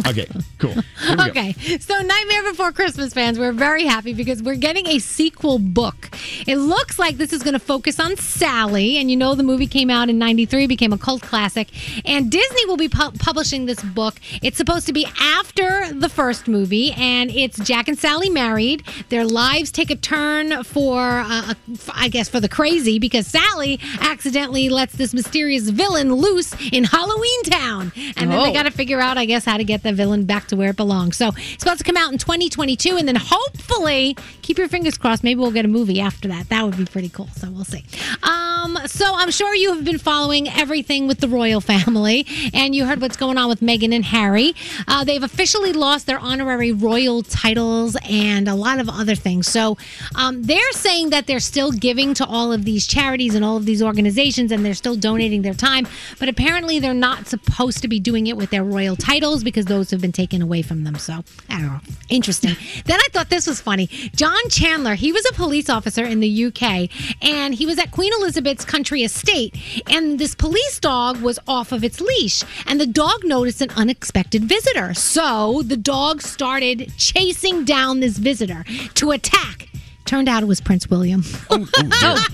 okay, 0.06 0.26
cool. 0.58 0.72
Here 0.72 0.82
we 1.10 1.16
go. 1.16 1.24
Okay, 1.26 1.52
so 1.78 2.00
Nightmare 2.00 2.42
Before 2.44 2.72
Christmas 2.72 3.12
fans, 3.12 3.38
we're 3.38 3.52
very 3.52 3.84
happy 3.84 4.14
because 4.14 4.42
we're 4.42 4.56
getting 4.56 4.86
a 4.88 4.98
sequel 4.98 5.58
book. 5.58 6.10
It 6.46 6.56
looks 6.56 6.98
like 6.98 7.16
this 7.18 7.32
is 7.32 7.42
going 7.42 7.54
to 7.54 7.58
focus 7.60 8.00
on 8.00 8.16
Sally, 8.16 8.96
and 8.96 9.10
you 9.10 9.16
know 9.16 9.34
the 9.34 9.42
movie 9.42 9.66
came 9.66 9.90
out 9.90 10.08
in 10.08 10.18
'93, 10.18 10.66
became 10.66 10.92
a 10.92 10.98
cult 10.98 11.22
classic, 11.22 11.68
and 12.06 12.30
Disney 12.30 12.66
will 12.66 12.76
be 12.76 12.88
pu- 12.88 13.12
publishing 13.18 13.66
this 13.66 13.82
book. 13.82 14.14
It's 14.42 14.56
supposed 14.56 14.86
to 14.86 14.92
be 14.92 15.06
after 15.20 15.92
the 15.92 16.08
first 16.08 16.48
movie, 16.48 16.92
and 16.92 17.30
it's 17.30 17.58
Jack 17.58 17.88
and 17.88 17.98
Sally 17.98 18.30
married. 18.30 18.82
Their 19.08 19.24
lives 19.24 19.70
take 19.70 19.90
a 19.90 19.96
turn 19.96 20.62
for, 20.64 21.00
uh, 21.00 21.54
I 21.92 22.08
guess, 22.08 22.28
for 22.28 22.40
the 22.40 22.48
crazy 22.48 22.98
because 22.98 23.25
Sally 23.26 23.80
accidentally 24.00 24.68
lets 24.68 24.94
this 24.94 25.12
mysterious 25.12 25.68
villain 25.70 26.12
loose 26.14 26.54
in 26.72 26.84
Halloween 26.84 27.42
Town, 27.44 27.92
and 28.16 28.30
then 28.30 28.42
they 28.42 28.50
Oh. 28.50 28.52
got 28.52 28.62
to 28.64 28.70
figure 28.70 29.00
out, 29.00 29.18
I 29.18 29.24
guess, 29.24 29.44
how 29.44 29.56
to 29.56 29.64
get 29.64 29.82
the 29.82 29.92
villain 29.92 30.24
back 30.24 30.48
to 30.48 30.56
where 30.56 30.70
it 30.70 30.76
belongs. 30.76 31.16
So 31.16 31.28
it's 31.36 31.62
supposed 31.62 31.78
to 31.78 31.84
come 31.84 31.96
out 31.96 32.12
in 32.12 32.18
2022, 32.18 32.96
and 32.96 33.06
then 33.08 33.16
hopefully, 33.16 34.16
keep 34.42 34.58
your 34.58 34.68
fingers 34.68 34.96
crossed, 34.96 35.24
maybe 35.24 35.40
we'll 35.40 35.50
get 35.50 35.64
a 35.64 35.68
movie 35.68 36.00
after 36.00 36.28
that. 36.28 36.48
That 36.48 36.64
would 36.64 36.76
be 36.76 36.84
pretty 36.86 37.08
cool. 37.08 37.28
So 37.36 37.50
we'll 37.50 37.64
see. 37.64 37.84
Um, 38.22 38.45
so 38.86 39.14
I'm 39.14 39.30
sure 39.30 39.54
you 39.54 39.74
have 39.74 39.84
been 39.84 39.98
following 39.98 40.48
everything 40.48 41.06
with 41.06 41.20
the 41.20 41.28
royal 41.28 41.60
family, 41.60 42.26
and 42.54 42.74
you 42.74 42.84
heard 42.84 43.00
what's 43.00 43.16
going 43.16 43.38
on 43.38 43.48
with 43.48 43.60
Meghan 43.60 43.94
and 43.94 44.04
Harry. 44.04 44.54
Uh, 44.86 45.04
they've 45.04 45.22
officially 45.22 45.72
lost 45.72 46.06
their 46.06 46.18
honorary 46.18 46.72
royal 46.72 47.22
titles 47.22 47.96
and 48.08 48.48
a 48.48 48.54
lot 48.54 48.78
of 48.78 48.88
other 48.88 49.14
things. 49.14 49.48
So 49.48 49.76
um, 50.14 50.42
they're 50.42 50.72
saying 50.72 51.10
that 51.10 51.26
they're 51.26 51.40
still 51.40 51.72
giving 51.72 52.14
to 52.14 52.26
all 52.26 52.52
of 52.52 52.64
these 52.64 52.86
charities 52.86 53.34
and 53.34 53.44
all 53.44 53.56
of 53.56 53.66
these 53.66 53.82
organizations, 53.82 54.52
and 54.52 54.64
they're 54.64 54.74
still 54.74 54.96
donating 54.96 55.42
their 55.42 55.54
time. 55.54 55.86
But 56.18 56.28
apparently, 56.28 56.78
they're 56.78 56.94
not 56.94 57.26
supposed 57.26 57.82
to 57.82 57.88
be 57.88 58.00
doing 58.00 58.26
it 58.26 58.36
with 58.36 58.50
their 58.50 58.64
royal 58.64 58.96
titles 58.96 59.42
because 59.44 59.66
those 59.66 59.90
have 59.90 60.00
been 60.00 60.12
taken 60.12 60.42
away 60.42 60.62
from 60.62 60.84
them. 60.84 60.96
So 60.96 61.24
I 61.48 61.58
don't 61.60 61.66
know. 61.66 61.80
Interesting. 62.08 62.56
then 62.84 62.98
I 63.00 63.08
thought 63.12 63.28
this 63.28 63.46
was 63.46 63.60
funny. 63.60 63.86
John 64.14 64.48
Chandler, 64.48 64.94
he 64.94 65.12
was 65.12 65.26
a 65.26 65.32
police 65.34 65.68
officer 65.68 66.04
in 66.04 66.20
the 66.20 66.46
UK, 66.46 66.88
and 67.22 67.54
he 67.54 67.66
was 67.66 67.78
at 67.78 67.90
Queen 67.90 68.12
Elizabeth's 68.46 68.64
country 68.64 69.02
estate, 69.02 69.56
and 69.90 70.20
this 70.20 70.36
police 70.36 70.78
dog 70.78 71.20
was 71.20 71.36
off 71.48 71.72
of 71.72 71.82
its 71.82 72.00
leash, 72.00 72.44
and 72.66 72.80
the 72.80 72.86
dog 72.86 73.24
noticed 73.24 73.60
an 73.60 73.70
unexpected 73.70 74.44
visitor. 74.44 74.94
So 74.94 75.62
the 75.62 75.76
dog 75.76 76.22
started 76.22 76.92
chasing 76.96 77.64
down 77.64 77.98
this 77.98 78.18
visitor 78.18 78.64
to 78.94 79.10
attack. 79.10 79.68
Turned 80.04 80.28
out 80.28 80.44
it 80.44 80.46
was 80.46 80.60
Prince 80.60 80.88
William. 80.88 81.24
Oh, 81.50 81.66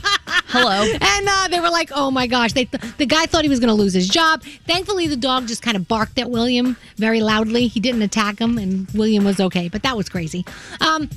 hello. 0.48 0.82
And 1.00 1.26
uh, 1.26 1.48
they 1.48 1.60
were 1.60 1.70
like, 1.70 1.90
"Oh 1.94 2.10
my 2.10 2.26
gosh!" 2.26 2.52
They 2.52 2.64
the 2.64 3.06
guy 3.06 3.24
thought 3.24 3.44
he 3.44 3.48
was 3.48 3.60
going 3.60 3.74
to 3.74 3.82
lose 3.82 3.94
his 3.94 4.06
job. 4.06 4.42
Thankfully, 4.66 5.06
the 5.06 5.16
dog 5.16 5.46
just 5.46 5.62
kind 5.62 5.78
of 5.78 5.88
barked 5.88 6.18
at 6.18 6.28
William 6.28 6.76
very 6.98 7.22
loudly. 7.22 7.68
He 7.68 7.80
didn't 7.80 8.02
attack 8.02 8.38
him, 8.38 8.58
and 8.58 8.90
William 8.90 9.24
was 9.24 9.40
okay. 9.40 9.70
But 9.70 9.82
that 9.84 9.96
was 9.96 10.10
crazy. 10.10 10.44
Um, 10.82 11.08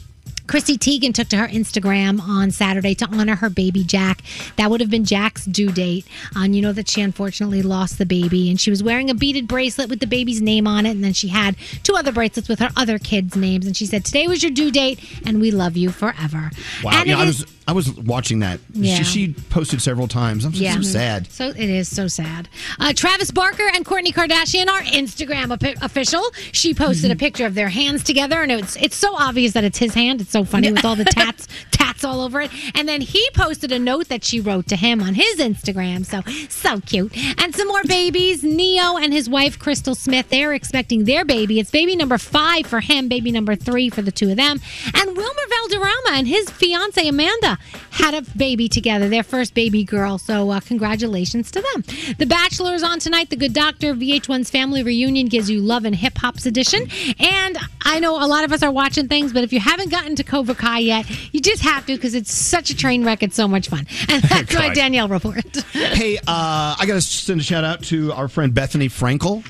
Chrissy 0.48 0.78
Teigen 0.78 1.14
took 1.14 1.28
to 1.30 1.38
her 1.38 1.48
Instagram 1.48 2.22
on 2.22 2.52
Saturday 2.52 2.94
to 2.96 3.08
honor 3.08 3.36
her 3.36 3.50
baby 3.50 3.84
Jack. 3.84 4.22
That 4.58 4.70
would 4.70 4.80
have 4.82 4.90
been 4.90 5.04
Jack's 5.06 5.46
due 5.46 5.72
date. 5.72 6.06
And 6.36 6.56
you 6.56 6.62
know 6.62 6.72
that 6.74 6.88
she 6.90 7.02
unfortunately 7.02 7.62
lost 7.62 7.98
the 7.98 8.06
baby. 8.06 8.50
And 8.50 8.60
she 8.60 8.70
was 8.70 8.84
wearing 8.84 9.10
a 9.10 9.16
beaded 9.16 9.48
bracelet 9.48 9.90
with 9.90 10.00
the 10.00 10.08
baby's 10.08 10.42
name 10.42 10.68
on 10.68 10.86
it. 10.86 10.92
And 10.92 11.04
then 11.04 11.14
she 11.14 11.30
had 11.30 11.56
two 11.84 11.96
other 11.96 12.12
bracelets 12.12 12.48
with 12.48 12.60
her 12.60 12.70
other 12.76 13.00
kids' 13.00 13.36
names. 13.36 13.66
And 13.66 13.76
she 13.76 13.86
said, 13.86 14.06
Today 14.06 14.28
was 14.28 14.44
your 14.44 14.52
due 14.52 14.72
date, 14.72 15.00
and 15.26 15.42
we 15.42 15.52
love 15.52 15.76
you 15.76 15.90
forever. 15.90 16.52
Wow. 16.84 16.92
And 17.00 17.08
Yeah, 17.08 17.18
it 17.18 17.20
I 17.20 17.26
is- 17.28 17.40
was 17.42 17.52
I 17.68 17.72
was 17.72 17.92
watching 17.92 18.40
that. 18.40 18.60
Yeah. 18.74 18.98
She, 18.98 19.04
she 19.04 19.34
posted 19.50 19.82
several 19.82 20.08
times. 20.08 20.46
I'm 20.46 20.54
so, 20.54 20.66
so 20.66 20.82
sad. 20.82 21.32
So 21.32 21.48
it 21.48 21.58
is 21.58 21.94
so 21.94 22.08
sad. 22.08 22.48
Uh, 22.80 22.94
Travis 22.94 23.32
Barker 23.32 23.68
and 23.74 23.84
Kourtney 23.84 24.14
Kardashian 24.14 24.68
are 24.68 24.82
Instagram 24.82 25.52
op- 25.52 25.84
official. 25.84 26.22
She 26.52 26.76
posted 26.76 27.10
a 27.10 27.16
picture 27.16 27.46
of 27.46 27.56
their 27.56 27.70
hands 27.70 28.04
together, 28.04 28.44
and 28.44 28.52
it's 28.52 28.76
it's 28.76 28.96
so 28.96 29.16
obvious 29.16 29.54
that 29.54 29.64
it's 29.64 29.80
his 29.80 29.96
hand. 29.96 30.22
It's 30.22 30.32
so 30.32 30.44
funny 30.44 30.72
with 30.72 30.86
all 30.86 30.96
the 30.96 31.06
tats 31.10 31.48
tats 31.72 32.04
all 32.04 32.22
over 32.22 32.42
it. 32.42 32.52
And 32.76 32.88
then 32.88 33.02
he 33.02 33.28
posted 33.34 33.72
a 33.72 33.80
note 33.80 34.10
that 34.10 34.24
she 34.24 34.40
wrote 34.40 34.68
to 34.68 34.76
him 34.76 35.02
on 35.02 35.16
his 35.16 35.38
Instagram. 35.38 36.06
So 36.06 36.22
so 36.50 36.80
cute. 36.82 37.16
And 37.42 37.56
some 37.56 37.68
more 37.68 37.84
babies. 37.84 38.44
Ne-Yo 38.44 38.98
and 38.98 39.12
his 39.12 39.28
wife 39.28 39.58
Crystal 39.58 39.96
Smith. 39.96 40.30
They're 40.30 40.54
expecting 40.54 41.06
their 41.06 41.26
baby. 41.26 41.60
It's 41.60 41.72
baby 41.72 41.96
number 41.96 42.18
five 42.20 42.68
for 42.68 42.80
him. 42.80 43.08
Baby 43.08 43.32
number 43.32 43.56
three 43.56 43.90
for 43.90 44.04
the 44.04 44.12
two 44.12 44.30
of 44.30 44.38
them. 44.38 44.60
And 44.94 45.18
Wilmer 45.18 45.42
Valderrama 45.50 46.12
and 46.12 46.28
his 46.28 46.50
fiance 46.50 47.08
Amanda 47.08 47.55
had 47.92 48.14
a 48.14 48.22
baby 48.38 48.68
together, 48.70 49.10
their 49.10 49.24
first 49.24 49.54
baby 49.54 49.84
girl. 49.84 50.18
So, 50.18 50.52
uh, 50.52 50.60
congratulations 50.60 51.52
to 51.52 51.62
them. 51.62 51.84
The 52.18 52.26
Bachelor 52.26 52.74
is 52.74 52.84
on 52.84 53.00
tonight. 53.00 53.30
The 53.30 53.36
Good 53.36 53.54
Doctor, 53.54 53.94
VH1's 53.94 54.50
Family 54.50 54.84
Reunion 54.84 55.28
gives 55.28 55.50
you 55.50 55.62
Love 55.62 55.86
and 55.86 55.96
Hip 55.96 56.18
Hop's 56.18 56.46
edition. 56.46 56.88
And 57.20 57.58
I 57.84 58.00
know 58.00 58.16
a 58.24 58.28
lot 58.28 58.44
of 58.44 58.52
us 58.52 58.64
are 58.64 58.72
watching 58.72 59.08
things, 59.08 59.34
but 59.34 59.44
if 59.44 59.54
you 59.54 59.60
haven't 59.60 59.90
gotten 59.90 60.16
to 60.16 60.24
Cobra 60.24 60.56
Kai 60.56 60.80
yet, 60.80 61.34
you 61.34 61.42
just 61.42 61.62
have 61.62 61.86
to 61.86 61.96
because 61.96 62.16
it's 62.16 62.34
such 62.34 62.70
a 62.70 62.76
train 62.76 63.04
wreck. 63.06 63.24
It's 63.24 63.36
so 63.36 63.48
much 63.48 63.70
fun. 63.70 63.86
And 64.08 64.22
that's 64.24 64.54
my 64.54 64.70
Danielle 64.70 65.08
report. 65.08 65.56
hey, 65.74 66.18
uh, 66.18 66.76
I 66.80 66.86
got 66.86 66.94
to 66.94 67.02
send 67.02 67.42
a 67.42 67.44
shout 67.44 67.64
out 67.64 67.84
to 67.86 68.14
our 68.14 68.28
friend 68.28 68.54
Bethenny 68.54 68.86
Frankel. 68.86 69.44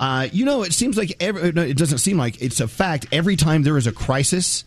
Uh, 0.00 0.28
you 0.32 0.44
know, 0.44 0.64
it 0.64 0.72
seems 0.72 0.96
like 0.96 1.14
every, 1.20 1.52
no, 1.52 1.62
it 1.62 1.76
doesn't 1.76 1.98
seem 1.98 2.18
like 2.18 2.42
it's 2.42 2.60
a 2.60 2.66
fact. 2.66 3.06
Every 3.12 3.36
time 3.36 3.62
there 3.62 3.78
is 3.78 3.86
a 3.86 3.92
crisis, 3.92 4.64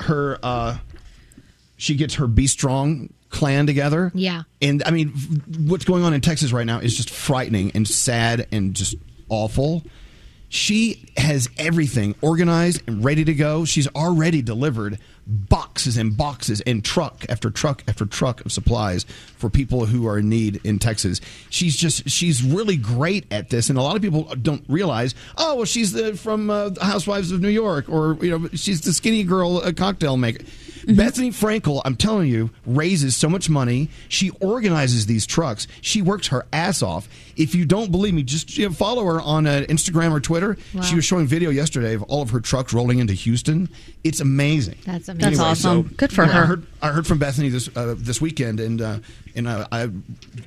her 0.00 0.38
uh, 0.42 0.76
she 1.80 1.94
gets 1.94 2.16
her 2.16 2.26
Be 2.26 2.46
Strong 2.46 3.08
clan 3.30 3.66
together. 3.66 4.12
Yeah. 4.14 4.42
And 4.60 4.82
I 4.84 4.90
mean, 4.90 5.08
what's 5.66 5.84
going 5.84 6.04
on 6.04 6.12
in 6.12 6.20
Texas 6.20 6.52
right 6.52 6.66
now 6.66 6.78
is 6.78 6.94
just 6.94 7.08
frightening 7.08 7.72
and 7.74 7.88
sad 7.88 8.46
and 8.52 8.74
just 8.74 8.96
awful. 9.30 9.82
She 10.50 11.06
has 11.16 11.48
everything 11.56 12.16
organized 12.20 12.82
and 12.86 13.04
ready 13.04 13.24
to 13.24 13.32
go. 13.34 13.64
She's 13.64 13.86
already 13.88 14.42
delivered 14.42 14.98
boxes 15.26 15.96
and 15.96 16.16
boxes 16.16 16.60
and 16.62 16.84
truck 16.84 17.24
after 17.28 17.50
truck 17.50 17.84
after 17.86 18.04
truck 18.04 18.44
of 18.44 18.50
supplies 18.50 19.04
for 19.36 19.48
people 19.48 19.86
who 19.86 20.08
are 20.08 20.18
in 20.18 20.28
need 20.28 20.60
in 20.64 20.80
Texas. 20.80 21.20
She's 21.50 21.76
just 21.76 22.10
she's 22.10 22.42
really 22.42 22.76
great 22.76 23.32
at 23.32 23.48
this, 23.48 23.70
and 23.70 23.78
a 23.78 23.82
lot 23.82 23.94
of 23.94 24.02
people 24.02 24.24
don't 24.42 24.64
realize. 24.68 25.14
Oh, 25.38 25.54
well, 25.54 25.64
she's 25.64 25.92
the 25.92 26.16
from 26.16 26.50
uh, 26.50 26.70
Housewives 26.82 27.30
of 27.30 27.40
New 27.40 27.48
York, 27.48 27.88
or 27.88 28.18
you 28.20 28.36
know, 28.36 28.48
she's 28.54 28.80
the 28.80 28.92
skinny 28.92 29.22
girl, 29.22 29.62
a 29.62 29.72
cocktail 29.72 30.16
maker. 30.16 30.44
Bethenny 30.86 31.28
Frankel, 31.28 31.82
I'm 31.84 31.96
telling 31.96 32.28
you, 32.28 32.50
raises 32.66 33.16
so 33.16 33.28
much 33.28 33.48
money. 33.48 33.88
She 34.08 34.30
organizes 34.40 35.06
these 35.06 35.26
trucks. 35.26 35.66
She 35.80 36.02
works 36.02 36.28
her 36.28 36.46
ass 36.52 36.82
off. 36.82 37.08
If 37.36 37.54
you 37.54 37.64
don't 37.64 37.90
believe 37.90 38.14
me, 38.14 38.22
just 38.22 38.56
you 38.56 38.68
know, 38.68 38.74
follow 38.74 39.04
her 39.04 39.20
on 39.20 39.46
uh, 39.46 39.64
Instagram 39.68 40.12
or 40.12 40.20
Twitter. 40.20 40.56
Wow. 40.74 40.82
She 40.82 40.94
was 40.94 41.04
showing 41.04 41.26
video 41.26 41.50
yesterday 41.50 41.94
of 41.94 42.02
all 42.04 42.22
of 42.22 42.30
her 42.30 42.40
trucks 42.40 42.72
rolling 42.72 42.98
into 42.98 43.14
Houston. 43.14 43.68
It's 44.04 44.20
amazing. 44.20 44.78
That's 44.84 45.08
amazing. 45.08 45.30
That's 45.38 45.40
awesome. 45.40 45.82
Good 45.96 46.12
for 46.12 46.24
yeah, 46.24 46.32
her. 46.32 46.42
I 46.42 46.46
heard, 46.46 46.66
I 46.82 46.88
heard 46.88 47.06
from 47.06 47.18
Bethenny 47.18 47.50
this 47.50 47.68
uh, 47.76 47.94
this 47.96 48.20
weekend, 48.20 48.60
and 48.60 48.80
uh, 48.80 48.98
and 49.34 49.48
I, 49.48 49.66
I 49.70 49.88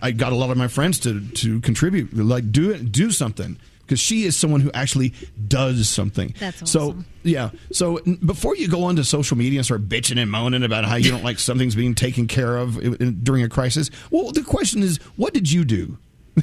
I 0.02 0.12
got 0.12 0.34
a 0.34 0.36
lot 0.36 0.50
of 0.50 0.58
my 0.58 0.68
friends 0.68 1.00
to 1.02 1.22
to 1.22 1.60
contribute, 1.62 2.14
like 2.16 2.52
do 2.52 2.72
it, 2.72 2.92
do 2.92 3.12
something. 3.12 3.58
Because 3.86 4.00
she 4.00 4.24
is 4.24 4.36
someone 4.38 4.62
who 4.62 4.72
actually 4.74 5.14
does 5.48 5.90
something. 5.90 6.34
That's 6.40 6.70
So 6.72 6.96
yeah. 7.24 7.50
So 7.72 7.98
n- 7.98 8.18
before 8.26 8.56
you 8.56 8.68
go 8.68 8.84
onto 8.84 9.04
social 9.04 9.38
media 9.38 9.60
and 9.60 9.66
start 9.66 9.88
bitching 9.90 10.18
and 10.18 10.32
moaning 10.32 10.64
about 10.64 10.86
how 10.86 10.96
you 10.96 11.12
don't 11.12 11.24
like 11.24 11.38
something's 11.40 11.76
being 11.76 11.94
taken 11.94 12.28
care 12.28 12.58
of 12.58 12.80
during 13.24 13.44
a 13.44 13.50
crisis, 13.50 13.90
well, 14.10 14.32
the 14.32 14.42
question 14.44 14.84
is, 14.84 14.98
what 15.18 15.34
did 15.34 15.52
you 15.52 15.66
do? 15.66 15.98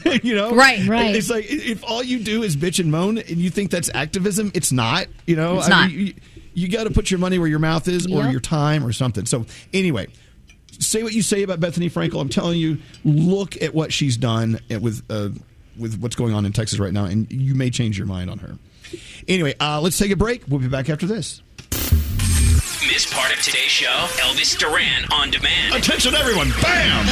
you 0.22 0.36
know, 0.36 0.54
Right, 0.54 0.86
right. 0.86 1.16
It's 1.16 1.30
like 1.30 1.46
if 1.48 1.82
all 1.82 2.02
you 2.02 2.20
do 2.20 2.42
is 2.44 2.56
bitch 2.56 2.78
and 2.78 2.92
moan, 2.92 3.18
and 3.18 3.28
you 3.38 3.50
think 3.50 3.70
that's 3.70 3.90
activism, 3.92 4.52
it's 4.54 4.70
not. 4.70 5.06
You 5.26 5.34
know, 5.36 5.58
It's 5.58 5.68
not. 5.68 5.90
you, 5.90 6.14
you 6.54 6.68
got 6.68 6.84
to 6.84 6.90
put 6.90 7.10
your 7.10 7.18
money 7.18 7.38
where 7.38 7.48
your 7.48 7.58
mouth 7.58 7.88
is, 7.88 8.06
or 8.06 8.26
your 8.26 8.40
time, 8.40 8.84
or 8.86 8.92
something. 8.92 9.26
So 9.26 9.46
anyway, 9.72 10.06
say 10.78 11.02
what 11.02 11.12
you 11.12 11.22
say 11.22 11.42
about 11.42 11.58
Bethenny 11.60 11.90
Frankel. 11.90 12.20
I'm 12.20 12.28
telling 12.28 12.58
you, 12.58 12.78
look 13.04 13.60
at 13.60 13.74
what 13.74 13.92
she's 13.92 14.16
done 14.16 14.60
with 14.68 15.02
uh, 15.10 15.30
with 15.81 15.98
what's 16.01 16.16
going 16.16 16.35
on 16.35 16.47
in 16.47 16.52
Texas 16.52 16.78
right 16.78 16.93
now, 16.93 17.07
and 17.07 17.31
you 17.32 17.55
may 17.55 17.70
change 17.70 17.98
your 17.98 18.07
mind 18.07 18.31
on 18.31 18.39
her. 18.39 18.57
Anyway, 19.27 19.55
uh, 19.61 19.81
let's 19.81 19.98
take 19.98 20.11
a 20.11 20.16
break. 20.16 20.43
We'll 20.48 20.61
be 20.61 20.69
back 20.69 20.89
after 20.90 21.07
this. 21.07 21.43
Miss 22.90 23.07
part 23.12 23.32
of 23.32 23.40
today's 23.43 23.70
show? 23.70 24.07
Elvis 24.19 24.59
Duran 24.59 25.05
on 25.12 25.31
demand. 25.31 25.74
Attention, 25.74 26.15
everyone! 26.15 26.51
Bam! 26.62 27.07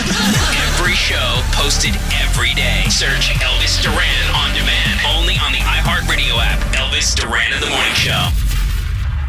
Every 0.74 0.95
show 0.95 1.40
posted 1.53 1.95
every 2.24 2.55
day. 2.55 2.85
Search 2.89 3.31
Elvis 3.39 3.81
Duran 3.82 4.35
on 4.35 4.53
demand. 4.55 5.01
Only 5.07 5.35
on 5.39 5.53
the 5.53 5.59
iHeartRadio 5.59 6.40
app. 6.40 6.59
Elvis 6.74 7.15
Duran 7.15 7.53
in 7.53 7.61
the 7.61 7.69
Morning 7.70 7.95
Show. 7.95 8.48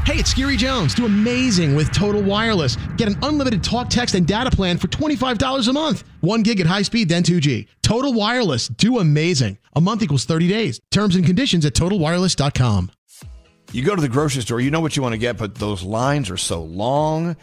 Hey, 0.09 0.15
it's 0.15 0.31
Scary 0.31 0.57
Jones. 0.57 0.95
Do 0.95 1.05
amazing 1.05 1.75
with 1.75 1.91
Total 1.91 2.19
Wireless. 2.19 2.77
Get 2.97 3.07
an 3.07 3.15
unlimited 3.21 3.63
talk, 3.63 3.91
text, 3.91 4.15
and 4.15 4.25
data 4.25 4.49
plan 4.49 4.79
for 4.79 4.87
$25 4.87 5.67
a 5.67 5.71
month. 5.71 6.03
One 6.21 6.41
gig 6.41 6.59
at 6.59 6.65
high 6.65 6.81
speed, 6.81 7.09
then 7.09 7.21
2G. 7.21 7.67
Total 7.83 8.11
Wireless. 8.11 8.69
Do 8.69 8.97
amazing. 8.97 9.59
A 9.75 9.81
month 9.81 10.01
equals 10.01 10.25
30 10.25 10.47
days. 10.47 10.79
Terms 10.89 11.15
and 11.15 11.23
conditions 11.23 11.63
at 11.63 11.73
totalwireless.com. 11.73 12.89
You 13.71 13.83
go 13.83 13.95
to 13.95 14.01
the 14.01 14.09
grocery 14.09 14.41
store, 14.41 14.59
you 14.59 14.71
know 14.71 14.81
what 14.81 14.95
you 14.95 15.03
want 15.03 15.13
to 15.13 15.19
get, 15.19 15.37
but 15.37 15.53
those 15.53 15.83
lines 15.83 16.31
are 16.31 16.37
so 16.37 16.63
long. 16.63 17.37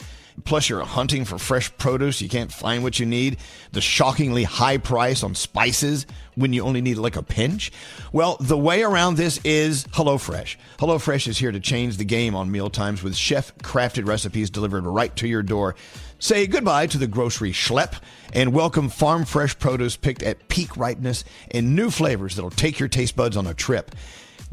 Plus, 0.45 0.69
you're 0.69 0.85
hunting 0.85 1.25
for 1.25 1.39
fresh 1.39 1.71
produce. 1.79 2.21
You 2.21 2.29
can't 2.29 2.53
find 2.53 2.83
what 2.83 2.99
you 2.99 3.07
need. 3.07 3.37
The 3.71 3.81
shockingly 3.81 4.43
high 4.43 4.79
price 4.79 5.23
on 5.23 5.37
spices 5.37 6.05
when 6.37 6.53
you 6.53 6.63
only 6.63 6.81
need 6.81 6.99
like 6.99 7.17
a 7.17 7.23
pinch. 7.23 7.73
Well, 8.13 8.37
the 8.41 8.57
way 8.57 8.83
around 8.83 9.17
this 9.17 9.41
is 9.43 9.85
HelloFresh. 9.89 10.57
HelloFresh 10.79 11.27
is 11.27 11.39
here 11.39 11.51
to 11.51 11.59
change 11.59 11.97
the 11.97 12.05
game 12.05 12.37
on 12.37 12.53
mealtimes 12.53 13.03
with 13.03 13.17
chef 13.17 13.57
crafted 13.59 14.07
recipes 14.07 14.51
delivered 14.51 14.85
right 14.85 15.15
to 15.17 15.27
your 15.27 15.43
door. 15.43 15.75
Say 16.19 16.47
goodbye 16.47 16.87
to 16.89 16.99
the 16.99 17.07
grocery 17.07 17.53
schlep 17.53 17.95
and 18.33 18.53
welcome 18.53 18.89
farm 18.89 19.25
fresh 19.25 19.59
produce 19.59 19.97
picked 19.97 20.23
at 20.23 20.49
peak 20.49 20.77
ripeness 20.77 21.25
and 21.51 21.75
new 21.75 21.91
flavors 21.91 22.37
that'll 22.37 22.51
take 22.51 22.79
your 22.79 22.89
taste 22.89 23.17
buds 23.17 23.37
on 23.37 23.47
a 23.47 23.55
trip. 23.55 23.95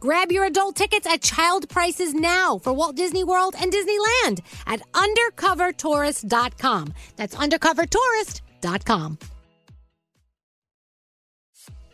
Grab 0.00 0.32
your 0.32 0.46
adult 0.46 0.76
tickets 0.76 1.06
at 1.06 1.20
child 1.20 1.68
prices 1.68 2.14
now 2.14 2.56
for 2.58 2.72
Walt 2.72 2.96
Disney 2.96 3.22
World 3.22 3.54
and 3.60 3.70
Disneyland 3.70 4.40
at 4.66 4.80
undercovertourist.com. 4.92 6.94
That's 7.16 7.34
undercovertourist.com. 7.34 9.18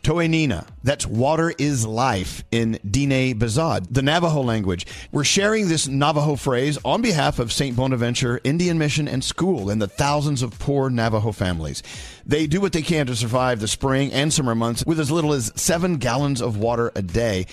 Toenina, 0.07 0.65
that's 0.83 1.05
water 1.05 1.53
is 1.57 1.85
life 1.85 2.41
in 2.49 2.79
Diné 2.87 3.35
Bizaad, 3.35 3.87
the 3.91 4.01
Navajo 4.01 4.39
language. 4.39 4.87
We're 5.11 5.25
sharing 5.25 5.67
this 5.67 5.89
Navajo 5.89 6.37
phrase 6.37 6.77
on 6.85 7.01
behalf 7.01 7.39
of 7.39 7.51
St. 7.51 7.75
Bonaventure 7.75 8.39
Indian 8.45 8.77
Mission 8.77 9.09
and 9.09 9.21
School 9.21 9.69
and 9.69 9.81
the 9.81 9.87
thousands 9.89 10.41
of 10.41 10.57
poor 10.59 10.89
Navajo 10.89 11.33
families. 11.33 11.83
They 12.25 12.47
do 12.47 12.61
what 12.61 12.71
they 12.71 12.83
can 12.83 13.07
to 13.07 13.17
survive 13.17 13.59
the 13.59 13.67
spring 13.67 14.13
and 14.13 14.31
summer 14.31 14.55
months 14.55 14.85
with 14.85 14.97
as 14.97 15.11
little 15.11 15.33
as 15.33 15.51
seven 15.57 15.97
gallons 15.97 16.41
of 16.41 16.55
water 16.55 16.89
a 16.95 17.01
day. 17.01 17.45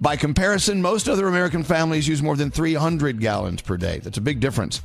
By 0.00 0.16
comparison, 0.16 0.80
most 0.80 1.10
other 1.10 1.28
American 1.28 1.62
families 1.62 2.08
use 2.08 2.22
more 2.22 2.34
than 2.34 2.50
300 2.50 3.20
gallons 3.20 3.60
per 3.60 3.76
day. 3.76 3.98
That's 3.98 4.16
a 4.16 4.22
big 4.22 4.40
difference. 4.40 4.80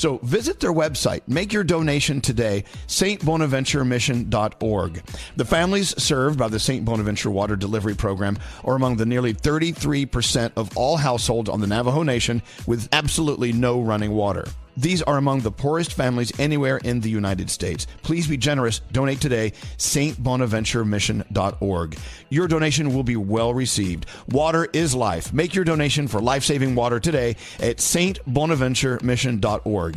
So 0.00 0.16
visit 0.22 0.60
their 0.60 0.72
website, 0.72 1.20
make 1.28 1.52
your 1.52 1.62
donation 1.62 2.22
today, 2.22 2.64
stbonaventuremission.org. 2.86 5.02
The 5.36 5.44
families 5.44 6.02
served 6.02 6.38
by 6.38 6.48
the 6.48 6.58
St. 6.58 6.86
Bonaventure 6.86 7.28
Water 7.28 7.54
Delivery 7.54 7.94
Program 7.94 8.38
are 8.64 8.76
among 8.76 8.96
the 8.96 9.04
nearly 9.04 9.34
33% 9.34 10.52
of 10.56 10.74
all 10.74 10.96
households 10.96 11.50
on 11.50 11.60
the 11.60 11.66
Navajo 11.66 12.02
Nation 12.02 12.40
with 12.66 12.88
absolutely 12.92 13.52
no 13.52 13.82
running 13.82 14.12
water. 14.12 14.46
These 14.80 15.02
are 15.02 15.18
among 15.18 15.40
the 15.40 15.52
poorest 15.52 15.92
families 15.92 16.32
anywhere 16.40 16.78
in 16.78 17.00
the 17.00 17.10
United 17.10 17.50
States. 17.50 17.86
Please 18.02 18.26
be 18.26 18.38
generous. 18.38 18.80
Donate 18.92 19.20
today, 19.20 19.52
stbonaventuremission.org. 19.76 21.98
Your 22.30 22.48
donation 22.48 22.94
will 22.94 23.02
be 23.02 23.16
well 23.16 23.52
received. 23.52 24.06
Water 24.28 24.66
is 24.72 24.94
life. 24.94 25.34
Make 25.34 25.54
your 25.54 25.64
donation 25.64 26.08
for 26.08 26.22
life 26.22 26.44
saving 26.44 26.74
water 26.74 27.00
today 27.00 27.36
at 27.58 27.76
stbonaventuremission.org. 27.78 29.89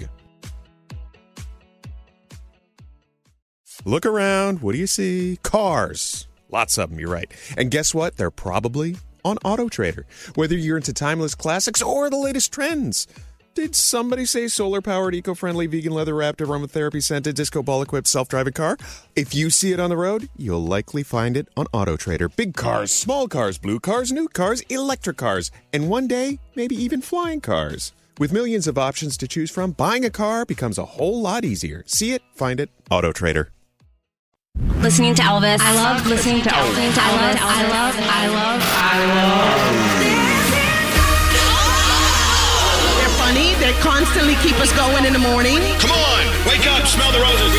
Look 3.85 4.05
around. 4.05 4.61
What 4.61 4.71
do 4.71 4.77
you 4.77 4.87
see? 4.87 5.39
Cars. 5.43 6.27
Lots 6.49 6.77
of 6.77 6.89
them, 6.89 6.99
you're 6.99 7.09
right. 7.09 7.31
And 7.57 7.71
guess 7.71 7.93
what? 7.93 8.15
They're 8.15 8.31
probably 8.31 8.95
on 9.25 9.37
Auto 9.43 9.67
Trader. 9.67 10.05
Whether 10.35 10.55
you're 10.55 10.77
into 10.77 10.93
timeless 10.93 11.35
classics 11.35 11.81
or 11.81 12.09
the 12.09 12.17
latest 12.17 12.53
trends. 12.53 13.07
Did 13.55 13.75
somebody 13.75 14.25
say 14.25 14.47
solar 14.47 14.81
powered, 14.81 15.13
eco 15.13 15.35
friendly, 15.35 15.67
vegan 15.67 15.93
leather 15.93 16.15
wrapped, 16.15 16.39
aromatherapy 16.39 17.03
scented, 17.03 17.35
disco 17.35 17.61
ball 17.61 17.83
equipped, 17.83 18.07
self 18.07 18.27
driving 18.27 18.53
car? 18.53 18.77
If 19.15 19.35
you 19.35 19.51
see 19.51 19.71
it 19.71 19.79
on 19.79 19.91
the 19.91 19.97
road, 19.97 20.27
you'll 20.35 20.63
likely 20.63 21.03
find 21.03 21.37
it 21.37 21.47
on 21.55 21.67
Auto 21.71 21.95
Trader. 21.95 22.29
Big 22.29 22.55
cars, 22.55 22.91
small 22.91 23.27
cars, 23.27 23.59
blue 23.59 23.79
cars, 23.79 24.11
new 24.11 24.27
cars, 24.27 24.61
electric 24.69 25.17
cars, 25.17 25.51
and 25.71 25.87
one 25.87 26.07
day, 26.07 26.39
maybe 26.55 26.75
even 26.75 26.99
flying 27.01 27.41
cars. 27.41 27.93
With 28.19 28.31
millions 28.31 28.67
of 28.67 28.77
options 28.77 29.17
to 29.17 29.27
choose 29.27 29.49
from, 29.49 29.71
buying 29.71 30.05
a 30.05 30.11
car 30.11 30.45
becomes 30.45 30.77
a 30.77 30.85
whole 30.85 31.19
lot 31.19 31.43
easier. 31.43 31.83
See 31.87 32.13
it, 32.13 32.21
find 32.35 32.59
it, 32.59 32.69
Auto 32.91 33.11
Trader. 33.11 33.49
Listening 34.85 35.15
to 35.15 35.23
Elvis. 35.23 35.57
I 35.59 35.73
love 35.73 36.05
listening 36.05 36.43
to 36.43 36.49
Elvis. 36.49 36.93
I 36.93 37.09
love, 37.09 37.37
I 37.41 37.63
love, 37.73 37.95
I 37.97 38.27
love, 38.29 38.61
I 38.61 38.95
love. 39.09 39.57
They're 43.01 43.17
funny. 43.17 43.57
They 43.57 43.73
constantly 43.81 44.35
keep 44.45 44.61
us 44.61 44.69
going 44.77 45.05
in 45.09 45.13
the 45.13 45.23
morning. 45.23 45.57
Come 45.81 45.89
on, 45.97 46.23
wake 46.45 46.69
up, 46.69 46.85
smell 46.85 47.09
the 47.09 47.17
roses. 47.17 47.49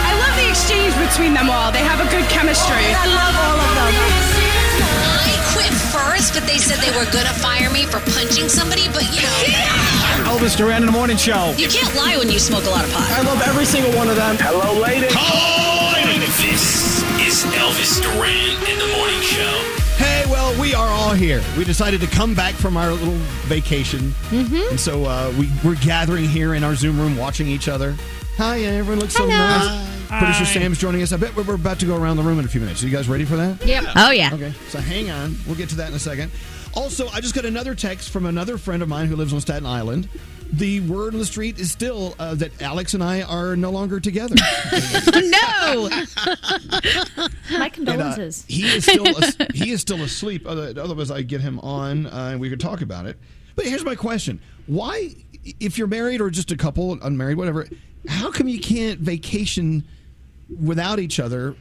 I 0.00 0.16
love 0.16 0.32
the 0.40 0.48
exchange 0.48 0.96
between 0.96 1.34
them 1.36 1.50
all. 1.52 1.68
They 1.72 1.84
have 1.84 2.00
a 2.00 2.08
good 2.08 2.24
chemistry. 2.32 2.88
I 2.96 3.04
love 3.04 3.36
all 3.36 3.60
of 3.60 3.74
them. 3.84 4.35
I 4.82 5.34
quit 5.52 5.72
first, 5.92 6.34
but 6.34 6.46
they 6.46 6.58
said 6.58 6.78
they 6.84 6.92
were 6.96 7.08
gonna 7.10 7.32
fire 7.38 7.70
me 7.70 7.84
for 7.86 8.00
punching 8.12 8.48
somebody. 8.48 8.88
But 8.92 9.04
you 9.14 9.22
know, 9.22 9.36
Elvis 10.28 10.56
Duran 10.56 10.82
in 10.82 10.86
the 10.86 10.92
morning 10.92 11.16
show. 11.16 11.54
you 11.56 11.68
can't 11.68 11.94
lie 11.94 12.16
when 12.16 12.30
you 12.30 12.38
smoke 12.38 12.64
a 12.64 12.70
lot 12.70 12.84
of 12.84 12.92
pot. 12.92 13.10
I 13.10 13.22
love 13.22 13.40
every 13.42 13.64
single 13.64 13.92
one 13.96 14.08
of 14.08 14.16
them. 14.16 14.36
Hello, 14.38 14.80
ladies. 14.80 15.12
This 16.36 17.02
is 17.20 17.44
Elvis 17.54 18.00
Duran 18.02 18.56
in 18.70 18.78
the 18.78 18.88
morning 18.96 19.20
show. 19.20 19.76
Hey, 19.96 20.24
well, 20.30 20.58
we 20.60 20.74
are 20.74 20.88
all 20.88 21.12
here. 21.14 21.42
We 21.56 21.64
decided 21.64 22.00
to 22.02 22.06
come 22.06 22.34
back 22.34 22.54
from 22.54 22.76
our 22.76 22.92
little 22.92 23.16
vacation. 23.46 24.14
Mm-hmm. 24.30 24.70
And 24.70 24.80
so 24.80 25.04
uh, 25.04 25.32
we, 25.38 25.50
we're 25.64 25.76
gathering 25.76 26.26
here 26.26 26.54
in 26.54 26.62
our 26.64 26.74
Zoom 26.74 26.98
room 27.00 27.16
watching 27.16 27.46
each 27.46 27.68
other. 27.68 27.96
Hi, 28.36 28.60
everyone 28.60 29.00
looks 29.00 29.14
so 29.14 29.26
Hello. 29.26 29.36
nice. 29.36 30.06
Producer 30.08 30.44
Hi. 30.44 30.52
Sam's 30.60 30.78
joining 30.78 31.02
us. 31.02 31.12
I 31.12 31.16
bet 31.16 31.34
we're 31.34 31.54
about 31.54 31.80
to 31.80 31.86
go 31.86 31.96
around 31.96 32.16
the 32.18 32.22
room 32.22 32.38
in 32.38 32.44
a 32.44 32.48
few 32.48 32.60
minutes. 32.60 32.82
Are 32.82 32.86
you 32.86 32.92
guys 32.94 33.08
ready 33.08 33.24
for 33.24 33.36
that? 33.36 33.64
Yep. 33.66 33.84
Oh, 33.96 34.10
yeah. 34.10 34.30
Okay, 34.34 34.52
so 34.68 34.78
hang 34.78 35.10
on. 35.10 35.36
We'll 35.46 35.56
get 35.56 35.68
to 35.70 35.76
that 35.76 35.88
in 35.88 35.94
a 35.94 35.98
second. 35.98 36.30
Also, 36.74 37.08
I 37.08 37.20
just 37.20 37.34
got 37.34 37.44
another 37.46 37.74
text 37.74 38.10
from 38.10 38.26
another 38.26 38.58
friend 38.58 38.82
of 38.82 38.88
mine 38.88 39.06
who 39.06 39.16
lives 39.16 39.32
on 39.32 39.40
Staten 39.40 39.66
Island. 39.66 40.08
The 40.52 40.80
word 40.80 41.14
on 41.14 41.18
the 41.18 41.26
street 41.26 41.58
is 41.58 41.72
still 41.72 42.14
uh, 42.18 42.34
that 42.36 42.60
Alex 42.62 42.94
and 42.94 43.02
I 43.02 43.22
are 43.22 43.56
no 43.56 43.70
longer 43.70 43.98
together. 43.98 44.34
no. 45.14 45.88
My 45.90 46.08
And, 47.16 47.58
uh, 47.58 47.68
condolences. 47.70 48.44
he 48.46 48.64
is 48.66 48.84
still 48.84 49.08
as- 49.08 49.36
he 49.54 49.70
is 49.70 49.80
still 49.80 50.02
asleep. 50.02 50.46
Otherwise, 50.46 51.10
I'd 51.10 51.26
get 51.26 51.40
him 51.40 51.58
on 51.60 52.06
uh, 52.06 52.28
and 52.32 52.40
we 52.40 52.48
could 52.50 52.60
talk 52.60 52.82
about 52.82 53.06
it. 53.06 53.18
But 53.56 53.64
here's 53.64 53.84
my 53.84 53.94
question: 53.96 54.40
Why, 54.66 55.14
if 55.58 55.78
you're 55.78 55.88
married 55.88 56.20
or 56.20 56.30
just 56.30 56.52
a 56.52 56.56
couple, 56.56 56.92
unmarried, 57.02 57.38
whatever, 57.38 57.66
how 58.08 58.30
come 58.30 58.48
you 58.48 58.60
can't 58.60 59.00
vacation 59.00 59.84
without 60.60 60.98
each 60.98 61.18
other? 61.20 61.54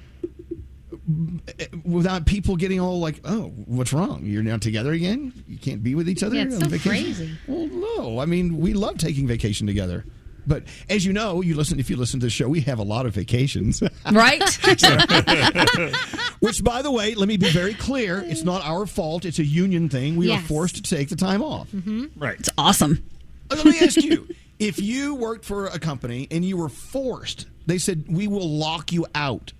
Without 1.84 2.26
people 2.26 2.56
getting 2.56 2.80
all 2.80 3.00
like, 3.00 3.20
oh, 3.26 3.50
what's 3.66 3.94
wrong? 3.94 4.22
You're 4.24 4.42
now 4.44 4.58
together 4.58 4.92
again? 4.92 5.34
You 5.48 5.58
can't 5.58 5.84
be 5.84 5.94
with 5.94 6.10
each 6.10 6.24
other 6.24 6.36
Yeah, 6.36 6.44
it's 6.46 6.56
on 6.56 6.62
so 6.62 6.68
vacation? 6.70 6.90
crazy. 6.90 7.38
Well, 7.48 7.68
no. 7.68 8.20
I 8.20 8.26
mean, 8.26 8.58
we 8.58 8.74
love 8.74 8.98
taking 8.98 9.28
vacation 9.28 9.68
together. 9.68 10.04
But 10.48 10.64
as 10.90 11.06
you 11.06 11.14
know, 11.14 11.42
you 11.42 11.56
listen 11.56 11.80
if 11.80 11.90
you 11.90 11.96
listen 11.96 12.20
to 12.20 12.26
the 12.28 12.30
show, 12.30 12.48
we 12.48 12.62
have 12.62 12.78
a 12.80 12.84
lot 12.84 13.06
of 13.06 13.14
vacations. 13.16 13.82
Right? 14.12 14.42
Which, 16.40 16.64
by 16.64 16.82
the 16.84 16.92
way, 16.92 17.16
let 17.16 17.28
me 17.28 17.38
be 17.38 17.50
very 17.50 17.74
clear: 17.74 18.20
it's 18.26 18.44
not 18.44 18.64
our 18.64 18.86
fault. 18.86 19.26
It's 19.26 19.40
a 19.40 19.44
union 19.44 19.90
thing. 19.90 20.16
We 20.16 20.28
Yes. 20.28 20.44
are 20.44 20.48
forced 20.48 20.76
to 20.76 20.82
take 20.84 21.10
the 21.10 21.16
time 21.16 21.42
off. 21.42 21.68
Mm-hmm. 21.72 22.06
Right. 22.20 22.40
It's 22.40 22.50
awesome. 22.58 23.04
Uh, 23.50 23.56
Let 23.56 23.66
me 23.66 23.80
ask 23.80 23.98
you: 24.04 24.28
If 24.60 24.80
you 24.80 25.16
worked 25.16 25.44
for 25.46 25.66
a 25.68 25.80
company 25.80 26.28
and 26.32 26.46
you 26.46 26.58
were 26.58 26.70
forced, 26.70 27.48
they 27.66 27.78
said 27.78 28.06
we 28.08 28.28
will 28.28 28.50
lock 28.50 28.92
you 28.92 29.06
out. 29.14 29.52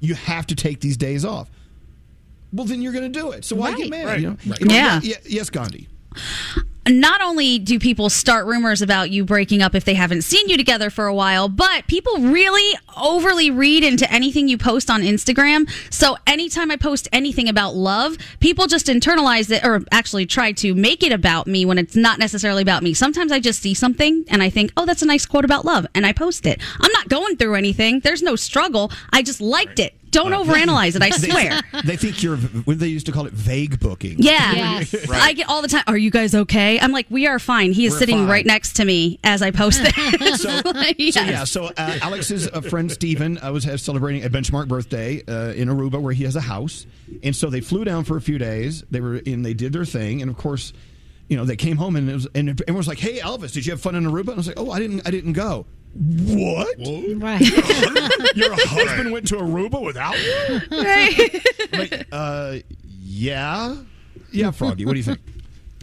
You 0.00 0.14
have 0.14 0.46
to 0.48 0.54
take 0.54 0.80
these 0.80 0.96
days 0.96 1.24
off. 1.24 1.50
Well, 2.52 2.66
then 2.66 2.82
you're 2.82 2.92
going 2.92 3.10
to 3.10 3.18
do 3.18 3.30
it. 3.32 3.44
So 3.44 3.54
why 3.56 3.70
Right. 3.70 3.78
get 3.78 3.90
mad? 3.90 4.06
Right. 4.06 4.20
You 4.20 4.26
know? 4.30 4.36
Right. 4.46 4.60
You 4.60 4.66
know, 4.66 4.74
Yeah. 4.74 5.00
yeah. 5.02 5.16
Yes, 5.26 5.50
Gandhi. 5.50 5.88
Not 6.90 7.20
only 7.20 7.58
do 7.58 7.78
people 7.78 8.10
start 8.10 8.46
rumors 8.46 8.82
about 8.82 9.10
you 9.10 9.24
breaking 9.24 9.62
up 9.62 9.74
if 9.74 9.84
they 9.84 9.94
haven't 9.94 10.22
seen 10.22 10.48
you 10.48 10.56
together 10.56 10.90
for 10.90 11.06
a 11.06 11.14
while, 11.14 11.48
but 11.48 11.86
people 11.86 12.18
really 12.18 12.78
overly 12.96 13.50
read 13.50 13.84
into 13.84 14.10
anything 14.12 14.48
you 14.48 14.58
post 14.58 14.90
on 14.90 15.02
Instagram. 15.02 15.70
So 15.92 16.16
anytime 16.26 16.70
I 16.70 16.76
post 16.76 17.08
anything 17.12 17.48
about 17.48 17.74
love, 17.74 18.16
people 18.40 18.66
just 18.66 18.86
internalize 18.86 19.50
it 19.50 19.64
or 19.64 19.82
actually 19.92 20.26
try 20.26 20.52
to 20.52 20.74
make 20.74 21.02
it 21.02 21.12
about 21.12 21.46
me 21.46 21.64
when 21.64 21.78
it's 21.78 21.96
not 21.96 22.18
necessarily 22.18 22.62
about 22.62 22.82
me. 22.82 22.94
Sometimes 22.94 23.32
I 23.32 23.40
just 23.40 23.62
see 23.62 23.74
something 23.74 24.24
and 24.28 24.42
I 24.42 24.50
think, 24.50 24.72
oh, 24.76 24.86
that's 24.86 25.02
a 25.02 25.06
nice 25.06 25.26
quote 25.26 25.44
about 25.44 25.64
love, 25.64 25.86
and 25.94 26.06
I 26.06 26.12
post 26.12 26.46
it. 26.46 26.60
I'm 26.80 26.92
not 26.92 27.08
going 27.08 27.36
through 27.36 27.54
anything. 27.54 28.00
There's 28.00 28.22
no 28.22 28.36
struggle. 28.36 28.90
I 29.12 29.22
just 29.22 29.40
liked 29.40 29.78
it. 29.78 29.99
Don't 30.10 30.32
overanalyze 30.32 30.96
it. 30.96 31.02
I 31.02 31.10
swear. 31.10 31.60
They 31.84 31.96
think 31.96 32.22
you're 32.22 32.36
what 32.36 32.78
they 32.78 32.88
used 32.88 33.06
to 33.06 33.12
call 33.12 33.26
it 33.26 33.32
vague 33.32 33.80
booking. 33.80 34.16
Yeah. 34.18 34.82
I 35.10 35.32
get 35.32 35.48
all 35.48 35.62
the 35.62 35.68
time. 35.68 35.84
Are 35.86 35.96
you 35.96 36.10
guys 36.10 36.34
okay? 36.34 36.78
I'm 36.78 36.92
like, 36.92 37.06
we 37.10 37.26
are 37.26 37.38
fine. 37.38 37.72
He 37.72 37.86
is 37.86 37.92
We're 37.92 37.98
sitting 38.00 38.18
fine. 38.18 38.28
right 38.28 38.46
next 38.46 38.74
to 38.76 38.84
me 38.84 39.18
as 39.24 39.40
I 39.40 39.50
post 39.50 39.82
this. 39.82 39.94
So, 40.42 40.48
Yes. 40.98 41.14
so 41.14 41.20
yeah, 41.22 41.44
so 41.44 41.64
uh, 41.76 41.98
Alex's 42.02 42.48
uh, 42.48 42.60
friend 42.60 42.90
Steven 42.92 43.38
uh, 43.38 43.50
was 43.52 43.64
has 43.64 43.82
celebrating 43.82 44.24
a 44.24 44.28
benchmark 44.30 44.68
birthday 44.68 45.22
uh, 45.26 45.52
in 45.52 45.68
Aruba 45.68 46.00
where 46.00 46.12
he 46.12 46.24
has 46.24 46.36
a 46.36 46.40
house, 46.40 46.86
and 47.22 47.34
so 47.34 47.48
they 47.48 47.60
flew 47.60 47.84
down 47.84 48.04
for 48.04 48.16
a 48.16 48.20
few 48.20 48.36
days. 48.38 48.84
They 48.90 49.00
were 49.00 49.16
in, 49.16 49.42
they 49.42 49.54
did 49.54 49.72
their 49.72 49.84
thing, 49.86 50.20
and 50.22 50.30
of 50.30 50.36
course, 50.36 50.72
you 51.28 51.36
know, 51.36 51.44
they 51.44 51.56
came 51.56 51.76
home 51.76 51.96
and 51.96 52.10
it 52.10 52.14
was, 52.14 52.26
and 52.34 52.50
everyone 52.50 52.76
was 52.78 52.88
like, 52.88 52.98
"Hey, 52.98 53.18
Elvis, 53.20 53.52
did 53.52 53.64
you 53.66 53.72
have 53.72 53.80
fun 53.80 53.94
in 53.94 54.04
Aruba?" 54.04 54.20
And 54.28 54.30
I 54.32 54.34
was 54.36 54.46
like, 54.48 54.58
"Oh, 54.60 54.70
I 54.70 54.78
didn't, 54.80 55.06
I 55.06 55.10
didn't 55.10 55.32
go." 55.34 55.66
What? 55.92 56.76
Right. 57.16 57.40
Your 58.36 58.54
husband 58.54 59.12
went 59.12 59.26
to 59.28 59.36
Aruba 59.36 59.82
without 59.82 60.16
you? 60.18 60.60
Like, 61.72 62.06
uh, 62.12 62.58
yeah, 62.84 63.76
yeah, 64.30 64.50
Froggy. 64.52 64.84
What 64.86 64.92
do 64.92 64.98
you 64.98 65.04
think? 65.04 65.18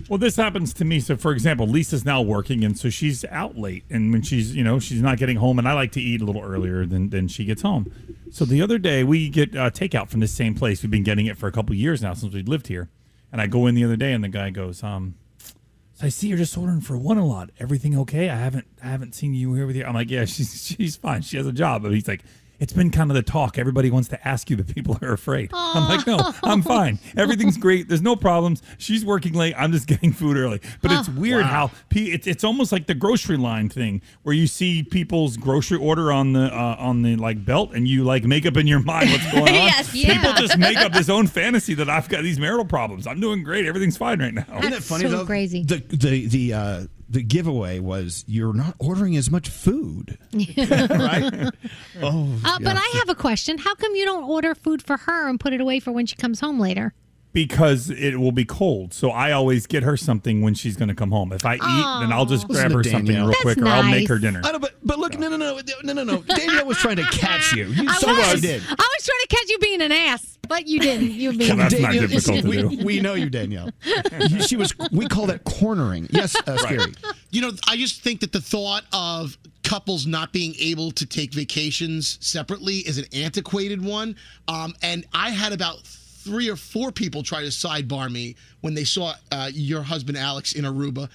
Well, 0.07 0.17
this 0.17 0.37
happens 0.37 0.73
to 0.75 0.85
me. 0.85 1.01
So, 1.01 1.17
for 1.17 1.33
example, 1.33 1.67
Lisa's 1.67 2.05
now 2.05 2.21
working, 2.21 2.63
and 2.63 2.77
so 2.79 2.89
she's 2.89 3.25
out 3.25 3.57
late, 3.57 3.83
and 3.89 4.13
when 4.13 4.21
she's, 4.21 4.55
you 4.55 4.63
know, 4.63 4.79
she's 4.79 5.01
not 5.01 5.17
getting 5.17 5.37
home, 5.37 5.59
and 5.59 5.67
I 5.67 5.73
like 5.73 5.91
to 5.93 6.01
eat 6.01 6.21
a 6.21 6.25
little 6.25 6.43
earlier 6.43 6.85
than 6.85 7.09
than 7.09 7.27
she 7.27 7.43
gets 7.43 7.61
home. 7.61 7.91
So 8.31 8.45
the 8.45 8.61
other 8.61 8.77
day, 8.77 9.03
we 9.03 9.27
get 9.27 9.55
uh, 9.55 9.69
takeout 9.69 10.07
from 10.09 10.21
the 10.21 10.27
same 10.27 10.55
place. 10.55 10.81
We've 10.81 10.91
been 10.91 11.03
getting 11.03 11.25
it 11.25 11.37
for 11.37 11.47
a 11.47 11.51
couple 11.51 11.75
years 11.75 12.01
now 12.01 12.13
since 12.13 12.33
we 12.33 12.43
lived 12.43 12.67
here, 12.67 12.89
and 13.31 13.41
I 13.41 13.47
go 13.47 13.67
in 13.67 13.75
the 13.75 13.83
other 13.83 13.97
day, 13.97 14.13
and 14.13 14.23
the 14.23 14.29
guy 14.29 14.51
goes, 14.51 14.81
um. 14.83 15.15
So 15.97 16.05
I 16.05 16.09
see 16.09 16.27
you're 16.27 16.37
just 16.37 16.55
ordering 16.55 16.81
for 16.81 16.95
one 16.95 17.17
a 17.17 17.25
lot. 17.25 17.49
Everything 17.59 17.97
okay? 17.97 18.29
I 18.29 18.35
haven't 18.35 18.67
I 18.83 18.87
haven't 18.87 19.15
seen 19.15 19.33
you 19.33 19.55
here 19.55 19.65
with 19.65 19.75
you. 19.75 19.83
I'm 19.83 19.95
like, 19.95 20.11
yeah, 20.11 20.25
she's 20.25 20.63
she's 20.63 20.95
fine. 20.95 21.23
She 21.23 21.37
has 21.37 21.47
a 21.47 21.51
job. 21.51 21.81
But 21.81 21.91
he's 21.91 22.07
like, 22.07 22.21
it's 22.59 22.73
been 22.73 22.89
kind 22.89 23.11
of 23.11 23.15
the 23.15 23.21
talk. 23.21 23.57
Everybody 23.57 23.91
wants 23.91 24.09
to 24.09 24.27
ask 24.27 24.49
you, 24.49 24.57
but 24.57 24.73
people 24.73 24.97
are 25.01 25.13
afraid. 25.13 25.51
I'm 25.53 25.87
like, 25.87 26.07
no, 26.07 26.33
I'm 26.43 26.61
fine. 26.61 26.99
Everything's 27.17 27.57
great. 27.57 27.87
There's 27.87 28.01
no 28.01 28.15
problems. 28.15 28.61
She's 28.77 29.05
working 29.05 29.33
late. 29.33 29.53
I'm 29.57 29.71
just 29.71 29.87
getting 29.87 30.11
food 30.11 30.37
early. 30.37 30.61
But 30.81 30.91
it's 30.91 31.09
weird 31.09 31.45
how 31.45 31.71
pe- 31.89 32.05
it's 32.05 32.27
it's 32.27 32.43
almost 32.43 32.71
like 32.71 32.87
the 32.87 32.95
grocery 32.95 33.37
line 33.37 33.69
thing 33.69 34.01
where 34.23 34.35
you 34.35 34.47
see 34.47 34.83
people's 34.83 35.37
grocery 35.37 35.77
order 35.77 36.11
on 36.11 36.33
the 36.33 36.45
uh, 36.53 36.75
on 36.79 37.01
the 37.03 37.15
like 37.15 37.45
belt, 37.45 37.73
and 37.73 37.87
you 37.87 38.03
like 38.03 38.23
make 38.23 38.45
up 38.45 38.57
in 38.57 38.67
your 38.67 38.81
mind 38.81 39.11
what's 39.11 39.31
going 39.31 39.43
on. 39.49 39.53
Yes, 39.53 39.91
People 39.91 40.15
yeah. 40.15 40.35
just 40.37 40.57
make 40.57 40.77
up 40.77 40.93
this 40.93 41.09
own 41.09 41.27
fantasy 41.27 41.73
that 41.75 41.89
I've 41.89 42.09
got 42.09 42.23
these 42.23 42.39
marital 42.39 42.65
problems. 42.65 43.07
I'm 43.07 43.19
doing 43.19 43.43
great. 43.43 43.65
Everything's 43.65 43.97
fine 43.97 44.19
right 44.19 44.33
now. 44.33 44.45
Isn't 44.59 44.73
it 44.73 44.83
funny 44.83 45.07
though? 45.07 45.25
The 45.63 45.83
the 45.89 46.27
the 46.27 46.53
uh, 46.53 46.83
the 47.09 47.23
giveaway 47.23 47.79
was 47.79 48.23
you're 48.27 48.53
not 48.53 48.75
ordering 48.79 49.15
as 49.17 49.31
much 49.31 49.49
food, 49.49 50.17
right? 50.33 51.49
Oh, 52.01 52.39
Uh, 52.43 52.59
but 52.61 52.75
I 52.77 52.91
have 52.99 53.09
a 53.09 53.15
question. 53.15 53.57
How 53.57 53.75
come 53.75 53.95
you 53.95 54.05
don't 54.05 54.23
order 54.23 54.53
food 54.55 54.81
for 54.81 54.97
her 54.97 55.29
and 55.29 55.39
put 55.39 55.53
it 55.53 55.61
away 55.61 55.79
for 55.79 55.91
when 55.91 56.05
she 56.05 56.15
comes 56.15 56.39
home 56.39 56.59
later? 56.59 56.93
Because 57.33 57.89
it 57.89 58.19
will 58.19 58.31
be 58.31 58.45
cold. 58.45 58.93
So 58.93 59.09
I 59.09 59.31
always 59.31 59.67
get 59.67 59.83
her 59.83 59.97
something 59.97 60.41
when 60.41 60.53
she's 60.53 60.75
going 60.75 60.89
to 60.89 60.95
come 60.95 61.11
home. 61.11 61.31
If 61.33 61.45
I 61.45 61.55
eat, 61.55 61.59
then 62.01 62.11
I'll 62.11 62.25
just 62.25 62.49
Listen 62.49 62.71
grab 62.71 62.83
to 62.83 62.89
her 62.89 62.95
something 62.95 63.15
real 63.15 63.27
That's 63.27 63.41
quick, 63.41 63.57
or 63.59 63.67
I'll 63.67 63.83
make 63.83 64.07
her 64.07 64.17
dinner. 64.17 64.41
I 64.43 64.51
know, 64.51 64.59
but 64.59 64.75
but 64.83 64.99
look, 64.99 65.17
no, 65.19 65.29
no, 65.29 65.37
no, 65.37 65.59
no, 65.83 65.93
no, 65.93 66.03
no. 66.03 66.21
Danielle 66.21 66.65
was 66.65 66.77
trying 66.77 66.95
to 66.97 67.05
catch 67.05 67.53
you. 67.53 67.65
You 67.65 67.89
I 67.89 67.97
saw 67.97 68.07
what 68.07 68.35
she 68.35 68.41
did. 68.41 68.61
I 68.61 68.73
was 68.73 69.05
trying 69.05 69.21
to 69.21 69.27
catch 69.29 69.49
you 69.49 69.59
being 69.59 69.81
an 69.81 69.91
ass, 69.91 70.39
but 70.47 70.67
you 70.67 70.79
didn't. 70.79 71.11
You 71.11 71.37
being 71.37 71.57
Danielle- 71.57 72.43
we, 72.43 72.83
we 72.83 73.01
know 73.01 73.13
you, 73.13 73.29
Danielle. 73.29 73.69
She 74.45 74.55
was. 74.55 74.73
We 74.91 75.07
call 75.07 75.27
that 75.27 75.43
cornering. 75.43 76.07
Yes, 76.09 76.35
uh, 76.47 76.57
scary. 76.57 76.93
You 77.29 77.41
know, 77.41 77.51
I 77.67 77.77
just 77.77 78.01
think 78.01 78.21
that 78.21 78.31
the 78.31 78.41
thought 78.41 78.83
of 78.93 79.37
couples 79.63 80.07
not 80.07 80.31
being 80.31 80.55
able 80.59 80.91
to 80.91 81.05
take 81.05 81.33
vacations 81.33 82.17
separately 82.25 82.77
is 82.77 82.97
an 82.97 83.05
antiquated 83.13 83.83
one. 83.83 84.15
Um, 84.47 84.73
and 84.81 85.05
I 85.13 85.31
had 85.31 85.51
about 85.51 85.81
three 86.27 86.49
or 86.49 86.57
four 86.57 86.91
people 86.91 87.23
try 87.23 87.41
to 87.41 87.47
sidebar 87.47 88.11
me 88.11 88.35
when 88.59 88.73
they 88.73 88.83
saw 88.83 89.13
uh, 89.31 89.49
your 89.53 89.81
husband 89.81 90.17
Alex 90.17 90.51
in 90.51 90.65
Aruba. 90.65 91.09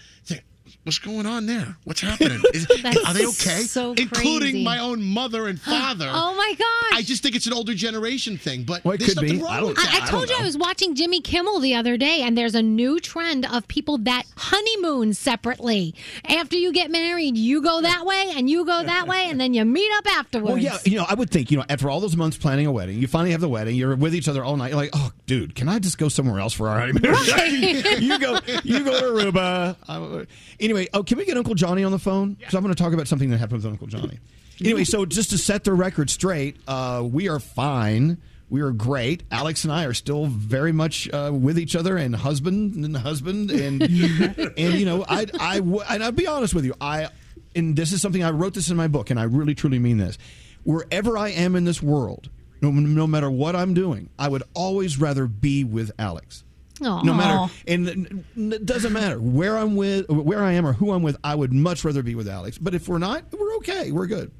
What's 0.84 0.98
going 0.98 1.26
on 1.26 1.46
there? 1.46 1.76
What's 1.84 2.00
happening? 2.10 2.42
Is, 2.52 2.66
are 3.06 3.14
they 3.14 3.24
okay? 3.26 3.62
so 3.62 3.92
Including 3.92 4.40
crazy. 4.40 4.64
my 4.64 4.78
own 4.80 5.00
mother 5.02 5.46
and 5.46 5.60
father. 5.60 6.08
Oh 6.12 6.34
my 6.34 6.54
gosh! 6.58 6.98
I 6.98 7.02
just 7.02 7.22
think 7.22 7.36
it's 7.36 7.46
an 7.46 7.52
older 7.52 7.72
generation 7.72 8.36
thing, 8.36 8.64
but 8.64 8.84
Well, 8.84 8.94
it 8.94 8.98
there's 8.98 9.14
could 9.14 9.22
nothing 9.22 9.36
be. 9.38 9.42
wrong 9.44 9.52
I 9.52 9.60
don't- 9.60 9.68
with 9.68 9.78
I, 9.78 9.82
that. 9.84 10.02
I 10.02 10.10
told 10.10 10.28
you 10.28 10.36
I 10.36 10.42
was 10.42 10.58
watching 10.58 10.96
Jimmy 10.96 11.20
Kimmel 11.20 11.60
the 11.60 11.74
other 11.76 11.96
day, 11.96 12.22
and 12.22 12.36
there's 12.36 12.56
a 12.56 12.62
new 12.62 12.98
trend 12.98 13.46
of 13.46 13.68
people 13.68 13.98
that 13.98 14.24
honeymoon 14.36 15.14
separately. 15.14 15.94
After 16.24 16.56
you 16.56 16.72
get 16.72 16.90
married, 16.90 17.36
you 17.36 17.62
go 17.62 17.80
that 17.80 18.04
way, 18.04 18.32
and 18.34 18.50
you 18.50 18.64
go 18.64 18.82
that 18.82 19.06
way, 19.06 19.26
and 19.30 19.40
then 19.40 19.54
you 19.54 19.64
meet 19.64 19.90
up 19.98 20.06
afterwards. 20.18 20.48
Well, 20.48 20.58
yeah, 20.58 20.78
you 20.84 20.96
know, 20.96 21.06
I 21.08 21.14
would 21.14 21.30
think, 21.30 21.52
you 21.52 21.58
know, 21.58 21.64
after 21.68 21.88
all 21.90 22.00
those 22.00 22.16
months 22.16 22.36
planning 22.36 22.66
a 22.66 22.72
wedding, 22.72 22.98
you 22.98 23.06
finally 23.06 23.30
have 23.30 23.40
the 23.40 23.48
wedding, 23.48 23.76
you're 23.76 23.94
with 23.94 24.14
each 24.16 24.26
other 24.26 24.42
all 24.42 24.56
night. 24.56 24.68
You're 24.70 24.76
like, 24.80 24.90
oh, 24.94 25.12
dude, 25.26 25.54
can 25.54 25.68
I 25.68 25.78
just 25.78 25.96
go 25.96 26.08
somewhere 26.08 26.40
else 26.40 26.52
for 26.54 26.68
our 26.68 26.80
honeymoon? 26.80 27.04
you 28.02 28.18
go, 28.18 28.38
you 28.64 28.82
go 28.84 28.98
to 28.98 29.30
Aruba. 29.30 30.26
Anyway, 30.72 30.88
oh, 30.94 31.02
can 31.02 31.18
we 31.18 31.26
get 31.26 31.36
Uncle 31.36 31.54
Johnny 31.54 31.84
on 31.84 31.92
the 31.92 31.98
phone? 31.98 32.32
Because 32.32 32.54
I'm 32.54 32.62
going 32.62 32.74
to 32.74 32.82
talk 32.82 32.94
about 32.94 33.06
something 33.06 33.28
that 33.28 33.36
happened 33.36 33.62
with 33.62 33.70
Uncle 33.70 33.88
Johnny. 33.88 34.18
Anyway, 34.58 34.84
so 34.84 35.04
just 35.04 35.28
to 35.30 35.36
set 35.36 35.64
the 35.64 35.74
record 35.74 36.08
straight, 36.08 36.56
uh, 36.66 37.02
we 37.04 37.28
are 37.28 37.38
fine. 37.38 38.16
We 38.48 38.62
are 38.62 38.70
great. 38.70 39.22
Alex 39.30 39.64
and 39.64 39.72
I 39.72 39.84
are 39.84 39.92
still 39.92 40.24
very 40.26 40.72
much 40.72 41.10
uh, 41.12 41.30
with 41.30 41.58
each 41.58 41.76
other 41.76 41.98
and 41.98 42.16
husband 42.16 42.74
and 42.74 42.96
husband 42.96 43.50
and 43.50 43.82
and 43.82 44.74
you 44.74 44.86
know 44.86 45.04
I 45.06 45.26
I 45.38 45.56
w- 45.58 45.82
and 45.88 46.02
I'll 46.02 46.12
be 46.12 46.26
honest 46.26 46.54
with 46.54 46.64
you 46.66 46.74
I 46.80 47.08
and 47.54 47.76
this 47.76 47.92
is 47.92 48.00
something 48.02 48.22
I 48.22 48.30
wrote 48.30 48.54
this 48.54 48.70
in 48.70 48.76
my 48.76 48.88
book 48.88 49.10
and 49.10 49.18
I 49.20 49.24
really 49.24 49.54
truly 49.54 49.78
mean 49.78 49.98
this. 49.98 50.16
Wherever 50.64 51.18
I 51.18 51.30
am 51.30 51.54
in 51.56 51.64
this 51.64 51.82
world, 51.82 52.30
no, 52.62 52.70
no 52.70 53.06
matter 53.06 53.30
what 53.30 53.56
I'm 53.56 53.74
doing, 53.74 54.08
I 54.18 54.28
would 54.28 54.42
always 54.54 54.98
rather 54.98 55.26
be 55.26 55.64
with 55.64 55.90
Alex. 55.98 56.44
Aw. 56.84 57.02
No 57.02 57.14
matter, 57.14 57.52
and 57.66 57.88
n- 57.88 58.24
n- 58.36 58.52
it 58.52 58.66
doesn't 58.66 58.92
matter 58.92 59.18
where 59.20 59.56
I'm 59.58 59.76
with, 59.76 60.08
where 60.08 60.42
I 60.42 60.52
am, 60.52 60.66
or 60.66 60.72
who 60.72 60.92
I'm 60.92 61.02
with. 61.02 61.16
I 61.24 61.34
would 61.34 61.52
much 61.52 61.84
rather 61.84 62.02
be 62.02 62.14
with 62.14 62.28
Alex. 62.28 62.58
But 62.58 62.74
if 62.74 62.88
we're 62.88 62.98
not, 62.98 63.24
we're 63.32 63.54
okay. 63.56 63.92
We're 63.92 64.06
good. 64.06 64.30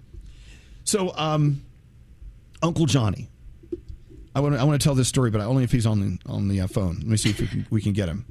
So, 0.84 1.12
um, 1.16 1.62
Uncle 2.62 2.86
Johnny, 2.86 3.28
I 4.34 4.40
want 4.40 4.54
to 4.54 4.60
I 4.60 4.64
want 4.64 4.80
to 4.80 4.84
tell 4.84 4.94
this 4.94 5.08
story, 5.08 5.30
but 5.30 5.40
only 5.40 5.64
if 5.64 5.72
he's 5.72 5.86
on 5.86 6.00
the 6.00 6.18
on 6.32 6.48
the 6.48 6.60
uh, 6.62 6.66
phone. 6.66 6.96
Let 6.96 7.06
me 7.06 7.16
see 7.16 7.30
if 7.30 7.40
we 7.40 7.46
can, 7.46 7.66
we 7.70 7.80
can 7.82 7.92
get 7.92 8.08
him. 8.08 8.24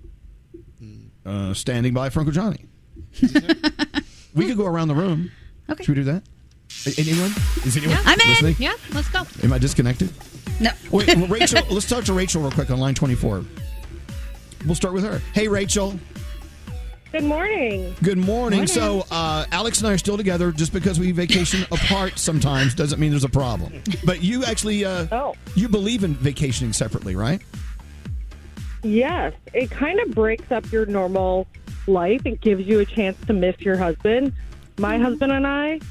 Uh, 1.24 1.54
standing 1.54 1.94
by 1.94 2.10
for 2.10 2.20
Uncle 2.22 2.34
Johnny. 2.34 2.66
we 4.34 4.48
could 4.48 4.58
go 4.58 4.66
around 4.66 4.88
the 4.88 4.96
room. 4.96 5.32
Okay. 5.70 5.84
Should 5.84 5.96
we 5.96 6.04
do 6.04 6.12
that? 6.12 6.24
Anyone? 6.98 7.32
Is 7.66 7.78
anyone 7.78 7.98
I'm 8.06 8.20
in. 8.46 8.56
Yeah, 8.58 8.74
let's 8.94 9.10
go. 9.10 9.24
Am 9.44 9.54
I 9.54 9.60
disconnected? 9.60 10.10
No. 10.60 10.72
Wait, 10.90 11.08
Rachel. 11.30 11.62
let's 11.70 11.88
talk 11.88 12.06
to 12.06 12.14
Rachel 12.14 12.42
real 12.42 12.52
quick 12.52 12.72
on 12.72 12.80
line 12.80 12.96
twenty-four. 12.96 13.44
We'll 14.66 14.76
start 14.76 14.94
with 14.94 15.04
her. 15.04 15.20
Hey, 15.34 15.48
Rachel. 15.48 16.00
Good 17.12 17.24
morning. 17.26 17.94
Good 18.02 18.18
morning. 18.18 18.68
So, 18.68 19.06
uh, 19.12 19.46
Alex 19.52 19.80
and 19.80 19.88
I 19.90 19.94
are 19.94 19.98
still 19.98 20.16
together. 20.16 20.52
Just 20.54 20.72
because 20.72 20.98
we 20.98 21.12
vacation 21.12 21.64
apart 21.72 22.18
sometimes 22.18 22.74
doesn't 22.74 23.00
mean 23.00 23.12
there's 23.12 23.26
a 23.26 23.30
problem. 23.30 23.82
But 24.06 24.24
you 24.24 24.46
actually, 24.46 24.86
uh, 24.86 25.34
you 25.56 25.68
believe 25.68 26.06
in 26.06 26.14
vacationing 26.16 26.72
separately, 26.72 27.18
right? 27.18 27.42
Yes, 28.84 29.34
it 29.54 29.70
kind 29.70 30.00
of 30.00 30.12
breaks 30.12 30.52
up 30.52 30.72
your 30.72 30.86
normal 30.86 31.48
life. 31.86 32.26
It 32.26 32.40
gives 32.42 32.66
you 32.66 32.80
a 32.80 32.86
chance 32.86 33.18
to 33.28 33.34
miss 33.34 33.60
your 33.60 33.76
husband. 33.76 34.34
My 34.80 34.98
husband 34.98 35.34
and 35.34 35.46
I 35.46 35.82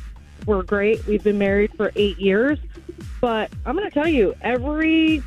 were 0.46 0.62
great. 0.62 1.06
We've 1.06 1.22
been 1.22 1.38
married 1.38 1.72
for 1.76 1.92
eight 1.96 2.18
years. 2.18 2.58
But 3.20 3.50
I'm 3.66 3.76
going 3.76 3.88
to 3.88 3.94
tell 3.94 4.08
you, 4.08 4.34
every, 4.40 5.22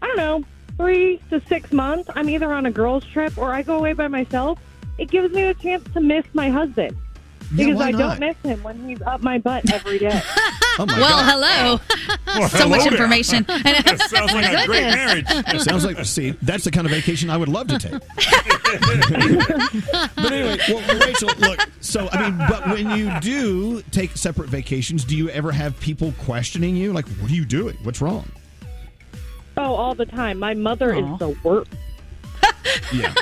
I 0.00 0.06
don't 0.06 0.16
know, 0.16 0.44
three 0.76 1.20
to 1.30 1.40
six 1.48 1.72
months, 1.72 2.08
I'm 2.14 2.28
either 2.30 2.52
on 2.52 2.66
a 2.66 2.70
girls' 2.70 3.04
trip 3.04 3.36
or 3.38 3.52
I 3.52 3.62
go 3.62 3.76
away 3.78 3.92
by 3.92 4.08
myself. 4.08 4.58
It 4.98 5.10
gives 5.10 5.32
me 5.34 5.42
a 5.42 5.54
chance 5.54 5.84
to 5.94 6.00
miss 6.00 6.24
my 6.34 6.48
husband. 6.50 6.96
Yeah, 7.54 7.66
Because 7.66 7.78
why 7.78 7.88
I 7.88 7.90
not? 7.92 7.98
don't 7.98 8.18
miss 8.20 8.36
him 8.42 8.62
when 8.64 8.88
he's 8.88 9.00
up 9.02 9.22
my 9.22 9.38
butt 9.38 9.70
every 9.72 9.98
day. 9.98 10.20
Oh 10.78 10.84
my 10.84 10.98
well, 11.00 11.24
hello. 11.24 11.80
Well, 12.26 12.48
so 12.50 12.68
much 12.68 12.82
there. 12.82 12.92
information. 12.92 13.44
That 13.48 13.98
sounds 14.10 14.34
like 14.34 14.52
a 14.52 14.66
great 14.66 14.82
marriage. 14.82 15.24
It 15.26 15.62
sounds 15.62 15.86
like, 15.86 16.04
see, 16.04 16.32
that's 16.42 16.64
the 16.64 16.70
kind 16.70 16.86
of 16.86 16.90
vacation 16.90 17.30
I 17.30 17.38
would 17.38 17.48
love 17.48 17.68
to 17.68 17.78
take. 17.78 17.92
but 17.92 20.32
anyway, 20.32 20.58
well, 20.68 20.98
Rachel, 21.00 21.30
look, 21.38 21.66
so, 21.80 22.10
I 22.12 22.28
mean, 22.28 22.36
but 22.46 22.66
when 22.68 22.90
you 22.90 23.10
do 23.20 23.80
take 23.90 24.18
separate 24.18 24.50
vacations, 24.50 25.02
do 25.04 25.16
you 25.16 25.30
ever 25.30 25.50
have 25.50 25.80
people 25.80 26.12
questioning 26.24 26.76
you? 26.76 26.92
Like, 26.92 27.08
what 27.08 27.30
are 27.30 27.34
you 27.34 27.46
doing? 27.46 27.78
What's 27.82 28.02
wrong? 28.02 28.28
Oh, 29.56 29.74
all 29.74 29.94
the 29.94 30.06
time. 30.06 30.38
My 30.38 30.54
mother 30.54 30.94
is 30.94 31.06
the 31.18 31.36
worst. 31.42 31.70
Yeah. 32.92 33.14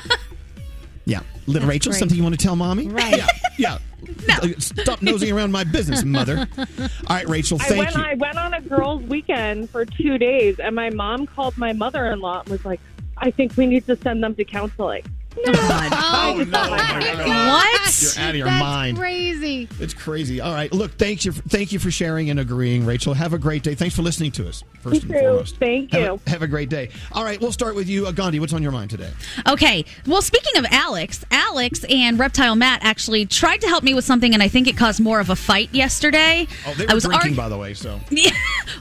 Yeah. 1.05 1.20
Little 1.47 1.61
That's 1.62 1.65
Rachel, 1.66 1.93
great. 1.93 1.98
something 1.98 2.16
you 2.16 2.23
want 2.23 2.39
to 2.39 2.43
tell 2.43 2.56
mommy? 2.56 2.89
Right. 2.89 3.16
Yeah. 3.16 3.27
Yeah. 3.59 3.78
Uh, 4.31 4.48
Stop 4.59 5.01
nosing 5.02 5.31
around 5.32 5.52
my 5.52 5.65
business, 5.65 6.02
mother. 6.05 6.47
All 6.59 6.86
right, 7.09 7.28
Rachel, 7.28 7.59
I 7.61 7.65
thank 7.65 7.78
went, 7.78 7.97
you. 7.97 8.02
I 8.02 8.15
went 8.15 8.36
on 8.39 8.52
a 8.55 8.61
girls' 8.61 9.02
weekend 9.02 9.70
for 9.70 9.85
two 9.85 10.19
days, 10.19 10.59
and 10.59 10.74
my 10.74 10.90
mom 10.90 11.27
called 11.27 11.56
my 11.56 11.73
mother-in-law 11.73 12.40
and 12.40 12.48
was 12.48 12.65
like, 12.65 12.81
"I 13.19 13.31
think 13.31 13.56
we 13.56 13.66
need 13.66 13.86
to 13.86 13.97
send 13.97 14.23
them 14.23 14.35
to 14.35 14.44
counseling." 14.44 15.05
Oh, 15.47 16.36
Oh, 16.36 16.44
no. 16.44 16.59
What? 16.59 18.02
You're 18.02 18.24
out 18.24 18.31
of 18.31 18.36
your 18.36 18.47
That's 18.47 18.61
mind. 18.62 18.98
crazy. 18.98 19.69
It's 19.78 19.94
crazy. 19.94 20.40
All 20.40 20.52
right. 20.52 20.73
Look, 20.73 20.93
thank 20.93 21.24
you. 21.24 21.32
Thank 21.32 21.70
you 21.73 21.78
for 21.78 21.90
sharing 21.90 22.31
and 22.31 22.40
agreeing, 22.40 22.85
Rachel. 22.86 23.15
Have 23.15 23.32
a 23.35 23.39
great 23.39 23.62
day. 23.62 23.74
Thanks 23.74 23.94
for 23.94 24.02
listening 24.02 24.32
to 24.32 24.48
us. 24.48 24.65
First 24.81 25.02
and 25.02 25.12
too. 25.12 25.19
foremost. 25.19 25.56
Thank 25.56 25.93
Have 25.93 26.02
a- 26.02 26.05
you. 26.06 26.20
Have 26.27 26.43
a, 26.43 26.47
great 26.48 26.69
day. 26.70 26.90
All 27.12 27.24
right. 27.24 27.40
We'll 27.40 27.52
start 27.52 27.74
with 27.74 27.89
you, 27.89 28.06
uh, 28.06 28.12
Gandhi. 28.12 28.40
What's 28.40 28.52
on 28.52 28.62
your 28.62 28.73
mind 28.73 28.90
today? 28.90 29.11
Okay. 29.48 29.85
Well, 30.06 30.23
speaking 30.23 30.56
of 30.56 30.66
Alex, 30.70 31.24
Alex 31.31 31.85
and 31.89 32.19
Reptile 32.19 32.56
Matt 32.56 32.81
actually 32.82 33.27
tried 33.27 33.61
to 33.61 33.66
help 33.69 33.85
me 33.85 33.94
with 33.94 34.05
something, 34.05 34.35
and 34.35 34.43
I 34.43 34.48
think 34.48 34.66
it 34.66 34.77
caused 34.77 35.01
more 35.01 35.20
of 35.20 35.31
a 35.31 35.36
fight 35.36 35.69
yesterday. 35.73 36.47
Oh, 36.66 36.74
they 36.74 36.86
I 36.86 36.93
were 36.93 36.94
was 36.97 37.05
drinking, 37.05 37.32
argu- 37.35 37.36
by 37.36 37.48
the 37.48 37.59
way. 37.59 37.74
So 37.74 38.01
Yeah. 38.11 38.31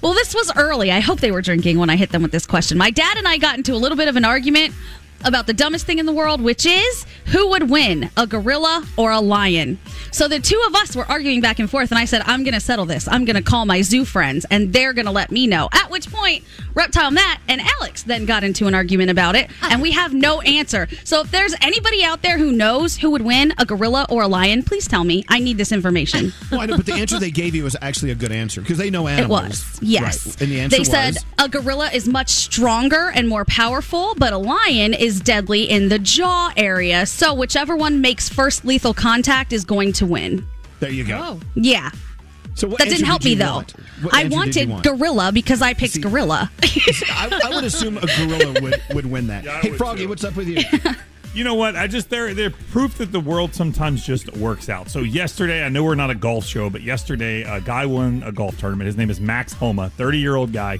Well, 0.01 0.13
this 0.13 0.33
was 0.33 0.51
early. 0.55 0.91
I 0.91 1.01
hope 1.01 1.19
they 1.19 1.31
were 1.31 1.41
drinking 1.41 1.77
when 1.77 1.89
I 1.89 1.95
hit 1.97 2.09
them 2.11 2.21
with 2.23 2.31
this 2.31 2.45
question. 2.45 2.77
My 2.77 2.89
dad 2.91 3.17
and 3.17 3.27
I 3.27 3.37
got 3.37 3.57
into 3.57 3.73
a 3.73 3.77
little 3.77 3.97
bit 3.97 4.07
of 4.07 4.15
an 4.15 4.25
argument 4.25 4.73
about 5.23 5.47
the 5.47 5.53
dumbest 5.53 5.85
thing 5.85 5.99
in 5.99 6.05
the 6.05 6.13
world, 6.13 6.41
which 6.41 6.65
is 6.65 7.05
who 7.27 7.49
would 7.49 7.69
win, 7.69 8.09
a 8.17 8.27
gorilla 8.27 8.85
or 8.97 9.11
a 9.11 9.19
lion? 9.19 9.79
So 10.11 10.27
the 10.27 10.39
two 10.39 10.61
of 10.67 10.75
us 10.75 10.95
were 10.95 11.05
arguing 11.05 11.41
back 11.41 11.59
and 11.59 11.69
forth, 11.69 11.91
and 11.91 11.97
I 11.97 12.05
said, 12.05 12.21
I'm 12.25 12.43
going 12.43 12.53
to 12.53 12.59
settle 12.59 12.85
this. 12.85 13.07
I'm 13.07 13.25
going 13.25 13.35
to 13.35 13.41
call 13.41 13.65
my 13.65 13.81
zoo 13.81 14.05
friends, 14.05 14.45
and 14.51 14.71
they're 14.71 14.93
going 14.93 15.05
to 15.05 15.11
let 15.11 15.31
me 15.31 15.47
know. 15.47 15.69
At 15.73 15.89
which 15.89 16.11
point, 16.11 16.43
Reptile 16.75 17.11
Matt 17.11 17.41
and 17.47 17.61
Alex 17.61 18.03
then 18.03 18.25
got 18.25 18.43
into 18.43 18.67
an 18.67 18.75
argument 18.75 19.09
about 19.09 19.35
it, 19.35 19.49
and 19.63 19.81
we 19.81 19.91
have 19.91 20.13
no 20.13 20.41
answer. 20.41 20.87
So 21.03 21.21
if 21.21 21.31
there's 21.31 21.55
anybody 21.61 22.03
out 22.03 22.21
there 22.21 22.37
who 22.37 22.51
knows 22.51 22.97
who 22.97 23.09
would 23.11 23.23
win, 23.23 23.53
a 23.57 23.65
gorilla 23.65 24.05
or 24.09 24.23
a 24.23 24.27
lion, 24.27 24.63
please 24.63 24.87
tell 24.87 25.03
me. 25.03 25.25
I 25.29 25.39
need 25.39 25.57
this 25.57 25.71
information. 25.71 26.31
well, 26.51 26.61
I 26.61 26.65
know, 26.67 26.77
but 26.77 26.85
the 26.85 26.93
answer 26.93 27.19
they 27.19 27.31
gave 27.31 27.55
you 27.55 27.63
was 27.63 27.75
actually 27.81 28.11
a 28.11 28.15
good 28.15 28.31
answer 28.31 28.61
because 28.61 28.77
they 28.77 28.89
know 28.89 29.07
animals. 29.07 29.41
It 29.41 29.49
was, 29.49 29.79
yes. 29.81 30.25
Right. 30.25 30.41
And 30.41 30.51
the 30.51 30.59
answer 30.59 30.77
they 30.77 30.83
said 30.83 31.17
a 31.39 31.49
gorilla 31.49 31.89
is 31.91 32.07
much 32.07 32.29
stronger 32.29 33.11
and 33.13 33.27
more 33.27 33.45
powerful, 33.45 34.13
but 34.17 34.33
a 34.33 34.37
lion 34.37 34.93
is 34.93 35.12
deadly 35.19 35.63
in 35.69 35.89
the 35.89 35.99
jaw 35.99 36.51
area. 36.57 37.05
So 37.05 37.33
whichever 37.33 37.75
one 37.75 38.01
makes 38.01 38.29
first 38.29 38.65
lethal 38.65 38.93
contact 38.93 39.53
is 39.53 39.65
going 39.65 39.93
to 39.93 40.05
win. 40.05 40.45
there 40.79 40.91
you 40.91 41.03
go. 41.03 41.19
Oh. 41.21 41.39
Yeah. 41.55 41.91
So 42.55 42.67
what 42.67 42.77
that 42.79 42.89
didn't 42.89 43.05
help 43.05 43.21
did 43.21 43.29
me 43.29 43.35
though. 43.35 43.53
want? 43.55 43.73
I 44.11 44.23
answer 44.23 44.23
did 44.23 44.31
you 44.31 44.37
wanted 44.37 44.69
want? 44.69 44.83
gorilla 44.83 45.31
because 45.31 45.61
I 45.61 45.73
picked 45.73 45.99
gorilla. 46.01 46.51
I, 46.63 47.41
I 47.45 47.55
would 47.55 47.63
assume 47.63 47.97
a 47.97 48.01
gorilla 48.01 48.61
would, 48.61 48.81
would 48.93 49.05
win 49.07 49.27
that. 49.27 49.43
Yeah, 49.43 49.61
hey, 49.61 49.71
Froggy, 49.71 50.03
too. 50.03 50.09
what's 50.09 50.23
up 50.23 50.35
with 50.35 50.47
you? 50.47 50.61
You 51.33 51.43
know 51.43 51.55
what? 51.55 51.75
I 51.75 51.87
just 51.87 52.11
they're 52.11 52.35
they're 52.35 52.51
proof 52.51 52.99
that 52.99 53.11
the 53.11 53.19
world 53.19 53.55
sometimes 53.55 54.05
just 54.05 54.37
works 54.37 54.69
out. 54.69 54.91
So 54.91 54.99
yesterday, 54.99 55.65
I 55.65 55.69
know 55.69 55.83
we're 55.83 55.95
not 55.95 56.11
a 56.11 56.15
golf 56.15 56.45
show, 56.45 56.69
but 56.69 56.83
yesterday 56.83 57.41
a 57.41 57.59
guy 57.59 57.87
won 57.87 58.21
a 58.23 58.31
golf 58.31 58.55
tournament. 58.59 58.85
His 58.85 58.97
name 58.97 59.09
is 59.09 59.19
Max 59.19 59.51
Homa, 59.51 59.89
30 59.89 60.19
year 60.19 60.35
old 60.35 60.53
guy, 60.53 60.77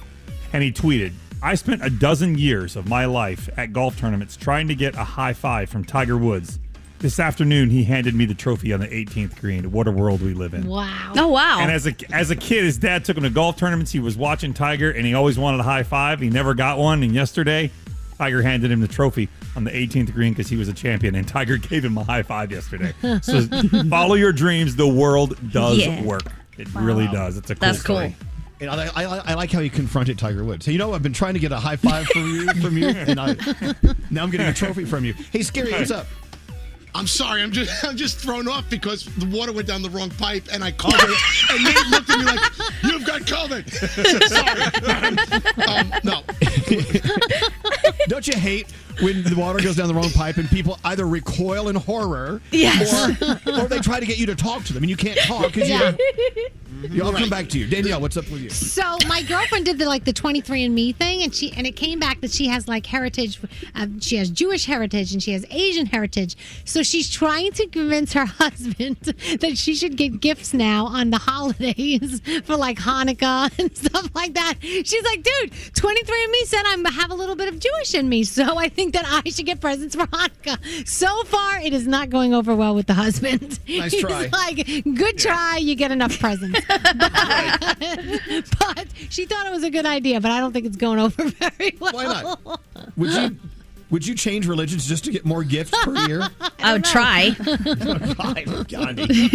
and 0.52 0.62
he 0.62 0.70
tweeted, 0.70 1.12
"I 1.44 1.54
spent 1.54 1.84
a 1.84 1.90
dozen 1.90 2.36
years 2.38 2.74
of 2.76 2.88
my 2.88 3.04
life 3.04 3.48
at 3.56 3.72
golf 3.72 3.98
tournaments 3.98 4.36
trying 4.36 4.68
to 4.68 4.74
get 4.74 4.94
a 4.96 5.04
high 5.04 5.32
five 5.34 5.68
from 5.70 5.84
Tiger 5.84 6.16
Woods. 6.16 6.58
This 7.00 7.20
afternoon, 7.20 7.68
he 7.68 7.84
handed 7.84 8.14
me 8.14 8.24
the 8.24 8.34
trophy 8.34 8.72
on 8.72 8.80
the 8.80 8.86
18th 8.88 9.38
green. 9.38 9.70
What 9.70 9.86
a 9.86 9.90
world 9.90 10.22
we 10.22 10.32
live 10.32 10.54
in." 10.54 10.66
Wow. 10.66 11.12
Oh 11.16 11.28
wow. 11.28 11.58
And 11.60 11.70
as 11.70 11.86
a 11.86 11.94
as 12.12 12.30
a 12.30 12.36
kid, 12.36 12.64
his 12.64 12.78
dad 12.78 13.04
took 13.04 13.16
him 13.16 13.24
to 13.24 13.30
golf 13.30 13.56
tournaments. 13.58 13.92
He 13.92 14.00
was 14.00 14.16
watching 14.16 14.54
Tiger, 14.54 14.90
and 14.90 15.04
he 15.06 15.12
always 15.14 15.38
wanted 15.38 15.60
a 15.60 15.64
high 15.64 15.82
five. 15.82 16.20
He 16.20 16.30
never 16.30 16.54
got 16.54 16.78
one. 16.78 17.02
And 17.02 17.12
yesterday, 17.14 17.70
Tiger 18.16 18.40
handed 18.42 18.70
him 18.70 18.80
the 18.80 18.88
trophy 18.88 19.28
on 19.54 19.64
the 19.64 19.70
18th 19.70 20.12
green 20.14 20.32
because 20.32 20.48
he 20.48 20.56
was 20.56 20.68
a 20.68 20.72
champion, 20.72 21.14
and 21.14 21.28
Tiger 21.28 21.56
gave 21.70 21.84
him 21.84 21.98
a 21.98 22.04
high 22.04 22.22
five 22.22 22.50
yesterday. 22.50 22.94
So 23.20 23.42
follow 23.90 24.14
your 24.14 24.32
dreams. 24.32 24.76
The 24.76 24.88
world 24.88 25.36
does 25.52 25.78
Yeah. 25.78 26.02
work. 26.02 26.22
It 26.56 26.72
really 26.74 27.06
does. 27.08 27.36
It's 27.36 27.50
a 27.50 27.54
cool 27.56 27.74
story. 27.74 28.16
And 28.60 28.70
I, 28.70 28.86
I, 28.94 29.04
I 29.18 29.34
like 29.34 29.50
how 29.50 29.60
you 29.60 29.68
confronted 29.70 30.18
Tiger 30.18 30.44
Woods. 30.44 30.64
So 30.64 30.70
you 30.70 30.78
know, 30.78 30.92
I've 30.94 31.02
been 31.02 31.12
trying 31.12 31.34
to 31.34 31.40
get 31.40 31.52
a 31.52 31.56
high 31.58 31.76
five 31.76 32.06
from 32.06 32.22
you, 32.22 32.48
from 32.54 32.78
you, 32.78 32.88
and 32.88 33.18
I, 33.20 33.34
now 34.10 34.22
I'm 34.22 34.30
getting 34.30 34.46
a 34.46 34.54
trophy 34.54 34.84
from 34.84 35.04
you. 35.04 35.12
Hey, 35.32 35.42
Scary, 35.42 35.72
what's 35.72 35.90
up? 35.90 36.06
I'm 36.96 37.08
sorry. 37.08 37.42
I'm 37.42 37.50
just 37.50 37.84
I'm 37.84 37.96
just 37.96 38.18
thrown 38.18 38.46
off 38.46 38.70
because 38.70 39.04
the 39.16 39.26
water 39.26 39.52
went 39.52 39.66
down 39.66 39.82
the 39.82 39.90
wrong 39.90 40.10
pipe 40.10 40.44
and 40.52 40.62
I 40.62 40.70
called 40.70 40.94
it. 40.96 41.50
And 41.50 41.64
Nate 41.64 41.86
looked 41.88 42.08
at 42.08 42.18
me 42.20 42.24
like, 42.24 42.40
"You've 42.84 43.04
got 43.04 43.22
COVID." 43.22 43.68
sorry. 45.58 45.66
um, 45.66 45.92
no. 46.04 46.22
Don't 48.06 48.26
you 48.28 48.34
hate 48.38 48.70
when 49.00 49.24
the 49.24 49.34
water 49.36 49.58
goes 49.60 49.74
down 49.74 49.88
the 49.88 49.94
wrong 49.94 50.10
pipe 50.10 50.36
and 50.36 50.48
people 50.48 50.78
either 50.84 51.04
recoil 51.06 51.68
in 51.68 51.74
horror, 51.74 52.40
Yes. 52.52 52.92
or, 53.20 53.52
or 53.52 53.66
they 53.66 53.80
try 53.80 53.98
to 53.98 54.06
get 54.06 54.18
you 54.18 54.26
to 54.26 54.36
talk 54.36 54.62
to 54.64 54.72
them 54.72 54.84
and 54.84 54.90
you 54.90 54.96
can't 54.96 55.18
talk 55.18 55.46
because 55.52 55.68
Yeah. 55.68 55.96
You. 56.82 57.04
I'll 57.04 57.12
come 57.12 57.30
back 57.30 57.48
to 57.50 57.58
you, 57.58 57.66
Danielle. 57.66 58.00
What's 58.00 58.16
up 58.16 58.30
with 58.30 58.42
you? 58.42 58.50
So 58.50 58.98
my 59.06 59.22
girlfriend 59.22 59.66
did 59.66 59.78
the 59.78 59.86
like 59.86 60.04
the 60.04 60.12
23andMe 60.12 60.94
thing, 60.96 61.22
and 61.22 61.34
she 61.34 61.52
and 61.52 61.66
it 61.66 61.76
came 61.76 61.98
back 61.98 62.20
that 62.20 62.30
she 62.30 62.46
has 62.48 62.68
like 62.68 62.86
heritage. 62.86 63.40
Uh, 63.74 63.86
she 64.00 64.16
has 64.16 64.30
Jewish 64.30 64.66
heritage 64.66 65.12
and 65.12 65.22
she 65.22 65.32
has 65.32 65.44
Asian 65.50 65.86
heritage. 65.86 66.36
So 66.64 66.82
she's 66.82 67.10
trying 67.10 67.52
to 67.52 67.66
convince 67.66 68.12
her 68.12 68.24
husband 68.26 68.96
that 69.40 69.56
she 69.56 69.74
should 69.74 69.96
get 69.96 70.20
gifts 70.20 70.54
now 70.54 70.86
on 70.86 71.10
the 71.10 71.18
holidays 71.18 72.20
for 72.44 72.56
like 72.56 72.78
Hanukkah 72.78 73.56
and 73.58 73.76
stuff 73.76 74.10
like 74.14 74.34
that. 74.34 74.54
She's 74.60 75.04
like, 75.04 75.22
dude, 75.22 75.52
23andMe 75.52 76.44
said 76.44 76.62
I 76.64 76.90
have 76.92 77.10
a 77.10 77.14
little 77.14 77.36
bit 77.36 77.48
of 77.48 77.58
Jewish 77.58 77.94
in 77.94 78.08
me, 78.08 78.24
so 78.24 78.56
I 78.58 78.68
think 78.68 78.94
that 78.94 79.04
I 79.06 79.28
should 79.30 79.46
get 79.46 79.60
presents 79.60 79.94
for 79.94 80.06
Hanukkah. 80.06 80.86
So 80.86 81.24
far, 81.24 81.60
it 81.60 81.72
is 81.72 81.86
not 81.86 82.10
going 82.10 82.34
over 82.34 82.54
well 82.54 82.74
with 82.74 82.86
the 82.86 82.94
husband. 82.94 83.58
Nice 83.68 83.92
He's 83.92 84.00
try. 84.00 84.28
like, 84.32 84.84
good 84.94 85.18
try, 85.18 85.56
you 85.56 85.74
get 85.74 85.90
enough 85.90 86.18
presents. 86.18 86.60
but 88.58 88.86
she 89.10 89.26
thought 89.26 89.46
it 89.46 89.52
was 89.52 89.64
a 89.64 89.70
good 89.70 89.86
idea, 89.86 90.20
but 90.20 90.30
I 90.30 90.40
don't 90.40 90.52
think 90.52 90.66
it's 90.66 90.76
going 90.76 90.98
over 90.98 91.24
very 91.28 91.76
well. 91.80 91.92
Why 91.92 92.04
not? 92.04 92.60
Would 92.96 93.10
you 93.10 93.36
would 93.90 94.06
you 94.06 94.14
change 94.14 94.46
religions 94.48 94.86
just 94.86 95.04
to 95.04 95.12
get 95.12 95.24
more 95.24 95.44
gifts 95.44 95.70
per 95.84 95.94
year? 96.08 96.28
I 96.58 96.72
would 96.72 96.84
try. 96.84 97.30
Fine, 97.32 98.64
Gandhi. 98.64 99.30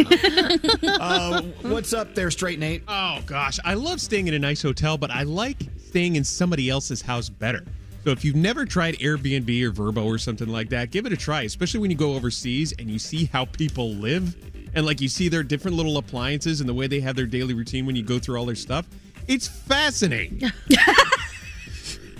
uh, 0.87 1.41
what's 1.61 1.93
up 1.93 2.13
there, 2.15 2.29
Straight 2.31 2.59
Nate? 2.59 2.83
Oh 2.87 3.21
gosh, 3.25 3.59
I 3.63 3.75
love 3.75 4.01
staying 4.01 4.27
in 4.27 4.33
a 4.33 4.39
nice 4.39 4.61
hotel, 4.61 4.97
but 4.97 5.11
I 5.11 5.23
like 5.23 5.57
staying 5.77 6.15
in 6.15 6.23
somebody 6.23 6.69
else's 6.69 7.01
house 7.01 7.29
better. 7.29 7.63
So 8.03 8.11
if 8.11 8.23
you've 8.25 8.35
never 8.35 8.65
tried 8.65 8.95
Airbnb 8.95 9.63
or 9.63 9.71
Vrbo 9.71 10.05
or 10.05 10.17
something 10.17 10.47
like 10.47 10.69
that, 10.69 10.89
give 10.91 11.05
it 11.05 11.13
a 11.13 11.17
try, 11.17 11.43
especially 11.43 11.81
when 11.81 11.91
you 11.91 11.97
go 11.97 12.15
overseas 12.15 12.73
and 12.79 12.89
you 12.89 12.97
see 12.97 13.25
how 13.25 13.45
people 13.45 13.91
live 13.91 14.35
and 14.73 14.85
like 14.85 15.01
you 15.01 15.07
see 15.07 15.29
their 15.29 15.43
different 15.43 15.77
little 15.77 15.97
appliances 15.97 16.59
and 16.59 16.69
the 16.69 16.73
way 16.73 16.87
they 16.87 16.99
have 16.99 17.15
their 17.15 17.25
daily 17.25 17.53
routine 17.53 17.85
when 17.85 17.95
you 17.95 18.03
go 18.03 18.19
through 18.19 18.37
all 18.37 18.45
their 18.45 18.55
stuff. 18.55 18.87
It's 19.27 19.47
fascinating. 19.47 20.41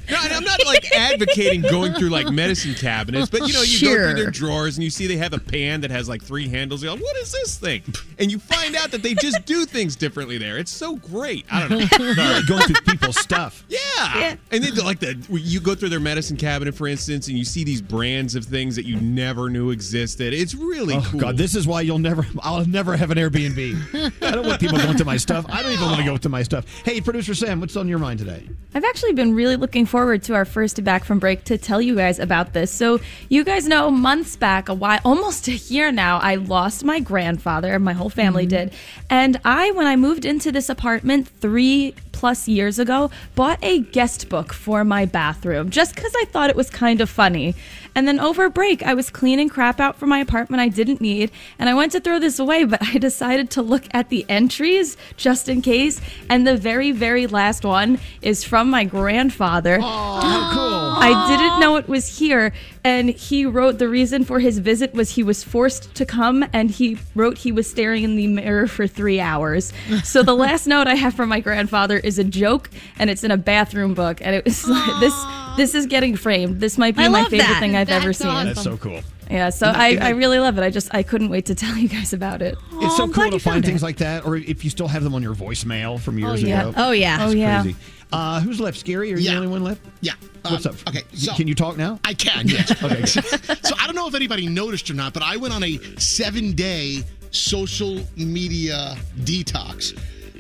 No, 0.10 0.18
and 0.24 0.34
I'm 0.34 0.44
not 0.44 0.66
like 0.66 0.92
advocating 0.92 1.62
going 1.62 1.94
through 1.94 2.10
like 2.10 2.30
medicine 2.30 2.74
cabinets, 2.76 3.30
but 3.30 3.48
you 3.48 3.54
know, 3.54 3.62
you 3.62 3.80
go 3.82 3.94
through 3.94 4.14
their 4.22 4.32
drawers 4.32 4.78
and 4.78 4.84
you 4.84 4.90
see 4.90 5.08
they 5.08 5.18
have 5.18 5.34
a 5.34 5.40
pan 5.40 5.82
that 5.82 5.92
has 5.92 6.10
like 6.10 6.24
three 6.24 6.48
handles. 6.48 6.82
You're 6.84 6.94
like, 6.94 7.02
what 7.02 7.18
is 7.18 7.32
this 7.32 7.58
thing? 7.58 7.84
And 8.18 8.32
you 8.32 8.40
find 8.40 8.76
out 8.76 8.92
that 8.92 9.04
they 9.04 9.14
just 9.14 9.46
do 9.46 9.66
things 9.66 9.96
differently 9.96 10.38
there. 10.38 10.58
It's 10.58 10.72
so 10.72 10.96
great. 10.96 11.46
I 11.52 11.68
don't 11.68 11.70
know. 11.70 11.78
You're 12.06 12.16
like 12.16 12.48
going 12.48 12.64
through 12.64 12.82
people's 12.86 13.20
stuff. 13.20 13.64
Yeah. 13.68 14.36
And 14.52 14.64
then 14.64 14.76
like 14.86 15.00
the 15.00 15.16
you 15.30 15.60
go 15.60 15.76
through 15.76 15.90
their 15.90 16.00
medicine 16.00 16.38
cabinet, 16.38 16.74
for 16.76 16.88
instance, 16.88 17.28
and 17.28 17.38
you 17.38 17.46
see 17.46 17.64
these 17.64 17.82
brands 17.82 18.36
of 18.36 18.46
things 18.46 18.76
that 18.76 18.86
you 18.86 18.96
never 19.00 19.50
knew 19.50 19.70
existed. 19.72 20.34
It's 20.34 20.56
really 20.56 20.96
Oh 20.96 21.08
cool. 21.12 21.20
God, 21.20 21.38
this 21.38 21.56
is 21.56 21.68
why 21.68 21.82
you'll 21.82 22.00
never. 22.00 22.26
I'll 22.42 22.66
never 22.66 22.96
have 22.98 23.12
an 23.12 23.18
Airbnb. 23.18 24.22
I 24.24 24.32
don't 24.32 24.46
want 24.46 24.60
people 24.60 24.78
going 24.78 24.98
to 24.98 25.06
my 25.06 25.18
stuff. 25.18 25.46
I 25.50 25.62
don't 25.62 25.72
even 25.72 25.86
want 25.86 26.00
to 26.00 26.06
go 26.06 26.18
to 26.18 26.30
my 26.30 26.44
stuff. 26.44 26.66
Hey, 26.84 27.02
producer 27.02 27.34
Sam, 27.36 27.60
what's 27.60 27.76
on 27.76 27.88
your 27.88 28.00
mind 28.00 28.20
today? 28.20 28.48
I've 28.74 28.84
actually 28.86 29.14
been 29.14 29.34
really 29.34 29.56
looking 29.56 29.86
forward 29.86 29.99
to 30.00 30.34
our 30.34 30.46
first 30.46 30.82
back 30.84 31.04
from 31.04 31.20
break 31.20 31.44
to 31.44 31.58
tell 31.58 31.82
you 31.82 31.96
guys 31.96 32.20
about 32.20 32.54
this. 32.54 32.72
So, 32.72 33.00
you 33.28 33.44
guys 33.44 33.68
know 33.68 33.92
months 33.92 34.38
back, 34.38 34.70
a 34.70 34.74
while, 34.74 35.00
almost 35.04 35.48
a 35.50 35.56
year 35.56 35.92
now, 35.92 36.20
I 36.20 36.36
lost 36.36 36.86
my 36.86 37.02
grandfather. 37.02 37.78
My 37.80 37.94
whole 37.94 38.10
family 38.10 38.46
mm-hmm. 38.46 38.70
did. 38.70 38.74
And 39.10 39.42
I, 39.44 39.72
when 39.72 39.88
I 39.88 39.98
moved 39.98 40.24
into 40.24 40.52
this 40.54 40.70
apartment 40.70 41.28
three 41.28 41.94
plus 42.20 42.48
years 42.48 42.80
ago, 42.80 43.10
bought 43.36 43.60
a 43.62 43.80
guest 43.80 44.30
book 44.30 44.54
for 44.54 44.84
my 44.84 45.06
bathroom 45.06 45.70
just 45.70 45.96
because 45.96 46.14
I 46.16 46.26
thought 46.26 46.50
it 46.50 46.56
was 46.56 46.70
kind 46.70 47.02
of 47.02 47.10
funny. 47.10 47.56
And 47.96 48.08
then 48.08 48.20
over 48.20 48.50
break, 48.50 48.84
I 48.84 48.94
was 48.94 49.10
cleaning 49.10 49.50
crap 49.50 49.80
out 49.80 49.98
from 49.98 50.10
my 50.10 50.20
apartment 50.20 50.62
I 50.62 50.68
didn't 50.68 51.02
need, 51.02 51.32
and 51.58 51.70
I 51.70 51.74
went 51.74 51.92
to 51.94 52.00
throw 52.00 52.20
this 52.20 52.40
away, 52.40 52.64
but 52.66 52.82
I 52.82 52.98
decided 52.98 53.50
to 53.52 53.62
look 53.62 53.84
at 53.92 54.10
the 54.10 54.26
entries 54.30 54.98
just 55.18 55.50
in 55.50 55.62
case. 55.62 56.02
And 56.30 56.46
the 56.46 56.58
very, 56.58 56.92
very 56.92 57.26
last 57.26 57.66
one 57.66 58.00
is 58.22 58.44
from 58.44 58.70
my 58.70 58.84
grandfather. 58.84 59.80
Oh, 59.82 59.89
how 59.90 60.52
cool. 60.54 60.70
I 61.02 61.26
didn't 61.28 61.60
know 61.60 61.78
it 61.78 61.88
was 61.88 62.20
here. 62.20 62.52
And 62.84 63.10
he 63.10 63.46
wrote 63.46 63.78
the 63.78 63.88
reason 63.88 64.24
for 64.24 64.40
his 64.40 64.60
visit 64.60 64.94
was 64.94 65.12
he 65.12 65.24
was 65.24 65.44
forced 65.44 65.94
to 65.96 66.06
come, 66.06 66.46
and 66.54 66.70
he 66.72 66.98
wrote 67.16 67.38
he 67.38 67.52
was 67.52 67.70
staring 67.70 68.04
in 68.04 68.16
the 68.16 68.28
mirror 68.28 68.68
for 68.68 68.88
three 68.88 69.20
hours. 69.20 69.72
So 70.04 70.24
the 70.24 70.36
last 70.46 70.68
note 70.68 70.88
I 70.88 70.96
have 70.96 71.14
from 71.14 71.30
my 71.30 71.40
grandfather 71.40 71.98
is 71.98 72.20
a 72.20 72.24
joke, 72.24 72.70
and 72.98 73.10
it's 73.10 73.24
in 73.24 73.32
a 73.32 73.38
bathroom 73.38 73.94
book. 73.94 74.22
And 74.22 74.36
it 74.36 74.46
was 74.46 74.68
like, 74.68 74.90
this. 75.00 75.14
This 75.58 75.76
is 75.76 75.88
getting 75.88 76.16
framed. 76.16 76.62
This 76.62 76.78
might 76.78 76.96
be 76.96 77.04
I 77.04 77.10
my 77.10 77.22
love 77.24 77.32
favorite 77.32 77.48
that. 77.48 77.60
thing 77.60 77.76
I've 77.76 77.88
That's 77.88 78.02
ever 78.04 78.14
seen. 78.14 78.28
awesome. 78.28 78.48
That's 78.48 78.64
so 78.64 78.78
cool. 78.78 79.02
Yeah, 79.30 79.50
so 79.52 79.68
I, 79.68 79.98
I 80.02 80.10
really 80.10 80.40
love 80.40 80.58
it. 80.58 80.64
I 80.64 80.70
just 80.72 80.94
I 80.94 81.04
couldn't 81.04 81.30
wait 81.30 81.46
to 81.48 81.56
tell 81.56 81.78
you 81.78 81.88
guys 81.88 82.14
about 82.14 82.42
it. 82.42 82.58
It's 82.74 82.98
so 82.98 83.04
I'm 83.04 83.14
cool 83.14 83.26
to 83.30 83.34
you 83.36 83.40
find 83.40 83.56
found 83.56 83.66
things 83.66 83.84
it. 83.84 83.86
like 83.86 83.98
that, 83.98 84.26
or 84.26 84.36
if 84.38 84.64
you 84.64 84.70
still 84.70 84.88
have 84.88 85.04
them 85.04 85.14
on 85.14 85.22
your 85.22 85.36
voicemail 85.36 86.00
from 86.00 86.18
years 86.18 86.42
yeah. 86.42 86.70
ago. 86.70 86.74
Oh 86.78 86.92
yeah. 86.92 87.18
Oh 87.22 87.32
yeah. 87.32 87.62
Crazy. 87.62 87.78
Uh, 88.12 88.40
who's 88.42 88.60
left? 88.60 88.80
Scary? 88.80 89.14
Are 89.14 89.18
you 89.18 89.24
Yeah. 89.24 89.32
the 89.34 89.38
only 89.38 89.50
one 89.50 89.64
left? 89.64 89.82
Yeah. 90.02 90.14
What's 90.42 90.66
Um, 90.66 90.74
up? 90.74 90.90
Okay. 90.90 91.04
So 91.14 91.34
Can 91.36 91.48
you 91.48 91.54
talk 91.54 91.78
now? 91.78 92.00
I 92.04 92.16
can. 92.16 92.48
Yes. 92.48 92.72
Okay. 92.84 93.06
so 93.06 93.76
I 93.80 93.86
don't 93.86 93.96
know 93.96 94.08
if 94.08 94.16
anybody 94.16 94.48
noticed 94.48 94.90
or 94.90 94.96
not, 94.96 95.14
but 95.14 95.22
I 95.22 95.38
went 95.38 95.54
on 95.54 95.64
a 95.64 95.78
seven-day 96.00 97.04
social 97.30 98.00
media 98.18 98.96
detox. 99.20 99.96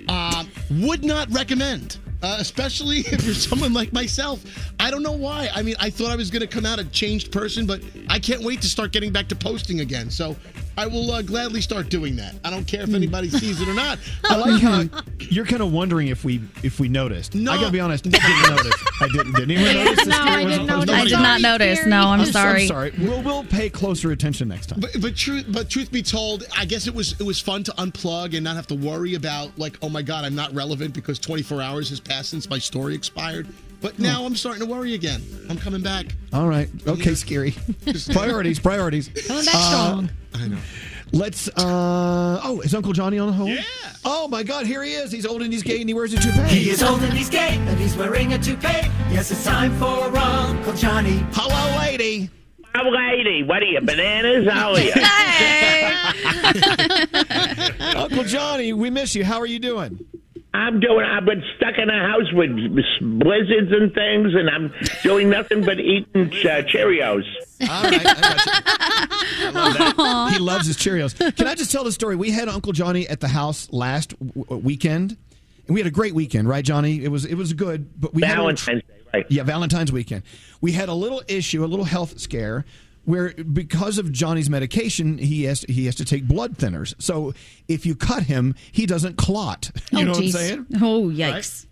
Um, 0.10 0.50
would 0.82 1.04
not 1.04 1.32
recommend. 1.32 1.98
Uh, 2.22 2.36
especially 2.40 2.98
if 3.00 3.24
you're 3.24 3.34
someone 3.34 3.74
like 3.74 3.94
myself. 3.94 4.44
I 4.80 4.92
don't 4.92 5.04
know 5.04 5.14
why. 5.14 5.50
I 5.54 5.62
mean, 5.62 5.76
I 5.80 5.90
thought 5.90 6.12
I 6.12 6.16
was 6.16 6.30
going 6.30 6.42
to 6.42 6.48
come 6.48 6.66
out 6.66 6.80
a 6.80 6.86
changed 6.86 7.32
person, 7.32 7.66
but 7.66 7.82
I 8.10 8.20
can't 8.20 8.42
wait 8.42 8.62
to 8.62 8.68
start 8.68 8.92
getting 8.92 9.12
back 9.12 9.28
to 9.30 9.36
posting 9.36 9.80
again. 9.80 10.10
So 10.10 10.36
I 10.80 10.88
will 10.88 11.12
uh, 11.12 11.22
gladly 11.22 11.60
start 11.60 11.90
doing 11.90 12.16
that. 12.16 12.36
I 12.46 12.50
don't 12.50 12.66
care 12.66 12.84
if 12.84 12.94
anybody 12.94 13.30
sees 13.30 13.60
it 13.60 13.68
or 13.68 13.74
not. 13.74 14.00
I 14.24 14.38
like 14.38 14.62
how 14.62 14.86
you're 15.30 15.46
kind 15.46 15.62
of 15.62 15.74
wondering 15.74 16.08
if 16.08 16.24
we 16.24 16.40
if 16.64 16.80
we 16.80 16.88
noticed. 16.88 17.36
No. 17.36 17.52
I 17.52 17.58
gotta 17.58 17.74
be 17.74 17.82
honest, 17.82 18.08
I 18.08 18.12
didn't 18.12 18.56
notice. 18.56 18.84
I 19.02 19.08
didn't. 19.10 19.34
Did 19.34 19.52
anyone 19.52 19.86
notice? 19.86 20.06
No, 20.06 20.18
I 20.18 20.46
didn't 20.46 20.68
notice. 20.68 20.96
I 20.96 21.04
did 21.04 21.12
not 21.12 21.42
notice. 21.42 21.86
No, 21.86 22.08
I'm 22.08 22.26
sorry. 22.28 22.62
I'm 22.62 22.68
sorry. 22.70 22.94
We'll 22.98 23.22
we'll 23.22 23.44
pay 23.44 23.70
closer 23.70 24.12
attention 24.12 24.48
next 24.48 24.68
time. 24.68 24.80
But 24.80 24.92
but 25.02 25.18
truth 25.18 25.48
but 25.50 25.70
truth 25.70 25.92
be 25.92 26.02
told, 26.02 26.46
I 26.58 26.64
guess 26.64 26.88
it 26.88 26.96
was 26.96 27.20
it 27.20 27.26
was 27.26 27.42
fun 27.42 27.66
to 27.66 27.72
unplug 27.72 28.34
and 28.34 28.46
not 28.46 28.56
have 28.56 28.68
to 28.68 28.76
worry 28.76 29.16
about 29.16 29.60
like, 29.60 29.78
oh 29.82 29.90
my 29.90 30.02
god, 30.02 30.24
I'm 30.24 30.36
not 30.36 30.54
relevant 30.54 30.94
because 30.94 31.20
24 31.20 31.62
hours 31.62 31.90
has 31.90 32.00
passed 32.00 32.30
since 32.30 32.50
my 32.50 32.58
story 32.58 32.96
expired. 32.96 33.50
But 33.82 33.98
now 34.00 34.26
I'm 34.26 34.36
starting 34.36 34.62
to 34.62 34.68
worry 34.72 34.94
again. 34.94 35.22
I'm 35.50 35.58
coming 35.58 35.82
back. 35.82 36.08
All 36.34 36.48
right. 36.48 36.68
Okay, 36.88 37.16
scary. 37.16 37.56
priorities, 38.12 38.60
priorities. 38.60 39.08
Coming 39.28 39.46
back 39.46 39.56
Uh, 39.56 39.70
strong. 39.72 40.10
I 40.36 40.48
know. 40.50 40.58
Let's. 41.12 41.48
uh 41.50 42.42
Oh, 42.44 42.62
is 42.62 42.76
Uncle 42.76 42.94
Johnny 42.94 43.18
on 43.20 43.28
the 43.28 43.34
hold? 43.34 43.50
Yeah. 43.50 43.64
Oh 44.06 44.28
my 44.28 44.44
God, 44.44 44.66
here 44.68 44.84
he 44.84 44.94
is. 44.94 45.12
He's 45.12 45.26
old 45.26 45.42
and 45.42 45.52
he's 45.52 45.64
gay 45.64 45.80
and 45.82 45.90
he 45.90 45.94
wears 45.94 46.14
a 46.14 46.20
toupee. 46.20 46.42
He 46.50 46.70
is 46.70 46.84
old 46.84 47.02
and 47.02 47.14
he's 47.14 47.30
gay, 47.30 47.56
and 47.58 47.80
he's 47.80 47.96
wearing 47.98 48.34
a 48.34 48.38
toupee. 48.38 48.68
Yes, 49.10 49.32
it's 49.32 49.44
time 49.44 49.76
for 49.80 49.86
Uncle 50.18 50.74
Johnny. 50.74 51.26
Hello, 51.34 51.78
lady. 51.80 52.30
Our 52.76 52.92
lady, 52.92 53.44
what 53.44 53.64
are 53.64 53.66
you, 53.66 53.82
bananas? 53.82 54.48
How 54.48 54.74
are 54.74 54.80
you? 54.80 54.92
Hey. 54.94 55.92
Uncle 57.96 58.24
Johnny, 58.26 58.74
we 58.74 58.90
miss 58.92 59.16
you. 59.16 59.24
How 59.26 59.40
are 59.40 59.48
you 59.48 59.58
doing? 59.60 60.00
I'm 60.60 60.80
doing. 60.80 61.06
I've 61.06 61.26
been 61.26 61.44
stuck 61.56 61.78
in 61.78 61.90
a 61.90 62.00
house 62.08 62.32
with 62.34 62.50
blizzards 63.02 63.72
and 63.72 63.94
things, 63.94 64.34
and 64.36 64.50
I'm 64.50 64.74
doing 65.04 65.30
nothing 65.30 65.64
but 65.64 65.80
eating 65.80 66.06
uh, 66.16 66.62
Cheerios. 66.64 67.24
All 67.62 67.84
right, 67.84 68.02
I 68.06 69.52
love 69.54 69.78
that. 69.78 70.30
He 70.34 70.40
loves 70.40 70.68
his 70.68 70.78
Cheerios. 70.78 71.16
Can 71.36 71.48
I 71.48 71.56
just 71.56 71.72
tell 71.72 71.84
the 71.84 71.92
story? 71.92 72.16
We 72.16 72.32
had 72.32 72.50
Uncle 72.50 72.74
Johnny 72.74 73.08
at 73.08 73.20
the 73.20 73.28
house 73.28 73.72
last 73.72 74.14
w- 74.20 74.62
weekend, 74.62 75.18
and 75.68 75.74
we 75.74 75.80
had 75.80 75.88
a 75.88 75.92
great 75.92 76.14
weekend, 76.14 76.48
right, 76.48 76.64
Johnny? 76.64 77.04
It 77.04 77.10
was 77.10 77.26
it 77.26 77.36
was 77.36 77.54
good, 77.54 77.90
but 78.00 78.14
we 78.14 78.22
had 78.24 78.34
a 78.34 78.36
Valentine's 78.42 78.82
Day, 78.84 78.94
right? 79.14 79.26
Yeah, 79.30 79.44
Valentine's 79.44 79.92
weekend. 79.92 80.24
We 80.62 80.74
had 80.74 80.90
a 80.90 80.94
little 80.94 81.22
issue, 81.28 81.64
a 81.64 81.68
little 81.68 81.86
health 81.86 82.20
scare, 82.20 82.66
where 83.06 83.34
because 83.34 83.98
of 83.98 84.12
Johnny's 84.12 84.50
medication, 84.50 85.18
he 85.18 85.44
has 85.44 85.62
he 85.68 85.86
has 85.86 85.96
to 85.96 86.06
take 86.06 86.28
blood 86.28 86.58
thinners. 86.58 86.94
So 87.02 87.34
if 87.68 87.86
you 87.86 87.96
cut 87.96 88.24
him, 88.24 88.56
he 88.72 88.86
doesn't 88.86 89.18
clot. 89.18 89.72
You 89.92 90.00
Oh, 90.00 90.04
know 90.04 90.14
geez. 90.14 90.34
what 90.34 90.42
I'm 90.44 90.48
saying? 90.48 90.66
Oh, 90.82 91.10
yikes. 91.10 91.66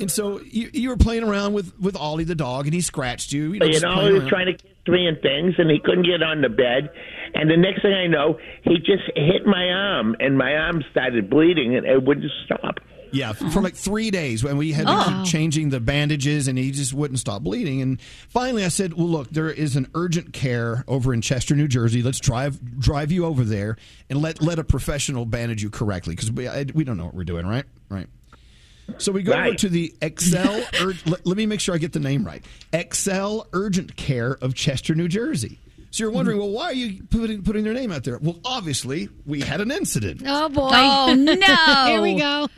And 0.00 0.10
so 0.10 0.40
you, 0.40 0.70
you 0.72 0.88
were 0.88 0.96
playing 0.96 1.22
around 1.22 1.52
with 1.52 1.72
with 1.78 1.94
Ollie 1.96 2.24
the 2.24 2.34
dog, 2.34 2.64
and 2.66 2.74
he 2.74 2.80
scratched 2.80 3.32
you. 3.32 3.52
You 3.52 3.60
know, 3.60 3.66
You 3.66 3.80
know, 3.80 4.06
he 4.06 4.12
was 4.12 4.22
around. 4.22 4.28
trying 4.28 4.46
to 4.46 4.52
kiss 4.54 4.70
me 4.88 5.06
and 5.06 5.20
things, 5.22 5.54
and 5.58 5.70
he 5.70 5.78
couldn't 5.78 6.04
get 6.04 6.20
on 6.22 6.40
the 6.40 6.48
bed. 6.48 6.90
And 7.34 7.48
the 7.50 7.56
next 7.56 7.82
thing 7.82 7.92
I 7.94 8.06
know, 8.08 8.38
he 8.64 8.76
just 8.78 9.04
hit 9.14 9.46
my 9.46 9.68
arm, 9.68 10.16
and 10.20 10.36
my 10.36 10.54
arm 10.56 10.82
started 10.90 11.30
bleeding, 11.30 11.76
and 11.76 11.86
it 11.86 12.02
wouldn't 12.02 12.30
stop. 12.44 12.78
Yeah, 13.14 13.30
f- 13.30 13.52
for 13.52 13.62
like 13.62 13.74
three 13.76 14.10
days 14.10 14.42
when 14.44 14.56
we 14.56 14.72
had 14.72 14.86
to 14.86 14.92
Oh. 14.92 15.22
keep 15.24 15.32
changing 15.32 15.70
the 15.70 15.80
bandages 15.80 16.48
and 16.48 16.58
he 16.58 16.70
just 16.72 16.92
wouldn't 16.92 17.18
stop 17.20 17.42
bleeding. 17.42 17.80
And 17.80 18.00
finally 18.28 18.64
I 18.64 18.68
said, 18.68 18.94
Well, 18.94 19.08
look, 19.08 19.30
there 19.30 19.50
is 19.50 19.76
an 19.76 19.88
urgent 19.94 20.32
care 20.32 20.84
over 20.88 21.14
in 21.14 21.20
Chester, 21.20 21.54
New 21.56 21.68
Jersey. 21.68 22.02
Let's 22.02 22.20
drive 22.20 22.78
drive 22.80 23.10
you 23.12 23.24
over 23.24 23.44
there 23.44 23.76
and 24.10 24.20
let, 24.20 24.42
let 24.42 24.58
a 24.58 24.64
professional 24.64 25.24
bandage 25.24 25.62
you 25.62 25.70
correctly 25.70 26.14
because 26.14 26.30
we, 26.32 26.48
I- 26.48 26.66
we 26.74 26.84
don't 26.84 26.96
know 26.96 27.06
what 27.06 27.14
we're 27.14 27.24
doing, 27.24 27.46
right? 27.46 27.64
Right. 27.88 28.08
So 28.98 29.12
we 29.12 29.22
go 29.22 29.32
over 29.32 29.54
to 29.54 29.68
the 29.70 29.94
Excel. 30.02 30.62
Ur- 30.82 30.92
let, 31.06 31.26
let 31.26 31.36
me 31.38 31.46
make 31.46 31.60
sure 31.60 31.74
I 31.74 31.78
get 31.78 31.92
the 31.94 32.00
name 32.00 32.24
right. 32.24 32.44
Excel 32.72 33.46
Urgent 33.54 33.96
Care 33.96 34.32
of 34.42 34.54
Chester, 34.54 34.94
New 34.94 35.08
Jersey. 35.08 35.58
So 35.94 36.02
you're 36.02 36.10
wondering, 36.10 36.38
well, 36.38 36.50
why 36.50 36.64
are 36.64 36.72
you 36.72 37.04
putting 37.04 37.44
putting 37.44 37.62
their 37.62 37.72
name 37.72 37.92
out 37.92 38.02
there? 38.02 38.18
Well, 38.18 38.40
obviously 38.44 39.08
we 39.24 39.42
had 39.42 39.60
an 39.60 39.70
incident. 39.70 40.22
Oh 40.26 40.48
boy! 40.48 40.70
Oh, 40.72 41.14
no. 41.16 41.86
Here 41.86 42.02
we 42.02 42.18
go. 42.18 42.48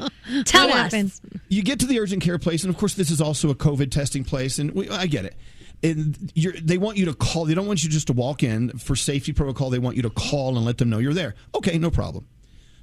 Tell 0.46 0.68
What 0.68 0.76
us. 0.76 0.92
happened? 0.94 1.12
You 1.50 1.62
get 1.62 1.80
to 1.80 1.86
the 1.86 2.00
urgent 2.00 2.22
care 2.22 2.38
place, 2.38 2.64
and 2.64 2.72
of 2.72 2.80
course, 2.80 2.94
this 2.94 3.10
is 3.10 3.20
also 3.20 3.50
a 3.50 3.54
COVID 3.54 3.90
testing 3.90 4.24
place, 4.24 4.58
and 4.58 4.70
we, 4.70 4.88
I 4.88 5.04
get 5.06 5.26
it. 5.26 5.36
And 5.82 6.32
you're, 6.34 6.54
they 6.54 6.78
want 6.78 6.96
you 6.96 7.04
to 7.04 7.14
call. 7.14 7.44
They 7.44 7.52
don't 7.52 7.66
want 7.66 7.84
you 7.84 7.90
just 7.90 8.06
to 8.06 8.14
walk 8.14 8.42
in 8.42 8.70
for 8.78 8.96
safety 8.96 9.34
protocol. 9.34 9.68
They 9.68 9.80
want 9.80 9.96
you 9.96 10.02
to 10.04 10.10
call 10.10 10.56
and 10.56 10.64
let 10.64 10.78
them 10.78 10.88
know 10.88 10.96
you're 10.96 11.12
there. 11.12 11.34
Okay, 11.54 11.76
no 11.76 11.90
problem. 11.90 12.26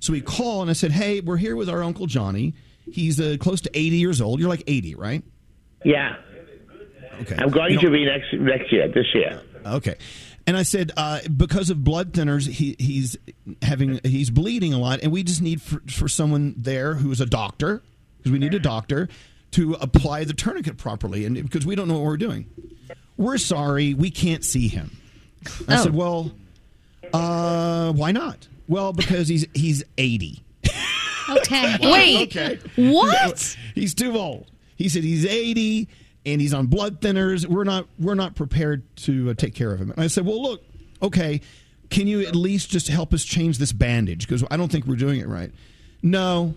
So 0.02 0.14
we 0.14 0.22
call, 0.22 0.62
and 0.62 0.70
I 0.70 0.74
said, 0.74 0.92
"Hey, 0.92 1.20
we're 1.20 1.38
here 1.38 1.56
with 1.56 1.68
our 1.68 1.82
uncle 1.82 2.06
Johnny. 2.06 2.54
He's 2.86 3.20
uh, 3.20 3.38
close 3.40 3.60
to 3.62 3.72
80 3.74 3.96
years 3.96 4.22
old. 4.22 4.40
You're 4.40 4.50
like 4.50 4.66
80, 4.68 4.94
right? 4.94 5.24
Yeah. 5.84 6.18
Okay. 7.22 7.38
I'm 7.40 7.50
going 7.50 7.74
You 7.74 7.80
to 7.80 7.90
be 7.90 8.06
next 8.06 8.34
next 8.34 8.72
year, 8.72 8.88
this 8.88 9.08
year. 9.16 9.42
Okay. 9.66 9.96
And 10.46 10.58
I 10.58 10.64
said 10.64 10.92
uh, 10.98 11.20
because 11.36 11.70
of 11.70 11.84
blood 11.84 12.12
thinners, 12.14 12.48
he, 12.48 12.76
he's 12.78 13.18
having 13.62 14.00
he's 14.04 14.30
bleeding 14.30 14.74
a 14.74 14.78
lot, 14.78 15.00
and 15.02 15.12
we 15.12 15.24
just 15.24 15.42
need 15.42 15.62
for, 15.62 15.80
for 15.90 16.08
someone 16.10 16.54
there 16.58 16.96
who 16.96 17.12
is 17.12 17.22
a 17.22 17.26
doctor 17.26 17.82
because 18.18 18.32
we 18.34 18.40
need 18.40 18.54
a 18.54 18.60
doctor 18.60 19.08
to 19.52 19.76
apply 19.76 20.24
the 20.26 20.34
tourniquet 20.34 20.78
properly, 20.78 21.26
and 21.26 21.36
because 21.36 21.66
we 21.66 21.76
don't 21.76 21.88
know 21.88 21.94
what 21.94 22.04
we're 22.04 22.18
doing, 22.18 22.46
we're 23.16 23.38
sorry 23.38 23.94
we 23.94 24.10
can't 24.12 24.44
see 24.44 24.68
him. 24.68 24.98
I 25.68 25.76
Oh. 25.78 25.84
said, 25.84 25.94
well, 25.94 26.32
uh, 27.14 27.94
why 27.94 28.12
not? 28.12 28.48
Well, 28.68 28.92
because 28.94 29.28
he's 29.30 29.46
he's 29.54 29.84
eighty. 29.98 30.44
Okay. 31.30 31.78
Wait. 31.82 32.36
Okay. 32.36 32.60
What? 32.76 33.58
He's 33.76 33.94
too 33.94 34.18
old. 34.18 34.48
He 34.76 34.90
said 34.90 35.04
he's 35.06 35.26
80 35.26 35.88
and 36.26 36.40
he's 36.42 36.54
on 36.54 36.68
blood 36.68 37.02
thinners. 37.02 37.46
We're 37.46 37.64
not 37.64 37.88
we're 38.00 38.16
not 38.16 38.36
prepared 38.36 38.84
to 38.98 39.32
uh, 39.32 39.34
take 39.34 39.56
care 39.56 39.72
of 39.74 39.80
him. 39.80 39.92
And 39.92 40.00
I 40.02 40.08
said, 40.08 40.26
"Well, 40.26 40.42
look, 40.42 40.64
okay, 41.02 41.42
can 41.90 42.08
you 42.08 42.22
at 42.26 42.36
least 42.36 42.70
just 42.70 42.88
help 42.88 43.14
us 43.14 43.24
change 43.24 43.58
this 43.58 43.72
bandage 43.72 44.28
because 44.28 44.44
I 44.50 44.58
don't 44.58 44.72
think 44.72 44.86
we're 44.86 44.96
doing 44.96 45.20
it 45.20 45.28
right." 45.28 45.52
No. 46.02 46.56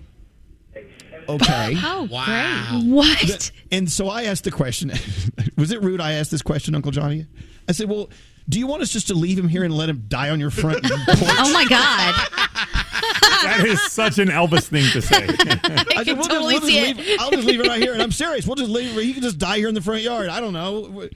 Okay. 1.28 1.74
Oh, 1.82 2.06
Wow. 2.10 2.82
What? 2.84 3.50
And 3.72 3.90
so 3.90 4.08
I 4.08 4.24
asked 4.24 4.44
the 4.44 4.50
question. 4.52 4.92
was 5.56 5.72
it 5.72 5.82
rude 5.82 6.00
I 6.00 6.12
asked 6.12 6.30
this 6.30 6.42
question, 6.42 6.74
Uncle 6.76 6.92
Johnny? 6.92 7.26
I 7.68 7.72
said, 7.72 7.88
"Well, 7.88 8.08
do 8.48 8.58
you 8.60 8.66
want 8.68 8.82
us 8.82 8.90
just 8.92 9.08
to 9.08 9.14
leave 9.14 9.36
him 9.38 9.48
here 9.48 9.64
and 9.64 9.74
let 9.74 9.88
him 9.88 10.04
die 10.08 10.30
on 10.30 10.38
your 10.38 10.50
front 10.50 10.84
porch?" 10.84 11.18
Oh, 11.20 11.52
my 11.52 11.66
God. 11.68 12.85
That 13.46 13.64
is 13.66 13.82
such 13.82 14.18
an 14.18 14.28
Elvis 14.28 14.64
thing 14.68 14.90
to 14.92 15.02
say. 15.02 15.16
I 15.96 16.04
can 16.04 16.16
we'll 16.18 16.26
totally 16.26 16.54
just, 16.54 16.64
we'll 16.64 16.70
see 16.72 16.94
just 16.94 17.08
it. 17.08 17.20
I'll 17.20 17.30
just 17.30 17.46
leave 17.46 17.60
it 17.60 17.66
right 17.68 17.80
here. 17.80 17.92
And 17.92 18.02
I'm 18.02 18.12
serious. 18.12 18.46
We'll 18.46 18.56
just 18.56 18.70
leave 18.70 18.96
it. 18.96 19.04
He 19.04 19.12
can 19.12 19.22
just 19.22 19.38
die 19.38 19.58
here 19.58 19.68
in 19.68 19.74
the 19.74 19.80
front 19.80 20.02
yard. 20.02 20.28
I 20.28 20.40
don't 20.40 20.52
know. 20.52 21.08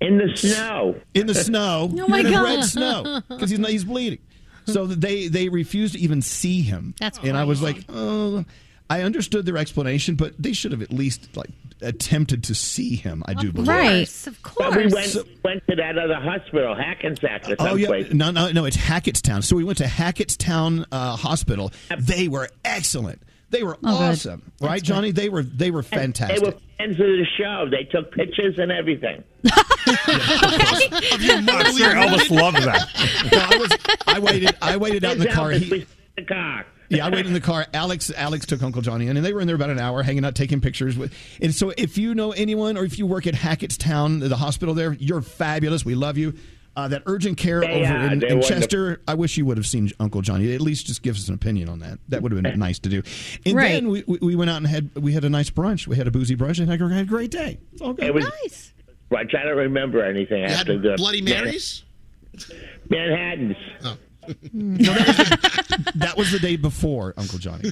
In 0.00 0.18
the 0.18 0.34
snow. 0.36 1.00
In 1.14 1.26
the 1.26 1.34
snow. 1.34 1.90
Oh, 2.00 2.08
my 2.08 2.20
in 2.20 2.30
God. 2.30 2.44
red 2.44 2.64
snow. 2.64 3.20
Because 3.28 3.50
he's, 3.50 3.58
not- 3.58 3.70
he's 3.70 3.84
bleeding. 3.84 4.18
So 4.66 4.86
they, 4.86 5.26
they 5.28 5.48
refused 5.48 5.94
to 5.94 6.00
even 6.00 6.22
see 6.22 6.62
him. 6.62 6.94
That's 7.00 7.18
And 7.18 7.36
I 7.36 7.44
was 7.44 7.60
like, 7.60 7.84
oh, 7.88 8.44
I 8.88 9.02
understood 9.02 9.46
their 9.46 9.56
explanation, 9.56 10.14
but 10.14 10.34
they 10.40 10.52
should 10.52 10.72
have 10.72 10.82
at 10.82 10.92
least 10.92 11.36
like 11.36 11.50
attempted 11.82 12.44
to 12.44 12.54
see 12.54 12.96
him. 12.96 13.22
I 13.26 13.34
do 13.34 13.52
believe. 13.52 13.68
Right. 13.68 14.26
Of 14.26 14.38
But 14.56 14.76
we 14.76 14.90
course. 14.90 15.14
went 15.16 15.28
went 15.44 15.66
to 15.68 15.76
that 15.76 15.98
other 15.98 16.16
hospital, 16.16 16.74
Hackensack 16.74 17.48
or 17.48 17.56
Oh 17.58 17.74
yeah, 17.74 18.04
no, 18.12 18.30
no, 18.30 18.50
no. 18.52 18.64
It's 18.64 18.76
Hackettstown. 18.76 19.42
So 19.44 19.56
we 19.56 19.64
went 19.64 19.78
to 19.78 19.84
Hackettstown 19.84 20.84
uh, 20.92 21.16
Hospital. 21.16 21.70
They 21.98 22.28
were 22.28 22.48
excellent. 22.64 23.22
They 23.50 23.62
were 23.64 23.76
Oh, 23.82 23.98
good. 23.98 24.10
awesome, 24.12 24.52
right, 24.60 24.80
Johnny? 24.82 25.10
They 25.10 25.28
were 25.28 25.42
they 25.42 25.70
were 25.72 25.82
fantastic. 25.82 26.38
They 26.40 26.46
were 26.46 26.52
fans 26.78 26.92
of 26.92 26.98
the 26.98 27.26
show. 27.36 27.66
They 27.68 27.82
took 27.84 28.12
pictures 28.12 28.56
and 28.58 28.70
everything. 28.70 29.24
I'm 29.92 31.76
sure 31.76 31.94
Elvis 31.94 32.30
loved 32.30 32.58
that. 32.58 32.88
No, 33.32 33.38
I, 33.38 33.56
was, 33.58 33.72
I 34.06 34.18
waited. 34.20 34.56
I 34.62 34.76
waited 34.76 35.04
out 35.04 35.12
in 35.14 35.18
the 35.18 35.28
car. 35.28 35.50
Elvis 35.50 35.62
He- 35.62 35.74
in 35.80 35.86
the 36.16 36.24
car. 36.24 36.66
Yeah, 36.90 37.06
I 37.06 37.10
waited 37.10 37.28
in 37.28 37.32
the 37.32 37.40
car. 37.40 37.66
Alex 37.72 38.10
Alex 38.16 38.44
took 38.46 38.62
Uncle 38.62 38.82
Johnny 38.82 39.06
in, 39.06 39.16
and 39.16 39.24
they 39.24 39.32
were 39.32 39.40
in 39.40 39.46
there 39.46 39.56
about 39.56 39.70
an 39.70 39.78
hour, 39.78 40.02
hanging 40.02 40.24
out, 40.24 40.34
taking 40.34 40.60
pictures. 40.60 40.98
With, 40.98 41.14
and 41.40 41.54
so, 41.54 41.72
if 41.78 41.96
you 41.96 42.14
know 42.14 42.32
anyone, 42.32 42.76
or 42.76 42.84
if 42.84 42.98
you 42.98 43.06
work 43.06 43.26
at 43.28 43.34
Hackettstown, 43.34 44.28
the 44.28 44.36
hospital 44.36 44.74
there, 44.74 44.92
you're 44.94 45.22
fabulous. 45.22 45.84
We 45.84 45.94
love 45.94 46.18
you. 46.18 46.34
Uh, 46.76 46.86
that 46.88 47.02
urgent 47.06 47.36
care 47.36 47.60
They 47.60 47.82
over 47.82 47.92
are. 47.92 47.96
in, 48.06 48.12
in 48.12 48.20
wonderful. 48.20 48.42
Chester, 48.42 49.00
I 49.06 49.14
wish 49.14 49.36
you 49.36 49.44
would 49.44 49.56
have 49.56 49.66
seen 49.66 49.90
Uncle 49.98 50.22
Johnny. 50.22 50.54
At 50.54 50.60
least 50.60 50.86
just 50.86 51.02
give 51.02 51.16
us 51.16 51.26
an 51.28 51.34
opinion 51.34 51.68
on 51.68 51.80
that. 51.80 51.98
That 52.08 52.22
would 52.22 52.30
have 52.32 52.42
been 52.42 52.58
nice 52.58 52.78
to 52.80 52.88
do. 52.88 53.02
And 53.44 53.56
Right. 53.56 53.72
then 53.72 53.88
we, 53.88 54.04
we 54.06 54.18
we 54.22 54.36
went 54.36 54.50
out 54.50 54.58
and 54.58 54.66
had 54.68 54.90
we 54.96 55.12
had 55.12 55.24
a 55.24 55.28
nice 55.30 55.50
brunch. 55.50 55.86
We 55.88 55.96
had 55.96 56.06
a 56.06 56.12
boozy 56.12 56.36
brunch 56.36 56.58
and 56.60 56.68
had 56.70 56.80
a 56.80 56.88
had 56.88 57.06
a 57.06 57.08
great 57.08 57.30
day. 57.32 57.58
It's 57.72 57.82
all 57.82 57.92
good. 57.92 58.06
It 58.06 58.14
was. 58.14 58.24
Nice. 58.44 58.72
I'm 59.16 59.26
trying 59.28 59.46
to 59.46 59.54
remember 59.54 60.02
anything 60.04 60.42
You 60.42 60.48
had 60.48 60.58
after 60.60 60.78
the 60.78 60.94
Bloody 60.96 61.22
Marys? 61.22 61.82
Manhattan's. 62.88 63.56
No, 64.52 64.92
that, 64.92 65.06
was 65.06 65.16
the, 65.16 65.92
that 65.96 66.16
was 66.16 66.32
the 66.32 66.38
day 66.38 66.56
before 66.56 67.14
Uncle 67.16 67.38
Johnny. 67.38 67.70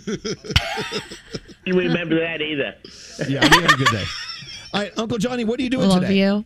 You 1.64 1.78
remember 1.78 2.18
that 2.20 2.40
either? 2.40 2.74
Yeah, 3.28 3.40
we 3.54 3.62
had 3.62 3.72
a 3.72 3.76
good 3.76 3.88
day. 3.88 4.04
All 4.72 4.80
right, 4.82 4.92
Uncle 4.98 5.18
Johnny, 5.18 5.44
what 5.44 5.58
are 5.60 5.62
you 5.62 5.70
doing 5.70 5.88
Love 5.88 6.02
today? 6.02 6.18
you. 6.18 6.44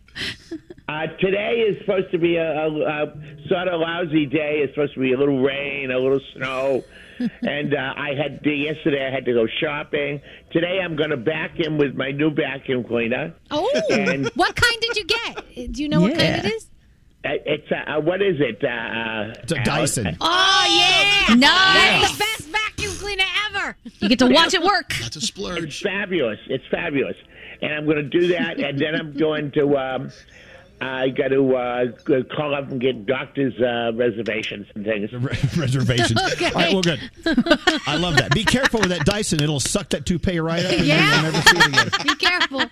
Uh, 0.87 1.07
today 1.19 1.61
is 1.67 1.79
supposed 1.81 2.11
to 2.11 2.17
be 2.17 2.35
a, 2.35 2.51
a, 2.51 2.67
a 2.67 3.13
sort 3.47 3.67
of 3.67 3.79
lousy 3.79 4.25
day. 4.25 4.59
It's 4.63 4.73
supposed 4.73 4.93
to 4.95 4.99
be 4.99 5.13
a 5.13 5.17
little 5.17 5.41
rain, 5.41 5.91
a 5.91 5.97
little 5.99 6.19
snow. 6.35 6.83
and 7.41 7.73
uh, 7.73 7.93
I 7.95 8.09
had 8.15 8.41
yesterday. 8.45 9.07
I 9.07 9.11
had 9.13 9.23
to 9.25 9.33
go 9.33 9.45
shopping. 9.61 10.21
Today 10.51 10.79
I'm 10.83 10.95
going 10.95 11.11
to 11.11 11.17
vacuum 11.17 11.77
with 11.77 11.95
my 11.95 12.11
new 12.11 12.31
vacuum 12.31 12.83
cleaner. 12.83 13.33
Oh, 13.51 13.69
And- 13.91 14.27
what 14.35 14.55
kind 14.55 14.81
did 14.81 14.97
you 14.97 15.05
get? 15.05 15.71
Do 15.71 15.81
you 15.81 15.89
know 15.89 16.01
what 16.01 16.17
kind 16.17 16.45
it 16.45 16.53
is? 16.53 16.67
Uh, 17.25 17.29
It's 17.45 17.71
uh, 17.71 17.75
uh, 17.97 18.01
what 18.01 18.21
is 18.21 18.35
it? 18.39 18.63
Uh, 18.63 18.67
uh, 18.67 19.33
It's 19.43 19.51
a 19.51 19.63
Dyson. 19.63 20.17
Oh 20.19 20.65
yeah, 21.29 21.35
Nice. 21.35 22.01
That's 22.01 22.11
the 22.13 22.19
best 22.19 22.49
vacuum 22.49 22.91
cleaner 22.97 23.23
ever. 23.49 23.75
You 23.99 24.09
get 24.09 24.19
to 24.19 24.27
watch 24.27 24.53
it 24.53 24.61
work. 24.63 24.93
That's 25.01 25.15
a 25.15 25.21
splurge. 25.21 25.63
It's 25.63 25.79
fabulous. 25.81 26.39
It's 26.47 26.65
fabulous. 26.69 27.15
And 27.61 27.73
I'm 27.73 27.85
going 27.85 27.97
to 27.97 28.03
do 28.03 28.27
that, 28.29 28.59
and 28.59 28.77
then 28.77 28.93
I'm 28.95 29.13
going 29.15 29.51
to. 29.51 29.77
Um, 29.77 30.11
I 30.81 31.07
got 31.09 31.29
to 31.29 31.55
uh, 31.55 31.85
call 32.35 32.53
up 32.53 32.69
and 32.69 32.81
get 32.81 33.05
doctor's 33.05 33.53
uh, 33.61 33.91
reservations 33.95 34.67
and 34.75 34.83
things. 34.83 35.13
reservations. 35.57 36.19
Okay. 36.33 36.47
All 36.47 36.51
right, 36.55 36.73
well, 36.73 36.81
good. 36.81 36.99
I 37.87 37.95
love 37.95 38.17
that. 38.17 38.31
Be 38.33 38.43
careful 38.43 38.81
with 38.81 38.89
that 38.89 39.05
Dyson; 39.05 39.41
it'll 39.41 39.61
suck 39.61 39.87
that 39.89 40.05
toupee 40.05 40.39
right 40.39 40.65
up, 40.65 40.71
and 40.73 40.85
Yeah. 40.85 40.97
then 40.97 41.23
you'll 41.23 41.31
never 41.31 41.49
see 41.49 41.57
it 41.57 41.67
again. 41.67 41.89
Be 42.07 42.15
careful. 42.15 42.63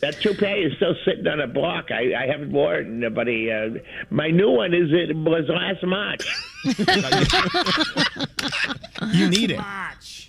That 0.00 0.20
toupee 0.20 0.64
is 0.64 0.76
still 0.76 0.94
sitting 1.04 1.26
on 1.26 1.40
a 1.40 1.46
block. 1.46 1.90
I, 1.90 2.14
I 2.14 2.26
haven't 2.26 2.52
worn 2.52 3.02
it, 3.02 3.14
but 3.14 3.26
he, 3.26 3.50
uh, 3.50 3.70
my 4.10 4.28
new 4.30 4.50
one 4.50 4.74
is 4.74 4.88
it 4.92 5.16
was 5.16 5.44
last 5.48 5.82
March. 5.84 6.26
You 9.14 9.28
need 9.28 9.50
it. 9.52 9.60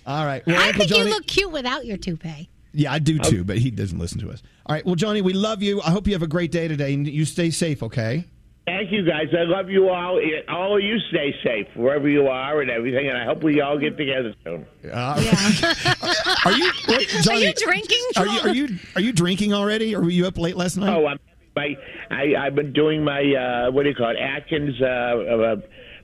All 0.06 0.24
right. 0.24 0.46
Well, 0.46 0.56
I 0.60 0.68
Uncle 0.68 0.86
think 0.86 0.96
you 0.96 1.04
look 1.10 1.26
cute 1.26 1.50
without 1.52 1.84
your 1.84 1.96
toupee. 1.96 2.48
yeah, 2.72 2.92
I 2.92 2.98
do 2.98 3.18
too, 3.18 3.44
but 3.44 3.58
he 3.58 3.70
doesn't 3.70 3.98
listen 3.98 4.20
to 4.20 4.30
us. 4.30 4.42
All 4.66 4.74
right. 4.74 4.84
Well, 4.86 4.94
Johnny, 4.94 5.20
we 5.20 5.32
love 5.32 5.62
you. 5.62 5.80
I 5.82 5.90
hope 5.90 6.06
you 6.06 6.12
have 6.14 6.22
a 6.22 6.26
great 6.28 6.52
day 6.52 6.68
today, 6.68 6.94
and 6.94 7.06
you 7.06 7.24
stay 7.24 7.50
safe. 7.50 7.82
Okay. 7.82 8.24
Thank 8.68 8.92
you, 8.92 9.02
guys. 9.02 9.28
I 9.32 9.44
love 9.44 9.70
you 9.70 9.88
all. 9.88 10.20
All 10.48 10.76
of 10.76 10.82
you 10.82 10.98
stay 11.08 11.34
safe 11.42 11.66
wherever 11.74 12.06
you 12.08 12.26
are 12.28 12.60
and 12.60 12.70
everything, 12.70 13.08
and 13.08 13.16
I 13.16 13.24
hope 13.24 13.42
we 13.42 13.60
all 13.62 13.78
get 13.78 13.96
together 13.96 14.34
soon. 14.44 14.66
Yeah. 14.84 15.14
Are 16.44 16.52
you 16.52 16.70
wait, 16.86 17.08
Johnny, 17.22 17.46
you 17.46 17.52
drinking, 17.54 18.02
Are 18.16 18.26
you 18.26 18.40
are 18.40 18.54
you 18.54 18.78
are 18.94 19.00
you 19.00 19.12
drinking 19.12 19.54
already? 19.54 19.94
Or 19.96 20.02
were 20.02 20.10
you 20.10 20.26
up 20.26 20.36
late 20.36 20.56
last 20.56 20.76
night? 20.76 20.94
Oh, 20.94 21.06
I'm, 21.06 21.18
my, 21.56 21.76
I, 22.10 22.46
I've 22.46 22.54
been 22.54 22.72
doing 22.72 23.02
my 23.02 23.20
uh, 23.20 23.70
what 23.70 23.84
do 23.84 23.88
you 23.88 23.94
call 23.94 24.10
it, 24.10 24.16
Atkins 24.18 24.80
uh, 24.80 24.84
uh, 24.84 25.56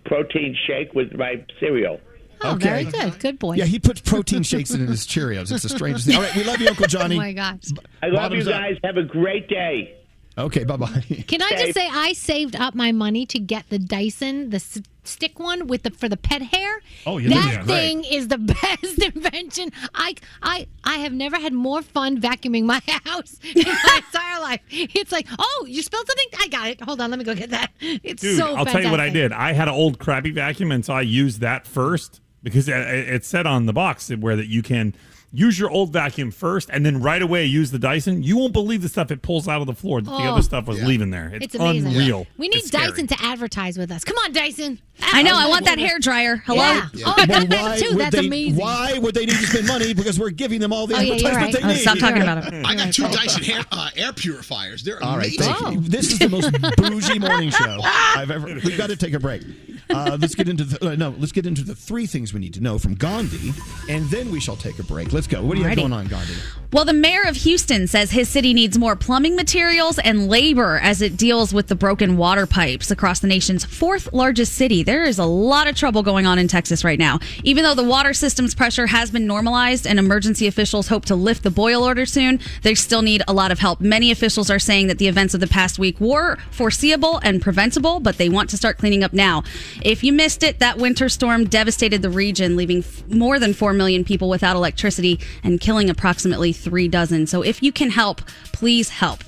protein 0.06 0.56
shake 0.66 0.94
with 0.94 1.12
my 1.14 1.44
cereal. 1.60 2.00
Oh, 2.40 2.56
very 2.56 2.84
good. 2.84 3.18
Good 3.20 3.38
boy. 3.38 3.54
Yeah, 3.54 3.64
he 3.64 3.78
puts 3.78 4.00
protein 4.00 4.42
shakes 4.42 4.70
in 4.70 4.86
his 4.86 5.06
Cheerios. 5.06 5.52
It's 5.52 5.62
the 5.62 5.68
strangest 5.68 6.06
thing. 6.06 6.16
All 6.16 6.22
right, 6.22 6.34
we 6.34 6.44
love 6.44 6.60
you, 6.60 6.68
Uncle 6.68 6.86
Johnny. 6.86 7.14
Oh 7.14 7.18
my 7.18 7.32
gosh. 7.32 7.60
I 8.02 8.08
love 8.08 8.32
you 8.32 8.44
Bottoms 8.44 8.48
up. 8.48 8.52
guys. 8.52 8.76
Have 8.84 8.96
a 8.96 9.02
great 9.02 9.48
day. 9.48 10.03
Okay, 10.36 10.64
bye 10.64 10.76
bye. 10.76 11.04
Can 11.28 11.42
I 11.42 11.50
just 11.50 11.74
say 11.74 11.88
I 11.88 12.12
saved 12.12 12.56
up 12.56 12.74
my 12.74 12.90
money 12.90 13.24
to 13.26 13.38
get 13.38 13.68
the 13.68 13.78
Dyson, 13.78 14.50
the 14.50 14.56
s- 14.56 14.82
stick 15.04 15.38
one 15.38 15.68
with 15.68 15.84
the 15.84 15.92
for 15.92 16.08
the 16.08 16.16
pet 16.16 16.42
hair. 16.42 16.80
Oh, 17.06 17.18
yeah, 17.18 17.28
that 17.28 17.52
yeah, 17.52 17.56
right. 17.58 17.66
thing 17.66 18.04
is 18.04 18.26
the 18.28 18.38
best 18.62 18.98
invention. 19.00 19.70
I 19.94 20.16
I 20.42 20.66
I 20.82 20.96
have 20.96 21.12
never 21.12 21.36
had 21.38 21.52
more 21.52 21.82
fun 21.82 22.20
vacuuming 22.20 22.64
my 22.64 22.80
house 23.04 23.38
in 23.54 23.62
my 23.62 24.00
entire 24.06 24.40
life. 24.40 24.60
It's 24.70 25.12
like, 25.12 25.28
oh, 25.38 25.66
you 25.68 25.82
spilled 25.82 26.06
something? 26.08 26.26
I 26.40 26.48
got 26.48 26.68
it. 26.68 26.80
Hold 26.80 27.00
on, 27.00 27.10
let 27.10 27.18
me 27.20 27.24
go 27.24 27.34
get 27.36 27.50
that. 27.50 27.70
It's 27.80 28.20
Dude, 28.22 28.36
so. 28.38 28.56
I'll 28.56 28.66
tell 28.66 28.82
you 28.82 28.90
what 28.90 29.00
I 29.00 29.10
did. 29.10 29.30
I 29.30 29.52
had 29.52 29.68
an 29.68 29.74
old 29.74 30.00
crappy 30.00 30.32
vacuum, 30.32 30.72
and 30.72 30.84
so 30.84 30.94
I 30.94 31.02
used 31.02 31.40
that 31.42 31.64
first 31.64 32.20
because 32.42 32.68
it, 32.68 32.74
it 32.76 33.24
said 33.24 33.46
on 33.46 33.66
the 33.66 33.72
box 33.72 34.10
where 34.10 34.34
that 34.34 34.48
you 34.48 34.62
can 34.62 34.96
use 35.34 35.58
your 35.58 35.70
old 35.70 35.92
vacuum 35.92 36.30
first, 36.30 36.70
and 36.72 36.86
then 36.86 37.02
right 37.02 37.20
away 37.20 37.44
use 37.44 37.70
the 37.70 37.78
Dyson. 37.78 38.22
You 38.22 38.38
won't 38.38 38.52
believe 38.52 38.80
the 38.82 38.88
stuff 38.88 39.10
it 39.10 39.20
pulls 39.20 39.48
out 39.48 39.60
of 39.60 39.66
the 39.66 39.74
floor 39.74 40.00
that 40.00 40.08
the 40.08 40.16
Oh. 40.16 40.32
other 40.34 40.42
stuff 40.42 40.66
was 40.66 40.82
leaving 40.82 41.10
there. 41.10 41.30
It's, 41.34 41.46
It's 41.46 41.54
amazing. 41.56 41.90
unreal. 41.90 42.26
We 42.38 42.48
need 42.48 42.64
Dyson 42.70 43.06
to 43.08 43.16
advertise 43.22 43.76
with 43.76 43.90
us. 43.90 44.04
Come 44.04 44.16
on, 44.24 44.32
Dyson. 44.32 44.80
I 45.02 45.22
know. 45.22 45.34
I 45.36 45.48
want 45.48 45.64
that 45.66 45.78
hair 45.78 45.98
dryer. 45.98 46.36
Hello. 46.46 46.58
Yeah. 46.62 46.88
Oh, 47.04 47.14
I 47.16 47.26
got 47.26 47.48
that 47.48 47.78
too. 47.80 47.96
That's 47.96 48.14
they, 48.16 48.26
amazing. 48.26 48.60
Why 48.60 48.96
would 48.96 49.14
they 49.14 49.26
need 49.26 49.36
to 49.38 49.46
spend 49.46 49.66
money? 49.66 49.92
Because 49.92 50.20
we're 50.20 50.30
giving 50.30 50.60
them 50.60 50.72
all 50.72 50.86
the 50.86 50.94
Oh, 50.94 51.00
yeah, 51.00 51.14
you're 51.14 51.28
advertisement 51.30 51.54
right. 51.54 51.62
they 51.62 51.68
Oh, 51.68 51.72
need. 51.72 51.80
stop 51.80 51.98
talking 51.98 52.22
about 52.22 52.52
it. 52.54 52.64
I 52.64 52.74
got 52.76 52.92
two 52.92 53.02
Dyson 53.08 53.42
hair, 53.42 53.64
uh, 53.72 53.90
air 53.96 54.12
purifiers. 54.12 54.84
They're 54.84 55.02
All 55.02 55.16
right, 55.18 55.26
amazing. 55.36 55.54
thank 55.54 55.74
you. 55.74 55.80
This 55.88 56.12
is 56.12 56.18
the 56.20 56.28
most 56.28 56.52
bougie 56.76 57.18
morning 57.18 57.50
show 57.50 57.80
I've 57.82 58.30
ever. 58.30 58.46
We've 58.46 58.78
got 58.78 58.90
to 58.90 58.96
take 58.96 59.14
a 59.14 59.18
break. 59.20 59.42
Uh, 59.90 60.16
let's 60.20 60.34
get 60.36 60.48
into 60.48 60.64
the 60.64 60.90
uh, 60.92 60.94
no. 60.94 61.14
Let's 61.18 61.32
get 61.32 61.44
into 61.44 61.62
the 61.62 61.74
three 61.74 62.06
things 62.06 62.32
we 62.32 62.40
need 62.40 62.54
to 62.54 62.60
know 62.62 62.78
from 62.78 62.94
Gandhi, 62.94 63.52
and 63.90 64.08
then 64.10 64.30
we 64.30 64.40
shall 64.40 64.56
take 64.56 64.78
a 64.78 64.82
break. 64.84 65.12
Let's 65.12 65.23
go. 65.26 65.42
What 65.42 65.54
do 65.54 65.60
you 65.60 65.66
have 65.68 65.76
going 65.76 65.92
on, 65.92 66.06
Gandhi? 66.06 66.34
Well, 66.74 66.84
the 66.84 66.92
mayor 66.92 67.22
of 67.28 67.36
Houston 67.36 67.86
says 67.86 68.10
his 68.10 68.28
city 68.28 68.52
needs 68.52 68.76
more 68.76 68.96
plumbing 68.96 69.36
materials 69.36 70.00
and 70.00 70.28
labor 70.28 70.80
as 70.82 71.02
it 71.02 71.16
deals 71.16 71.54
with 71.54 71.68
the 71.68 71.76
broken 71.76 72.16
water 72.16 72.48
pipes 72.48 72.90
across 72.90 73.20
the 73.20 73.28
nation's 73.28 73.64
fourth 73.64 74.12
largest 74.12 74.54
city. 74.54 74.82
There 74.82 75.04
is 75.04 75.20
a 75.20 75.24
lot 75.24 75.68
of 75.68 75.76
trouble 75.76 76.02
going 76.02 76.26
on 76.26 76.36
in 76.36 76.48
Texas 76.48 76.82
right 76.82 76.98
now. 76.98 77.20
Even 77.44 77.62
though 77.62 77.76
the 77.76 77.84
water 77.84 78.12
system's 78.12 78.56
pressure 78.56 78.88
has 78.88 79.12
been 79.12 79.24
normalized 79.24 79.86
and 79.86 80.00
emergency 80.00 80.48
officials 80.48 80.88
hope 80.88 81.04
to 81.04 81.14
lift 81.14 81.44
the 81.44 81.50
boil 81.52 81.84
order 81.84 82.04
soon, 82.04 82.40
they 82.62 82.74
still 82.74 83.02
need 83.02 83.22
a 83.28 83.32
lot 83.32 83.52
of 83.52 83.60
help. 83.60 83.80
Many 83.80 84.10
officials 84.10 84.50
are 84.50 84.58
saying 84.58 84.88
that 84.88 84.98
the 84.98 85.06
events 85.06 85.32
of 85.32 85.38
the 85.38 85.46
past 85.46 85.78
week 85.78 86.00
were 86.00 86.38
foreseeable 86.50 87.18
and 87.18 87.40
preventable, 87.40 88.00
but 88.00 88.18
they 88.18 88.28
want 88.28 88.50
to 88.50 88.56
start 88.56 88.78
cleaning 88.78 89.04
up 89.04 89.12
now. 89.12 89.44
If 89.80 90.02
you 90.02 90.12
missed 90.12 90.42
it, 90.42 90.58
that 90.58 90.78
winter 90.78 91.08
storm 91.08 91.44
devastated 91.44 92.02
the 92.02 92.10
region, 92.10 92.56
leaving 92.56 92.78
f- 92.78 93.06
more 93.08 93.38
than 93.38 93.54
4 93.54 93.72
million 93.74 94.02
people 94.02 94.28
without 94.28 94.56
electricity 94.56 95.13
and 95.42 95.60
killing 95.60 95.90
approximately 95.90 96.52
three 96.52 96.88
dozen. 96.88 97.26
So 97.26 97.42
if 97.42 97.62
you 97.62 97.72
can 97.72 97.90
help, 97.90 98.22
please 98.52 98.88
help. 98.88 99.22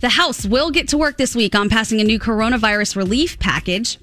The 0.00 0.10
House 0.10 0.46
will 0.46 0.70
get 0.70 0.86
to 0.88 0.98
work 0.98 1.16
this 1.16 1.34
week 1.34 1.56
on 1.56 1.68
passing 1.68 2.00
a 2.00 2.04
new 2.04 2.20
coronavirus 2.20 2.94
relief 2.94 3.38
package. 3.40 3.98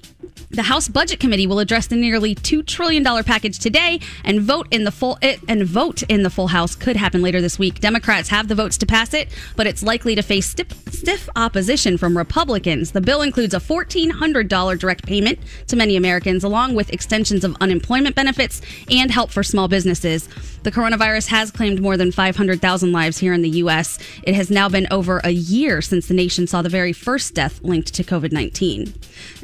The 0.50 0.62
House 0.62 0.88
Budget 0.88 1.18
Committee 1.18 1.46
will 1.46 1.58
address 1.58 1.88
the 1.88 1.96
nearly 1.96 2.34
two 2.34 2.62
trillion 2.62 3.02
dollar 3.02 3.22
package 3.22 3.58
today, 3.58 4.00
and 4.22 4.40
vote 4.40 4.68
in 4.70 4.84
the 4.84 4.92
full 4.92 5.18
it, 5.20 5.40
and 5.48 5.64
vote 5.64 6.02
in 6.04 6.22
the 6.22 6.30
full 6.30 6.48
House 6.48 6.76
could 6.76 6.96
happen 6.96 7.20
later 7.20 7.40
this 7.40 7.58
week. 7.58 7.80
Democrats 7.80 8.28
have 8.28 8.46
the 8.46 8.54
votes 8.54 8.78
to 8.78 8.86
pass 8.86 9.12
it, 9.12 9.28
but 9.56 9.66
it's 9.66 9.82
likely 9.82 10.14
to 10.14 10.22
face 10.22 10.46
stiff, 10.46 10.68
stiff 10.92 11.28
opposition 11.34 11.98
from 11.98 12.16
Republicans. 12.16 12.92
The 12.92 13.00
bill 13.00 13.22
includes 13.22 13.54
a 13.54 13.60
fourteen 13.60 14.10
hundred 14.10 14.48
dollar 14.48 14.76
direct 14.76 15.04
payment 15.06 15.38
to 15.66 15.76
many 15.76 15.96
Americans, 15.96 16.44
along 16.44 16.74
with 16.74 16.92
extensions 16.92 17.42
of 17.42 17.56
unemployment 17.60 18.14
benefits 18.14 18.60
and 18.90 19.10
help 19.10 19.30
for 19.30 19.42
small 19.42 19.66
businesses. 19.66 20.28
The 20.66 20.72
coronavirus 20.72 21.28
has 21.28 21.52
claimed 21.52 21.80
more 21.80 21.96
than 21.96 22.10
500,000 22.10 22.90
lives 22.90 23.18
here 23.18 23.32
in 23.32 23.42
the 23.42 23.50
U.S. 23.50 24.00
It 24.24 24.34
has 24.34 24.50
now 24.50 24.68
been 24.68 24.88
over 24.90 25.20
a 25.22 25.30
year 25.30 25.80
since 25.80 26.08
the 26.08 26.14
nation 26.14 26.48
saw 26.48 26.60
the 26.60 26.68
very 26.68 26.92
first 26.92 27.34
death 27.34 27.62
linked 27.62 27.94
to 27.94 28.02
COVID 28.02 28.32
19. 28.32 28.92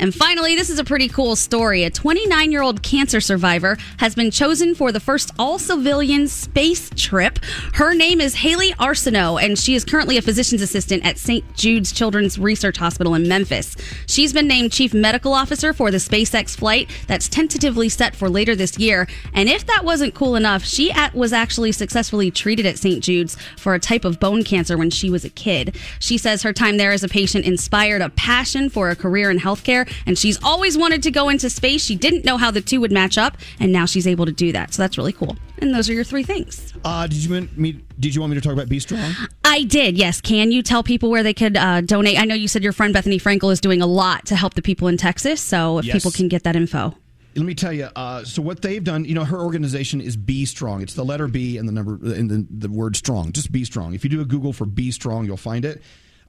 And 0.00 0.12
finally, 0.12 0.56
this 0.56 0.68
is 0.68 0.80
a 0.80 0.84
pretty 0.84 1.08
cool 1.08 1.36
story. 1.36 1.84
A 1.84 1.90
29 1.90 2.50
year 2.50 2.62
old 2.62 2.82
cancer 2.82 3.20
survivor 3.20 3.78
has 3.98 4.16
been 4.16 4.32
chosen 4.32 4.74
for 4.74 4.90
the 4.90 4.98
first 4.98 5.30
all 5.38 5.60
civilian 5.60 6.26
space 6.26 6.90
trip. 6.96 7.38
Her 7.74 7.94
name 7.94 8.20
is 8.20 8.34
Hayley 8.34 8.72
Arceneaux, 8.72 9.40
and 9.40 9.56
she 9.56 9.76
is 9.76 9.84
currently 9.84 10.16
a 10.16 10.22
physician's 10.22 10.60
assistant 10.60 11.06
at 11.06 11.18
St. 11.18 11.44
Jude's 11.54 11.92
Children's 11.92 12.36
Research 12.36 12.78
Hospital 12.78 13.14
in 13.14 13.28
Memphis. 13.28 13.76
She's 14.08 14.32
been 14.32 14.48
named 14.48 14.72
chief 14.72 14.92
medical 14.92 15.34
officer 15.34 15.72
for 15.72 15.92
the 15.92 15.98
SpaceX 15.98 16.56
flight 16.56 16.90
that's 17.06 17.28
tentatively 17.28 17.88
set 17.88 18.16
for 18.16 18.28
later 18.28 18.56
this 18.56 18.76
year. 18.76 19.06
And 19.34 19.48
if 19.48 19.66
that 19.66 19.84
wasn't 19.84 20.16
cool 20.16 20.34
enough, 20.34 20.64
she 20.64 20.90
at, 20.90 21.11
was 21.14 21.32
actually 21.32 21.72
successfully 21.72 22.30
treated 22.30 22.66
at 22.66 22.78
St. 22.78 23.02
Jude's 23.02 23.36
for 23.56 23.74
a 23.74 23.78
type 23.78 24.04
of 24.04 24.18
bone 24.20 24.42
cancer 24.44 24.76
when 24.76 24.90
she 24.90 25.10
was 25.10 25.24
a 25.24 25.30
kid. 25.30 25.76
She 25.98 26.18
says 26.18 26.42
her 26.42 26.52
time 26.52 26.76
there 26.76 26.92
as 26.92 27.02
a 27.04 27.08
patient 27.08 27.44
inspired 27.44 28.02
a 28.02 28.10
passion 28.10 28.68
for 28.70 28.90
a 28.90 28.96
career 28.96 29.30
in 29.30 29.38
healthcare, 29.38 29.90
and 30.06 30.18
she's 30.18 30.42
always 30.42 30.76
wanted 30.78 31.02
to 31.04 31.10
go 31.10 31.28
into 31.28 31.48
space. 31.50 31.84
She 31.84 31.96
didn't 31.96 32.24
know 32.24 32.36
how 32.36 32.50
the 32.50 32.60
two 32.60 32.80
would 32.80 32.92
match 32.92 33.18
up, 33.18 33.36
and 33.60 33.72
now 33.72 33.86
she's 33.86 34.06
able 34.06 34.26
to 34.26 34.32
do 34.32 34.52
that. 34.52 34.72
So 34.74 34.82
that's 34.82 34.98
really 34.98 35.12
cool. 35.12 35.36
And 35.58 35.74
those 35.74 35.88
are 35.88 35.92
your 35.92 36.04
three 36.04 36.22
things. 36.24 36.72
Uh, 36.84 37.06
did 37.06 37.18
you 37.24 37.32
want 37.32 37.56
me? 37.56 37.80
Did 38.00 38.14
you 38.14 38.20
want 38.20 38.32
me 38.32 38.34
to 38.34 38.40
talk 38.40 38.52
about 38.52 38.68
Be 38.68 38.80
Strong? 38.80 39.12
I 39.44 39.62
did, 39.64 39.96
yes. 39.96 40.20
Can 40.20 40.50
you 40.50 40.62
tell 40.62 40.82
people 40.82 41.10
where 41.10 41.22
they 41.22 41.34
could 41.34 41.56
uh, 41.56 41.82
donate? 41.82 42.18
I 42.18 42.24
know 42.24 42.34
you 42.34 42.48
said 42.48 42.64
your 42.64 42.72
friend 42.72 42.92
Bethenny 42.94 43.20
Frankel 43.22 43.52
is 43.52 43.60
doing 43.60 43.80
a 43.80 43.86
lot 43.86 44.26
to 44.26 44.34
help 44.36 44.54
the 44.54 44.62
people 44.62 44.88
in 44.88 44.96
Texas, 44.96 45.40
so 45.40 45.78
if 45.78 45.84
Yes. 45.84 45.94
people 45.96 46.10
can 46.10 46.26
get 46.28 46.42
that 46.44 46.56
info. 46.56 46.96
Let 47.34 47.46
me 47.46 47.54
tell 47.54 47.72
you. 47.72 47.88
Uh, 47.96 48.24
so 48.24 48.42
what 48.42 48.62
they've 48.62 48.82
done, 48.82 49.04
you 49.04 49.14
know, 49.14 49.24
her 49.24 49.40
organization 49.40 50.00
is 50.00 50.16
Be 50.16 50.44
Strong. 50.44 50.82
It's 50.82 50.94
the 50.94 51.04
letter 51.04 51.28
B 51.28 51.56
and 51.56 51.68
the 51.68 51.72
number 51.72 51.94
and 51.94 52.30
the, 52.30 52.46
the 52.50 52.68
word 52.68 52.96
strong. 52.96 53.32
Just 53.32 53.50
Be 53.50 53.64
Strong. 53.64 53.94
If 53.94 54.04
you 54.04 54.10
do 54.10 54.20
a 54.20 54.24
Google 54.24 54.52
for 54.52 54.66
Be 54.66 54.90
Strong, 54.90 55.24
you'll 55.26 55.36
find 55.36 55.64
it. 55.64 55.82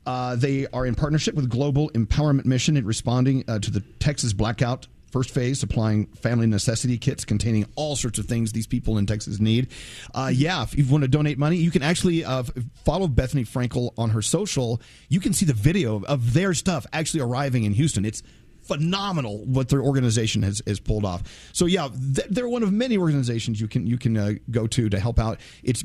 Uh, 0.05 0.35
they 0.35 0.67
are 0.67 0.85
in 0.85 0.95
partnership 0.95 1.35
with 1.35 1.49
Global 1.49 1.89
Empowerment 1.91 2.45
Mission 2.45 2.77
in 2.77 2.85
responding 2.85 3.43
uh, 3.47 3.59
to 3.59 3.71
the 3.71 3.81
Texas 3.99 4.33
blackout. 4.33 4.87
First 5.11 5.29
phase, 5.29 5.59
supplying 5.59 6.07
family 6.07 6.47
necessity 6.47 6.97
kits 6.97 7.23
containing 7.23 7.67
all 7.75 7.95
sorts 7.95 8.17
of 8.17 8.25
things 8.25 8.51
these 8.51 8.65
people 8.65 8.97
in 8.97 9.05
Texas 9.05 9.39
need. 9.39 9.67
Uh, 10.11 10.31
yeah, 10.33 10.63
if 10.63 10.75
you 10.75 10.83
want 10.85 11.03
to 11.03 11.07
donate 11.07 11.37
money, 11.37 11.57
you 11.57 11.69
can 11.69 11.83
actually 11.83 12.25
uh, 12.25 12.41
follow 12.83 13.07
Bethenny 13.07 13.47
Frankel 13.47 13.93
on 13.95 14.09
her 14.09 14.23
social. 14.23 14.81
You 15.09 15.19
can 15.19 15.33
see 15.33 15.45
the 15.45 15.53
video 15.53 15.97
of, 15.97 16.03
of 16.05 16.33
their 16.33 16.55
stuff 16.55 16.87
actually 16.91 17.19
arriving 17.19 17.63
in 17.63 17.73
Houston. 17.73 18.05
It's 18.05 18.23
phenomenal 18.63 19.45
what 19.45 19.69
their 19.69 19.81
organization 19.81 20.43
has, 20.43 20.61
has 20.65 20.79
pulled 20.79 21.05
off. 21.05 21.23
So 21.53 21.65
yeah, 21.65 21.89
th- 21.89 22.27
they're 22.29 22.49
one 22.49 22.63
of 22.63 22.71
many 22.71 22.97
organizations 22.97 23.59
you 23.61 23.67
can 23.67 23.85
you 23.87 23.97
can 23.97 24.17
uh, 24.17 24.33
go 24.51 24.67
to 24.67 24.89
to 24.89 24.99
help 24.99 25.19
out. 25.19 25.39
It's 25.63 25.83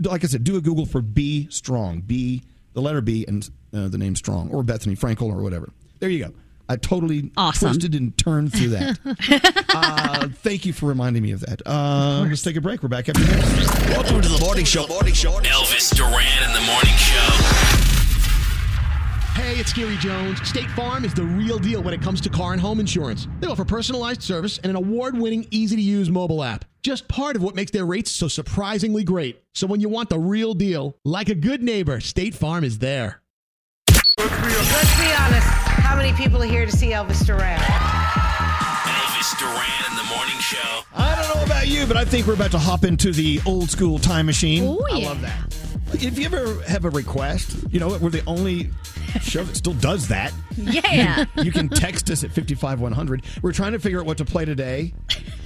like 0.00 0.24
I 0.24 0.26
said, 0.26 0.44
do 0.44 0.56
a 0.56 0.60
Google 0.60 0.86
for 0.86 1.00
Be 1.02 1.48
Strong, 1.50 2.02
B 2.02 2.42
the 2.74 2.82
letter 2.82 3.00
B 3.00 3.24
and 3.26 3.48
uh, 3.72 3.88
the 3.88 3.98
name 3.98 4.14
Strong, 4.16 4.50
or 4.50 4.62
Bethenny 4.62 4.98
Frankel 4.98 5.32
or 5.32 5.42
whatever. 5.42 5.70
There 6.00 6.10
you 6.10 6.24
go. 6.26 6.34
I 6.68 6.76
totally 6.76 7.30
Awesome. 7.36 7.68
twisted 7.72 7.94
and 7.94 8.16
turned 8.16 8.52
through 8.52 8.70
that. 8.70 8.98
uh, 9.74 10.28
thank 10.42 10.64
you 10.64 10.72
for 10.72 10.86
reminding 10.86 11.22
me 11.22 11.32
of 11.32 11.40
that. 11.40 11.62
Uh, 11.66 12.24
let's 12.26 12.42
take 12.42 12.56
a 12.56 12.60
break. 12.60 12.82
We're 12.82 12.88
back 12.88 13.08
after 13.08 13.22
this. 13.22 13.68
Welcome 13.90 14.22
to 14.22 14.28
the 14.28 14.40
morning 14.40 14.64
show. 14.64 14.86
Morning 14.86 15.14
show. 15.14 15.38
Elvis 15.40 15.94
Duran 15.94 16.42
in 16.42 16.52
the 16.54 16.62
morning 16.62 16.96
show. 16.96 17.83
Hey, 19.44 19.60
it's 19.60 19.74
Gary 19.74 19.98
Jones. 19.98 20.40
State 20.48 20.70
Farm 20.70 21.04
is 21.04 21.12
the 21.12 21.22
real 21.22 21.58
deal 21.58 21.82
when 21.82 21.92
it 21.92 22.00
comes 22.00 22.18
to 22.22 22.30
car 22.30 22.52
and 22.52 22.60
home 22.60 22.80
insurance. 22.80 23.28
They 23.40 23.46
offer 23.46 23.62
personalized 23.62 24.22
service 24.22 24.56
and 24.56 24.70
an 24.70 24.76
award 24.76 25.18
winning, 25.18 25.46
easy 25.50 25.76
to 25.76 25.82
use 25.82 26.08
mobile 26.08 26.42
app. 26.42 26.64
Just 26.82 27.08
part 27.08 27.36
of 27.36 27.42
what 27.42 27.54
makes 27.54 27.70
their 27.70 27.84
rates 27.84 28.10
so 28.10 28.26
surprisingly 28.26 29.04
great. 29.04 29.42
So 29.52 29.66
when 29.66 29.82
you 29.82 29.90
want 29.90 30.08
the 30.08 30.18
real 30.18 30.54
deal, 30.54 30.96
like 31.04 31.28
a 31.28 31.34
good 31.34 31.62
neighbor, 31.62 32.00
State 32.00 32.34
Farm 32.34 32.64
is 32.64 32.78
there. 32.78 33.20
Let's 34.16 34.98
be 34.98 35.12
honest. 35.12 35.46
How 35.46 35.94
many 35.94 36.14
people 36.14 36.42
are 36.42 36.46
here 36.46 36.64
to 36.64 36.72
see 36.72 36.92
Elvis 36.92 37.26
Duran? 37.26 37.58
Elvis 37.58 39.38
Duran 39.38 39.90
in 39.90 39.96
the 39.98 40.04
morning 40.04 40.38
show. 40.38 40.80
I 40.94 41.16
don't 41.16 41.36
know 41.36 41.44
about 41.44 41.68
you, 41.68 41.84
but 41.84 41.98
I 41.98 42.06
think 42.06 42.26
we're 42.26 42.32
about 42.32 42.52
to 42.52 42.58
hop 42.58 42.82
into 42.82 43.12
the 43.12 43.42
old 43.44 43.68
school 43.68 43.98
time 43.98 44.24
machine. 44.24 44.64
Oh, 44.66 44.86
I 44.90 44.96
yeah. 44.96 45.06
love 45.06 45.20
that. 45.20 45.54
If 46.02 46.18
you 46.18 46.26
ever 46.26 46.60
have 46.64 46.84
a 46.84 46.90
request, 46.90 47.56
you 47.70 47.78
know, 47.78 47.96
we're 47.98 48.10
the 48.10 48.22
only 48.26 48.70
show 49.20 49.44
that 49.44 49.56
still 49.56 49.74
does 49.74 50.08
that. 50.08 50.32
Yeah. 50.56 51.26
You 51.36 51.52
can 51.52 51.68
text 51.68 52.10
us 52.10 52.24
at 52.24 52.32
55100. 52.32 53.22
We're 53.42 53.52
trying 53.52 53.72
to 53.72 53.78
figure 53.78 54.00
out 54.00 54.06
what 54.06 54.18
to 54.18 54.24
play 54.24 54.44
today. 54.44 54.92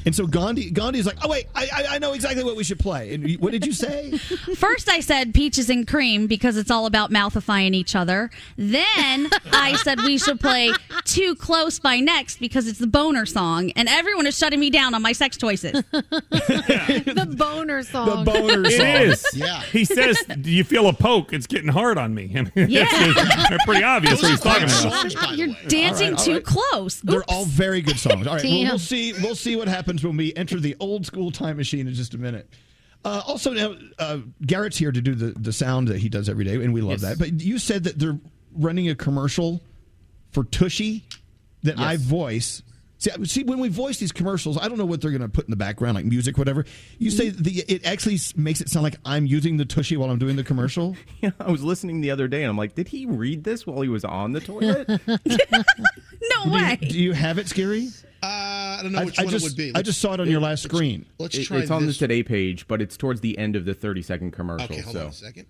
And 0.07 0.15
so 0.15 0.27
Gandhi, 0.27 0.70
Gandhi's 0.70 1.07
like, 1.07 1.19
oh 1.23 1.29
wait, 1.29 1.47
I, 1.55 1.69
I, 1.73 1.85
I 1.97 1.99
know 1.99 2.12
exactly 2.15 2.43
what 2.43 2.57
we 2.57 2.65
should 2.65 2.79
play. 2.79 3.12
And 3.12 3.39
what 3.41 3.53
did 3.53 3.66
you 3.66 3.73
say? 3.73 4.12
First, 4.57 4.89
I 4.89 5.01
said 5.01 5.35
peaches 5.35 5.69
and 5.69 5.87
cream 5.87 6.27
because 6.27 6.57
it's 6.57 6.70
all 6.70 6.87
about 6.87 7.11
mouthifying 7.11 7.75
each 7.75 7.95
other. 7.95 8.31
Then 8.57 9.29
I 9.53 9.79
said 9.83 10.01
we 10.01 10.16
should 10.16 10.41
play 10.41 10.73
Too 11.05 11.35
Close 11.35 11.79
by 11.79 12.01
Next 12.01 12.41
because 12.41 12.66
it's 12.69 12.79
the 12.79 12.87
boner 12.87 13.27
song, 13.27 13.70
and 13.73 13.89
everyone 13.89 14.27
is 14.27 14.39
shutting 14.39 14.61
me 14.61 14.70
down 14.70 14.95
on 14.95 15.03
my 15.03 15.12
sex 15.12 15.37
choices. 15.37 15.73
the 15.91 17.35
boner 17.37 17.83
song. 17.83 18.25
The 18.25 18.31
boner 18.31 18.70
song. 18.70 18.87
It 18.87 19.09
is. 19.09 19.27
Yeah. 19.35 19.61
He 19.62 19.85
says, 19.85 20.16
"Do 20.43 20.51
you 20.51 20.65
feel 20.65 20.89
a 20.89 20.93
poke? 20.93 21.32
It's 21.32 21.47
getting 21.47 21.69
hard 21.69 21.98
on 21.98 22.15
me." 22.15 22.24
I 22.36 22.43
mean, 22.43 22.51
Yeah. 22.70 22.86
it's, 22.90 23.51
it's 23.52 23.65
pretty 23.65 23.82
obvious 23.85 24.23
what 24.23 24.31
he's 24.31 24.40
talking 24.40 24.65
about. 24.65 25.10
Songs, 25.12 25.36
You're 25.39 25.55
dancing 25.69 26.06
All 26.09 26.10
right, 26.12 26.19
all 26.19 26.24
too 26.24 26.32
right. 26.35 26.44
close. 26.44 27.01
They're 27.01 27.24
all 27.28 27.44
very 27.44 27.81
good 27.82 27.98
songs. 27.98 28.27
All 28.27 28.35
right, 28.35 28.44
well, 28.44 28.62
we'll 28.65 28.78
see. 28.78 29.12
We'll 29.15 29.35
see 29.35 29.56
what 29.56 29.69
happens 29.69 30.05
when 30.05 30.16
we 30.16 30.35
enter 30.35 30.59
the 30.60 30.77
old 30.81 31.06
school 31.06 31.31
time 31.31 31.56
machine 31.56 31.86
in 31.89 31.94
just 31.94 32.15
a 32.15 32.19
minute. 32.19 32.48
Uh, 33.05 33.23
also, 33.27 33.52
now 33.52 33.74
uh, 33.98 34.19
Garrett's 34.44 34.77
here 34.77 34.90
to 34.93 35.01
do 35.01 35.15
the 35.15 35.32
the 35.39 35.52
sound 35.52 35.89
that 35.89 35.98
he 35.98 36.09
does 36.09 36.28
every 36.28 36.44
day, 36.44 36.55
and 36.56 36.73
we 36.74 36.81
love 36.81 37.01
Yes. 37.01 37.02
that. 37.02 37.19
But 37.19 37.40
you 37.40 37.59
said 37.59 37.85
that 37.85 37.98
they're 37.98 38.19
running 38.52 38.89
a 38.89 38.94
commercial 38.94 39.60
for 40.32 40.44
Tushy 40.44 41.05
that 41.62 41.78
I 41.78 41.97
voice. 41.97 42.62
See, 43.01 43.11
see, 43.27 43.45
when 43.45 43.61
we 43.61 43.69
voice 43.69 43.99
these 43.99 44.11
commercials, 44.11 44.59
I 44.59 44.66
don't 44.66 44.77
know 44.77 44.85
what 44.85 45.01
they're 45.01 45.12
going 45.12 45.23
to 45.23 45.29
put 45.29 45.45
in 45.45 45.51
the 45.53 45.57
background, 45.57 45.95
like 45.95 46.05
music, 46.05 46.37
whatever. 46.37 46.65
You 46.99 47.11
say 47.12 47.31
the 47.31 47.65
it 47.69 47.87
actually 47.87 48.19
makes 48.37 48.61
it 48.61 48.69
sound 48.69 48.83
like 48.83 48.97
I'm 49.05 49.25
using 49.25 49.57
the 49.57 49.65
Tushy 49.65 49.97
while 49.97 50.11
I'm 50.11 50.19
doing 50.19 50.35
the 50.37 50.45
commercial. 50.45 50.97
Yeah, 51.20 51.31
I 51.41 51.51
was 51.51 51.65
listening 51.65 52.01
the 52.01 52.11
other 52.12 52.29
day 52.29 52.43
and 52.45 52.51
I'm 52.51 52.57
like, 52.57 52.75
did 52.77 52.87
he 52.89 53.05
read 53.07 53.43
this 53.43 53.66
while 53.66 53.81
he 53.81 53.89
was 53.89 54.05
on 54.05 54.33
the 54.33 54.41
toilet? 54.41 54.87
no 55.09 56.53
way. 56.53 56.77
Do 56.77 56.99
you 56.99 57.12
have 57.12 57.39
it, 57.39 57.49
Scary? 57.49 57.89
Uh, 58.23 58.27
I 58.27 58.81
don't 58.83 58.93
know 58.93 59.05
which 59.05 59.19
I 59.19 59.25
one 59.25 59.33
just- 59.33 59.45
it 59.47 59.49
would 59.51 59.57
be. 59.57 59.73
I 59.75 59.83
just 59.83 60.01
saw 60.01 60.15
it 60.15 60.20
on 60.20 60.29
your 60.31 60.41
last 60.41 60.62
screen. 60.62 61.07
Let's 61.19 61.37
It- 61.37 61.45
try 61.45 61.59
it's 61.59 61.70
on 61.70 61.87
the. 61.87 61.93
Today 61.93 62.23
page, 62.23 62.69
but 62.69 62.81
it's 62.81 62.97
towards 62.97 63.20
the 63.20 63.37
end 63.39 63.57
of 63.57 63.65
the 63.65 63.75
30 63.75 64.03
second 64.03 64.31
commercial. 64.33 64.65
Okay, 64.66 64.81
hold 64.81 64.95
so. 64.95 65.01
on 65.03 65.07
a 65.09 65.12
second. 65.12 65.47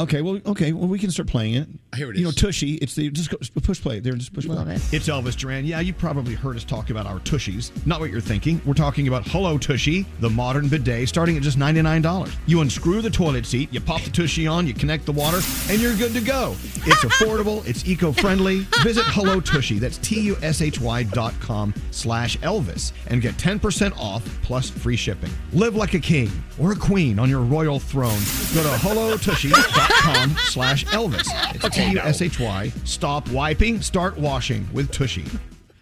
Okay, 0.00 0.22
well, 0.22 0.38
okay, 0.46 0.72
well, 0.72 0.86
we 0.86 0.96
can 0.96 1.10
start 1.10 1.28
playing 1.28 1.54
it. 1.54 1.68
Here 1.96 2.08
it 2.10 2.14
is. 2.14 2.20
You 2.20 2.26
know. 2.26 2.30
Tushy. 2.30 2.74
It's 2.74 2.94
the 2.94 3.10
just, 3.10 3.30
go, 3.30 3.38
push 3.60 3.80
play 3.82 3.98
there. 3.98 4.12
Just 4.12 4.32
push 4.32 4.46
play. 4.46 4.54
Love 4.54 4.68
it. 4.68 4.80
It's 4.92 5.08
Elvis 5.08 5.34
Duran. 5.34 5.64
Yeah, 5.64 5.80
you 5.80 5.92
probably 5.92 6.34
heard 6.34 6.56
us 6.56 6.62
talk 6.62 6.90
about 6.90 7.06
our 7.06 7.18
Tushies. 7.18 7.72
Not 7.84 7.98
what 7.98 8.10
you're 8.10 8.20
thinking. 8.20 8.60
We're 8.64 8.74
talking 8.74 9.08
about 9.08 9.26
Hello 9.26 9.58
Tushy, 9.58 10.06
the 10.20 10.30
modern 10.30 10.68
bidet, 10.68 11.08
starting 11.08 11.36
at 11.36 11.42
just 11.42 11.58
ninety 11.58 11.82
nine 11.82 12.00
dollars. 12.00 12.32
You 12.46 12.60
unscrew 12.60 13.02
the 13.02 13.10
toilet 13.10 13.44
seat, 13.44 13.72
you 13.72 13.80
pop 13.80 14.02
the 14.02 14.10
Tushy 14.10 14.46
on, 14.46 14.68
you 14.68 14.74
connect 14.74 15.04
the 15.04 15.12
water, 15.12 15.40
and 15.68 15.80
you're 15.80 15.96
good 15.96 16.12
to 16.12 16.20
go. 16.20 16.54
It's 16.86 17.04
affordable. 17.04 17.66
it's 17.66 17.84
eco 17.88 18.12
friendly. 18.12 18.60
Visit 18.84 19.04
Hello 19.06 19.40
Tushy. 19.40 19.80
That's 19.80 19.98
t 19.98 20.20
u 20.20 20.36
s 20.42 20.62
h 20.62 20.80
y 20.80 21.02
dot 21.02 21.34
com 21.40 21.74
slash 21.90 22.38
Elvis 22.38 22.92
and 23.08 23.20
get 23.20 23.36
ten 23.36 23.58
percent 23.58 23.98
off 23.98 24.22
plus 24.42 24.70
free 24.70 24.96
shipping. 24.96 25.30
Live 25.52 25.74
like 25.74 25.94
a 25.94 26.00
king 26.00 26.30
or 26.60 26.70
a 26.70 26.76
queen 26.76 27.18
on 27.18 27.28
your 27.28 27.40
royal 27.40 27.80
throne. 27.80 28.20
Go 28.54 28.62
to 28.62 29.87
hellotushy.com 29.88 30.36
slash 30.46 30.84
Elvis. 30.86 31.26
It's 31.54 31.64
Okay, 31.64 31.86
T 31.86 31.92
U 31.92 31.98
S 32.00 32.22
H 32.22 32.40
Y. 32.40 32.72
Stop 32.84 33.28
wiping, 33.30 33.80
start 33.80 34.16
washing 34.18 34.68
with 34.72 34.90
Tushy. 34.92 35.24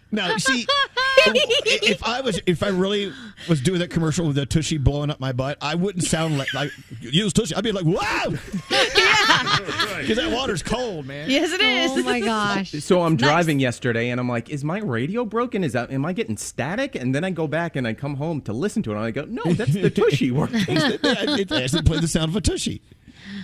Now, 0.09 0.31
you 0.31 0.39
see, 0.39 0.65
if 1.25 2.01
I 2.01 2.21
was, 2.21 2.39
if 2.45 2.63
I 2.63 2.69
really 2.69 3.11
was 3.49 3.59
doing 3.59 3.79
that 3.79 3.89
commercial 3.89 4.25
with 4.25 4.37
the 4.37 4.45
Tushy 4.45 4.77
blowing 4.77 5.09
up 5.09 5.19
my 5.19 5.33
butt, 5.33 5.57
I 5.61 5.75
wouldn't 5.75 6.05
sound 6.05 6.37
like 6.37 6.47
I 6.55 6.69
use 7.01 7.33
Tushy. 7.33 7.53
I'd 7.53 7.63
be 7.65 7.73
like, 7.73 7.83
wow, 7.83 8.27
because 8.29 10.15
that 10.17 10.29
water's 10.31 10.63
cold, 10.63 11.07
man. 11.07 11.29
Yes, 11.29 11.51
it 11.51 11.59
is. 11.59 11.91
Oh 11.91 12.03
my 12.03 12.21
gosh. 12.21 12.71
So 12.71 13.01
I'm 13.01 13.17
driving 13.17 13.59
yesterday 13.59 14.09
and 14.09 14.19
I'm 14.21 14.29
like, 14.29 14.49
is 14.49 14.63
my 14.63 14.79
radio 14.79 15.25
broken? 15.25 15.61
Is 15.61 15.73
that 15.73 15.91
am 15.91 16.05
I 16.05 16.13
getting 16.13 16.37
static? 16.37 16.95
And 16.95 17.13
then 17.13 17.25
I 17.25 17.31
go 17.31 17.45
back 17.45 17.75
and 17.75 17.85
I 17.85 17.93
come 17.93 18.15
home 18.15 18.39
to 18.43 18.53
listen 18.53 18.81
to 18.83 18.91
it 18.91 18.95
and 18.95 19.03
I 19.03 19.11
go, 19.11 19.25
no, 19.25 19.43
that's 19.43 19.73
the 19.73 19.89
tushy 19.89 20.31
working. 20.31 20.63
it 20.69 21.51
actually 21.51 21.81
played 21.81 22.01
the 22.01 22.07
sound 22.07 22.29
of 22.29 22.35
a 22.37 22.41
Tushy. 22.41 22.81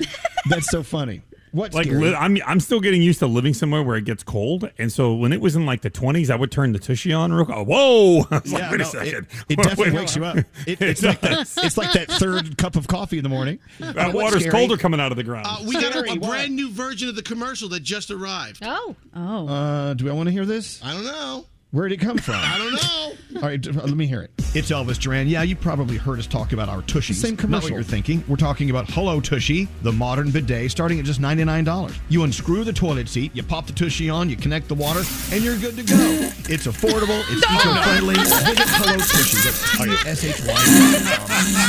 That's 0.50 0.70
so 0.70 0.84
funny. 0.84 1.22
What's 1.52 1.76
like 1.76 1.86
li- 1.86 2.16
I'm 2.16 2.40
I'm 2.48 2.60
still 2.60 2.80
getting 2.80 3.04
used 3.04 3.20
to 3.20 3.28
living 3.28 3.54
somewhere 3.54 3.84
where 3.84 3.96
it 3.96 4.06
gets 4.06 4.24
cold, 4.24 4.72
and 4.80 4.92
so 4.92 5.14
when 5.14 5.32
it 5.32 5.40
was 5.40 5.56
in 5.56 5.68
like 5.68 5.82
the 5.84 5.92
20s, 5.92 6.32
I 6.32 6.36
would 6.36 6.52
turn 6.52 6.72
the 6.72 6.80
tushy 6.80 7.14
on 7.14 7.32
real. 7.32 7.46
quick. 7.46 7.68
Whoa! 7.68 8.26
I 8.32 8.40
was 8.40 8.52
like, 8.52 8.62
Yeah, 8.64 8.72
wait 8.72 8.78
no, 8.80 8.84
a 8.84 8.88
second. 8.88 9.28
It, 9.28 9.28
it 9.50 9.56
definitely 9.58 9.92
Wait, 9.92 10.00
wakes 10.00 10.16
you 10.16 10.26
up. 10.26 10.38
It, 10.38 10.48
It 10.66 10.82
it's, 10.82 11.04
like 11.04 11.22
that, 11.22 11.42
it's 11.42 11.78
like 11.78 11.94
that 11.94 12.08
third 12.10 12.58
cup 12.58 12.76
of 12.76 12.88
coffee 12.88 13.18
in 13.18 13.24
the 13.24 13.30
morning. 13.30 13.60
That 13.80 13.96
Uh, 13.98 14.12
water's 14.14 14.42
scary? 14.46 14.50
colder 14.52 14.78
coming 14.78 15.00
out 15.00 15.12
of 15.12 15.16
the 15.16 15.24
ground. 15.24 15.46
Uh, 15.48 15.58
we 15.68 15.74
got 15.80 15.96
a, 15.96 16.14
a 16.14 16.16
brand 16.18 16.56
new 16.56 16.72
version 16.72 17.08
of 17.08 17.16
the 17.16 17.22
commercial 17.22 17.70
that 17.70 17.84
just 17.84 18.10
arrived. 18.10 18.58
Oh. 18.64 18.96
Oh. 19.16 19.48
Uh, 19.48 19.94
do 19.94 20.10
I 20.10 20.14
want 20.14 20.30
to 20.30 20.34
hear 20.34 20.48
this? 20.48 20.84
I 20.84 20.92
don't 20.94 21.06
know. 21.06 21.46
Where 21.74 21.90
did 21.90 22.00
it 22.00 22.06
come 22.06 22.20
from? 22.20 22.36
I 22.38 22.58
don't 22.60 22.72
know. 22.72 23.42
All 23.42 23.50
right, 23.50 23.68
uh, 23.68 23.72
let 23.72 23.98
me 23.98 24.06
hear 24.06 24.22
it. 24.22 24.30
It's 24.54 24.70
Elvis 24.70 25.00
Duran. 25.00 25.28
Yeah, 25.28 25.42
you 25.42 25.56
probably 25.56 25.98
heard 25.98 26.20
us 26.20 26.28
talk 26.28 26.54
about 26.54 26.70
our 26.70 26.84
Tushies. 26.84 27.16
Same 27.16 27.32
Not 27.32 27.40
commercial. 27.40 27.70
what 27.72 27.74
you're 27.78 27.84
thinking. 27.84 28.24
We're 28.28 28.36
talking 28.36 28.70
about 28.70 28.88
Hello 28.92 29.20
Tushy, 29.20 29.68
the 29.82 29.92
modern 29.92 30.30
bidet, 30.30 30.70
starting 30.70 31.00
at 31.00 31.06
just 31.06 31.20
$99. 31.20 31.96
You 32.10 32.22
unscrew 32.26 32.64
the 32.64 32.74
toilet 32.74 33.10
seat, 33.10 33.36
you 33.36 33.42
pop 33.42 33.66
the 33.66 33.74
Tushy 33.74 34.08
on, 34.08 34.30
you 34.30 34.36
connect 34.36 34.68
the 34.68 34.76
water, 34.76 35.02
and 35.32 35.44
you're 35.44 35.58
good 35.58 35.76
to 35.78 35.82
go. 35.84 35.96
It's 36.48 36.68
affordable, 36.68 37.24
it's 37.32 37.42
eco-friendly. 37.42 38.16
Visit 38.18 38.70
Hello 38.70 38.98
Tushy. 39.00 39.38
That's 39.42 39.78
T-U-S-H-Y 39.78 40.54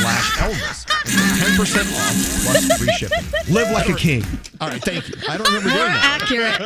slash 0.01 0.37
Elvis. 0.37 0.85
10% 0.85 1.81
off 1.81 2.45
plus 2.45 2.77
free 2.77 2.93
shipping. 2.93 3.51
Live 3.51 3.71
like 3.71 3.89
a 3.89 3.95
king. 3.95 4.23
All 4.61 4.69
right, 4.69 4.81
thank 4.83 5.09
you. 5.09 5.15
I 5.27 5.37
don't 5.37 5.47
remember 5.47 5.69
doing 5.69 5.79
that. 5.81 6.19
Accurate. 6.21 6.59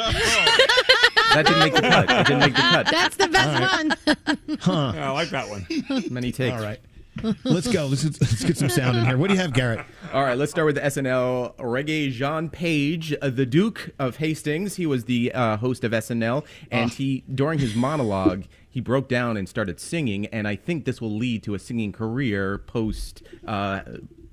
that 1.34 1.45
didn't 1.45 1.60
make 1.60 1.74
the 1.74 1.82
cut. 1.82 2.07
That 2.07 2.28
didn't 2.28 2.40
make 2.41 2.56
the 2.56 2.61
cut. 2.61 2.88
That's 2.91 3.16
the 3.16 3.28
best 3.30 3.47
All 3.47 3.77
one. 3.77 4.57
Huh. 4.60 4.93
I 4.95 5.10
like 5.11 5.30
that 5.30 5.49
one. 5.49 5.65
Many 6.11 6.31
takes. 6.31 6.56
All 6.56 6.61
right. 6.61 6.80
Let's 7.43 7.68
go. 7.68 7.88
Let's, 7.88 8.03
let's 8.03 8.43
get 8.43 8.57
some 8.57 8.69
sound 8.69 8.97
in 8.97 9.06
here. 9.06 9.18
What 9.18 9.27
do 9.27 9.34
you 9.34 9.41
have, 9.41 9.51
Garrett? 9.53 9.85
All 10.14 10.23
right, 10.23 10.38
let's 10.38 10.51
start 10.51 10.65
with 10.68 10.76
the 10.76 10.81
SNL 10.81 11.53
Regé-Jean 11.57 12.49
Page, 12.49 13.14
uh, 13.22 13.30
the 13.30 13.45
Duke 13.45 13.89
of 13.99 14.18
Hastings. 14.18 14.77
He 14.77 14.85
was 14.85 15.03
the 15.03 15.34
uh, 15.34 15.57
host 15.57 15.84
of 15.84 15.91
SNL, 15.91 16.45
and 16.72 16.89
he 16.91 17.26
during 17.34 17.60
his 17.60 17.76
monologue 17.76 18.45
he 18.69 18.80
broke 18.80 19.10
down 19.10 19.35
and 19.35 19.49
started 19.49 19.80
singing. 19.80 20.27
And 20.27 20.47
I 20.47 20.56
think 20.56 20.85
this 20.85 21.01
will 21.01 21.14
lead 21.14 21.43
to 21.43 21.56
a 21.56 21.60
singing 21.60 21.91
career 21.91 22.57
post 22.60 23.23
uh, 23.45 23.81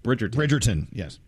Bridgerton. 0.05 0.35
Bridgerton, 0.35 0.87
yes. 0.93 1.19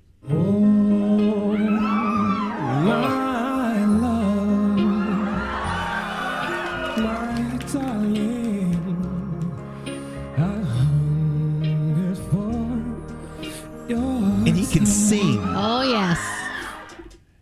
And 14.49 14.57
he 14.57 14.65
can 14.67 14.87
sing. 14.87 15.39
Oh, 15.45 15.83
yes. 15.83 16.19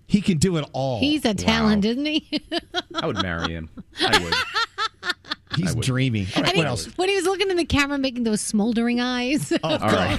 He 0.08 0.20
can 0.20 0.38
do 0.38 0.56
it 0.56 0.68
all. 0.72 0.98
He's 0.98 1.24
a 1.24 1.34
talent, 1.34 1.84
isn't 1.84 2.04
he? 2.04 2.42
I 2.96 3.06
would 3.06 3.22
marry 3.22 3.52
him. 3.52 3.70
I 4.00 4.18
would. 4.24 4.34
He's 5.56 5.76
dreamy. 5.76 6.26
All 6.34 6.42
right, 6.42 6.48
And 6.48 6.56
he- 6.56 6.58
what 6.58 6.66
else? 6.66 6.86
When 6.98 7.08
he 7.08 7.14
was 7.14 7.24
looking 7.24 7.48
in 7.48 7.56
the 7.58 7.64
camera, 7.64 7.96
making 7.96 8.24
those 8.24 8.40
smoldering 8.40 9.00
eyes. 9.00 9.52
Oh, 9.52 9.58
All 9.68 9.78
right. 9.78 10.18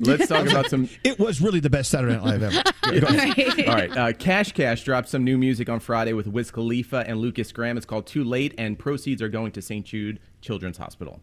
Let's 0.00 0.26
talk 0.26 0.48
about 0.50 0.68
some. 0.68 0.88
It 1.04 1.20
was 1.20 1.40
really 1.40 1.60
the 1.60 1.70
best 1.70 1.92
Saturday 1.92 2.14
Night 2.14 2.24
Live 2.24 2.42
ever. 2.42 2.62
Yeah, 2.92 3.00
go 3.00 3.06
ahead. 3.06 3.68
All 3.68 3.74
right. 3.74 3.96
Uh, 3.96 4.12
Cash 4.12 4.50
Cash 4.52 4.82
dropped 4.82 5.08
some 5.08 5.22
new 5.22 5.38
music 5.38 5.68
on 5.68 5.78
Friday 5.78 6.12
with 6.12 6.26
Wiz 6.26 6.50
Khalifa 6.50 7.04
and 7.06 7.18
Lukas 7.20 7.52
Graham. 7.52 7.76
It's 7.76 7.86
called 7.86 8.06
Too 8.08 8.24
Late, 8.24 8.52
and 8.58 8.76
proceeds 8.78 9.22
are 9.22 9.28
going 9.28 9.52
to 9.52 9.62
St. 9.62 9.86
Jude 9.86 10.18
Children's 10.40 10.78
Hospital. 10.78 11.20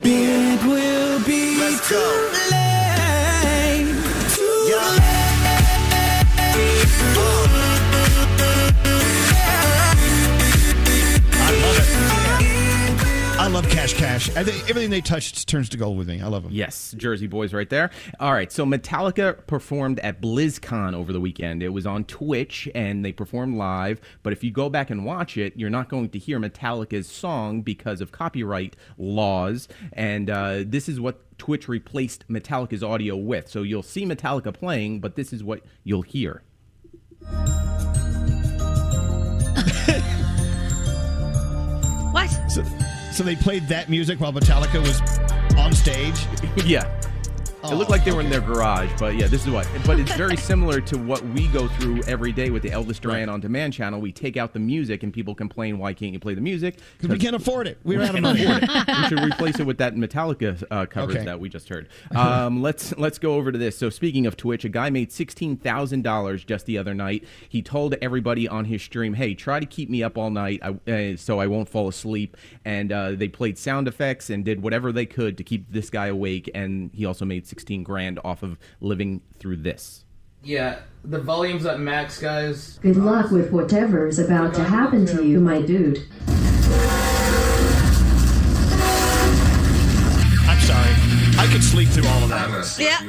It 0.00 0.62
will 0.64 1.24
be 1.24 1.58
Let's 1.58 1.90
go. 1.90 3.05
Love 14.16 14.24
Cash 14.24 14.34
Cash. 14.34 14.36
I 14.36 14.44
think 14.44 14.70
everything 14.70 14.90
they 14.90 15.00
touch 15.00 15.46
turns 15.46 15.68
to 15.70 15.76
gold 15.76 15.98
with 15.98 16.08
me. 16.08 16.20
I 16.20 16.26
love 16.26 16.42
them. 16.44 16.52
Yes, 16.52 16.94
Jersey 16.96 17.26
boys 17.26 17.52
right 17.52 17.68
there. 17.68 17.90
All 18.20 18.32
right, 18.32 18.50
so 18.50 18.64
Metallica 18.64 19.46
performed 19.46 20.00
at 20.00 20.20
BlizzCon 20.20 20.94
over 20.94 21.12
the 21.12 21.20
weekend. 21.20 21.62
It 21.62 21.70
was 21.70 21.86
on 21.86 22.04
Twitch 22.04 22.68
and 22.74 23.04
they 23.04 23.12
performed 23.12 23.56
live, 23.56 24.00
but 24.22 24.32
if 24.32 24.42
you 24.42 24.50
go 24.50 24.68
back 24.68 24.90
and 24.90 25.04
watch 25.04 25.36
it, 25.36 25.54
you're 25.56 25.70
not 25.70 25.88
going 25.88 26.08
to 26.10 26.18
hear 26.18 26.38
Metallica's 26.38 27.08
song 27.08 27.62
because 27.62 28.00
of 28.00 28.12
copyright 28.12 28.76
laws. 28.98 29.68
And 29.92 30.30
uh, 30.30 30.64
this 30.66 30.88
is 30.88 31.00
what 31.00 31.38
Twitch 31.38 31.68
replaced 31.68 32.26
Metallica's 32.28 32.82
audio 32.82 33.16
with. 33.16 33.48
So 33.48 33.62
you'll 33.62 33.82
see 33.82 34.04
Metallica 34.06 34.52
playing, 34.52 35.00
but 35.00 35.16
this 35.16 35.32
is 35.32 35.44
what 35.44 35.62
you'll 35.84 36.02
hear. 36.02 36.42
What? 42.12 42.30
So, 42.50 42.64
so 43.16 43.24
they 43.24 43.34
played 43.34 43.66
that 43.68 43.88
music 43.88 44.20
while 44.20 44.32
Metallica 44.32 44.78
was 44.78 45.00
on 45.56 45.72
stage. 45.72 46.26
yeah. 46.66 46.84
It 47.68 47.74
looked 47.74 47.90
like 47.90 48.04
they 48.04 48.12
were 48.12 48.20
in 48.20 48.30
their 48.30 48.40
garage, 48.40 48.90
but 48.98 49.16
yeah, 49.16 49.26
this 49.26 49.44
is 49.44 49.50
what. 49.50 49.68
But 49.84 49.98
it's 49.98 50.12
very 50.12 50.36
similar 50.50 50.80
to 50.82 50.96
what 50.96 51.20
we 51.30 51.48
go 51.48 51.66
through 51.66 52.02
every 52.04 52.30
day 52.30 52.50
with 52.50 52.62
the 52.62 52.70
Elvis 52.70 53.00
Duran 53.00 53.28
on 53.28 53.40
Demand 53.40 53.72
channel. 53.72 54.00
We 54.00 54.12
take 54.12 54.36
out 54.36 54.52
the 54.52 54.60
music, 54.60 55.02
and 55.02 55.12
people 55.12 55.34
complain, 55.34 55.78
"Why 55.78 55.92
can't 55.92 56.12
you 56.12 56.20
play 56.20 56.34
the 56.34 56.40
music?" 56.40 56.78
Because 56.96 57.10
we 57.10 57.18
can't 57.18 57.34
afford 57.34 57.66
it. 57.66 57.78
We 57.82 57.96
We 57.96 58.06
don't 58.06 58.22
money. 58.22 58.46
We 58.46 59.08
should 59.08 59.20
replace 59.32 59.58
it 59.58 59.66
with 59.66 59.78
that 59.78 59.96
Metallica 59.96 60.62
uh, 60.70 60.86
coverage 60.86 61.16
Okay. 61.16 61.24
that 61.24 61.40
we 61.40 61.48
just 61.48 61.68
heard. 61.68 61.88
Um, 62.14 62.62
let's 62.66 62.96
let's 62.98 63.18
go 63.18 63.34
over 63.34 63.50
to 63.50 63.58
this. 63.58 63.76
So 63.76 63.90
speaking 63.90 64.26
of 64.26 64.36
Twitch, 64.36 64.64
a 64.64 64.68
guy 64.68 64.88
made 64.90 65.10
sixteen 65.10 65.56
thousand 65.56 66.02
dollars 66.02 66.44
just 66.44 66.66
the 66.66 66.78
other 66.78 66.94
night. 66.94 67.24
He 67.48 67.62
told 67.62 67.94
everybody 68.00 68.46
on 68.46 68.66
his 68.66 68.80
stream, 68.80 69.14
"Hey, 69.14 69.34
try 69.34 69.58
to 69.58 69.66
keep 69.66 69.90
me 69.90 70.04
up 70.04 70.16
all 70.16 70.30
night, 70.30 70.60
I, 70.62 70.90
uh, 70.90 71.16
so 71.16 71.40
I 71.40 71.48
won't 71.48 71.68
fall 71.68 71.88
asleep." 71.88 72.36
And 72.64 72.92
uh, 72.92 73.12
they 73.12 73.26
played 73.28 73.58
sound 73.58 73.88
effects 73.88 74.30
and 74.30 74.44
did 74.44 74.62
whatever 74.62 74.92
they 74.92 75.06
could 75.06 75.36
to 75.38 75.44
keep 75.44 75.72
this 75.72 75.90
guy 75.90 76.06
awake. 76.06 76.48
And 76.54 76.90
he 76.94 77.04
also 77.04 77.24
made 77.24 77.44
sixteen 77.56 77.82
grand 77.82 78.20
off 78.22 78.42
of 78.42 78.58
living 78.82 79.22
through 79.38 79.56
this. 79.56 80.04
Yeah, 80.44 80.80
the 81.02 81.18
volume's 81.18 81.64
at 81.64 81.80
max, 81.80 82.20
guys. 82.20 82.78
Good 82.82 82.98
luck 82.98 83.30
with 83.30 83.50
whatever 83.50 84.06
is 84.06 84.18
about 84.18 84.52
to 84.56 84.62
happen 84.62 85.06
to 85.06 85.26
you, 85.26 85.40
my 85.40 85.62
dude. 85.62 86.06
I'm 90.46 90.60
sorry. 90.60 90.92
I 91.38 91.48
could 91.50 91.64
sleep 91.64 91.88
through 91.88 92.06
all 92.08 92.24
of 92.24 92.28
that. 92.28 92.76
Yeah. 92.78 93.00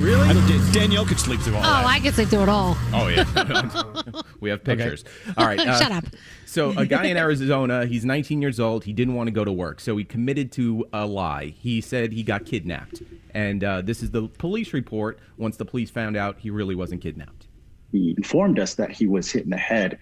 Really? 0.00 0.26
I 0.28 0.32
mean, 0.32 0.72
Danielle 0.72 1.04
could 1.04 1.20
sleep 1.20 1.40
through 1.40 1.56
all 1.56 1.60
Oh, 1.60 1.64
that. 1.64 1.84
I 1.86 1.98
guess 1.98 2.14
sleep 2.14 2.28
through 2.28 2.44
it 2.44 2.48
all. 2.48 2.74
Oh 2.94 3.08
yeah, 3.08 4.22
we 4.40 4.48
have 4.48 4.64
pictures. 4.64 5.04
All 5.36 5.46
right, 5.46 5.58
uh, 5.66 5.78
Shut 5.78 5.92
up. 5.92 6.04
So 6.46 6.70
a 6.78 6.86
guy 6.86 7.04
in 7.04 7.18
Arizona, 7.18 7.84
he's 7.84 8.04
19 8.06 8.40
years 8.40 8.58
old. 8.58 8.84
He 8.84 8.94
didn't 8.94 9.14
want 9.14 9.26
to 9.26 9.30
go 9.30 9.44
to 9.44 9.52
work, 9.52 9.78
so 9.78 9.96
he 9.98 10.04
committed 10.04 10.52
to 10.52 10.86
a 10.94 11.04
lie. 11.06 11.48
He 11.48 11.82
said 11.82 12.12
he 12.12 12.22
got 12.22 12.46
kidnapped, 12.46 13.02
and 13.34 13.62
uh, 13.62 13.82
this 13.82 14.02
is 14.02 14.10
the 14.10 14.28
police 14.28 14.72
report. 14.72 15.18
Once 15.36 15.58
the 15.58 15.66
police 15.66 15.90
found 15.90 16.16
out, 16.16 16.38
he 16.38 16.48
really 16.48 16.74
wasn't 16.74 17.02
kidnapped. 17.02 17.46
He 17.92 18.14
informed 18.16 18.58
us 18.58 18.74
that 18.76 18.90
he 18.92 19.06
was 19.06 19.30
hit 19.30 19.44
in 19.44 19.50
the 19.50 19.56
head 19.58 19.98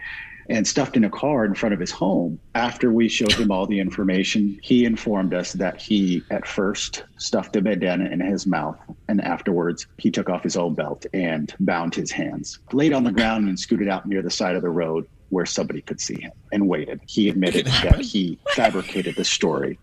and 0.48 0.66
stuffed 0.66 0.96
in 0.96 1.04
a 1.04 1.10
car 1.10 1.44
in 1.44 1.54
front 1.54 1.74
of 1.74 1.80
his 1.80 1.90
home. 1.90 2.40
After 2.54 2.90
we 2.90 3.08
showed 3.08 3.32
him 3.32 3.50
all 3.50 3.66
the 3.66 3.80
information, 3.80 4.58
he 4.62 4.84
informed 4.84 5.34
us 5.34 5.52
that 5.54 5.80
he 5.80 6.22
at 6.30 6.46
first 6.46 7.04
stuffed 7.18 7.56
a 7.56 7.60
bandana 7.60 8.06
in 8.06 8.20
his 8.20 8.46
mouth, 8.46 8.78
and 9.08 9.20
afterwards 9.20 9.86
he 9.98 10.10
took 10.10 10.28
off 10.28 10.42
his 10.42 10.56
own 10.56 10.74
belt 10.74 11.06
and 11.12 11.54
bound 11.60 11.94
his 11.94 12.10
hands, 12.10 12.58
laid 12.72 12.92
on 12.92 13.04
the 13.04 13.12
ground 13.12 13.48
and 13.48 13.58
scooted 13.58 13.88
out 13.88 14.06
near 14.06 14.22
the 14.22 14.30
side 14.30 14.56
of 14.56 14.62
the 14.62 14.70
road 14.70 15.06
where 15.30 15.46
somebody 15.46 15.82
could 15.82 16.00
see 16.00 16.20
him 16.20 16.32
and 16.52 16.68
waited. 16.68 17.00
He 17.06 17.28
admitted 17.28 17.66
that 17.66 18.00
he 18.00 18.38
fabricated 18.54 19.16
the 19.16 19.24
story 19.24 19.78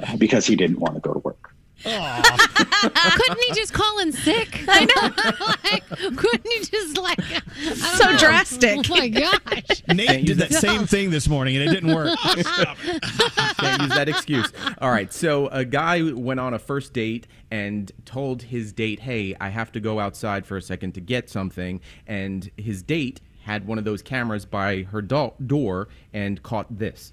uh, 0.00 0.16
because 0.16 0.46
he 0.46 0.56
didn't 0.56 0.80
want 0.80 0.94
to 0.94 1.00
go 1.00 1.12
to 1.12 1.18
work. 1.18 1.47
Couldn't 1.84 3.38
he 3.46 3.52
just 3.54 3.72
call 3.72 3.98
in 4.00 4.12
sick? 4.12 4.64
I 4.68 4.84
know. 4.84 5.92
like, 6.08 6.16
couldn't 6.16 6.46
he 6.46 6.64
just 6.64 6.98
like 6.98 7.20
I 7.20 7.40
don't 7.64 7.76
So 7.76 8.10
know. 8.10 8.18
drastic. 8.18 8.90
Oh 8.90 8.94
my 8.96 9.08
gosh. 9.08 9.82
Nate 9.94 10.26
did 10.26 10.38
that 10.38 10.52
same 10.52 10.86
thing 10.86 11.10
this 11.10 11.28
morning 11.28 11.56
and 11.56 11.68
it 11.70 11.72
didn't 11.72 11.94
work. 11.94 12.18
Can't 12.18 13.82
use 13.82 13.90
that 13.90 14.06
excuse. 14.08 14.52
All 14.80 14.90
right. 14.90 15.12
So 15.12 15.46
a 15.48 15.64
guy 15.64 16.02
went 16.12 16.40
on 16.40 16.54
a 16.54 16.58
first 16.58 16.92
date 16.92 17.26
and 17.50 17.90
told 18.04 18.42
his 18.42 18.72
date, 18.72 19.00
"Hey, 19.00 19.34
I 19.40 19.48
have 19.50 19.72
to 19.72 19.80
go 19.80 20.00
outside 20.00 20.46
for 20.46 20.56
a 20.56 20.62
second 20.62 20.92
to 20.94 21.00
get 21.00 21.30
something," 21.30 21.80
and 22.06 22.50
his 22.56 22.82
date 22.82 23.20
had 23.42 23.66
one 23.66 23.78
of 23.78 23.84
those 23.84 24.02
cameras 24.02 24.44
by 24.44 24.82
her 24.82 25.00
do- 25.00 25.32
door 25.46 25.88
and 26.12 26.42
caught 26.42 26.78
this. 26.78 27.12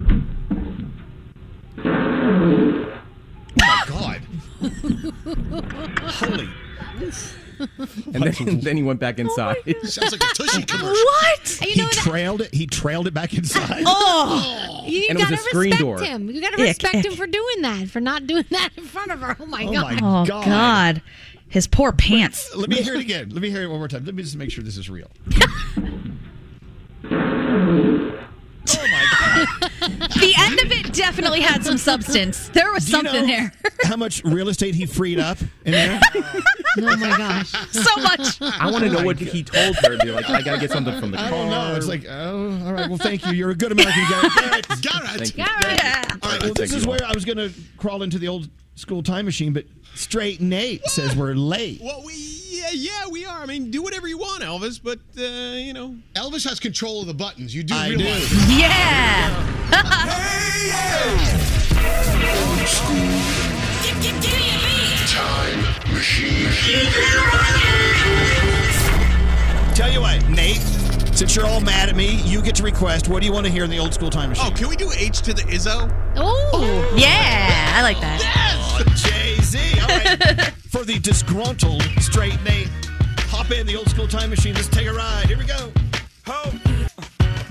Oh 0.00 0.14
my 3.58 3.84
god. 3.86 4.20
Holy. 4.62 6.48
And 8.12 8.22
then, 8.24 8.60
then 8.60 8.76
he 8.76 8.82
went 8.82 8.98
back 8.98 9.16
oh 9.18 9.22
inside. 9.22 9.56
Sounds 9.84 10.12
like 10.12 10.20
a 10.22 10.26
Tushy 10.34 10.62
commercial. 10.64 10.90
What? 10.92 11.60
You 11.62 11.70
he 11.72 11.80
know 11.80 11.86
that- 11.86 11.92
trailed 11.94 12.40
it. 12.40 12.52
He 12.54 12.66
trailed 12.66 13.06
it 13.06 13.14
back 13.14 13.34
inside. 13.34 13.84
Oh, 13.86 14.82
you 14.86 15.06
And 15.08 15.18
it 15.18 15.22
was 15.22 15.30
gotta 15.30 15.34
a 15.34 15.38
screen 15.38 15.70
respect 15.72 15.80
door. 15.80 16.00
him. 16.00 16.28
You 16.30 16.40
gotta 16.40 16.54
Ick, 16.54 16.60
respect 16.60 16.94
him 17.06 17.12
ick. 17.12 17.18
for 17.18 17.26
doing 17.26 17.62
that, 17.62 17.88
for 17.88 18.00
not 18.00 18.26
doing 18.26 18.44
that 18.50 18.70
in 18.76 18.84
front 18.84 19.10
of 19.12 19.20
her. 19.20 19.36
Oh 19.38 19.46
my 19.46 19.64
Oh 19.64 19.72
god. 19.72 20.00
my 20.00 20.22
Oh 20.22 20.24
God. 20.26 20.44
God. 20.44 21.02
His 21.48 21.66
poor 21.66 21.92
pants. 21.92 22.54
Let 22.56 22.68
me 22.70 22.82
hear 22.82 22.94
it 22.94 23.00
again. 23.00 23.28
Let 23.30 23.42
me 23.42 23.50
hear 23.50 23.62
it 23.62 23.68
one 23.68 23.78
more 23.78 23.88
time. 23.88 24.04
Let 24.06 24.14
me 24.14 24.22
just 24.22 24.36
make 24.36 24.50
sure 24.50 24.64
this 24.64 24.76
is 24.78 24.88
real. 24.90 25.10
The 30.22 30.34
end 30.38 30.60
of 30.60 30.70
it 30.70 30.92
definitely 30.92 31.40
had 31.40 31.64
some 31.64 31.76
substance. 31.76 32.48
There 32.50 32.70
was 32.72 32.84
Do 32.84 32.90
you 32.92 32.96
something 32.98 33.22
know 33.22 33.26
there. 33.26 33.52
How 33.82 33.96
much 33.96 34.22
real 34.24 34.48
estate 34.48 34.74
he 34.74 34.86
freed 34.86 35.18
up 35.18 35.38
in 35.64 35.72
there? 35.72 36.00
Oh 36.78 36.96
my 36.96 37.16
gosh. 37.18 37.50
So 37.70 37.94
much. 38.00 38.40
I 38.40 38.70
want 38.70 38.84
to 38.84 38.90
know 38.90 39.00
oh 39.00 39.04
what 39.04 39.18
he 39.18 39.42
told 39.42 39.76
her. 39.76 39.98
Be 39.98 40.10
like, 40.10 40.28
I 40.30 40.40
gotta 40.40 40.58
get 40.58 40.70
something 40.70 40.98
from 40.98 41.10
the 41.10 41.18
car. 41.18 41.26
I 41.26 41.30
don't 41.30 41.50
know. 41.50 41.74
It's 41.76 41.86
like, 41.86 42.06
oh, 42.08 42.58
all 42.64 42.72
right. 42.72 42.88
Well, 42.88 42.96
thank 42.96 43.26
you. 43.26 43.32
You're 43.32 43.50
a 43.50 43.54
good 43.54 43.72
American. 43.72 44.02
Garrett. 44.08 44.34
Garrett. 44.34 44.66
Garrett. 44.80 45.10
Thank 45.18 45.36
you. 45.36 45.44
Yeah. 45.44 46.04
All 46.22 46.30
right. 46.30 46.42
Well, 46.42 46.54
this 46.54 46.72
is 46.72 46.86
where 46.86 47.04
I 47.04 47.12
was 47.12 47.26
going 47.26 47.36
to 47.36 47.52
crawl 47.76 48.02
into 48.02 48.18
the 48.18 48.28
old 48.28 48.48
school 48.74 49.02
time 49.02 49.26
machine, 49.26 49.52
but 49.52 49.66
straight 49.94 50.40
Nate 50.40 50.86
says 50.86 51.14
we're 51.14 51.34
late. 51.34 51.80
Well, 51.82 52.02
we 52.06 52.41
yeah 52.52 52.70
yeah 52.72 53.06
we 53.10 53.24
are. 53.24 53.40
I 53.42 53.46
mean, 53.46 53.70
do 53.70 53.82
whatever 53.82 54.06
you 54.08 54.18
want, 54.18 54.42
Elvis. 54.42 54.80
But 54.82 54.98
uh, 55.18 55.56
you 55.56 55.72
know, 55.72 55.96
Elvis 56.14 56.48
has 56.48 56.60
control 56.60 57.00
of 57.00 57.06
the 57.06 57.14
buttons. 57.14 57.54
You 57.54 57.62
do 57.62 57.74
I 57.74 57.88
realize 57.88 58.28
do. 58.28 58.36
that. 58.36 59.48
Yeah. 59.48 60.62
Time 65.08 65.60
machine. 65.92 66.48
Tell 69.74 69.90
you 69.92 70.00
what, 70.00 70.26
Nate, 70.28 70.56
since 71.14 71.34
you're 71.36 71.46
all 71.46 71.60
mad 71.60 71.88
at 71.88 71.96
me, 71.96 72.16
you 72.22 72.40
get 72.40 72.54
to 72.56 72.62
request. 72.62 73.08
What 73.08 73.20
do 73.20 73.26
you 73.26 73.32
want 73.32 73.46
to 73.46 73.52
hear 73.52 73.64
in 73.64 73.70
the 73.70 73.78
old 73.78 73.92
school 73.92 74.10
time 74.10 74.30
machine? 74.30 74.50
oh, 74.50 74.56
can 74.56 74.68
we 74.68 74.76
do 74.76 74.90
H 74.96 75.20
to 75.22 75.32
the 75.34 75.42
Izzo? 75.42 75.90
Oh. 76.16 76.94
Yeah. 76.96 77.72
I 77.74 77.82
like 77.82 78.00
that. 78.00 78.20
Jay 78.96 79.36
Z. 79.42 79.80
All 79.80 79.88
right. 79.88 80.52
For 80.82 80.86
the 80.86 80.98
disgruntled 80.98 81.80
straight 82.00 82.42
Nate, 82.42 82.68
hop 83.28 83.52
in 83.52 83.68
the 83.68 83.76
old 83.76 83.88
school 83.88 84.08
time 84.08 84.30
machine. 84.30 84.52
Let's 84.56 84.66
take 84.66 84.88
a 84.88 84.92
ride. 84.92 85.26
Here 85.26 85.38
we 85.38 85.44
go. 85.44 85.70
Ho. 86.26 86.50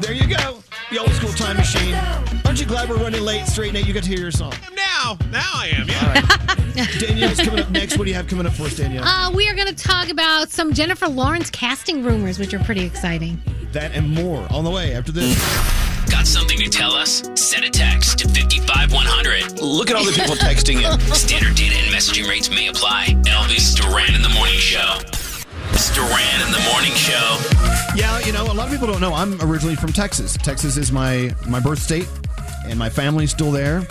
There 0.01 0.11
you 0.11 0.27
go. 0.27 0.61
The 0.91 0.97
old 0.97 1.11
school 1.11 1.29
time 1.29 1.55
machine. 1.55 1.95
Aren't 2.43 2.59
you 2.59 2.65
glad 2.65 2.89
we're 2.89 2.97
running 2.97 3.21
late, 3.21 3.45
straight 3.45 3.71
Nate? 3.71 3.87
You 3.87 3.93
get 3.93 4.03
to 4.03 4.09
hear 4.09 4.19
your 4.19 4.31
song. 4.31 4.51
Now, 4.75 5.17
now 5.31 5.49
I 5.53 5.71
am. 5.73 5.87
Yeah. 5.87 6.85
Danielle's 6.99 7.39
coming 7.39 7.61
up 7.61 7.69
next. 7.69 7.97
What 7.97 8.03
do 8.03 8.09
you 8.09 8.17
have 8.17 8.27
coming 8.27 8.45
up 8.45 8.51
for 8.51 8.63
us, 8.63 8.75
Danielle? 8.75 9.05
Uh, 9.05 9.31
we 9.31 9.47
are 9.47 9.55
going 9.55 9.73
to 9.73 9.75
talk 9.75 10.09
about 10.09 10.49
some 10.49 10.73
Jennifer 10.73 11.07
Lawrence 11.07 11.49
casting 11.49 12.03
rumors, 12.03 12.37
which 12.37 12.53
are 12.53 12.59
pretty 12.59 12.83
exciting. 12.83 13.41
that 13.71 13.93
and 13.95 14.13
more 14.13 14.45
on 14.51 14.65
the 14.65 14.71
way 14.71 14.93
after 14.93 15.13
this. 15.13 15.90
Got 16.11 16.27
something 16.27 16.57
to 16.59 16.69
tell 16.69 16.91
us? 16.91 17.23
Send 17.35 17.65
a 17.65 17.69
text 17.69 18.19
to 18.19 18.27
55100. 18.27 19.61
Look 19.61 19.89
at 19.89 19.95
all 19.95 20.03
the 20.03 20.11
people 20.11 20.35
texting 20.35 20.83
in. 20.83 20.99
Standard 21.15 21.55
data 21.55 21.75
and 21.77 21.93
messaging 21.93 22.29
rates 22.29 22.49
may 22.49 22.67
apply. 22.67 23.15
Elvis 23.23 23.75
Duran 23.75 24.13
in 24.13 24.21
the 24.21 24.29
Morning 24.29 24.59
Show. 24.59 24.99
Duran 25.93 26.41
in 26.45 26.51
the 26.51 26.69
Morning 26.71 26.93
Show. 26.93 27.37
Yeah, 27.95 28.19
you 28.19 28.31
know, 28.31 28.43
a 28.43 28.53
lot 28.53 28.67
of 28.67 28.71
people 28.71 28.87
don't 28.87 29.01
know. 29.01 29.13
I'm 29.13 29.41
originally 29.41 29.75
from 29.75 29.91
Texas. 29.91 30.37
Texas 30.37 30.77
is 30.77 30.91
my 30.91 31.35
my 31.47 31.59
birth 31.59 31.79
state, 31.79 32.07
and 32.65 32.79
my 32.79 32.89
family's 32.89 33.31
still 33.31 33.51
there. 33.51 33.85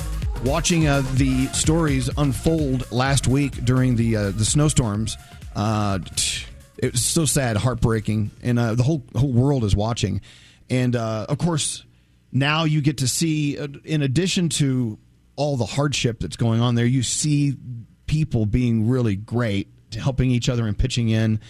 Watching 0.44 0.88
uh, 0.88 1.02
the 1.14 1.46
stories 1.48 2.08
unfold 2.16 2.90
last 2.90 3.26
week 3.28 3.52
during 3.64 3.96
the 3.96 4.16
uh, 4.16 4.30
the 4.30 4.44
snowstorms, 4.44 5.18
uh, 5.54 5.98
it 6.78 6.92
was 6.92 7.04
so 7.04 7.26
sad, 7.26 7.58
heartbreaking, 7.58 8.30
and 8.42 8.58
uh, 8.58 8.74
the 8.74 8.82
whole 8.82 9.02
whole 9.14 9.32
world 9.32 9.64
is 9.64 9.76
watching. 9.76 10.22
And 10.70 10.96
uh, 10.96 11.26
of 11.28 11.36
course, 11.36 11.84
now 12.32 12.64
you 12.64 12.80
get 12.80 12.98
to 12.98 13.08
see, 13.08 13.58
uh, 13.58 13.68
in 13.84 14.02
addition 14.02 14.48
to 14.50 14.98
all 15.36 15.56
the 15.56 15.66
hardship 15.66 16.20
that's 16.20 16.36
going 16.36 16.60
on 16.60 16.74
there, 16.74 16.86
you 16.86 17.02
see 17.02 17.56
people 18.06 18.46
being 18.46 18.88
really 18.88 19.16
great, 19.16 19.68
helping 19.98 20.30
each 20.30 20.48
other 20.48 20.66
and 20.66 20.78
pitching 20.78 21.08
in 21.08 21.40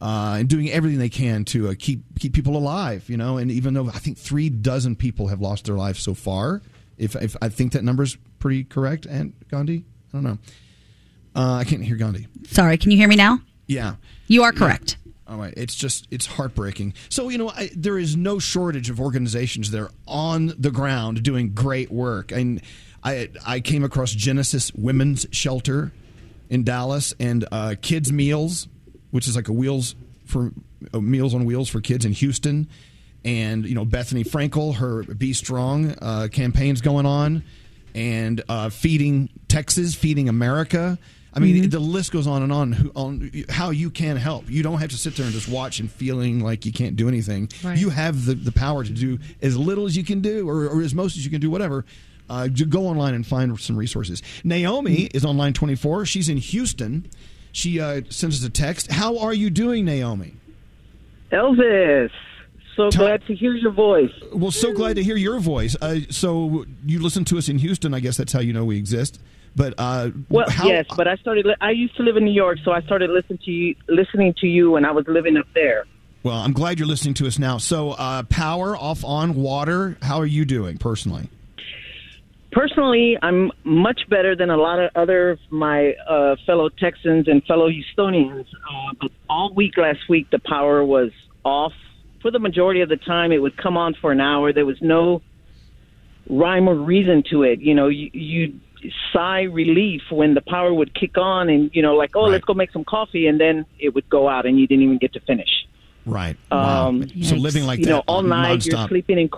uh, 0.00 0.36
and 0.38 0.48
doing 0.48 0.70
everything 0.70 0.98
they 0.98 1.08
can 1.08 1.44
to 1.44 1.68
uh, 1.68 1.74
keep 1.78 2.18
keep 2.18 2.34
people 2.34 2.56
alive. 2.56 3.08
You 3.08 3.16
know, 3.16 3.38
and 3.38 3.50
even 3.50 3.74
though 3.74 3.88
I 3.88 3.98
think 3.98 4.18
three 4.18 4.50
dozen 4.50 4.96
people 4.96 5.28
have 5.28 5.40
lost 5.40 5.64
their 5.66 5.76
lives 5.76 6.00
so 6.00 6.14
far, 6.14 6.62
if, 6.98 7.14
if 7.16 7.36
I 7.40 7.48
think 7.48 7.72
that 7.72 7.84
number's 7.84 8.16
pretty 8.38 8.64
correct, 8.64 9.06
and 9.06 9.34
Gandhi, 9.50 9.84
I 10.12 10.16
don't 10.16 10.24
know. 10.24 10.38
Uh, 11.34 11.54
I 11.54 11.64
can't 11.64 11.82
hear 11.82 11.96
Gandhi. 11.96 12.26
Sorry, 12.48 12.76
can 12.76 12.90
you 12.90 12.96
hear 12.96 13.08
me 13.08 13.16
now? 13.16 13.40
Yeah. 13.66 13.94
You 14.26 14.42
are 14.42 14.52
correct. 14.52 14.96
It's 15.40 15.74
just 15.74 16.06
it's 16.10 16.26
heartbreaking. 16.26 16.94
So 17.08 17.28
you 17.28 17.38
know, 17.38 17.50
I, 17.50 17.70
there 17.74 17.98
is 17.98 18.16
no 18.16 18.38
shortage 18.38 18.90
of 18.90 19.00
organizations 19.00 19.70
that 19.70 19.80
are 19.80 19.90
on 20.06 20.52
the 20.58 20.70
ground 20.70 21.22
doing 21.22 21.52
great 21.54 21.90
work. 21.90 22.32
And 22.32 22.60
I 23.04 23.30
I 23.46 23.60
came 23.60 23.84
across 23.84 24.12
Genesis 24.12 24.72
Women's 24.74 25.26
Shelter 25.30 25.92
in 26.50 26.64
Dallas 26.64 27.14
and 27.18 27.46
uh, 27.50 27.74
Kids 27.80 28.12
Meals, 28.12 28.68
which 29.10 29.26
is 29.26 29.36
like 29.36 29.48
a 29.48 29.52
wheels 29.52 29.94
for 30.26 30.52
uh, 30.92 31.00
Meals 31.00 31.34
on 31.34 31.44
Wheels 31.44 31.68
for 31.68 31.80
kids 31.80 32.04
in 32.04 32.12
Houston. 32.12 32.68
And 33.24 33.64
you 33.64 33.74
know, 33.74 33.84
Bethenny 33.84 34.26
Frankel, 34.26 34.76
her 34.76 35.02
Be 35.02 35.32
Strong 35.32 35.96
uh, 36.02 36.28
campaign's 36.30 36.80
going 36.80 37.06
on, 37.06 37.44
and 37.94 38.42
uh, 38.48 38.68
feeding 38.68 39.30
Texas, 39.48 39.94
feeding 39.94 40.28
America. 40.28 40.98
I 41.34 41.40
mean, 41.40 41.56
Mm-hmm. 41.56 41.70
the 41.70 41.78
list 41.80 42.12
goes 42.12 42.26
on 42.26 42.42
and 42.42 42.52
on 42.52 42.90
on 42.94 43.30
how 43.48 43.70
you 43.70 43.90
can 43.90 44.16
help. 44.16 44.50
You 44.50 44.62
don't 44.62 44.78
have 44.80 44.90
to 44.90 44.98
sit 44.98 45.16
there 45.16 45.24
and 45.24 45.34
just 45.34 45.48
watch 45.48 45.80
and 45.80 45.90
feeling 45.90 46.40
like 46.40 46.66
you 46.66 46.72
can't 46.72 46.94
do 46.94 47.08
anything. 47.08 47.48
Right. 47.64 47.78
You 47.78 47.88
have 47.90 48.26
the, 48.26 48.34
the 48.34 48.52
power 48.52 48.84
to 48.84 48.90
do 48.92 49.18
as 49.40 49.56
little 49.56 49.86
as 49.86 49.96
you 49.96 50.04
can 50.04 50.20
do, 50.20 50.48
or, 50.48 50.66
or 50.68 50.82
as 50.82 50.94
most 50.94 51.16
as 51.16 51.24
you 51.24 51.30
can 51.30 51.40
do, 51.40 51.50
whatever. 51.50 51.84
Uh, 52.28 52.48
ju- 52.48 52.66
go 52.66 52.86
online 52.86 53.14
and 53.14 53.26
find 53.26 53.58
some 53.60 53.76
resources. 53.76 54.22
Naomi 54.44 55.04
is 55.14 55.24
on 55.24 55.36
line 55.36 55.52
24. 55.54 56.06
She's 56.06 56.28
in 56.28 56.36
Houston. 56.36 57.06
She 57.50 57.80
uh, 57.80 58.02
sends 58.10 58.40
us 58.42 58.46
a 58.46 58.50
text. 58.50 58.90
How 58.92 59.18
are 59.18 59.34
you 59.34 59.50
doing, 59.50 59.84
Naomi? 59.84 60.34
Elvis, 61.30 62.10
so 62.76 62.90
glad 62.90 63.26
to 63.26 63.34
hear 63.34 63.54
your 63.54 63.72
voice. 63.72 64.10
Well, 64.34 64.50
so 64.50 64.72
glad 64.72 64.96
to 64.96 65.02
hear 65.02 65.16
your 65.16 65.40
voice. 65.40 65.76
Uh, 65.80 66.00
so 66.10 66.64
you 66.86 67.00
listen 67.02 67.24
to 67.26 67.38
us 67.38 67.48
in 67.48 67.58
Houston. 67.58 67.94
I 67.94 68.00
guess 68.00 68.16
that's 68.16 68.32
how 68.32 68.40
you 68.40 68.52
know 68.52 68.64
we 68.64 68.76
exist. 68.78 69.20
But 69.54 69.74
uh, 69.78 70.10
Well, 70.30 70.48
how, 70.48 70.66
yes, 70.66 70.86
but 70.96 71.06
I 71.06 71.16
started. 71.16 71.46
I 71.60 71.70
used 71.70 71.96
to 71.96 72.02
live 72.02 72.16
in 72.16 72.24
New 72.24 72.32
York, 72.32 72.58
so 72.64 72.72
I 72.72 72.80
started 72.82 73.10
listening 73.10 73.38
to 73.44 73.50
you, 73.50 73.74
listening 73.88 74.34
to 74.38 74.46
you 74.46 74.70
when 74.70 74.84
I 74.84 74.92
was 74.92 75.06
living 75.06 75.36
up 75.36 75.46
there. 75.54 75.84
Well, 76.22 76.36
I'm 76.36 76.52
glad 76.52 76.78
you're 76.78 76.88
listening 76.88 77.14
to 77.14 77.26
us 77.26 77.38
now. 77.38 77.58
So, 77.58 77.90
uh, 77.90 78.22
power 78.24 78.76
off 78.76 79.04
on 79.04 79.34
water. 79.34 79.96
How 80.02 80.18
are 80.18 80.26
you 80.26 80.44
doing 80.44 80.78
personally? 80.78 81.28
Personally, 82.52 83.18
I'm 83.22 83.50
much 83.64 84.02
better 84.08 84.36
than 84.36 84.50
a 84.50 84.56
lot 84.56 84.78
of 84.78 84.90
other 84.94 85.30
of 85.30 85.40
my 85.50 85.94
uh, 86.08 86.36
fellow 86.46 86.68
Texans 86.68 87.26
and 87.26 87.42
fellow 87.44 87.68
Houstonians. 87.68 88.46
Uh, 88.46 88.94
but 89.00 89.10
all 89.28 89.52
week 89.54 89.76
last 89.78 90.08
week, 90.08 90.30
the 90.30 90.38
power 90.38 90.84
was 90.84 91.10
off. 91.44 91.72
For 92.20 92.30
the 92.30 92.38
majority 92.38 92.82
of 92.82 92.88
the 92.88 92.98
time, 92.98 93.32
it 93.32 93.38
would 93.38 93.56
come 93.56 93.76
on 93.76 93.94
for 93.94 94.12
an 94.12 94.20
hour. 94.20 94.52
There 94.52 94.66
was 94.66 94.80
no 94.80 95.22
rhyme 96.28 96.68
or 96.68 96.74
reason 96.74 97.24
to 97.30 97.42
it. 97.42 97.60
You 97.60 97.74
know, 97.74 97.88
you, 97.88 98.10
you 98.12 98.60
sigh 99.12 99.42
relief 99.42 100.02
when 100.10 100.34
the 100.34 100.40
power 100.40 100.72
would 100.72 100.94
kick 100.94 101.16
on, 101.16 101.48
and 101.48 101.70
you 101.74 101.82
know, 101.82 101.94
like, 101.94 102.16
oh, 102.16 102.24
let's 102.24 102.44
go 102.44 102.54
make 102.54 102.72
some 102.72 102.84
coffee, 102.84 103.26
and 103.26 103.40
then 103.40 103.64
it 103.78 103.94
would 103.94 104.08
go 104.08 104.28
out, 104.28 104.46
and 104.46 104.58
you 104.58 104.66
didn't 104.66 104.84
even 104.84 104.98
get 104.98 105.12
to 105.14 105.20
finish. 105.20 105.66
Right. 106.04 106.36
Um, 106.50 107.00
wow. 107.00 107.06
So 107.22 107.36
living 107.36 107.64
like 107.64 107.78
you 107.78 107.84
that 107.86 107.90
know, 107.90 108.02
all 108.06 108.22
night 108.22 108.66
you're 108.66 108.88
sleeping 108.88 109.18
in. 109.18 109.30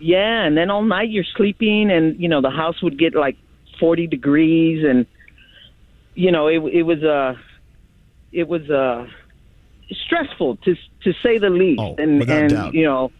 Yeah, 0.00 0.42
and 0.44 0.56
then 0.56 0.70
all 0.70 0.82
night 0.82 1.10
you're 1.10 1.24
sleeping, 1.36 1.90
and 1.90 2.18
you 2.20 2.28
know 2.28 2.40
the 2.40 2.50
house 2.50 2.82
would 2.82 2.98
get 2.98 3.14
like 3.14 3.36
forty 3.78 4.06
degrees, 4.06 4.84
and 4.84 5.06
you 6.14 6.30
know 6.30 6.46
it 6.48 6.58
it 6.72 6.82
was 6.82 7.02
uh 7.02 7.34
it 8.32 8.48
was 8.48 8.68
uh 8.70 9.06
stressful 10.06 10.56
to 10.64 10.76
to 11.04 11.12
say 11.22 11.38
the 11.38 11.50
least, 11.50 11.80
and 11.98 12.16
Oh, 12.16 12.18
without 12.18 12.38
and 12.38 12.50
doubt. 12.50 12.74
you 12.74 12.84
know. 12.84 13.10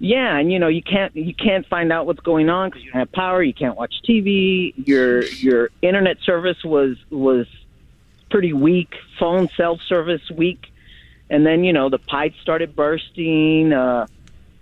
Yeah, 0.00 0.36
and 0.36 0.52
you 0.52 0.60
know 0.60 0.68
you 0.68 0.82
can't 0.82 1.14
you 1.16 1.34
can't 1.34 1.66
find 1.66 1.92
out 1.92 2.06
what's 2.06 2.20
going 2.20 2.48
on 2.48 2.70
because 2.70 2.84
you 2.84 2.92
don't 2.92 3.00
have 3.00 3.12
power. 3.12 3.42
You 3.42 3.52
can't 3.54 3.76
watch 3.76 3.94
TV. 4.08 4.72
Your 4.86 5.24
your 5.24 5.70
internet 5.82 6.18
service 6.20 6.62
was 6.64 6.96
was 7.10 7.46
pretty 8.30 8.52
weak. 8.52 8.94
Phone 9.18 9.48
self 9.56 9.80
service 9.88 10.22
weak, 10.30 10.66
and 11.28 11.44
then 11.44 11.64
you 11.64 11.72
know 11.72 11.88
the 11.88 11.98
pipes 11.98 12.36
started 12.40 12.76
bursting 12.76 13.72
uh, 13.72 14.06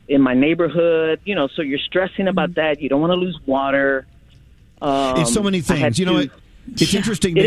in 0.09 0.23
my 0.23 0.33
neighborhood. 0.33 1.21
You 1.27 1.35
know, 1.35 1.49
so 1.49 1.61
you're 1.61 1.81
stressing 1.81 2.29
about 2.29 2.55
that. 2.55 2.81
You 2.81 2.89
don't 2.89 3.03
want 3.03 3.11
to 3.11 3.17
lose 3.17 3.39
water. 3.45 4.07
Um, 4.81 5.21
it's 5.21 5.35
so 5.35 5.43
many 5.43 5.61
things. 5.61 5.99
You 5.99 6.07
know 6.07 6.23
to- 6.23 6.29
what? 6.29 6.41
It's 6.73 6.95
interesting, 6.95 7.37
It. 7.37 7.43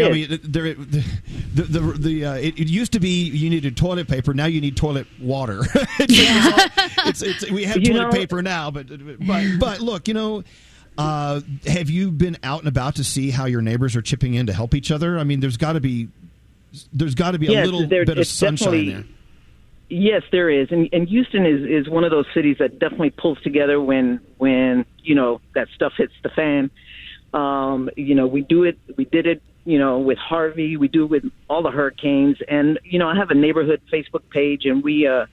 There, 0.52 0.74
the 0.74 0.74
the 1.54 1.62
the, 1.64 1.80
the 1.98 2.26
uh, 2.26 2.34
it, 2.36 2.58
it 2.60 2.68
used 2.70 2.94
to 2.94 3.00
be 3.00 3.24
you 3.30 3.50
needed 3.50 3.76
toilet 3.78 4.08
paper. 4.08 4.34
Now 4.34 4.46
you 4.46 4.62
need 4.62 4.78
toilet 4.78 5.08
water. 5.22 5.62
it's, 6.00 7.22
it's, 7.22 7.50
we 7.52 7.64
have 7.66 7.78
You 7.78 7.94
toilet 7.94 8.04
know- 8.06 8.12
paper 8.12 8.42
now, 8.42 8.72
but 8.72 8.88
but 9.26 9.44
but 9.60 9.80
look, 9.82 10.08
you 10.08 10.14
know. 10.14 10.44
Uh, 10.98 11.40
have 11.66 11.90
you 11.90 12.12
been 12.12 12.36
out 12.44 12.60
and 12.60 12.68
about 12.68 12.96
to 12.96 13.06
see 13.06 13.30
how 13.30 13.46
your 13.46 13.62
neighbors 13.62 13.96
are 13.96 14.02
chipping 14.02 14.34
in 14.34 14.46
to 14.48 14.52
help 14.52 14.74
each 14.76 14.92
other? 14.92 15.18
I 15.18 15.24
mean, 15.24 15.40
there's 15.40 15.56
got 15.56 15.74
to 15.74 15.80
be, 15.80 16.10
there's 16.92 17.16
got 17.16 17.32
to 17.32 17.40
be 17.40 17.48
a 17.48 17.52
Yes, 17.52 17.66
little 17.68 17.88
there- 17.88 18.04
bit 18.04 18.18
of 18.18 18.22
it's 18.24 18.30
sunshine 18.30 18.86
there. 18.88 19.04
Yes, 19.88 20.24
there 20.32 20.50
is, 20.50 20.68
and, 20.72 20.90
and 20.92 21.08
Houston 21.08 21.46
is 21.46 21.62
is 21.86 21.90
one 21.90 22.04
of 22.04 22.12
those 22.12 22.26
cities 22.34 22.58
that 22.60 22.80
definitely 22.80 23.12
pulls 23.12 23.40
together 23.42 23.80
when 23.82 24.20
when 24.40 24.86
you 25.02 25.16
know 25.16 25.40
that 25.56 25.68
stuff 25.74 25.94
hits 25.98 26.12
the 26.22 26.30
fan. 26.30 26.70
Um, 27.34 27.90
you 27.96 28.16
know, 28.16 28.28
we 28.28 28.42
do 28.42 28.64
it. 28.64 28.78
We 28.98 29.06
did 29.06 29.28
it. 29.28 29.42
You 29.66 29.78
know, 29.78 30.00
with 30.00 30.18
Harvey, 30.18 30.78
we 30.78 30.88
do 30.88 31.04
it 31.04 31.10
with 31.10 31.24
all 31.50 31.62
the 31.62 31.70
hurricanes, 31.70 32.38
and 32.48 32.80
you 32.84 32.98
know, 32.98 33.08
I 33.08 33.16
have 33.16 33.30
a 33.30 33.36
neighborhood 33.36 33.82
Facebook 33.92 34.24
page, 34.32 34.66
and 34.66 34.84
we 34.84 35.06
uh, 35.06 35.26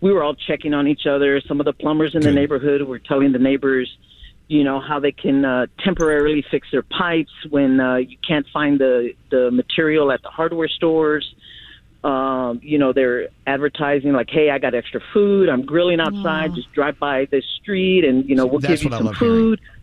we 0.00 0.12
were 0.12 0.22
all 0.22 0.34
checking 0.34 0.74
on 0.74 0.88
each 0.88 1.06
other. 1.06 1.40
Some 1.46 1.60
of 1.60 1.66
the 1.66 1.72
plumbers 1.72 2.14
in 2.14 2.22
the 2.22 2.32
neighborhood 2.32 2.82
were 2.82 2.98
telling 2.98 3.32
the 3.32 3.38
neighbors, 3.38 3.88
you 4.48 4.64
know, 4.64 4.80
how 4.80 4.98
they 5.00 5.12
can 5.12 5.44
uh, 5.44 5.66
temporarily 5.84 6.44
fix 6.50 6.68
their 6.72 6.82
pipes 6.82 7.32
when 7.50 7.78
uh, 7.78 7.96
you 7.96 8.16
can't 8.26 8.46
find 8.52 8.80
the 8.80 9.12
the 9.30 9.50
material 9.50 10.10
at 10.10 10.22
the 10.22 10.30
hardware 10.30 10.68
stores. 10.68 11.34
Um, 12.04 12.60
you 12.62 12.78
know, 12.78 12.92
they're 12.92 13.28
advertising 13.46 14.12
like, 14.12 14.30
"Hey, 14.30 14.50
I 14.50 14.58
got 14.58 14.74
extra 14.74 15.00
food. 15.12 15.48
I'm 15.48 15.62
grilling 15.62 16.00
outside. 16.00 16.54
Just 16.54 16.72
drive 16.72 16.98
by 16.98 17.26
this 17.26 17.44
street, 17.60 18.04
and 18.04 18.28
you 18.28 18.36
know, 18.36 18.46
we'll 18.46 18.60
That's 18.60 18.82
give 18.82 18.92
you 18.92 18.98
some 18.98 19.14
food." 19.14 19.58
hearing. 19.58 19.77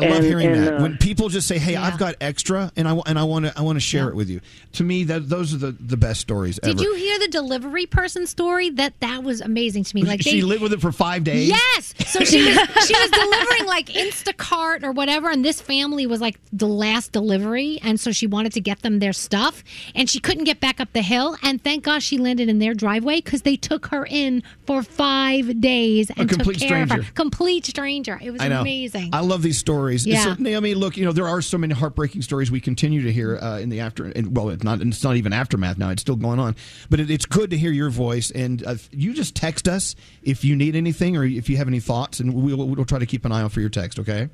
Food." 0.00 0.08
I 0.10 0.14
love 0.14 0.24
hearing 0.24 0.48
and, 0.48 0.66
that 0.66 0.74
uh, 0.74 0.82
when 0.82 0.96
people 0.98 1.28
just 1.28 1.48
say, 1.48 1.58
"Hey, 1.58 1.76
I've 1.76 1.98
got 1.98 2.16
extra, 2.20 2.72
and 2.76 2.88
I 2.88 3.00
and 3.06 3.18
I 3.18 3.24
want 3.24 3.46
to 3.46 3.58
I 3.58 3.62
want 3.62 3.76
to 3.76 3.80
share 3.80 4.08
it 4.08 4.14
with 4.14 4.28
you." 4.28 4.40
To 4.72 4.84
me, 4.84 5.04
that 5.04 5.28
those 5.28 5.54
are 5.54 5.58
the, 5.58 5.72
the 5.72 5.96
best 5.96 6.20
stories 6.20 6.58
Did 6.62 6.74
ever. 6.74 6.82
you 6.82 6.94
hear 6.94 7.18
the 7.18 7.28
delivery 7.28 7.86
person 7.86 8.26
story? 8.26 8.70
That 8.70 8.98
that 9.00 9.22
was 9.22 9.40
amazing 9.40 9.84
to 9.84 9.96
me. 9.96 10.02
Like 10.02 10.22
she 10.22 10.40
they, 10.40 10.42
lived 10.42 10.62
with 10.62 10.72
it 10.72 10.80
for 10.80 10.92
five 10.92 11.24
days. 11.24 11.48
Yes. 11.48 11.94
So 12.06 12.24
she 12.24 12.44
was 12.44 12.56
she 12.86 12.94
was 12.94 13.10
delivering 13.10 13.66
like 13.66 13.86
Instacart 13.86 14.82
or 14.82 14.92
whatever, 14.92 15.30
and 15.30 15.44
this 15.44 15.60
family 15.60 16.06
was 16.06 16.20
like 16.20 16.38
the 16.52 16.68
last 16.68 17.12
delivery, 17.12 17.78
and 17.82 17.98
so 17.98 18.12
she 18.12 18.26
wanted 18.26 18.52
to 18.52 18.60
get 18.60 18.82
them 18.82 18.98
their 18.98 19.12
stuff, 19.12 19.62
and 19.94 20.08
she 20.08 20.20
couldn't 20.20 20.44
get 20.44 20.60
back 20.60 20.80
up 20.80 20.92
the 20.92 21.02
hill, 21.02 21.36
and 21.42 21.62
thank 21.62 21.84
God 21.84 22.02
she 22.02 22.18
landed 22.18 22.48
in 22.48 22.58
their 22.58 22.74
driveway 22.74 23.16
because 23.16 23.42
they 23.42 23.56
took 23.56 23.86
her 23.86 24.06
in 24.06 24.42
for 24.66 24.82
five 24.82 25.60
days 25.60 26.10
and 26.10 26.28
took 26.28 26.38
complete 26.38 26.60
care 26.60 26.82
of 26.82 26.88
stranger. 26.88 27.06
her. 27.06 27.12
Complete 27.12 27.66
stranger. 27.66 28.18
It 28.22 28.30
was 28.30 28.40
I 28.40 28.46
amazing. 28.46 29.10
I 29.12 29.20
love 29.20 29.42
these 29.42 29.58
stories. 29.58 29.83
Yeah. 29.92 30.22
So, 30.22 30.34
Naomi, 30.38 30.74
look, 30.74 30.96
you 30.96 31.04
know 31.04 31.12
there 31.12 31.28
are 31.28 31.42
so 31.42 31.58
many 31.58 31.74
heartbreaking 31.74 32.22
stories 32.22 32.50
we 32.50 32.60
continue 32.60 33.02
to 33.02 33.12
hear 33.12 33.38
uh, 33.38 33.58
in 33.58 33.68
the 33.68 33.80
after. 33.80 34.04
And, 34.04 34.36
well, 34.36 34.50
it's 34.50 34.64
not. 34.64 34.80
It's 34.80 35.04
not 35.04 35.16
even 35.16 35.32
aftermath 35.32 35.78
now. 35.78 35.90
It's 35.90 36.02
still 36.02 36.16
going 36.16 36.38
on. 36.38 36.56
But 36.90 37.00
it, 37.00 37.10
it's 37.10 37.26
good 37.26 37.50
to 37.50 37.56
hear 37.56 37.72
your 37.72 37.90
voice. 37.90 38.30
And 38.30 38.64
uh, 38.66 38.76
you 38.90 39.14
just 39.14 39.34
text 39.34 39.68
us 39.68 39.94
if 40.22 40.44
you 40.44 40.56
need 40.56 40.76
anything 40.76 41.16
or 41.16 41.24
if 41.24 41.48
you 41.48 41.56
have 41.56 41.68
any 41.68 41.80
thoughts, 41.80 42.20
and 42.20 42.34
we'll, 42.34 42.68
we'll 42.68 42.84
try 42.84 42.98
to 42.98 43.06
keep 43.06 43.24
an 43.24 43.32
eye 43.32 43.42
out 43.42 43.52
for 43.52 43.60
your 43.60 43.70
text. 43.70 43.98
Okay. 43.98 44.28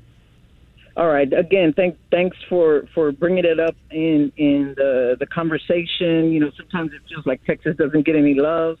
All 0.97 1.07
right. 1.07 1.31
Again, 1.31 1.73
thank 1.73 1.97
thanks 2.11 2.37
for 2.49 2.87
for 2.93 3.11
bringing 3.11 3.45
it 3.45 3.59
up 3.59 3.75
in 3.91 4.31
in 4.35 4.73
the 4.75 5.15
the 5.19 5.25
conversation. 5.25 6.31
You 6.31 6.41
know, 6.41 6.51
sometimes 6.57 6.91
it 6.93 7.01
feels 7.07 7.25
like 7.25 7.43
Texas 7.45 7.77
doesn't 7.77 8.05
get 8.05 8.15
any 8.15 8.33
love. 8.33 8.77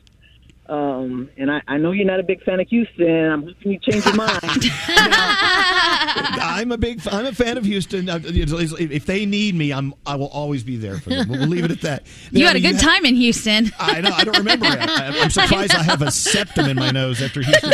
Um, 0.71 1.29
and 1.35 1.51
I, 1.51 1.61
I 1.67 1.75
know 1.77 1.91
you're 1.91 2.05
not 2.05 2.21
a 2.21 2.23
big 2.23 2.41
fan 2.43 2.61
of 2.61 2.67
Houston. 2.69 3.29
I'm 3.29 3.43
hoping 3.43 3.73
you 3.73 3.79
change 3.79 4.05
your 4.05 4.15
mind. 4.15 4.39
I'm 4.87 6.71
a 6.71 6.77
big. 6.77 7.05
I'm 7.11 7.25
a 7.25 7.33
fan 7.33 7.57
of 7.57 7.65
Houston. 7.65 8.07
Uh, 8.07 8.19
If 8.23 9.05
they 9.05 9.25
need 9.25 9.53
me, 9.53 9.73
I'm. 9.73 9.93
I 10.05 10.15
will 10.15 10.29
always 10.29 10.63
be 10.63 10.77
there 10.77 10.97
for 10.97 11.09
them. 11.09 11.27
We'll 11.27 11.47
leave 11.47 11.65
it 11.65 11.71
at 11.71 11.81
that. 11.81 12.03
You 12.31 12.47
had 12.47 12.55
a 12.55 12.61
good 12.61 12.75
ha- 12.75 12.93
time 12.93 13.05
in 13.05 13.15
Houston. 13.15 13.69
I 13.77 13.99
know. 13.99 14.11
I 14.11 14.23
don't 14.23 14.37
remember 14.37 14.65
it. 14.67 14.77
I, 14.79 15.07
I'm 15.21 15.29
surprised 15.29 15.75
I 15.75 15.83
have 15.83 16.01
a 16.01 16.09
septum 16.09 16.67
in 16.69 16.77
my 16.77 16.89
nose 16.91 17.21
after 17.21 17.41
Houston. 17.41 17.73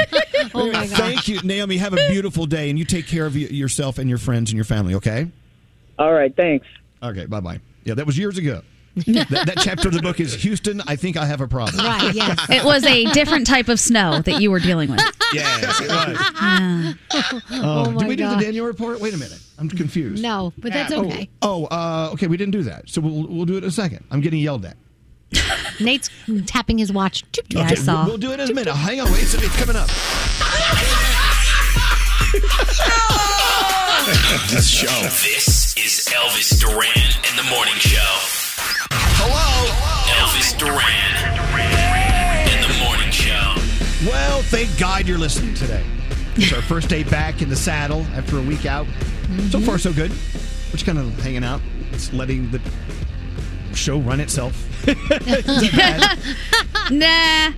Oh, 0.56 0.66
my 0.72 0.88
gosh. 0.88 0.98
Thank 0.98 1.28
you, 1.28 1.40
Naomi. 1.44 1.78
Have 1.78 1.94
a 1.94 2.08
beautiful 2.10 2.48
day, 2.48 2.72
and 2.72 2.80
you 2.80 2.86
take 2.86 3.06
care 3.06 3.28
of 3.28 3.36
yourself 3.38 4.00
and 4.00 4.10
your 4.10 4.18
friends 4.18 4.50
and 4.50 4.56
your 4.56 4.66
family. 4.66 4.96
Okay. 4.96 5.30
All 6.00 6.14
right. 6.14 6.36
Thanks. 6.36 6.66
Okay. 7.04 7.28
Bye 7.28 7.42
bye. 7.42 7.60
Yeah, 7.84 7.94
that 7.94 8.08
was 8.08 8.18
years 8.18 8.40
ago. 8.40 8.64
that, 9.08 9.44
that 9.46 9.58
chapter 9.62 9.88
of 9.90 9.94
the 9.94 10.02
book 10.02 10.20
is 10.20 10.34
Houston. 10.36 10.82
I 10.88 10.96
think 10.96 11.18
I 11.18 11.26
have 11.26 11.42
a 11.42 11.48
problem. 11.48 11.86
Right, 11.86 12.14
yes. 12.14 12.40
It 12.50 12.64
was 12.64 12.84
a 12.86 13.06
different 13.12 13.46
type 13.48 13.70
of 13.70 13.80
snow 13.80 14.22
that 14.22 14.42
you 14.42 14.50
were 14.52 14.60
dealing 14.60 14.90
with. 14.92 15.02
Yes, 15.34 15.82
it 15.82 15.90
was. 15.90 16.18
Yeah. 16.42 16.94
Oh, 17.12 17.42
Oh, 17.52 17.92
my 17.92 18.00
did 18.00 18.08
we 18.08 18.16
do 18.16 18.30
the 18.30 18.38
Danielle 18.38 18.64
report? 18.66 19.02
Wait 19.02 19.14
a 19.14 19.18
minute. 19.18 19.38
I'm 19.60 19.68
confused. 19.68 20.24
No, 20.24 20.54
but 20.58 20.72
that's 20.72 20.94
Oh, 20.94 21.06
okay. 21.06 21.30
Oh, 21.42 21.66
uh, 21.66 22.12
okay. 22.14 22.28
We 22.28 22.38
didn't 22.38 22.54
do 22.54 22.64
that, 22.64 22.88
so 22.90 23.02
we'll 23.02 23.28
we'll 23.28 23.46
do 23.46 23.56
it 23.56 23.64
in 23.64 23.68
a 23.68 23.72
second. 23.72 24.06
I'm 24.10 24.22
getting 24.22 24.40
yelled 24.40 24.64
at. 24.66 24.78
Nate's 25.82 26.10
tapping 26.46 26.78
his 26.78 26.94
watch. 26.94 27.26
Okay, 27.54 27.76
We'll, 27.86 28.06
we'll 28.06 28.18
do 28.18 28.32
it 28.32 28.40
in 28.40 28.50
a 28.50 28.54
minute. 28.54 28.74
Hang 28.74 29.02
on. 29.02 29.12
Wait, 29.12 29.22
it's, 29.24 29.34
it's 29.34 29.58
coming 29.58 29.76
up. 29.76 29.90
this 34.50 34.70
show. 34.70 35.02
This 35.04 35.76
is 35.78 36.08
Elvis 36.14 36.60
Duran 36.60 36.88
and 37.30 37.38
the 37.38 37.44
Morning 37.50 37.76
Show. 37.76 38.37
Hello. 39.20 39.72
Elvis 40.22 40.56
Duran 40.58 40.78
and 42.48 42.72
the 42.72 42.78
Morning 42.84 43.10
Show. 43.10 43.56
Well, 44.10 44.42
thank 44.44 44.78
God 44.78 45.08
you're 45.08 45.18
listening 45.18 45.56
today. 45.56 45.84
It's 46.36 46.54
our 46.54 46.62
first 46.62 46.88
day 46.88 47.04
back 47.04 47.42
in 47.42 47.50
the 47.50 47.56
saddle 47.56 48.02
after 48.14 48.38
a 48.38 48.42
week 48.42 48.66
out. 48.68 48.86
So 49.50 49.60
far, 49.60 49.80
so 49.80 49.92
good. 49.92 50.12
We're 50.12 50.74
just 50.74 50.86
kind 50.86 51.00
of 51.00 51.20
hanging 51.22 51.44
out. 51.44 51.62
It's 51.92 52.14
letting 52.14 52.52
the 52.52 52.62
show 53.74 53.98
run 54.00 54.20
itself. 54.20 54.54
nah. 56.92 57.52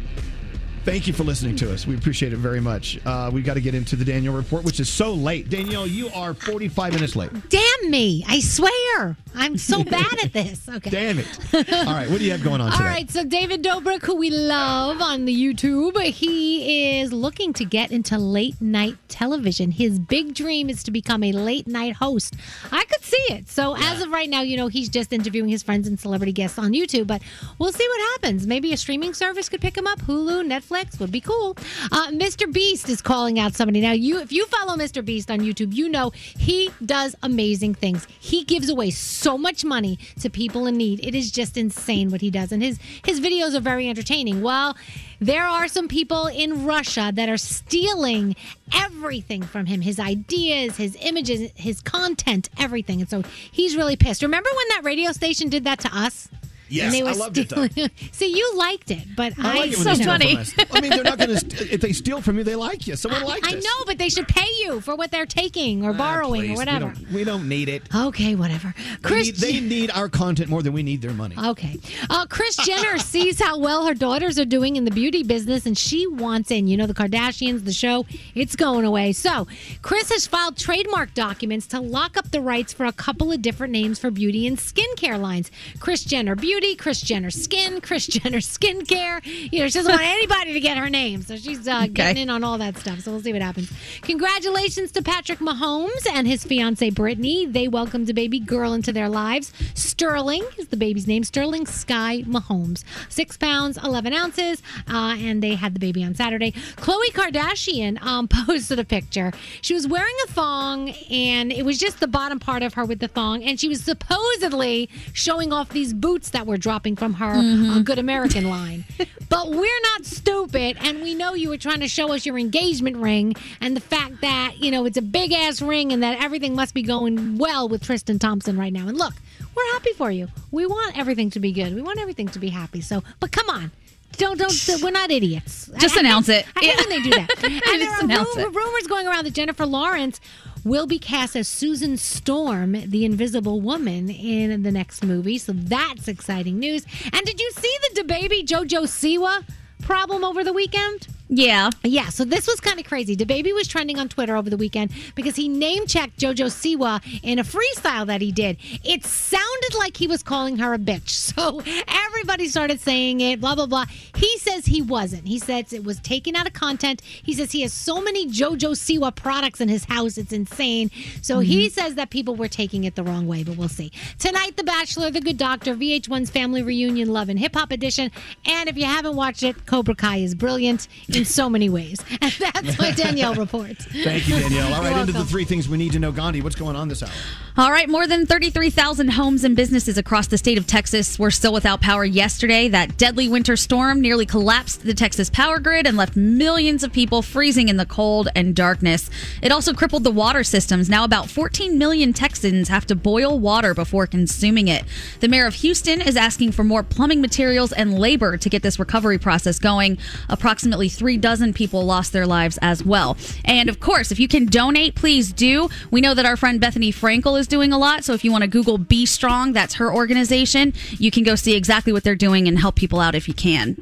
Thank 0.90 1.06
you 1.06 1.14
for 1.14 1.24
listening 1.24 1.56
to 1.58 1.72
us. 1.72 1.86
We 1.86 1.96
appreciate 1.96 2.34
it 2.34 2.38
very 2.38 2.60
much. 2.60 3.00
Uh, 3.06 3.30
we 3.32 3.44
got 3.44 3.54
to 3.54 3.62
get 3.62 3.76
into 3.76 3.96
the 3.96 4.04
Danielle 4.04 4.34
report, 4.34 4.64
which 4.64 4.80
is 4.80 4.90
so 4.90 5.14
late. 5.14 5.48
Danielle, 5.48 5.86
you 5.86 6.10
are 6.16 6.34
45 6.34 6.94
minutes 6.96 7.16
late. 7.16 7.30
Damn 7.50 7.92
me. 7.92 8.26
I 8.28 8.40
swear. 8.40 9.16
I'm 9.36 9.56
so 9.60 9.84
bad 9.98 10.18
at 10.24 10.34
this. 10.34 10.68
Okay. 10.68 10.90
Damn 10.90 11.20
it. 11.20 11.28
All 11.54 11.94
right, 11.94 12.10
what 12.10 12.18
do 12.18 12.26
you 12.26 12.32
have 12.32 12.44
going 12.44 12.60
on 12.60 12.72
All 12.72 12.78
today? 12.78 12.90
right, 12.90 13.12
so 13.12 13.24
David 13.24 13.64
Dobrik, 13.64 14.02
who 14.02 14.16
we 14.16 14.32
love 14.32 15.00
on 15.00 15.26
the 15.26 15.36
YouTube, 15.36 16.02
he 16.06 17.00
is 17.00 17.14
looking 17.14 17.54
to 17.54 17.66
get 17.66 17.92
into 17.92 18.18
late 18.18 18.60
night 18.60 18.98
television. 19.10 19.70
His 19.70 20.00
big 20.00 20.34
dream 20.34 20.72
is 20.72 20.82
to 20.84 20.92
become 20.92 21.22
a 21.22 21.32
late 21.32 21.68
night 21.68 21.98
host. 21.98 22.36
I 22.72 22.84
could 22.86 23.04
see 23.04 23.26
it. 23.30 23.48
So 23.48 23.76
as 23.78 24.02
of 24.02 24.10
right 24.10 24.28
now, 24.28 24.42
you 24.42 24.58
know, 24.58 24.70
he's 24.70 24.90
just 24.90 25.14
interviewing 25.14 25.50
his 25.50 25.62
friends 25.62 25.88
and 25.88 26.00
celebrity 26.00 26.32
guests 26.34 26.58
on 26.58 26.72
YouTube, 26.72 27.06
but 27.06 27.22
we'll 27.60 27.74
see 27.74 27.88
what 27.88 28.12
happens. 28.14 28.48
Maybe 28.48 28.74
a 28.74 28.78
streaming 28.78 29.14
service 29.14 29.50
could 29.50 29.62
pick 29.62 29.78
him 29.78 29.86
up. 29.86 30.00
Hulu, 30.00 30.50
Netflix 30.50 30.79
would 31.00 31.12
be 31.12 31.22
cool. 31.22 31.58
Uh, 31.92 32.08
Mr. 32.12 32.52
Beast 32.52 32.90
is 32.90 33.02
calling 33.02 33.40
out 33.40 33.54
somebody. 33.54 33.82
Now, 33.82 33.92
you 33.92 34.20
if 34.20 34.32
you 34.32 34.46
follow 34.48 34.76
Mr. 34.76 35.04
Beast 35.04 35.30
on 35.30 35.40
YouTube, 35.40 35.74
you 35.74 35.90
know 35.90 36.12
he 36.14 36.72
does 36.86 37.16
amazing 37.24 37.76
things. 37.76 38.08
He 38.20 38.44
gives 38.44 38.70
away 38.70 38.92
so 38.92 39.38
much 39.38 39.66
money 39.66 40.00
to 40.22 40.30
people 40.30 40.68
in 40.68 40.78
need. 40.78 41.06
It 41.06 41.16
is 41.16 41.32
just 41.32 41.58
insane 41.58 42.10
what 42.12 42.22
he 42.22 42.30
does. 42.30 42.52
And 42.52 42.64
his 42.64 42.80
his 43.06 43.20
videos 43.20 43.56
are 43.56 43.60
very 43.60 43.90
entertaining. 43.90 44.42
Well, 44.42 44.78
there 45.20 45.46
are 45.46 45.68
some 45.68 45.88
people 45.88 46.28
in 46.28 46.66
Russia 46.66 47.12
that 47.14 47.28
are 47.28 47.38
stealing 47.38 48.36
everything 48.74 49.44
from 49.44 49.66
him 49.66 49.82
his 49.82 50.00
ideas, 50.00 50.78
his 50.78 50.98
images, 51.02 51.52
his 51.56 51.82
content, 51.82 52.50
everything. 52.58 53.02
And 53.02 53.10
so 53.10 53.24
he's 53.52 53.76
really 53.76 53.96
pissed. 53.96 54.22
Remember 54.22 54.50
when 54.56 54.68
that 54.70 54.84
radio 54.84 55.12
station 55.12 55.50
did 55.50 55.64
that 55.66 55.80
to 55.80 55.96
us? 55.96 56.30
Yes, 56.70 56.94
And 56.94 57.08
I 57.08 57.12
loved 57.14 57.38
it, 57.38 57.50
though. 57.50 57.68
See, 58.12 58.36
you 58.36 58.56
liked 58.56 58.92
it, 58.92 59.08
but 59.16 59.34
I, 59.40 59.52
I 59.54 59.60
like 59.60 59.72
it 59.72 59.78
when 59.78 59.84
so 59.84 59.90
they 59.90 59.96
steal 59.96 60.06
funny. 60.08 60.32
from 60.32 60.38
us. 60.42 60.54
I 60.72 60.82
mean, 60.82 60.92
they're 60.92 61.04
not 61.04 61.18
going 61.18 61.36
to. 61.38 61.74
If 61.74 61.82
they 61.82 61.94
steal 61.94 62.22
from 62.22 62.38
you, 62.38 62.44
they 62.44 62.56
like 62.56 62.88
you. 62.88 62.96
Someone 62.96 63.24
likes 63.24 63.50
you. 63.50 63.56
I 63.56 63.58
us. 63.60 63.64
know, 63.64 63.84
but 63.86 63.98
they 63.98 64.10
should 64.10 64.28
pay 64.28 64.48
you 64.60 64.82
for 64.82 64.96
what 64.96 65.12
they're 65.12 65.26
taking 65.26 65.84
or 65.86 65.94
borrowing 65.94 66.42
Ah, 66.42 66.46
Please, 66.46 66.52
or 66.52 66.56
whatever. 66.58 66.86
We 66.88 66.94
don't, 66.94 67.14
we 67.14 67.24
don't 67.24 67.50
need 67.50 67.70
it. 67.70 67.84
Okay, 67.96 68.36
whatever. 68.36 68.74
They 68.78 68.96
Chris, 69.02 69.26
need, 69.28 69.36
they 69.36 69.60
need 69.60 69.92
our 69.92 70.10
content 70.10 70.50
more 70.50 70.62
than 70.62 70.74
we 70.74 70.84
need 70.84 71.02
their 71.02 71.14
money. 71.14 71.36
Okay. 71.44 71.78
Uh, 72.10 72.26
Kris 72.28 72.56
Jenner 72.58 72.98
sees 73.00 73.40
how 73.42 73.58
well 73.58 73.86
her 73.86 73.94
daughters 73.94 74.38
are 74.40 74.46
doing 74.46 74.76
in 74.76 74.86
the 74.86 74.92
beauty 74.92 75.24
business 75.24 75.66
and 75.66 75.78
she 75.78 76.06
wants 76.08 76.52
in. 76.52 76.68
You 76.68 76.78
know, 76.78 76.86
the 76.88 76.94
Kardashians, 76.94 77.66
the 77.66 77.74
show, 77.74 78.06
it's 78.36 78.56
going 78.56 78.86
away. 78.86 79.14
So, 79.14 79.48
Kris 79.82 80.12
has 80.12 80.28
filed 80.28 80.58
trademark 80.58 81.14
documents 81.14 81.68
to 81.68 81.80
lock 81.80 82.18
up 82.18 82.32
the 82.32 82.42
rights 82.42 82.74
for 82.74 82.86
a 82.86 82.92
couple 82.92 83.32
of 83.32 83.42
different 83.42 83.72
names 83.74 84.00
for 84.00 84.12
beauty 84.12 84.46
and 84.48 84.58
skincare 84.58 85.20
lines 85.20 85.50
Kris 85.80 86.04
Jenner 86.04 86.36
Beauty, 86.36 86.59
Kris 86.76 87.02
Jenner 87.02 87.30
Skin, 87.30 87.82
Kris 87.82 88.08
Jenner 88.08 88.40
Skincare. 88.40 89.22
You 89.52 89.60
know, 89.60 89.68
she 89.68 89.80
doesn't 89.80 89.92
want 89.92 90.04
anybody 90.04 90.54
to 90.54 90.60
get 90.60 90.78
her 90.78 90.90
name. 90.90 91.22
So, 91.22 91.38
she's 91.38 91.68
uh, 91.68 91.88
getting 91.88 92.24
in 92.24 92.30
on 92.30 92.44
all 92.44 92.58
that 92.58 92.78
stuff. 92.78 93.00
So, 93.00 93.12
we'll 93.12 93.22
see 93.22 93.34
what 93.34 93.42
happens. 93.42 93.72
Congratulations 94.02 94.92
to 94.92 95.02
Patrick 95.02 95.40
Mahomes 95.40 96.06
and 96.12 96.28
his 96.28 96.44
fiancee 96.44 96.92
Brittany. 96.92 97.46
They 97.46 97.68
welcomed 97.68 98.10
a 98.10 98.14
baby 98.14 98.40
girl 98.40 98.74
into 98.74 98.92
their 98.92 99.10
lives. 99.10 99.54
Sterling 99.74 100.44
is 100.58 100.68
the 100.68 100.78
baby's 100.78 101.08
name. 101.08 101.24
Sterling 101.24 101.66
Sky 101.66 102.24
Mahomes. 102.28 102.84
Six 103.08 103.38
pounds, 103.38 103.78
11 103.84 104.14
ounces. 104.14 104.62
Uh, 104.88 105.16
and 105.18 105.42
they 105.42 105.56
had 105.56 105.74
the 105.74 105.80
baby 105.80 106.04
on 106.04 106.16
Saturday. 106.16 106.52
Khloe 106.52 107.12
Kardashian 107.14 108.02
um, 108.02 108.28
posted 108.48 108.80
a 108.80 108.84
picture. 108.84 109.32
She 109.62 109.74
was 109.74 109.88
wearing 109.88 110.16
a 110.26 110.32
thong, 110.32 110.90
and 111.12 111.52
it 111.52 111.64
was 111.66 111.78
just 111.78 112.00
the 112.00 112.08
bottom 112.08 112.40
part 112.40 112.64
of 112.64 112.74
her 112.74 112.86
with 112.86 113.00
the 113.00 113.08
thong. 113.08 113.44
And 113.44 113.60
she 113.60 113.68
was 113.68 113.84
supposedly 113.84 114.90
showing 115.14 115.54
off 115.54 115.70
these 115.70 115.94
boots 115.94 116.32
that 116.32 116.46
were 116.50 116.58
dropping 116.58 116.96
from 116.98 117.14
her 117.16 117.34
Mhm. 117.36 117.78
uh, 117.78 117.80
Good 117.80 118.00
American 118.00 118.50
line. 118.50 118.84
but 119.30 119.50
we're 119.52 119.82
not 119.94 120.06
stupid, 120.06 120.78
and 120.82 121.02
we 121.02 121.16
know 121.16 121.34
you 121.34 121.50
were 121.50 121.58
trying 121.58 121.80
to 121.80 121.88
show 121.88 122.12
us 122.12 122.26
your 122.26 122.38
engagement 122.38 122.98
ring 122.98 123.36
and 123.62 123.76
the 123.76 123.82
fact 123.82 124.22
that, 124.22 124.56
you 124.60 124.72
know, 124.72 124.86
it's 124.86 124.98
a 124.98 125.02
big 125.02 125.32
ass 125.32 125.62
ring 125.62 125.94
and 125.94 126.04
that 126.04 126.22
everything 126.22 126.56
must 126.56 126.74
be 126.74 126.82
going 126.84 127.38
well 127.38 127.70
with 127.70 127.84
Tristan 127.84 128.20
Thompson 128.20 128.58
right 128.58 128.74
now. 128.74 128.88
And 128.88 128.98
look, 128.98 129.14
we're 129.56 129.72
happy 129.74 129.94
for 129.94 130.12
you. 130.12 130.28
We 130.52 130.66
want 130.66 130.98
everything 130.98 131.30
to 131.32 131.40
be 131.40 131.52
good. 131.52 131.74
We 131.74 131.82
want 131.82 132.00
everything 132.00 132.28
to 132.30 132.40
be 132.40 132.50
happy. 132.50 132.82
So, 132.82 133.04
but 133.20 133.32
come 133.32 133.50
on. 133.50 133.72
Don't 134.18 134.38
don't. 134.38 134.82
We're 134.84 134.90
not 134.92 135.12
idiots. 135.12 135.70
Just 135.78 135.96
I- 135.96 136.00
I 136.00 136.02
announce 136.02 136.28
hate- 136.28 136.40
it. 136.40 136.46
I 136.56 136.60
hate 136.60 136.68
Yeah. 136.68 136.76
when 136.78 136.90
they 136.90 137.02
do 137.02 137.10
that. 137.12 137.44
and 137.44 137.82
there 137.82 137.90
are 137.92 138.04
announce 138.04 138.36
ru- 138.36 138.42
it. 138.42 138.54
rumors 138.56 138.88
going 138.88 139.08
around 139.08 139.26
that 139.26 139.34
Jennifer 139.34 139.66
Lawrence 139.66 140.20
will 140.64 140.88
be 140.88 141.00
cast 141.00 141.36
as 141.36 141.48
Susan 141.48 141.98
Storm, 141.98 142.72
the 142.72 143.06
Invisible 143.06 143.62
Woman, 143.62 144.10
in 144.10 144.64
the 144.64 144.72
next 144.72 145.04
movie. 145.04 145.38
So 145.38 145.54
that's 145.54 146.08
exciting 146.08 146.60
news. 146.60 146.86
And 147.12 147.26
did 147.26 147.40
you 147.40 147.52
see 147.52 147.76
the 147.94 148.04
DaBaby 148.04 148.46
JoJo 148.46 148.84
Siwa 148.84 149.44
problem 149.82 150.24
over 150.24 150.44
the 150.44 150.54
weekend? 150.54 151.08
Yeah. 151.30 151.70
Yeah, 151.84 152.10
so 152.10 152.26
this 152.26 152.48
was 152.48 152.60
kind 152.60 152.80
of 152.80 152.86
crazy. 152.86 153.16
DaBaby 153.16 153.54
was 153.54 153.68
trending 153.68 154.00
on 154.00 154.10
Twitter 154.10 154.36
over 154.36 154.50
the 154.50 154.58
weekend 154.58 154.92
because 155.14 155.36
he 155.36 155.48
name 155.48 155.86
checked 155.86 156.20
JoJo 156.20 156.48
Siwa 156.48 157.02
in 157.22 157.38
a 157.38 157.44
freestyle 157.44 158.08
that 158.08 158.20
he 158.20 158.32
did. 158.32 158.58
It 158.84 159.06
sounded 159.06 159.76
like 159.78 159.96
he 159.96 160.08
was 160.08 160.24
calling 160.24 160.58
her 160.58 160.74
a 160.74 160.80
bitch. 160.80 161.30
So 161.40 161.62
everybody 161.88 162.48
started 162.48 162.82
saying 162.82 163.22
it, 163.22 163.40
blah, 163.40 163.56
blah, 163.56 163.68
blah. 163.68 163.86
He 164.16 164.38
says 164.40 164.66
he 164.66 164.82
wasn't. 164.82 165.28
He 165.28 165.38
says 165.38 165.72
it 165.72 165.84
was 165.84 166.00
taken 166.00 166.36
out 166.36 166.48
of 166.48 166.54
content. 166.54 167.02
He 167.02 167.34
says 167.34 167.52
he 167.52 167.62
has 167.62 167.72
so 167.72 168.02
many 168.02 168.28
JoJo 168.28 168.72
Siwa 168.72 169.16
products 169.16 169.62
in 169.62 169.70
his 169.70 169.86
house, 169.86 170.18
it's 170.18 170.34
insane. 170.34 170.90
So 171.22 171.40
he 171.40 171.68
mm-hmm. 171.68 171.74
says 171.74 171.96
that 171.96 172.10
people 172.10 172.36
were 172.36 172.48
taking 172.48 172.84
it 172.84 172.96
the 172.96 173.04
wrong 173.04 173.28
way, 173.28 173.44
but 173.44 173.58
we'll 173.58 173.70
see. 173.70 173.92
Tonight, 174.18 174.58
The 174.58 174.64
Bachelor, 174.64 175.12
The 175.12 175.22
Good 175.22 175.38
Doctor, 175.38 175.76
VH1's 175.76 176.30
Family 176.30 176.64
Reunion, 176.64 177.14
Love 177.14 177.30
and 177.30 177.40
Hip 177.40 177.56
Hop 177.56 177.72
Edition. 177.72 178.12
And 178.46 178.68
if 178.68 178.76
you 178.76 178.86
haven't 178.86 179.16
watched 179.16 179.44
it, 179.44 179.66
Cobra 179.66 179.96
Kai 179.96 180.18
is 180.18 180.36
brilliant 180.36 180.88
in 181.20 181.26
so 181.26 181.50
many 181.50 181.70
ways. 181.70 182.00
And 182.22 182.34
that's 182.34 182.78
my 182.78 182.92
Danielle 182.96 183.34
reports. 183.36 183.86
Thank 183.86 184.28
you, 184.28 184.40
Danielle. 184.40 184.74
All 184.74 184.82
right, 184.82 184.92
You're 184.92 185.00
into 185.00 185.14
the 185.14 185.26
three 185.26 185.46
things 185.46 185.70
we 185.70 185.78
need 185.78 185.94
to 185.94 186.00
know. 186.00 186.12
Gandhi, 186.12 186.42
what's 186.42 186.56
going 186.56 186.76
on 186.76 186.88
this 186.90 187.02
hour? 187.02 187.10
All 187.58 187.72
right, 187.72 187.90
more 187.90 188.08
than 188.08 188.26
33,000 188.26 189.10
homes 189.12 189.44
and 189.44 189.56
businesses 189.56 189.98
across 189.98 190.28
the 190.28 190.38
state 190.38 190.58
of 190.58 190.68
Texas 190.68 191.18
were 191.18 191.32
still 191.32 191.54
without 191.54 191.82
power 191.82 192.04
yesterday. 192.06 192.68
That 192.68 192.98
deadly 192.98 193.28
winter 193.28 193.56
storm 193.56 194.02
nearly 194.02 194.26
collapsed 194.26 194.84
the 194.84 194.94
Texas 194.94 195.30
power 195.30 195.60
grid 195.60 195.88
and 195.88 195.98
left 195.98 196.16
millions 196.16 196.84
of 196.84 196.92
people 196.92 197.22
freezing 197.22 197.70
in 197.70 197.78
the 197.78 197.86
cold 197.86 198.28
and 198.36 198.56
darkness. 198.56 199.10
It 199.42 199.52
also 199.52 199.74
crippled 199.74 200.04
the 200.04 200.12
water 200.12 200.44
systems. 200.44 200.90
Now, 200.90 201.04
about 201.04 201.30
14 201.30 201.78
million 201.78 202.14
Texans 202.14 202.68
have 202.70 202.86
to 202.88 202.96
boil 202.96 203.40
water 203.40 203.74
before 203.74 204.08
consuming 204.08 204.68
it. 204.68 204.84
The 205.20 205.28
mayor 205.28 205.46
of 205.46 205.56
Houston 205.56 206.02
is 206.02 206.16
asking 206.18 206.52
for 206.52 206.64
more 206.64 206.84
plumbing 206.84 207.22
materials 207.22 207.72
and 207.72 207.98
labor 207.98 208.38
to 208.38 208.50
get 208.50 208.62
this 208.62 208.80
recovery 208.80 209.18
process 209.18 209.60
going. 209.60 209.98
Approximately 210.30 210.90
three 210.90 211.09
dozen 211.18 211.54
people 211.54 211.86
lost 211.86 212.14
their 212.14 212.26
lives 212.26 212.58
as 212.62 212.84
well. 212.84 213.18
And 213.46 213.70
of 213.70 213.80
course, 213.80 214.12
if 214.12 214.20
you 214.20 214.28
can 214.28 214.46
donate, 214.46 214.96
please 214.96 215.32
do. 215.32 215.70
We 215.92 216.02
know 216.02 216.14
that 216.14 216.26
our 216.26 216.38
friend 216.38 216.62
Bethenny 216.62 216.94
Frankel 216.94 217.40
is 217.40 217.48
doing 217.48 217.72
a 217.72 217.78
lot. 217.78 218.04
So 218.04 218.14
if 218.14 218.24
you 218.24 218.32
want 218.32 218.44
to 218.44 218.50
Google 218.50 218.78
Be 218.78 219.06
Strong, 219.06 219.54
that's 219.54 219.76
her 219.76 219.94
organization, 219.94 220.74
you 220.98 221.12
can 221.12 221.24
go 221.24 221.36
see 221.36 221.56
exactly 221.56 221.94
what 221.94 222.04
they're 222.04 222.16
doing 222.16 222.48
and 222.48 222.60
help 222.60 222.76
people 222.76 223.00
out 223.00 223.16
if 223.16 223.28
you 223.28 223.34
can. 223.34 223.82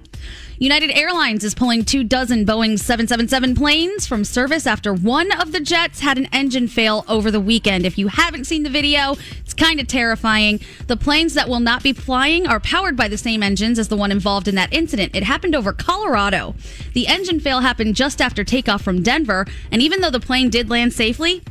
United 0.60 0.90
Airlines 0.98 1.44
is 1.44 1.54
pulling 1.54 1.86
two 1.86 2.04
dozen 2.04 2.44
Boeing 2.44 2.80
777 2.80 3.54
planes 3.54 4.08
from 4.08 4.24
service 4.24 4.66
after 4.66 4.92
one 4.92 5.32
of 5.34 5.52
the 5.52 5.60
jets 5.60 6.00
had 6.00 6.18
an 6.18 6.28
engine 6.34 6.68
fail 6.68 7.06
over 7.08 7.30
the 7.30 7.40
weekend. 7.40 7.86
If 7.86 8.00
you 8.00 8.08
haven't 8.08 8.46
seen 8.46 8.64
the 8.64 8.70
video, 8.72 9.16
it's 9.42 9.54
kind 9.54 9.80
of 9.80 9.88
terrifying. 9.88 10.60
The 10.88 10.98
planes 10.98 11.36
that 11.36 11.48
will 11.48 11.60
not 11.60 11.84
be 11.84 11.94
flying 11.94 12.48
are 12.48 12.60
powered 12.60 12.96
by 12.96 13.08
the 13.08 13.20
same 13.20 13.44
engines 13.44 13.78
as 13.78 13.90
the 13.90 13.96
one 13.96 14.12
involved 14.12 14.48
in 14.48 14.56
that 14.56 14.74
incident. 14.74 15.16
It 15.16 15.22
happened 15.22 15.54
over 15.54 15.74
Colorado. 15.74 16.56
The 16.94 17.06
engine 17.06 17.40
fail 17.40 17.60
happened 17.60 17.96
just 17.96 18.20
after 18.20 18.44
takeoff 18.44 18.82
from 18.82 19.04
Denver, 19.04 19.46
and 19.72 19.80
even 19.84 20.02
though 20.02 20.10
the 20.10 20.20
plane 20.20 20.50
did 20.50 20.72
land 20.72 20.92
safely, 20.92 21.44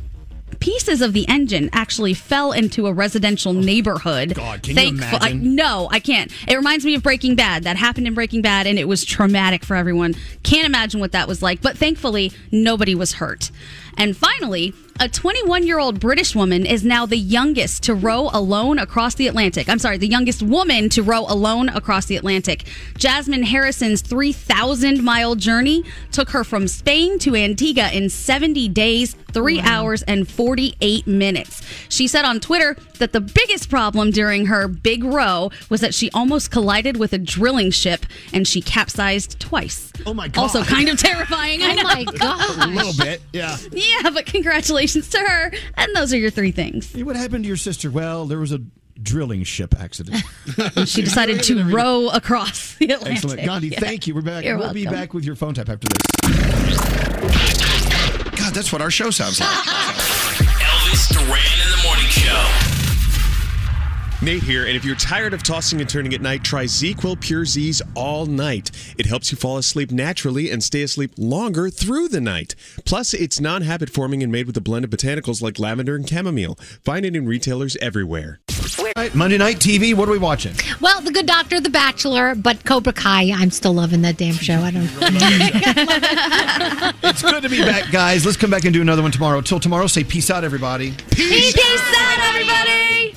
pieces 0.59 1.01
of 1.01 1.13
the 1.13 1.27
engine 1.27 1.69
actually 1.73 2.13
fell 2.13 2.51
into 2.51 2.87
a 2.87 2.93
residential 2.93 3.55
oh, 3.57 3.61
neighborhood. 3.61 4.35
God, 4.35 4.63
can 4.63 4.71
you 4.71 4.75
Thankful- 4.75 5.19
I- 5.21 5.29
imagine? 5.29 5.55
no, 5.55 5.87
I 5.91 5.99
can't. 5.99 6.31
It 6.47 6.55
reminds 6.55 6.85
me 6.85 6.95
of 6.95 7.03
Breaking 7.03 7.35
Bad. 7.35 7.63
That 7.63 7.77
happened 7.77 8.07
in 8.07 8.13
Breaking 8.13 8.41
Bad, 8.41 8.67
and 8.67 8.77
it 8.77 8.87
was 8.87 9.05
traumatic 9.05 9.63
for 9.63 9.75
everyone. 9.75 10.15
Can't 10.43 10.65
imagine 10.65 10.99
what 10.99 11.11
that 11.11 11.27
was 11.27 11.41
like, 11.41 11.61
but 11.61 11.77
thankfully, 11.77 12.31
nobody 12.51 12.95
was 12.95 13.13
hurt. 13.13 13.51
And 13.97 14.15
finally, 14.15 14.73
a 14.99 15.07
21 15.07 15.65
year 15.67 15.77
old 15.79 15.99
British 15.99 16.35
woman 16.35 16.65
is 16.65 16.83
now 16.83 17.05
the 17.05 17.17
youngest 17.17 17.83
to 17.83 17.93
row 17.93 18.29
alone 18.33 18.79
across 18.79 19.13
the 19.15 19.27
Atlantic. 19.27 19.69
I'm 19.69 19.77
sorry, 19.79 19.97
the 19.97 20.07
youngest 20.07 20.41
woman 20.41 20.89
to 20.89 21.03
row 21.03 21.25
alone 21.27 21.69
across 21.69 22.05
the 22.05 22.15
Atlantic. 22.15 22.65
Jasmine 22.97 23.43
Harrison's 23.43 24.01
3,000 24.01 25.03
mile 25.03 25.35
journey 25.35 25.83
took 26.11 26.29
her 26.31 26.43
from 26.43 26.67
Spain 26.67 27.19
to 27.19 27.35
Antigua 27.35 27.91
in 27.91 28.09
70 28.09 28.67
days, 28.69 29.15
three 29.33 29.59
hours, 29.59 30.01
and 30.03 30.27
48 30.27 31.05
minutes. 31.05 31.61
She 31.89 32.07
said 32.07 32.25
on 32.25 32.39
Twitter 32.39 32.75
that 32.97 33.13
the 33.13 33.21
biggest 33.21 33.69
problem 33.69 34.09
during 34.09 34.47
her 34.47 34.67
big 34.67 35.03
row 35.03 35.51
was 35.69 35.81
that 35.81 35.93
she 35.93 36.09
almost 36.11 36.49
collided 36.49 36.97
with 36.97 37.13
a 37.13 37.19
drilling 37.19 37.69
ship 37.69 38.05
and 38.33 38.47
she 38.47 38.61
capsized 38.61 39.39
twice. 39.39 39.91
Oh 40.07 40.13
my 40.15 40.27
God. 40.27 40.41
Also, 40.41 40.63
kind 40.63 40.89
of 40.89 40.97
terrifying. 40.99 41.61
I 41.61 41.71
Oh 41.71 41.75
know. 41.75 41.83
my 41.83 42.03
gosh. 42.03 42.57
A 42.57 42.67
little 42.67 42.93
bit, 43.05 43.21
yeah. 43.31 43.57
Yeah, 43.71 43.83
but 44.13 44.25
congratulations 44.25 45.09
to 45.09 45.19
her. 45.19 45.51
And 45.75 45.95
those 45.95 46.13
are 46.13 46.17
your 46.17 46.29
three 46.29 46.51
things. 46.51 46.93
What 46.95 47.15
happened 47.15 47.43
to 47.43 47.47
your 47.47 47.57
sister? 47.57 47.89
Well, 47.91 48.25
there 48.25 48.39
was 48.39 48.51
a 48.51 48.59
drilling 49.01 49.43
ship 49.43 49.75
accident. 49.79 50.23
She 50.87 51.01
decided 51.03 51.43
to 51.43 51.63
row 51.65 52.09
across 52.09 52.75
the 52.75 52.85
Atlantic. 52.85 53.11
Excellent. 53.23 53.45
Gandhi, 53.45 53.67
Yeah. 53.69 53.79
thank 53.79 54.07
you. 54.07 54.15
We're 54.15 54.21
back. 54.21 54.43
You're 54.43 54.57
we'll 54.57 54.73
be 54.73 54.85
back 54.85 55.13
with 55.13 55.23
your 55.25 55.35
phone 55.35 55.53
tap 55.53 55.69
after 55.69 55.87
this. 55.87 56.77
God, 58.39 58.53
that's 58.53 58.71
what 58.71 58.81
our 58.81 58.91
show 58.91 59.09
sounds 59.11 59.39
like. 59.39 59.49
Elvis 59.49 61.13
Duran 61.13 61.27
in 61.27 61.71
the 61.77 61.83
morning 61.83 62.07
show. 62.07 62.66
Nate 64.19 64.41
here, 64.41 64.65
and 64.65 64.75
if 64.75 64.83
you're 64.83 64.95
tired 64.95 65.35
of 65.35 65.43
tossing 65.43 65.79
and 65.79 65.87
turning 65.87 66.11
at 66.15 66.21
night, 66.21 66.43
try 66.43 66.63
ZzzQuil 66.65 67.21
Pure 67.21 67.45
Z's 67.45 67.83
all 67.93 68.25
night. 68.25 68.71
It 68.97 69.05
helps 69.05 69.31
you 69.31 69.37
fall 69.37 69.57
asleep 69.57 69.91
naturally 69.91 70.49
and 70.49 70.63
stay 70.63 70.81
asleep 70.81 71.11
longer 71.19 71.69
through 71.69 72.07
the 72.07 72.19
night. 72.19 72.55
Plus, 72.83 73.13
it's 73.13 73.39
non 73.39 73.61
habit 73.61 73.91
forming 73.91 74.23
and 74.23 74.31
made 74.31 74.47
with 74.47 74.57
a 74.57 74.61
blend 74.61 74.85
of 74.85 74.91
botanicals 74.91 75.43
like 75.43 75.59
lavender 75.59 75.95
and 75.95 76.09
chamomile. 76.09 76.55
Find 76.83 77.05
it 77.05 77.15
in 77.15 77.27
retailers 77.27 77.75
everywhere. 77.77 78.39
Right, 78.95 79.13
Monday 79.13 79.37
Night 79.37 79.57
TV, 79.57 79.93
what 79.93 80.09
are 80.09 80.13
we 80.13 80.17
watching? 80.17 80.55
Well, 80.81 80.99
The 81.01 81.11
Good 81.11 81.27
Doctor, 81.27 81.59
The 81.59 81.69
Bachelor, 81.69 82.33
but 82.33 82.65
Cobra 82.65 82.93
Kai, 82.93 83.31
I'm 83.31 83.51
still 83.51 83.73
loving 83.73 84.01
that 84.01 84.17
damn 84.17 84.33
show. 84.33 84.59
I 84.59 84.71
don't. 84.71 84.87
Know. 85.07 86.91
it's 87.03 87.21
good 87.21 87.43
to 87.43 87.49
be 87.49 87.59
back, 87.59 87.91
guys. 87.91 88.25
Let's 88.25 88.37
come 88.37 88.49
back 88.49 88.65
and 88.65 88.73
do 88.73 88.81
another 88.81 89.01
one 89.03 89.11
tomorrow. 89.11 89.41
Till 89.41 89.59
tomorrow, 89.59 89.85
say 89.87 90.03
peace 90.03 90.31
out, 90.31 90.43
everybody. 90.43 90.95
Peace 91.11 91.55
out, 91.95 92.19
everybody. 92.33 93.16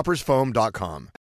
coffeetoppersfoam.com. 0.01 1.20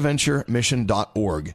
stbonaventuremission.org. 0.00 1.54